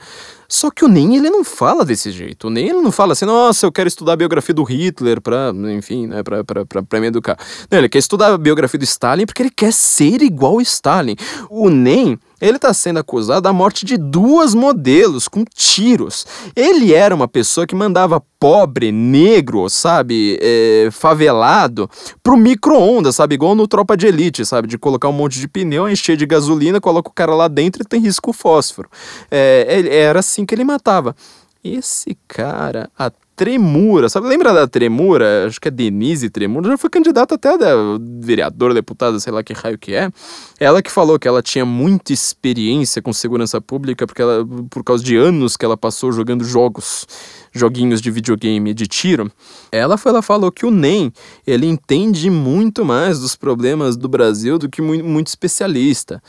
Só 0.49 0.71
que 0.71 0.85
o 0.85 0.89
Nem, 0.89 1.17
ele 1.17 1.31
não 1.31 1.43
fala 1.43 1.85
desse 1.85 2.11
jeito. 2.11 2.49
O 2.49 2.51
Nem, 2.51 2.69
ele 2.69 2.81
não 2.81 2.93
fala 2.93 3.13
assim, 3.13 3.25
nossa, 3.25 3.65
eu 3.65 3.73
quero 3.73 3.89
estudar 3.89 4.13
a 4.13 4.17
biografia 4.17 4.55
do 4.55 4.63
Hitler 4.63 5.21
pra, 5.21 5.53
enfim, 5.77 6.07
né, 6.07 6.23
pra, 6.23 6.45
pra, 6.45 6.67
pra, 6.67 6.83
pra 6.83 7.01
me 7.01 7.07
educar. 7.07 7.39
Não, 7.71 7.79
ele 7.79 7.89
quer 7.89 7.99
estudar 7.99 8.35
a 8.35 8.39
biografia 8.39 8.79
do 8.79 8.85
Stalin 8.85 9.25
porque 9.25 9.43
ele 9.43 9.51
quer 9.51 9.73
ser 9.73 10.21
igual 10.23 10.55
ao 10.55 10.61
Stalin. 10.61 11.17
O 11.49 11.71
Nem 11.71 12.19
ele 12.43 12.57
está 12.57 12.75
sendo 12.75 12.99
acusado 12.99 13.43
da 13.43 13.53
morte 13.53 13.87
de 13.87 13.97
duas 13.97 14.53
modelos 14.53 15.29
com 15.29 15.45
tiros. 15.45 16.27
Ele 16.57 16.93
era 16.93 17.15
uma 17.15 17.29
pessoa 17.29 17.69
que 17.69 17.75
mandava 17.75 18.21
pobre, 18.41 18.91
negro, 18.91 19.71
sabe, 19.71 20.37
é, 20.43 20.89
favelado, 20.91 21.89
pro 22.21 22.37
micro-ondas, 22.37 23.15
sabe, 23.15 23.37
igual 23.37 23.55
no 23.55 23.69
Tropa 23.69 23.97
de 23.97 24.09
Elite, 24.09 24.45
sabe, 24.45 24.67
de 24.67 24.77
colocar 24.77 25.09
um 25.09 25.13
monte 25.13 25.39
de 25.39 25.47
pneu, 25.47 25.89
encher 25.89 26.17
de 26.17 26.27
gasolina, 26.27 26.81
coloca 26.81 27.09
o 27.09 27.15
cara 27.15 27.33
lá 27.33 27.47
dentro 27.47 27.83
e 27.83 27.87
tem 27.87 28.01
risco 28.01 28.33
fósforo. 28.33 28.91
É, 29.31 29.87
era 29.89 30.19
assim 30.19 30.45
que 30.45 30.53
ele 30.53 30.65
matava. 30.65 31.15
Esse 31.63 32.19
cara, 32.27 32.91
a 32.99 33.13
Tremura, 33.43 34.09
sabe? 34.09 34.29
Lembra 34.29 34.53
da 34.53 34.69
Tremura? 34.69 35.49
Acho 35.49 35.61
que 35.61 35.67
é 35.67 35.71
Denise 35.71 36.31
Tremura, 36.31 36.71
já 36.71 36.79
foi 36.79 36.89
candidata 36.89 37.35
até 37.35 37.49
a 37.49 37.75
vereadora, 38.21 38.73
deputada, 38.73 39.19
sei 39.19 39.33
lá 39.33 39.43
que 39.43 39.53
raio 39.53 39.77
que 39.77 39.93
é. 39.93 40.13
Ela 40.61 40.81
que 40.81 40.89
falou 40.89 41.19
que 41.19 41.27
ela 41.27 41.43
tinha 41.43 41.65
muita 41.65 42.13
experiência 42.13 43.03
com 43.03 43.13
segurança 43.13 43.61
pública 43.61 44.07
porque 44.07 44.23
ela, 44.23 44.47
por 44.71 44.85
causa 44.85 45.03
de 45.03 45.17
anos 45.17 45.57
que 45.57 45.65
ela 45.65 45.77
passou 45.77 46.13
jogando 46.13 46.45
jogos, 46.45 47.05
joguinhos 47.53 48.01
de 48.01 48.13
videogame 48.13 48.73
de 48.73 48.87
tiro. 48.87 49.29
Ela 49.73 49.97
foi, 49.97 50.13
ela 50.13 50.23
falou 50.23 50.53
que 50.53 50.65
o 50.65 50.71
NEM, 50.71 51.13
ele 51.45 51.67
entende 51.67 52.31
muito 52.31 52.85
mais 52.85 53.19
dos 53.19 53.35
problemas 53.35 53.97
do 53.97 54.09
Brasil 54.09 54.57
do 54.57 54.69
que 54.69 54.81
muito, 54.81 55.05
muito 55.05 55.27
especialista 55.27 56.23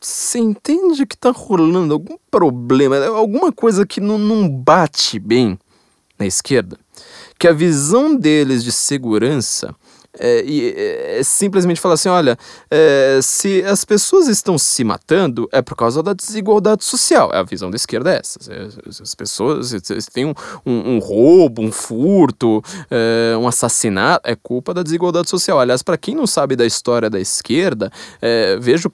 você 0.00 0.38
entende 0.38 1.04
que 1.04 1.16
tá 1.16 1.32
rolando 1.32 1.92
algum 1.92 2.16
problema, 2.30 3.04
alguma 3.06 3.50
coisa 3.50 3.84
que 3.84 4.00
não, 4.00 4.16
não 4.16 4.48
bate 4.48 5.18
bem 5.18 5.58
na 6.18 6.26
esquerda? 6.26 6.78
Que 7.38 7.46
a 7.46 7.52
visão 7.52 8.16
deles 8.16 8.64
de 8.64 8.72
segurança 8.72 9.74
é, 10.18 10.40
é, 10.40 11.18
é, 11.18 11.22
simplesmente 11.22 11.80
falar 11.80 11.94
assim: 11.94 12.08
olha, 12.08 12.36
é, 12.70 13.20
se 13.22 13.62
as 13.64 13.84
pessoas 13.84 14.28
estão 14.28 14.58
se 14.58 14.82
matando, 14.82 15.48
é 15.52 15.62
por 15.62 15.76
causa 15.76 16.02
da 16.02 16.12
desigualdade 16.12 16.84
social. 16.84 17.30
A 17.32 17.42
visão 17.42 17.70
da 17.70 17.76
esquerda 17.76 18.12
é 18.12 18.18
essa. 18.18 18.38
As 19.00 19.14
pessoas 19.14 19.72
têm 20.12 20.26
um, 20.26 20.34
um, 20.66 20.96
um 20.96 20.98
roubo, 20.98 21.62
um 21.62 21.70
furto, 21.70 22.62
é, 22.90 23.36
um 23.36 23.46
assassinato, 23.46 24.28
é 24.28 24.34
culpa 24.34 24.74
da 24.74 24.82
desigualdade 24.82 25.28
social. 25.28 25.60
Aliás, 25.60 25.82
para 25.82 25.96
quem 25.96 26.14
não 26.14 26.26
sabe 26.26 26.56
da 26.56 26.66
história 26.66 27.08
da 27.08 27.20
esquerda, 27.20 27.90
é, 28.20 28.56
veja, 28.58 28.90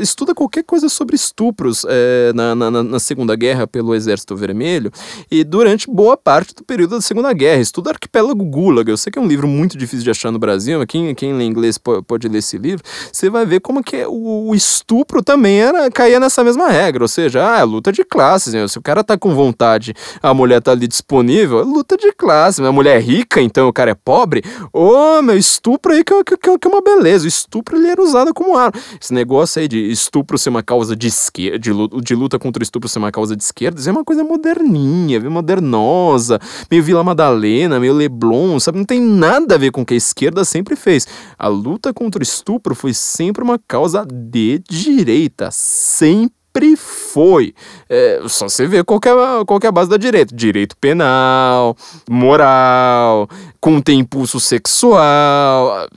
estuda 0.00 0.34
qualquer 0.34 0.64
coisa 0.64 0.88
sobre 0.88 1.16
estupros 1.16 1.84
é, 1.88 2.32
na, 2.34 2.54
na, 2.54 2.70
na 2.70 2.98
Segunda 2.98 3.36
Guerra 3.36 3.66
pelo 3.66 3.94
Exército 3.94 4.34
Vermelho 4.36 4.90
e 5.30 5.44
durante 5.44 5.90
boa 5.90 6.16
parte 6.16 6.54
do 6.54 6.64
período 6.64 6.96
da 6.96 7.00
Segunda 7.00 7.32
Guerra. 7.32 7.60
Estuda 7.60 7.90
Arquipélago 7.90 8.44
Gulag. 8.44 8.88
Eu 8.88 8.96
sei 8.96 9.12
que 9.12 9.18
é 9.18 9.22
um 9.22 9.26
livro 9.26 9.46
muito 9.46 9.76
difícil 9.76 10.04
de 10.04 10.10
achar 10.10 10.30
no 10.30 10.38
Brasil 10.38 10.61
Brasil, 10.62 10.86
quem, 10.86 11.14
quem 11.14 11.34
lê 11.34 11.44
inglês 11.44 11.76
pode, 11.76 12.28
ler 12.28 12.38
esse 12.38 12.56
livro, 12.56 12.84
você 13.12 13.28
vai 13.28 13.44
ver 13.44 13.60
como 13.60 13.82
que 13.82 14.04
o, 14.06 14.50
o, 14.50 14.54
estupro 14.54 15.22
também 15.22 15.60
era, 15.60 15.90
caía 15.90 16.20
nessa 16.20 16.44
mesma 16.44 16.68
regra, 16.68 17.02
ou 17.02 17.08
seja, 17.08 17.54
ah, 17.54 17.58
é 17.58 17.64
luta 17.64 17.90
de 17.90 18.04
classes, 18.04 18.54
né? 18.54 18.66
se 18.68 18.78
o 18.78 18.82
cara 18.82 19.02
tá 19.02 19.18
com 19.18 19.34
vontade, 19.34 19.92
a 20.22 20.32
mulher 20.32 20.60
tá 20.60 20.70
ali 20.70 20.86
disponível, 20.86 21.60
é 21.60 21.64
luta 21.64 21.96
de 21.96 22.12
classe, 22.12 22.64
a 22.64 22.70
mulher 22.70 22.96
é 22.96 23.00
rica, 23.00 23.40
então 23.40 23.66
o 23.66 23.72
cara 23.72 23.90
é 23.90 23.94
pobre, 23.94 24.44
ô, 24.72 25.18
oh, 25.18 25.22
meu, 25.22 25.36
estupro 25.36 25.92
aí 25.92 26.04
que, 26.04 26.22
que, 26.22 26.36
que, 26.36 26.68
é 26.68 26.70
uma 26.70 26.80
beleza, 26.80 27.24
o 27.24 27.28
estupro 27.28 27.76
ele 27.76 27.88
era 27.88 28.00
usado 28.00 28.32
como 28.32 28.56
arma. 28.56 28.78
Esse 29.00 29.12
negócio 29.12 29.60
aí 29.60 29.66
de 29.66 29.90
estupro 29.90 30.38
ser 30.38 30.50
uma 30.50 30.62
causa 30.62 30.94
de 30.94 31.08
esquerda, 31.08 31.58
de, 31.58 31.70
de 32.02 32.14
luta 32.14 32.38
contra 32.38 32.60
o 32.60 32.62
estupro 32.62 32.88
ser 32.88 33.00
uma 33.00 33.10
causa 33.10 33.34
de 33.34 33.42
esquerda, 33.42 33.80
isso 33.80 33.88
é 33.88 33.92
uma 33.92 34.04
coisa 34.04 34.22
moderninha, 34.22 35.18
modernosa, 35.28 36.38
meio 36.70 36.84
Vila 36.84 37.02
Madalena, 37.02 37.80
meio 37.80 37.94
Leblon, 37.94 38.60
sabe, 38.60 38.78
não 38.78 38.84
tem 38.84 39.00
nada 39.00 39.56
a 39.56 39.58
ver 39.58 39.72
com 39.72 39.82
o 39.82 39.86
que 39.86 39.94
a 39.94 39.96
esquerda 39.96 40.44
sempre 40.52 40.76
fez. 40.76 41.08
A 41.38 41.48
luta 41.48 41.92
contra 41.92 42.20
o 42.20 42.22
estupro 42.22 42.74
foi 42.74 42.92
sempre 42.92 43.42
uma 43.42 43.58
causa 43.58 44.06
de 44.06 44.62
direita, 44.68 45.50
sempre 45.50 46.76
foi. 46.76 47.54
É, 47.88 48.20
só 48.28 48.48
você 48.48 48.66
vê 48.66 48.84
qual 48.84 49.00
é, 49.02 49.44
qual 49.44 49.58
é 49.62 49.66
a 49.66 49.72
base 49.72 49.88
da 49.88 49.96
direita. 49.96 50.34
Direito 50.36 50.76
penal, 50.76 51.74
moral, 52.08 53.28
contém 53.60 54.00
impulso 54.00 54.38
sexual, 54.38 55.88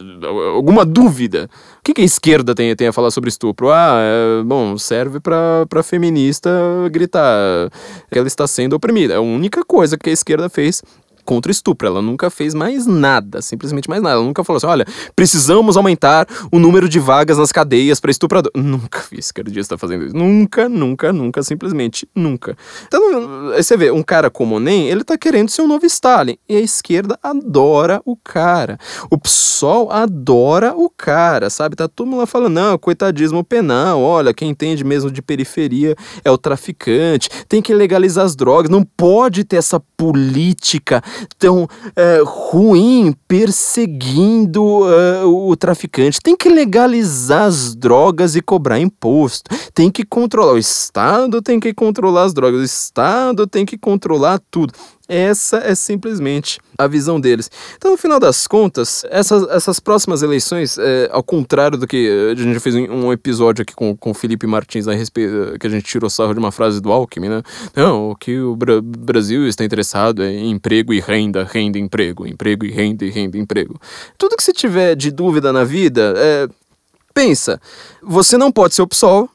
alguma 0.56 0.86
dúvida. 0.86 1.50
O 1.80 1.84
que, 1.84 1.94
que 1.94 2.02
a 2.02 2.06
esquerda 2.06 2.56
tem, 2.56 2.74
tem 2.76 2.88
a 2.88 2.94
falar 2.94 3.12
sobre 3.12 3.30
estupro? 3.30 3.70
Ah, 3.70 3.98
é, 4.00 4.44
bom, 4.44 4.78
serve 4.78 5.20
para 5.20 5.84
feminista 5.84 6.50
gritar 6.90 7.70
que 8.10 8.18
ela 8.18 8.28
está 8.28 8.48
sendo 8.48 8.74
oprimida. 8.74 9.14
É 9.14 9.18
a 9.18 9.22
única 9.22 9.64
coisa 9.64 9.98
que 9.98 10.10
a 10.10 10.14
esquerda 10.14 10.50
fez 10.50 10.82
contra 11.26 11.52
estupro. 11.52 11.88
Ela 11.88 12.02
nunca 12.02 12.30
fez 12.30 12.54
mais 12.54 12.86
nada, 12.86 13.42
simplesmente 13.42 13.90
mais 13.90 14.02
nada. 14.02 14.16
Ela 14.16 14.24
nunca 14.24 14.44
falou 14.44 14.58
assim: 14.58 14.68
olha, 14.68 14.86
precisamos 15.16 15.76
aumentar 15.76 16.28
o 16.52 16.60
número 16.60 16.88
de 16.88 17.00
vagas 17.00 17.38
nas 17.38 17.52
cadeias 17.52 18.00
para 18.00 18.12
estuprador. 18.12 18.52
Nunca 18.56 19.04
vi 19.10 19.20
esquerdista 19.20 19.78
fazendo 19.78 20.06
isso. 20.06 20.16
Nunca, 20.16 20.68
nunca, 20.68 21.14
nunca, 21.14 21.42
simplesmente 21.42 22.08
nunca. 22.16 22.58
Então, 22.88 23.52
aí 23.54 23.64
você 23.64 23.78
vê, 23.78 23.90
um 23.90 24.04
cara 24.04 24.30
como 24.30 24.56
o 24.56 24.60
NEM, 24.60 24.88
ele 24.88 25.04
tá 25.04 25.18
querendo 25.18 25.50
ser 25.50 25.62
um 25.62 25.68
novo 25.68 25.86
Stalin. 25.86 26.38
E 26.48 26.56
a 26.56 26.60
esquerda 26.60 27.18
adora 27.24 28.02
o 28.06 28.16
cara. 28.16 28.78
O 29.10 29.18
PSOL 29.18 29.92
adora 29.92 30.76
o 30.76 30.90
cara, 30.90 31.50
sabe? 31.50 31.76
Tá 31.76 31.88
todo 31.88 32.08
mundo 32.08 32.20
lá 32.20 32.26
falando, 32.26 32.54
não, 32.54 32.78
coitadismo 32.78 33.44
penal, 33.44 34.02
olha, 34.02 34.34
quem 34.34 34.50
entende 34.50 34.84
mesmo 34.84 35.10
de 35.10 35.22
periferia 35.22 35.96
é 36.24 36.30
o 36.30 36.38
traficante, 36.38 37.30
tem 37.48 37.62
que 37.62 37.74
legalizar 37.74 38.26
as 38.26 38.36
drogas, 38.36 38.70
não 38.70 38.84
pode 38.84 39.44
ter 39.44 39.58
essa 39.58 39.80
política 39.80 41.02
tão 41.38 41.68
é, 41.96 42.22
ruim 42.26 43.14
perseguindo 43.28 44.64
uh, 44.64 45.50
o 45.50 45.56
traficante. 45.56 46.20
Tem 46.22 46.36
que 46.36 46.50
legalizar 46.50 47.44
as 47.44 47.76
drogas 47.76 48.36
e 48.36 48.42
cobrar 48.42 48.80
imposto. 48.80 49.50
Tem 49.74 49.92
que 49.92 50.06
controlar. 50.06 50.54
O 50.54 50.58
Estado 50.58 51.42
tem 51.42 51.60
que 51.60 51.74
controlar 51.74 52.24
as 52.24 52.34
drogas. 52.34 52.62
O 52.62 52.64
Estado 52.64 53.48
tem 53.48 53.66
que 53.66 53.78
controlar 53.78 54.40
tudo. 54.50 54.74
Essa 55.08 55.58
é 55.58 55.76
simplesmente 55.76 56.60
a 56.78 56.88
visão 56.88 57.20
deles. 57.20 57.50
Então, 57.78 57.92
no 57.92 57.98
final 57.98 58.20
das 58.20 58.48
contas, 58.48 59.06
essas, 59.10 59.48
essas 59.50 59.80
próximas 59.80 60.24
eleições, 60.24 60.78
é, 60.80 61.08
ao 61.12 61.24
contrário 61.24 61.78
do 61.78 61.86
que 61.86 62.10
a 62.32 62.36
gente 62.36 62.60
fez 62.60 62.76
um 62.76 63.12
episódio 63.14 63.62
aqui 63.62 63.76
com, 63.76 63.96
com 63.96 64.12
o 64.12 64.14
Felipe 64.14 64.48
Martins 64.48 64.88
a 64.88 64.94
respeito, 64.94 65.60
que 65.60 65.68
a 65.68 65.70
gente 65.70 65.86
tirou 65.86 66.10
sarro 66.10 66.34
de 66.34 66.40
uma 66.40 66.52
frase 66.52 66.82
do 66.82 66.92
Alckmin, 66.92 67.30
né? 67.30 67.44
Não, 67.76 68.12
o 68.12 68.16
que 68.16 68.40
o 68.40 68.56
Bra 68.56 68.82
Brasil 68.82 69.48
está 69.48 69.64
interessado 69.64 70.24
é 70.24 70.32
em 70.32 70.52
emprego 70.52 70.94
e 70.94 71.00
renda, 71.00 71.44
renda 71.44 71.78
e 71.78 71.82
emprego, 71.82 72.26
emprego 72.26 72.66
e 72.66 72.72
renda 72.72 73.06
e 73.06 73.10
renda 73.10 73.38
e 73.38 73.40
emprego. 73.40 73.80
Tudo 74.18 74.36
que 74.36 74.44
você 74.44 74.54
tiver 74.54 74.96
de 74.96 75.12
dúvida 75.12 75.54
na 75.54 75.64
vida, 75.64 76.14
é, 76.18 76.48
pensa, 77.14 77.62
você 78.02 78.38
não 78.38 78.52
pode 78.52 78.74
ser 78.74 78.82
o 78.82 78.88
PSOL, 78.88 79.30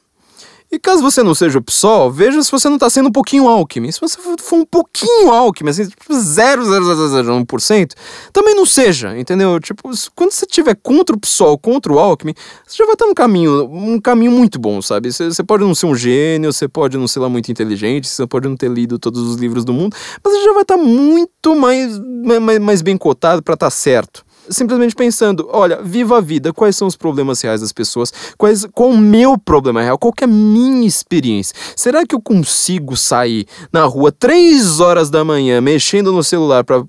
e 0.71 0.79
caso 0.79 1.01
você 1.01 1.21
não 1.21 1.35
seja 1.35 1.59
o 1.59 1.61
PSOL, 1.61 2.09
veja 2.09 2.41
se 2.41 2.49
você 2.49 2.69
não 2.69 2.77
está 2.77 2.89
sendo 2.89 3.09
um 3.09 3.11
pouquinho 3.11 3.47
Alckmin. 3.47 3.91
Se 3.91 3.99
você 3.99 4.17
for 4.39 4.55
um 4.55 4.65
pouquinho 4.65 5.29
Alckmin, 5.29 5.69
assim, 5.69 5.85
tipo 5.85 6.13
0,001%, 6.13 7.91
também 8.31 8.55
não 8.55 8.65
seja, 8.65 9.17
entendeu? 9.19 9.59
Tipo, 9.59 9.91
quando 10.15 10.31
você 10.31 10.45
estiver 10.45 10.75
contra 10.81 11.13
o 11.13 11.19
PSOL, 11.19 11.57
contra 11.57 11.91
o 11.91 11.99
Alckmin, 11.99 12.33
você 12.65 12.77
já 12.77 12.85
vai 12.85 12.93
estar 12.93 13.05
num 13.05 13.13
caminho, 13.13 13.65
um 13.65 13.99
caminho 13.99 14.31
muito 14.31 14.57
bom, 14.57 14.81
sabe? 14.81 15.11
Você, 15.11 15.25
você 15.25 15.43
pode 15.43 15.63
não 15.63 15.75
ser 15.75 15.87
um 15.87 15.95
gênio, 15.95 16.53
você 16.53 16.69
pode 16.69 16.97
não 16.97 17.07
ser 17.07 17.19
lá 17.19 17.27
muito 17.27 17.51
inteligente, 17.51 18.07
você 18.07 18.25
pode 18.25 18.47
não 18.47 18.55
ter 18.55 18.69
lido 18.71 18.97
todos 18.97 19.21
os 19.21 19.35
livros 19.35 19.65
do 19.65 19.73
mundo, 19.73 19.93
mas 20.23 20.33
você 20.33 20.43
já 20.45 20.53
vai 20.53 20.61
estar 20.61 20.77
muito 20.77 21.53
mais, 21.53 21.99
mais, 22.39 22.59
mais 22.59 22.81
bem 22.81 22.95
cotado 22.95 23.43
para 23.43 23.55
estar 23.55 23.65
tá 23.65 23.71
certo 23.71 24.23
simplesmente 24.49 24.95
pensando, 24.95 25.47
olha, 25.51 25.81
viva 25.81 26.17
a 26.17 26.21
vida, 26.21 26.53
quais 26.53 26.75
são 26.75 26.87
os 26.87 26.95
problemas 26.95 27.41
reais 27.41 27.61
das 27.61 27.71
pessoas, 27.71 28.11
quais, 28.37 28.65
qual 28.73 28.89
o 28.89 28.97
meu 28.97 29.37
problema 29.37 29.81
real, 29.81 29.97
qual 29.97 30.13
é 30.21 30.23
a 30.23 30.27
minha 30.27 30.87
experiência. 30.87 31.55
Será 31.75 32.05
que 32.05 32.15
eu 32.15 32.21
consigo 32.21 32.95
sair 32.95 33.45
na 33.71 33.83
rua 33.85 34.11
três 34.11 34.79
horas 34.79 35.09
da 35.09 35.23
manhã 35.23 35.61
mexendo 35.61 36.11
no 36.11 36.23
celular 36.23 36.63
pra, 36.63 36.81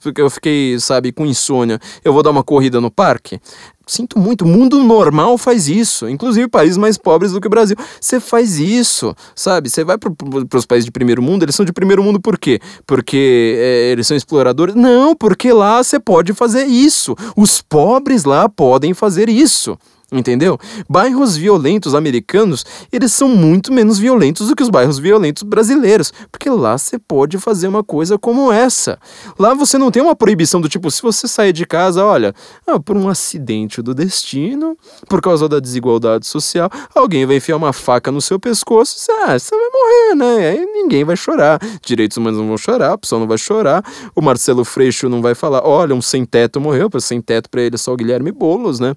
porque 0.00 0.20
eu 0.20 0.30
fiquei, 0.30 0.78
sabe, 0.80 1.12
com 1.12 1.26
insônia, 1.26 1.80
eu 2.04 2.12
vou 2.12 2.22
dar 2.22 2.30
uma 2.30 2.44
corrida 2.44 2.80
no 2.80 2.90
parque? 2.90 3.40
Sinto 3.88 4.18
muito, 4.18 4.44
o 4.44 4.48
mundo 4.48 4.82
normal 4.82 5.38
faz 5.38 5.68
isso, 5.68 6.08
inclusive 6.08 6.48
países 6.48 6.76
mais 6.76 6.98
pobres 6.98 7.30
do 7.30 7.40
que 7.40 7.46
o 7.46 7.50
Brasil. 7.50 7.76
Você 8.00 8.18
faz 8.18 8.58
isso, 8.58 9.14
sabe? 9.32 9.70
Você 9.70 9.84
vai 9.84 9.96
para 9.96 10.58
os 10.58 10.66
países 10.66 10.84
de 10.84 10.90
primeiro 10.90 11.22
mundo, 11.22 11.44
eles 11.44 11.54
são 11.54 11.64
de 11.64 11.72
primeiro 11.72 12.02
mundo 12.02 12.20
por 12.20 12.36
quê? 12.36 12.58
Porque 12.84 13.54
é, 13.56 13.92
eles 13.92 14.08
são 14.08 14.16
exploradores? 14.16 14.74
Não, 14.74 15.14
porque 15.14 15.52
lá 15.52 15.80
você 15.80 16.00
pode 16.00 16.34
fazer 16.34 16.64
isso. 16.64 17.14
Os 17.36 17.62
pobres 17.62 18.24
lá 18.24 18.48
podem 18.48 18.92
fazer 18.92 19.28
isso. 19.28 19.78
Entendeu? 20.10 20.56
Bairros 20.88 21.36
violentos 21.36 21.92
americanos, 21.92 22.64
eles 22.92 23.12
são 23.12 23.28
muito 23.28 23.72
menos 23.72 23.98
violentos 23.98 24.46
do 24.46 24.54
que 24.54 24.62
os 24.62 24.70
bairros 24.70 25.00
violentos 25.00 25.42
brasileiros, 25.42 26.12
porque 26.30 26.48
lá 26.48 26.78
você 26.78 26.96
pode 26.96 27.38
fazer 27.38 27.66
uma 27.66 27.82
coisa 27.82 28.16
como 28.16 28.52
essa. 28.52 29.00
Lá 29.36 29.52
você 29.52 29.76
não 29.76 29.90
tem 29.90 30.00
uma 30.00 30.14
proibição 30.14 30.60
do 30.60 30.68
tipo, 30.68 30.92
se 30.92 31.02
você 31.02 31.26
sair 31.26 31.52
de 31.52 31.66
casa, 31.66 32.04
olha, 32.04 32.32
ah, 32.64 32.78
por 32.78 32.96
um 32.96 33.08
acidente 33.08 33.82
do 33.82 33.92
destino, 33.92 34.78
por 35.08 35.20
causa 35.20 35.48
da 35.48 35.58
desigualdade 35.58 36.24
social, 36.24 36.70
alguém 36.94 37.26
vai 37.26 37.36
enfiar 37.36 37.56
uma 37.56 37.72
faca 37.72 38.12
no 38.12 38.20
seu 38.20 38.38
pescoço, 38.38 39.00
você, 39.00 39.10
ah, 39.10 39.36
você 39.36 39.56
vai 39.56 39.68
morrer, 39.72 40.14
né? 40.14 40.48
Aí 40.50 40.66
ninguém 40.66 41.02
vai 41.02 41.16
chorar. 41.16 41.58
Direitos 41.82 42.16
humanos 42.16 42.38
não 42.38 42.46
vão 42.46 42.56
chorar, 42.56 42.92
a 42.92 42.98
pessoa 42.98 43.18
não 43.18 43.26
vai 43.26 43.38
chorar, 43.38 43.84
o 44.14 44.22
Marcelo 44.22 44.64
Freixo 44.64 45.08
não 45.08 45.20
vai 45.20 45.34
falar, 45.34 45.66
olha, 45.66 45.96
um 45.96 46.00
sem 46.00 46.24
teto 46.24 46.60
morreu, 46.60 46.88
para 46.88 47.00
sem 47.00 47.20
teto 47.20 47.50
para 47.50 47.62
ele 47.62 47.74
é 47.74 47.78
só 47.78 47.92
o 47.92 47.96
Guilherme 47.96 48.30
Boulos, 48.30 48.78
né? 48.78 48.94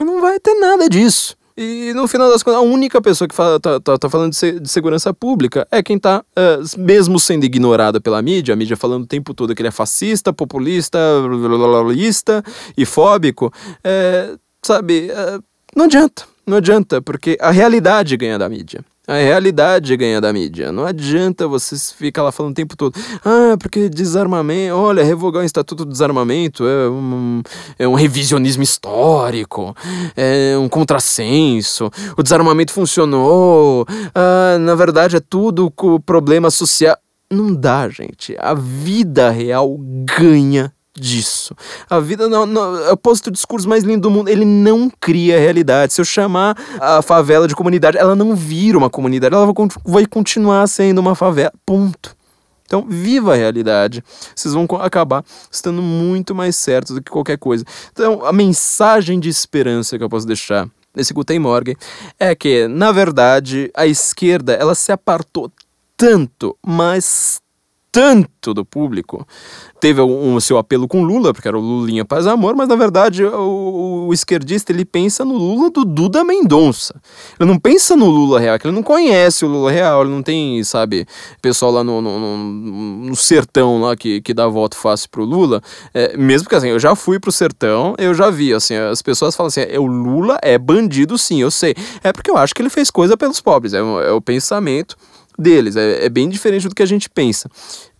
Não 0.00 0.20
vai 0.20 0.38
ter 0.38 0.54
nada 0.54 0.88
disso. 0.88 1.36
E 1.60 1.92
no 1.92 2.06
final 2.06 2.30
das 2.30 2.40
contas, 2.40 2.60
a 2.60 2.62
única 2.62 3.02
pessoa 3.02 3.26
que 3.26 3.34
fala, 3.34 3.58
tá, 3.58 3.80
tá, 3.80 3.98
tá, 3.98 4.08
falando 4.08 4.32
de, 4.32 4.60
de, 4.60 4.68
segurança 4.68 5.12
pública 5.12 5.66
é 5.72 5.82
quem 5.82 5.98
tá, 5.98 6.22
uh, 6.38 6.80
mesmo 6.80 7.18
sendo 7.18 7.42
ignorado 7.44 8.00
pela 8.00 8.22
mídia, 8.22 8.54
a 8.54 8.56
mídia 8.56 8.76
falando 8.76 9.02
o 9.02 9.06
tempo 9.08 9.34
todo 9.34 9.52
que 9.56 9.60
ele 9.60 9.68
é 9.68 9.72
fascista, 9.72 10.32
populista, 10.32 10.98
lista 11.92 12.44
e 12.76 12.86
fóbico, 12.86 13.52
é, 13.82 14.36
sabe, 14.62 15.10
é, 15.10 15.40
não 15.74 15.86
adianta, 15.86 16.22
não 16.46 16.58
adianta, 16.58 17.02
porque 17.02 17.36
a 17.40 17.50
realidade 17.50 18.16
ganha 18.16 18.38
da 18.38 18.48
mídia. 18.48 18.84
A 19.08 19.14
realidade 19.14 19.96
ganha 19.96 20.20
da 20.20 20.30
mídia. 20.34 20.70
Não 20.70 20.84
adianta 20.84 21.48
você 21.48 21.74
ficar 21.96 22.22
lá 22.22 22.30
falando 22.30 22.52
o 22.52 22.54
tempo 22.54 22.76
todo. 22.76 22.94
Ah, 23.24 23.56
porque 23.58 23.88
desarmamento. 23.88 24.74
Olha, 24.74 25.02
revogar 25.02 25.42
o 25.42 25.46
Estatuto 25.46 25.86
do 25.86 25.90
Desarmamento 25.90 26.66
é 26.68 26.90
um, 26.90 27.42
é 27.78 27.88
um 27.88 27.94
revisionismo 27.94 28.62
histórico. 28.62 29.74
É 30.14 30.58
um 30.58 30.68
contrassenso. 30.68 31.90
O 32.18 32.22
desarmamento 32.22 32.70
funcionou. 32.70 33.86
Ah, 34.14 34.58
na 34.60 34.74
verdade, 34.74 35.16
é 35.16 35.20
tudo 35.20 35.70
com 35.70 35.98
problema 35.98 36.50
social. 36.50 36.94
Não 37.30 37.54
dá, 37.54 37.88
gente. 37.88 38.36
A 38.38 38.52
vida 38.52 39.30
real 39.30 39.74
ganha 39.78 40.70
disso. 41.00 41.54
A 41.88 42.00
vida 42.00 42.28
não, 42.28 42.46
não 42.46 42.74
eu 42.76 42.96
posso 42.96 43.22
ter 43.22 43.30
o 43.30 43.32
discurso 43.32 43.68
mais 43.68 43.84
lindo 43.84 44.02
do 44.02 44.10
mundo, 44.10 44.28
ele 44.28 44.44
não 44.44 44.90
cria 45.00 45.38
realidade. 45.38 45.92
Se 45.92 46.00
eu 46.00 46.04
chamar 46.04 46.56
a 46.80 47.02
favela 47.02 47.46
de 47.46 47.54
comunidade, 47.54 47.96
ela 47.96 48.14
não 48.14 48.34
vira 48.34 48.76
uma 48.76 48.90
comunidade, 48.90 49.34
ela 49.34 49.52
vai 49.84 50.06
continuar 50.06 50.66
sendo 50.66 50.98
uma 50.98 51.14
favela. 51.14 51.52
Ponto. 51.64 52.16
Então, 52.68 52.84
viva 52.86 53.32
a 53.32 53.36
realidade. 53.36 54.04
Vocês 54.36 54.52
vão 54.52 54.66
acabar 54.80 55.24
estando 55.50 55.80
muito 55.80 56.34
mais 56.34 56.54
certos 56.54 56.94
do 56.94 57.02
que 57.02 57.10
qualquer 57.10 57.38
coisa. 57.38 57.64
Então, 57.90 58.24
a 58.26 58.32
mensagem 58.32 59.18
de 59.18 59.30
esperança 59.30 59.96
que 59.96 60.04
eu 60.04 60.08
posso 60.08 60.26
deixar 60.26 60.68
nesse 60.94 61.14
Guten 61.14 61.38
Morgen 61.38 61.74
é 62.20 62.34
que, 62.34 62.68
na 62.68 62.92
verdade, 62.92 63.70
a 63.74 63.86
esquerda 63.86 64.52
ela 64.52 64.74
se 64.74 64.92
apartou 64.92 65.50
tanto, 65.96 66.56
mas 66.64 67.40
tanto 67.90 68.52
do 68.52 68.64
público. 68.64 69.26
Teve 69.80 70.00
um, 70.00 70.34
um, 70.34 70.40
seu 70.40 70.58
apelo 70.58 70.88
com 70.88 71.04
Lula, 71.04 71.32
porque 71.32 71.46
era 71.46 71.56
o 71.56 71.60
Lulinha 71.60 72.04
Paz 72.04 72.26
Amor, 72.26 72.54
mas 72.56 72.68
na 72.68 72.74
verdade 72.74 73.24
o, 73.24 74.06
o, 74.08 74.12
esquerdista 74.12 74.72
ele 74.72 74.84
pensa 74.84 75.24
no 75.24 75.34
Lula 75.34 75.70
do 75.70 75.84
Duda 75.84 76.24
Mendonça. 76.24 77.00
Ele 77.38 77.48
não 77.48 77.58
pensa 77.58 77.96
no 77.96 78.06
Lula 78.06 78.40
real, 78.40 78.58
que 78.58 78.66
ele 78.66 78.74
não 78.74 78.82
conhece 78.82 79.44
o 79.44 79.48
Lula 79.48 79.70
real, 79.70 80.02
ele 80.02 80.10
não 80.10 80.22
tem, 80.22 80.62
sabe, 80.64 81.06
pessoal 81.40 81.70
lá 81.70 81.84
no, 81.84 82.00
no, 82.00 82.18
no, 82.18 82.36
no 83.06 83.16
sertão 83.16 83.80
lá 83.80 83.96
que, 83.96 84.20
que 84.20 84.34
dá 84.34 84.48
voto 84.48 84.76
fácil 84.76 85.08
pro 85.10 85.24
Lula. 85.24 85.62
É, 85.94 86.16
mesmo 86.16 86.48
que 86.48 86.54
assim, 86.54 86.68
eu 86.68 86.78
já 86.78 86.94
fui 86.94 87.20
pro 87.20 87.30
sertão, 87.30 87.94
eu 87.98 88.12
já 88.14 88.30
vi, 88.30 88.52
assim, 88.52 88.74
as 88.76 89.00
pessoas 89.00 89.36
falam 89.36 89.48
assim, 89.48 89.60
é, 89.60 89.78
o 89.78 89.86
Lula 89.86 90.38
é 90.42 90.58
bandido 90.58 91.16
sim, 91.16 91.40
eu 91.40 91.50
sei. 91.50 91.74
É 92.02 92.12
porque 92.12 92.30
eu 92.30 92.36
acho 92.36 92.54
que 92.54 92.60
ele 92.60 92.70
fez 92.70 92.90
coisa 92.90 93.16
pelos 93.16 93.40
pobres, 93.40 93.72
é, 93.72 93.78
é 93.78 94.10
o 94.10 94.20
pensamento 94.20 94.96
deles. 95.38 95.76
É, 95.76 96.06
é, 96.06 96.08
bem 96.08 96.28
diferente 96.28 96.68
do 96.68 96.74
que 96.74 96.82
a 96.82 96.86
gente 96.86 97.08
pensa. 97.08 97.48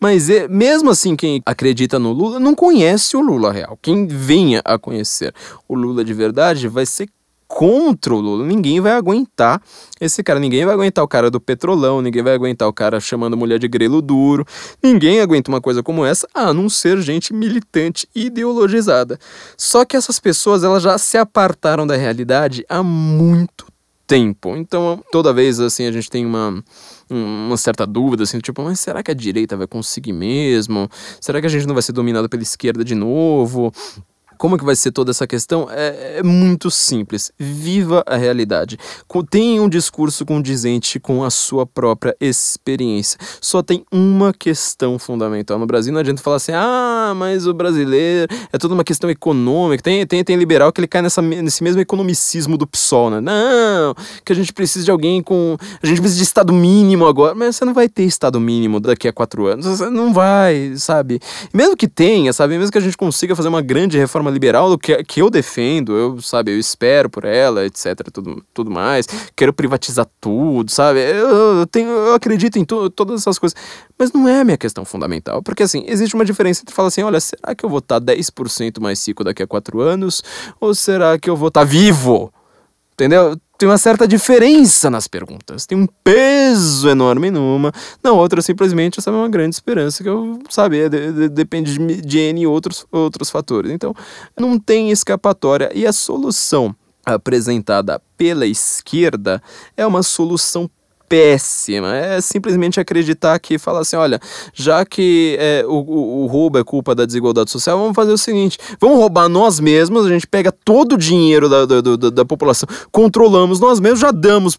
Mas 0.01 0.29
é, 0.29 0.49
mesmo 0.49 0.91
assim, 0.91 1.15
quem 1.15 1.41
acredita 1.47 1.99
no 1.99 2.13
Lula 2.13 2.41
não 2.41 2.55
conhece 2.55 3.17
o 3.17 3.21
Lula 3.21 3.53
real. 3.53 3.79
Quem 3.81 4.07
venha 4.07 4.61
a 4.65 4.79
conhecer 4.79 5.33
o 5.69 5.75
Lula 5.75 6.05
de 6.05 6.13
verdade 6.13 6.67
vai 6.67 6.85
ser 6.85 7.09
contra 7.49 8.15
o 8.15 8.21
Lula. 8.21 8.45
Ninguém 8.45 8.79
vai 8.81 8.93
aguentar 8.93 9.63
esse 9.99 10.23
cara. 10.23 10.39
Ninguém 10.39 10.67
vai 10.67 10.75
aguentar 10.75 11.03
o 11.03 11.09
cara 11.09 11.31
do 11.31 11.41
petrolão. 11.41 12.03
Ninguém 12.03 12.23
vai 12.23 12.35
aguentar 12.35 12.69
o 12.69 12.73
cara 12.73 13.01
chamando 13.01 13.37
mulher 13.37 13.59
de 13.59 13.67
grelo 13.67 14.03
duro. 14.03 14.45
Ninguém 14.83 15.21
aguenta 15.21 15.51
uma 15.51 15.61
coisa 15.61 15.83
como 15.83 16.05
essa, 16.05 16.29
a 16.35 16.53
não 16.53 16.69
ser 16.69 17.01
gente 17.01 17.33
militante 17.33 18.07
ideologizada. 18.15 19.19
Só 19.57 19.85
que 19.85 19.97
essas 19.97 20.21
pessoas 20.21 20.63
elas 20.63 20.83
já 20.83 20.99
se 20.99 21.17
apartaram 21.17 21.87
da 21.87 21.97
realidade 21.97 22.65
há 22.69 22.83
muito 22.83 23.68
tempo. 24.09 24.57
Então, 24.57 25.05
toda 25.13 25.33
vez 25.33 25.61
assim 25.61 25.87
a 25.87 25.93
gente 25.93 26.11
tem 26.11 26.27
uma 26.27 26.65
uma 27.11 27.57
certa 27.57 27.87
dúvida, 27.87 28.25
assim, 28.25 28.39
tipo, 28.39 28.63
mas 28.63 28.81
será 28.81 29.03
que 29.03 29.11
a 29.11 29.15
direita 29.15 29.57
vai 29.57 29.67
conseguir 29.67 30.13
mesmo? 30.13 30.89
Será 31.21 31.41
que 31.41 31.47
a 31.47 31.51
gente 31.51 31.67
não 31.67 31.75
vai 31.75 31.83
ser 31.83 31.93
dominado 31.93 32.29
pela 32.29 32.43
esquerda 32.43 32.85
de 32.85 32.95
novo? 32.95 33.73
Como 34.39 34.57
que 34.57 34.65
vai 34.65 34.77
ser 34.77 34.93
toda 34.93 35.11
essa 35.11 35.27
questão? 35.27 35.69
É, 35.71 36.19
é 36.19 36.23
muito 36.23 36.71
simples. 36.71 37.33
Viva 37.39 38.03
a 38.07 38.17
realidade. 38.17 38.79
Tenha 39.31 39.61
um 39.61 39.69
discurso 39.69 40.25
condizente 40.25 40.99
com 41.01 41.25
a 41.25 41.31
sua 41.31 41.67
própria 41.67 42.17
experiência. 42.21 43.19
Só 43.41 43.63
tem 43.63 43.85
uma 43.93 44.33
questão 44.33 44.99
fundamental 44.99 45.59
no 45.59 45.67
Brasil. 45.67 45.93
Não 45.93 46.01
adianta 46.01 46.23
falar 46.23 46.37
assim, 46.37 46.53
ah, 46.55 47.13
mas 47.17 47.47
o 47.47 47.53
brasileiro 47.53 48.33
é 48.53 48.59
toda 48.59 48.75
uma 48.75 48.85
questão 48.85 49.11
econômica. 49.11 49.83
Tem, 49.83 50.07
tem, 50.07 50.23
tem 50.23 50.37
liberal 50.37 50.73
que 50.73 50.81
ele 50.81 50.87
cai 50.87 51.03
nessa, 51.03 51.21
nesse 51.21 51.63
mesmo 51.63 51.81
economicismo 51.81 52.57
do 52.57 52.67
PSOL, 52.67 53.11
né? 53.11 53.21
Não, 53.21 53.95
que 54.25 54.33
a 54.33 54.37
gente 54.37 54.53
precisa 54.53 54.85
de 54.85 54.91
alguém 54.91 55.23
com. 55.23 55.57
A 55.83 55.87
gente 55.87 56.01
precisa 56.01 56.19
de 56.19 56.25
Estado 56.25 56.53
mínimo 56.53 57.07
agora. 57.07 57.35
Mas 57.35 57.57
você 57.57 57.65
não 57.65 57.75
vai 57.75 57.89
ter 57.89 58.05
Estado 58.05 58.39
mínimo 58.41 58.79
daqui 58.79 59.09
a 59.09 59.13
quatro 59.13 59.47
anos. 59.47 59.81
Não 59.81 60.13
vai, 60.13 60.75
sabe? 60.77 61.21
Mesmo 61.53 61.77
que 61.77 61.89
tenha, 61.89 62.33
sabe? 62.33 62.57
Mesmo 62.57 62.71
que 62.71 62.79
a 62.79 62.81
gente 62.81 62.97
consiga 62.97 63.35
fazer 63.35 63.49
uma 63.49 63.61
grande 63.61 63.99
reforma 63.99 64.28
liberal, 64.31 64.77
que, 64.79 65.03
que 65.05 65.21
eu 65.21 65.31
defendo, 65.31 65.97
eu, 65.97 66.21
sabe, 66.21 66.53
eu 66.53 66.59
espero 66.59 67.09
por 67.09 67.25
ela, 67.25 67.65
etc, 67.65 67.95
tudo, 68.13 68.45
tudo 68.53 68.71
mais. 68.71 69.07
Quero 69.35 69.53
privatizar 69.53 70.07
tudo, 70.21 70.71
sabe? 70.71 71.01
Eu, 71.01 71.59
eu 71.59 71.67
tenho, 71.67 71.89
eu 71.89 72.15
acredito 72.15 72.59
em 72.59 72.65
tu, 72.65 72.91
todas 72.91 73.21
essas 73.21 73.39
coisas. 73.39 73.59
Mas 73.99 74.13
não 74.13 74.29
é 74.29 74.41
a 74.41 74.45
minha 74.45 74.59
questão 74.59 74.85
fundamental. 74.85 75.43
Porque, 75.43 75.63
assim, 75.63 75.85
existe 75.87 76.15
uma 76.15 76.25
diferença 76.25 76.63
entre 76.63 76.75
falar 76.75 76.89
assim, 76.89 77.03
olha, 77.03 77.21
será 77.21 77.55
que 77.55 77.65
eu 77.65 77.69
vou 77.69 77.79
estar 77.79 78.01
10% 78.01 78.81
mais 78.81 79.07
rico 79.07 79.25
daqui 79.25 79.43
a 79.43 79.47
quatro 79.47 79.81
anos? 79.81 80.23
Ou 80.61 80.75
será 80.75 81.19
que 81.19 81.29
eu 81.29 81.37
vou 81.37 81.49
estar 81.49 81.65
vivo? 81.65 82.33
Entendeu? 82.93 83.37
Tem 83.59 83.69
uma 83.69 83.77
certa 83.77 84.07
diferença 84.07 84.89
nas 84.89 85.09
perguntas. 85.09 85.67
Tem 85.67 85.77
um 85.77 85.89
peso 86.05 86.89
enorme 86.89 87.29
numa. 87.29 87.73
Na 88.01 88.13
outra, 88.13 88.41
simplesmente, 88.41 89.01
essa 89.01 89.11
é 89.11 89.13
uma 89.13 89.29
grande 89.29 89.57
esperança 89.57 90.01
que 90.01 90.09
eu, 90.09 90.39
sabe, 90.49 90.79
é 90.79 90.89
de, 90.89 91.13
de, 91.13 91.29
depende 91.29 91.77
de, 91.77 92.01
de 92.01 92.19
N 92.21 92.47
outros, 92.47 92.87
outros 92.93 93.31
fatores. 93.31 93.73
Então, 93.73 93.93
não 94.39 94.61
tem 94.61 94.93
escapatória. 94.93 95.73
E 95.75 95.85
a 95.85 95.93
solução 95.93 96.73
apresentada 97.05 98.01
pela 98.17 98.47
esquerda 98.47 99.43
é 99.77 99.85
uma 99.85 100.05
solução 100.05 100.71
péssima. 101.09 101.97
É 101.97 102.21
simplesmente 102.21 102.79
acreditar 102.79 103.39
que 103.39 103.59
fala 103.59 103.81
assim: 103.81 103.97
olha, 103.97 104.21
já 104.53 104.85
que 104.85 105.37
é, 105.41 105.65
o, 105.67 106.25
o, 106.25 106.27
roubo 106.27 106.59
é 106.59 106.65
culpa 106.65 106.95
da 106.95 107.05
desigualdade 107.07 107.51
social, 107.51 107.79
vamos 107.79 107.95
fazer 107.95 108.13
o 108.13 108.19
seguinte: 108.19 108.59
vamos 108.81 108.99
roubar 108.99 109.29
nós 109.29 109.59
mesmos, 109.59 110.07
a 110.07 110.09
gente 110.09 110.27
pega 110.27 110.53
todo 110.53 110.95
o 110.95 110.99
dinheiro 110.99 111.49
da, 111.49 111.65
da, 111.65 111.81
da, 111.81 112.11
da 112.11 112.25
população, 112.25 112.69
controlamos 112.93 113.61
nós 113.61 113.81
mesmos, 113.81 114.01
já 114.01 114.11
damos 114.11 114.57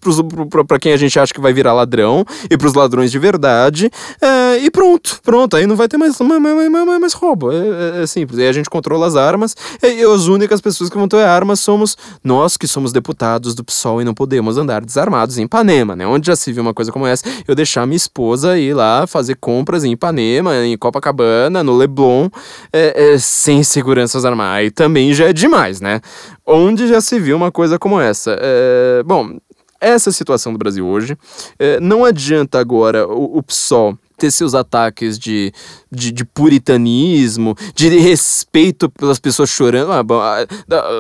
para 0.68 0.80
quem 0.80 0.94
a 0.94 0.98
gente 0.98 1.20
acha 1.20 1.34
que 1.34 1.42
vai 1.42 1.54
virar 1.54 1.74
ladrão 1.74 2.26
e 2.50 2.58
para 2.58 2.68
os 2.68 2.74
ladrões 2.74 3.12
de 3.12 3.20
verdade, 3.20 3.92
é, 4.22 4.58
e 4.58 4.72
pronto, 4.72 5.20
pronto, 5.24 5.56
aí 5.56 5.68
não 5.68 5.76
vai 5.76 5.88
ter 5.88 5.98
mais, 5.98 6.18
mais, 6.20 6.42
mais, 6.42 6.72
mais, 6.72 7.00
mais 7.00 7.14
roubo. 7.14 7.52
É, 7.52 8.00
é, 8.00 8.04
é, 8.04 8.08
simples. 8.08 8.40
Aí 8.40 8.48
a 8.48 8.52
gente 8.52 8.70
controla 8.70 9.06
as 9.06 9.16
armas, 9.16 9.56
e, 9.82 10.02
as 10.04 10.28
únicas 10.28 10.62
pessoas 10.62 10.90
que 10.90 10.98
vão 10.98 11.08
ter 11.08 11.24
armas 11.24 11.60
somos 11.60 11.98
nós 12.24 12.58
que 12.58 12.68
somos 12.68 12.92
deputados 12.92 13.54
do 13.54 13.64
PSOL 13.64 14.02
e 14.02 14.06
não 14.06 14.14
podemos 14.14 14.58
andar 14.58 14.84
desarmados 14.84 15.38
em 15.38 15.44
Ipanema, 15.44 15.96
né? 15.96 16.08
Onde 16.08 16.28
já 16.28 16.36
se 16.40 16.52
viu 16.52 16.62
uma 16.62 16.74
coisa 16.74 16.92
como 16.92 17.06
essa, 17.06 17.24
eu 17.48 17.56
deixar 17.56 17.86
minha 17.86 17.98
esposa 17.98 18.58
ir 18.58 18.74
lá 18.74 19.06
fazer 19.08 19.36
compras 19.36 19.84
em 19.84 19.92
Ipanema, 19.92 20.56
em 20.66 20.78
Copacabana, 20.78 21.64
no 21.64 21.76
Leblon, 21.76 22.30
é, 22.72 23.14
é, 23.14 23.18
sem 23.18 23.64
seguranças 23.64 24.26
armadas. 24.26 24.58
Aí 24.58 24.72
também 24.72 25.14
já 25.14 25.26
é 25.26 25.34
demais, 25.34 25.82
né? 25.82 26.02
Onde 26.46 26.88
já 26.88 27.02
se 27.02 27.20
viu 27.20 27.36
uma 27.36 27.52
coisa 27.52 27.78
como 27.78 28.00
essa? 28.00 28.38
É, 28.40 29.04
bom, 29.04 29.38
essa 29.80 30.10
é 30.10 30.12
a 30.12 30.14
situação 30.14 30.52
do 30.52 30.60
Brasil 30.60 30.86
hoje. 30.86 31.18
É, 31.58 31.80
não 31.80 32.04
adianta 32.04 32.60
agora 32.60 33.08
o, 33.08 33.38
o 33.38 33.44
PSOL 33.44 33.98
ter 34.20 34.30
seus 34.32 34.54
ataques 34.54 35.18
de, 35.18 35.54
de, 35.90 36.12
de, 36.12 36.26
puritanismo, 36.26 37.56
de 37.74 37.88
respeito 37.98 38.90
pelas 38.90 39.18
pessoas 39.18 39.50
chorando. 39.50 39.94
Ah, 39.94 40.04
bom, 40.04 40.20
ah, 40.20 40.46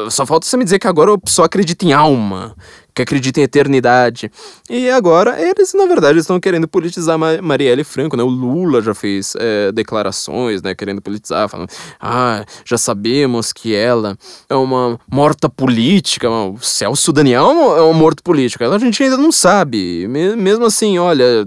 só 0.10 0.26
falta 0.26 0.48
você 0.48 0.56
me 0.56 0.64
dizer 0.64 0.80
que 0.80 0.88
agora 0.88 1.11
o 1.11 1.20
PSOL 1.20 1.45
acredita 1.45 1.86
em 1.86 1.91
alma 1.91 2.56
que 2.94 3.02
acredita 3.02 3.40
em 3.40 3.44
eternidade. 3.44 4.32
E 4.70 4.90
agora 4.90 5.40
eles, 5.41 5.74
na 5.74 5.86
verdade, 5.86 6.20
estão 6.20 6.40
querendo 6.40 6.68
politizar 6.68 7.18
Marielle 7.41 7.84
Franco, 7.84 8.16
né? 8.16 8.24
O 8.24 8.28
Lula 8.28 8.82
já 8.82 8.94
fez 8.94 9.34
é, 9.38 9.72
declarações, 9.72 10.61
né? 10.61 10.76
Querendo 10.76 11.02
politizar, 11.02 11.49
falando, 11.49 11.70
ah, 11.99 12.44
já 12.66 12.78
sabemos 12.78 13.53
que 13.53 13.76
ela 13.76 14.18
é 14.48 14.56
uma 14.56 14.99
morta 15.11 15.49
política, 15.49 16.30
o 16.30 16.57
Celso 16.61 17.11
Daniel 17.11 17.45
é 17.78 17.84
um 17.84 17.94
morto 17.94 18.24
político. 18.24 18.64
A 18.64 18.78
gente 18.78 19.02
ainda 19.03 19.18
não 19.18 19.32
sabe. 19.32 20.07
Mesmo 20.07 20.66
assim, 20.66 20.98
olha, 20.98 21.45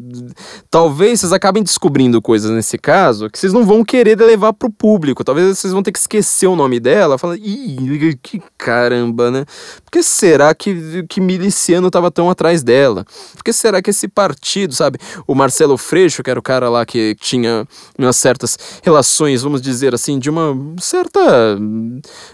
talvez 0.70 1.20
vocês 1.20 1.32
acabem 1.32 1.62
descobrindo 1.62 2.20
coisas 2.20 2.50
nesse 2.50 2.78
caso 2.78 3.30
que 3.30 3.38
vocês 3.38 3.52
não 3.52 3.64
vão 3.64 3.84
querer 3.84 4.18
levar 4.18 4.52
pro 4.52 4.70
público. 4.70 5.24
Talvez 5.24 5.58
vocês 5.58 5.72
vão 5.72 5.82
ter 5.82 5.92
que 5.92 5.98
esquecer 5.98 6.46
o 6.46 6.56
nome 6.56 6.80
dela, 6.80 7.18
falar, 7.18 7.36
ih, 7.36 8.18
que 8.22 8.42
caramba, 8.56 9.30
né? 9.30 9.44
Por 9.84 9.92
que 9.92 10.02
será 10.02 10.54
que, 10.54 11.04
que 11.08 11.20
me 11.20 11.31
miliciano 11.38 11.88
estava 11.88 12.10
tão 12.10 12.30
atrás 12.30 12.62
dela? 12.62 13.04
Por 13.34 13.44
que 13.44 13.52
será 13.52 13.82
que 13.82 13.90
esse 13.90 14.08
partido, 14.08 14.74
sabe? 14.74 14.98
O 15.26 15.34
Marcelo 15.34 15.76
Freixo, 15.76 16.22
que 16.22 16.30
era 16.30 16.38
o 16.38 16.42
cara 16.42 16.68
lá 16.68 16.84
que 16.84 17.16
tinha 17.20 17.66
umas 17.98 18.16
certas 18.16 18.58
relações, 18.82 19.42
vamos 19.42 19.60
dizer 19.60 19.94
assim, 19.94 20.18
de 20.18 20.30
uma 20.30 20.56
certa. 20.78 21.58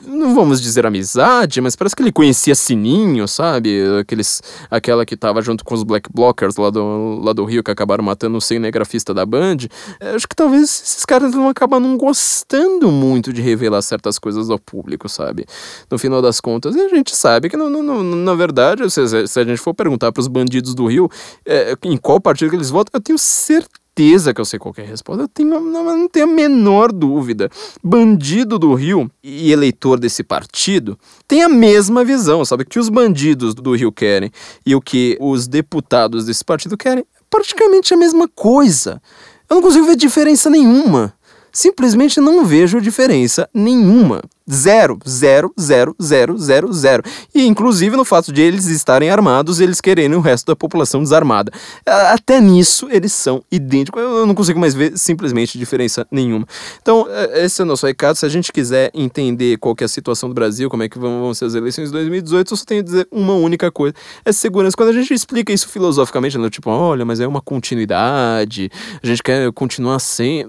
Não 0.06 0.34
vamos 0.34 0.60
dizer 0.60 0.86
amizade, 0.86 1.60
mas 1.60 1.76
parece 1.76 1.94
que 1.96 2.02
ele 2.02 2.12
conhecia 2.12 2.54
Sininho, 2.54 3.26
sabe? 3.26 3.82
Aqueles, 4.00 4.42
aquela 4.70 5.04
que 5.06 5.14
estava 5.14 5.40
junto 5.42 5.64
com 5.64 5.74
os 5.74 5.82
Black 5.82 6.10
Blockers 6.12 6.56
lá 6.56 6.70
do, 6.70 7.20
lá 7.22 7.32
do 7.32 7.44
Rio 7.44 7.62
que 7.62 7.70
acabaram 7.70 8.04
matando 8.04 8.36
o 8.36 8.40
cinegrafista 8.40 9.14
da 9.14 9.24
Band. 9.24 9.58
Eu 10.00 10.16
acho 10.16 10.28
que 10.28 10.36
talvez 10.36 10.64
esses 10.64 11.04
caras 11.04 11.32
vão 11.32 11.48
acabar 11.48 11.80
não 11.80 11.96
gostando 11.96 12.90
muito 12.90 13.32
de 13.32 13.40
revelar 13.40 13.82
certas 13.82 14.18
coisas 14.18 14.50
ao 14.50 14.58
público, 14.58 15.08
sabe? 15.08 15.46
No 15.90 15.98
final 15.98 16.20
das 16.20 16.40
contas, 16.40 16.76
a 16.76 16.88
gente 16.88 17.14
sabe 17.14 17.48
que, 17.48 17.56
no, 17.56 17.68
no, 17.70 18.02
na 18.02 18.34
verdade, 18.34 18.82
se, 18.90 19.26
se 19.26 19.40
a 19.40 19.44
gente 19.44 19.58
for 19.58 19.74
perguntar 19.74 20.12
para 20.12 20.20
os 20.20 20.28
bandidos 20.28 20.74
do 20.74 20.86
Rio 20.86 21.08
é, 21.44 21.74
em 21.84 21.96
qual 21.96 22.20
partido 22.20 22.50
que 22.50 22.56
eles 22.56 22.70
votam, 22.70 22.90
eu 22.94 23.00
tenho 23.00 23.18
certeza 23.18 24.32
que 24.32 24.40
eu 24.40 24.44
sei 24.44 24.58
qual 24.58 24.74
é 24.76 24.82
a 24.82 24.86
resposta. 24.86 25.24
Eu 25.24 25.28
tenho, 25.28 25.60
não, 25.60 25.84
não 25.84 26.08
tenho 26.08 26.26
a 26.26 26.28
menor 26.28 26.92
dúvida. 26.92 27.50
Bandido 27.82 28.58
do 28.58 28.74
Rio 28.74 29.10
e 29.22 29.50
eleitor 29.50 29.98
desse 29.98 30.22
partido 30.22 30.98
tem 31.26 31.42
a 31.42 31.48
mesma 31.48 32.04
visão, 32.04 32.44
sabe? 32.44 32.64
Que 32.64 32.78
os 32.78 32.88
bandidos 32.88 33.54
do 33.54 33.74
Rio 33.74 33.90
querem 33.90 34.30
e 34.64 34.74
o 34.74 34.80
que 34.80 35.16
os 35.20 35.48
deputados 35.48 36.24
desse 36.24 36.44
partido 36.44 36.76
querem 36.76 37.02
é 37.02 37.06
praticamente 37.28 37.92
a 37.92 37.96
mesma 37.96 38.28
coisa. 38.28 39.02
Eu 39.50 39.56
não 39.56 39.62
consigo 39.62 39.86
ver 39.86 39.96
diferença 39.96 40.48
nenhuma. 40.48 41.12
Simplesmente 41.50 42.20
não 42.20 42.44
vejo 42.44 42.80
diferença 42.80 43.48
nenhuma. 43.52 44.22
Zero, 44.50 44.98
zero, 45.08 45.52
zero, 45.60 45.94
zero, 46.00 46.38
zero, 46.38 46.72
zero. 46.72 47.02
E 47.34 47.46
inclusive 47.46 47.96
no 47.96 48.04
fato 48.04 48.32
de 48.32 48.40
eles 48.40 48.66
estarem 48.66 49.10
armados, 49.10 49.60
eles 49.60 49.80
quererem 49.80 50.16
o 50.16 50.20
resto 50.20 50.46
da 50.46 50.56
população 50.56 51.02
desarmada. 51.02 51.52
Até 51.86 52.40
nisso 52.40 52.88
eles 52.90 53.12
são 53.12 53.42
idênticos. 53.50 54.00
Eu 54.00 54.26
não 54.26 54.34
consigo 54.34 54.58
mais 54.58 54.74
ver 54.74 54.96
simplesmente 54.96 55.58
diferença 55.58 56.06
nenhuma. 56.10 56.46
Então, 56.80 57.06
é, 57.08 57.44
esse 57.44 57.60
é 57.60 57.64
o 57.64 57.66
nosso 57.66 57.86
recado. 57.86 58.16
Se 58.16 58.26
a 58.26 58.28
gente 58.28 58.52
quiser 58.52 58.90
entender 58.94 59.58
qual 59.58 59.74
é 59.80 59.84
a 59.84 59.88
situação 59.88 60.28
do 60.28 60.34
Brasil, 60.34 60.70
como 60.70 60.82
é 60.82 60.88
que 60.88 60.98
vão 60.98 61.32
ser 61.34 61.46
as 61.46 61.54
eleições 61.54 61.86
de 61.86 61.92
2018, 61.92 62.52
eu 62.52 62.56
só 62.56 62.64
tenho 62.64 62.80
a 62.80 62.84
dizer 62.84 63.08
uma 63.10 63.34
única 63.34 63.70
coisa: 63.70 63.94
é 64.24 64.32
segurança. 64.32 64.76
Quando 64.76 64.90
a 64.90 64.92
gente 64.92 65.12
explica 65.12 65.52
isso 65.52 65.68
filosoficamente, 65.68 66.38
né, 66.38 66.50
tipo, 66.50 66.70
olha, 66.70 67.04
mas 67.04 67.20
é 67.20 67.26
uma 67.26 67.40
continuidade, 67.40 68.70
a 69.02 69.06
gente 69.06 69.22
quer 69.22 69.52
continuar 69.52 69.98
sem. 69.98 70.46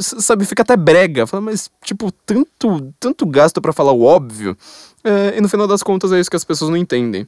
Sabe, 0.00 0.44
fica 0.44 0.62
até 0.62 0.76
brega. 0.76 1.26
Fala, 1.26 1.40
mas, 1.40 1.70
tipo, 1.84 2.12
tanto, 2.24 2.92
tanto 2.98 3.26
gasto 3.32 3.60
para 3.60 3.72
falar 3.72 3.92
o 3.92 4.02
óbvio, 4.02 4.56
é, 5.02 5.36
e 5.36 5.40
no 5.40 5.48
final 5.48 5.66
das 5.66 5.82
contas 5.82 6.12
é 6.12 6.20
isso 6.20 6.30
que 6.30 6.36
as 6.36 6.44
pessoas 6.44 6.70
não 6.70 6.76
entendem. 6.76 7.26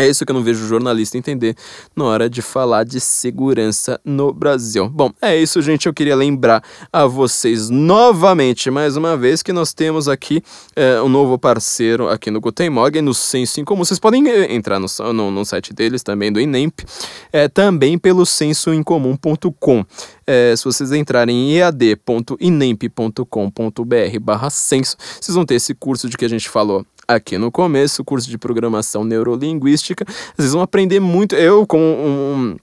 É 0.00 0.08
isso 0.08 0.24
que 0.24 0.30
eu 0.30 0.34
não 0.34 0.44
vejo 0.44 0.64
o 0.64 0.68
jornalista 0.68 1.18
entender 1.18 1.56
na 1.96 2.04
hora 2.04 2.30
de 2.30 2.40
falar 2.40 2.84
de 2.84 3.00
segurança 3.00 4.00
no 4.04 4.32
Brasil. 4.32 4.88
Bom, 4.88 5.10
é 5.20 5.36
isso, 5.36 5.60
gente. 5.60 5.86
Eu 5.86 5.92
queria 5.92 6.14
lembrar 6.14 6.62
a 6.92 7.04
vocês 7.04 7.68
novamente, 7.68 8.70
mais 8.70 8.96
uma 8.96 9.16
vez, 9.16 9.42
que 9.42 9.52
nós 9.52 9.74
temos 9.74 10.08
aqui 10.08 10.40
é, 10.76 11.02
um 11.02 11.08
novo 11.08 11.36
parceiro 11.36 12.08
aqui 12.08 12.30
no 12.30 12.40
Guten 12.40 12.70
no 13.02 13.12
Senso 13.12 13.60
em 13.60 13.64
Comum. 13.64 13.84
Vocês 13.84 13.98
podem 13.98 14.28
é, 14.28 14.54
entrar 14.54 14.78
no, 14.78 14.86
no, 15.12 15.32
no 15.32 15.44
site 15.44 15.74
deles 15.74 16.04
também, 16.04 16.30
do 16.30 16.40
INEMP, 16.40 16.84
é, 17.32 17.48
também 17.48 17.98
pelo 17.98 18.24
sensoincomum.com. 18.24 19.84
É, 20.24 20.54
se 20.54 20.64
vocês 20.64 20.92
entrarem 20.92 21.34
em 21.34 21.56
ead.inemp.com.br 21.56 24.20
barra 24.20 24.48
senso, 24.48 24.96
vocês 25.20 25.34
vão 25.34 25.44
ter 25.44 25.56
esse 25.56 25.74
curso 25.74 26.08
de 26.08 26.16
que 26.16 26.24
a 26.24 26.28
gente 26.28 26.48
falou 26.48 26.86
aqui 27.08 27.38
no 27.38 27.50
começo, 27.50 28.04
curso 28.04 28.28
de 28.28 28.36
programação 28.36 29.02
neurolinguística. 29.02 30.04
Vocês 30.36 30.52
vão 30.52 30.60
aprender 30.60 31.00
muito. 31.00 31.34
Eu, 31.34 31.66
como 31.66 31.82
um 31.82 32.56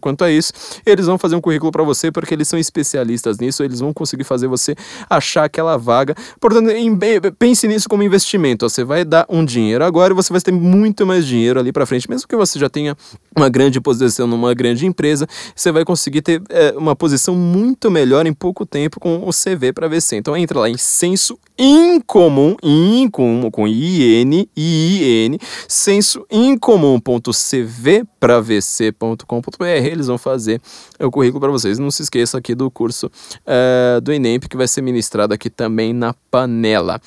quanto 0.00 0.24
a 0.24 0.30
isso. 0.30 0.52
Eles 0.84 1.06
vão 1.06 1.18
fazer 1.18 1.36
um 1.36 1.40
currículo 1.40 1.70
para 1.70 1.82
você 1.82 2.10
porque 2.10 2.34
eles 2.34 2.48
são 2.48 2.58
especialistas 2.58 3.38
nisso, 3.38 3.62
eles 3.62 3.80
vão 3.80 3.92
conseguir 3.92 4.24
fazer 4.24 4.46
você 4.46 4.74
achar 5.08 5.25
achar 5.26 5.44
aquela 5.44 5.76
vaga. 5.76 6.14
Portanto, 6.40 6.70
em, 6.70 6.96
pense 7.36 7.66
nisso 7.66 7.88
como 7.88 8.02
investimento. 8.02 8.68
Você 8.68 8.84
vai 8.84 9.04
dar 9.04 9.26
um 9.28 9.44
dinheiro 9.44 9.84
agora 9.84 10.12
e 10.12 10.16
você 10.16 10.32
vai 10.32 10.40
ter 10.40 10.52
muito 10.52 11.04
mais 11.04 11.26
dinheiro 11.26 11.58
ali 11.58 11.72
para 11.72 11.84
frente, 11.84 12.08
mesmo 12.08 12.28
que 12.28 12.36
você 12.36 12.58
já 12.58 12.68
tenha 12.70 12.96
uma 13.36 13.48
grande 13.48 13.80
posição 13.80 14.26
numa 14.26 14.54
grande 14.54 14.86
empresa, 14.86 15.26
você 15.54 15.72
vai 15.72 15.84
conseguir 15.84 16.22
ter 16.22 16.40
é, 16.48 16.72
uma 16.76 16.94
posição 16.94 17.34
muito 17.34 17.90
melhor 17.90 18.26
em 18.26 18.32
pouco 18.32 18.64
tempo 18.64 19.00
com 19.00 19.28
o 19.28 19.30
CV 19.30 19.72
para 19.72 19.88
VC. 19.88 20.16
Então 20.16 20.36
entra 20.36 20.60
lá 20.60 20.70
em 20.70 20.78
senso 20.78 21.36
incomum, 21.58 22.54
incomum 22.62 23.50
com 23.50 23.66
IN, 23.66 24.46
IN, 24.56 25.38
senso 25.68 26.24
incomum.cv 26.30 28.04
para 28.20 28.40
vc.com.br. 28.40 29.64
Eles 29.64 30.06
vão 30.06 30.18
fazer 30.18 30.60
o 31.00 31.10
currículo 31.10 31.40
para 31.40 31.50
vocês. 31.50 31.78
Não 31.78 31.90
se 31.90 32.02
esqueça 32.02 32.38
aqui 32.38 32.54
do 32.54 32.70
curso 32.70 33.06
uh, 33.06 34.00
do 34.00 34.12
Enem, 34.12 34.38
que 34.38 34.56
vai 34.56 34.68
ser 34.68 34.82
ministrado 34.82 35.15
aqui 35.20 35.50
também 35.50 35.92
na 35.92 36.14
panela. 36.30 37.00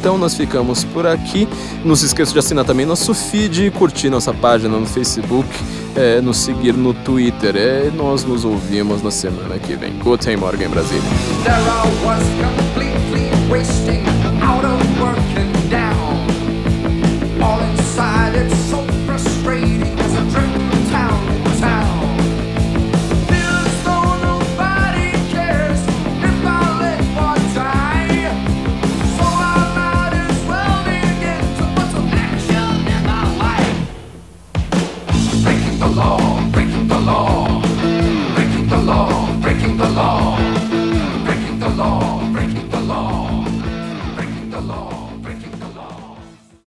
Então 0.00 0.16
nós 0.16 0.34
ficamos 0.34 0.82
por 0.82 1.06
aqui. 1.06 1.46
Não 1.84 1.94
se 1.94 2.06
esqueça 2.06 2.32
de 2.32 2.38
assinar 2.38 2.64
também 2.64 2.86
nosso 2.86 3.12
feed, 3.14 3.70
curtir 3.72 4.08
nossa 4.08 4.32
página 4.32 4.78
no 4.78 4.86
Facebook, 4.86 5.46
é, 5.94 6.22
nos 6.22 6.38
seguir 6.38 6.72
no 6.72 6.94
Twitter. 6.94 7.54
É, 7.54 7.90
nós 7.94 8.24
nos 8.24 8.44
ouvimos 8.44 9.02
na 9.02 9.10
semana 9.10 9.58
que 9.58 9.76
vem. 9.76 9.92
Guten 9.98 10.38
Morgen, 10.38 10.68
Brasília. 10.68 11.02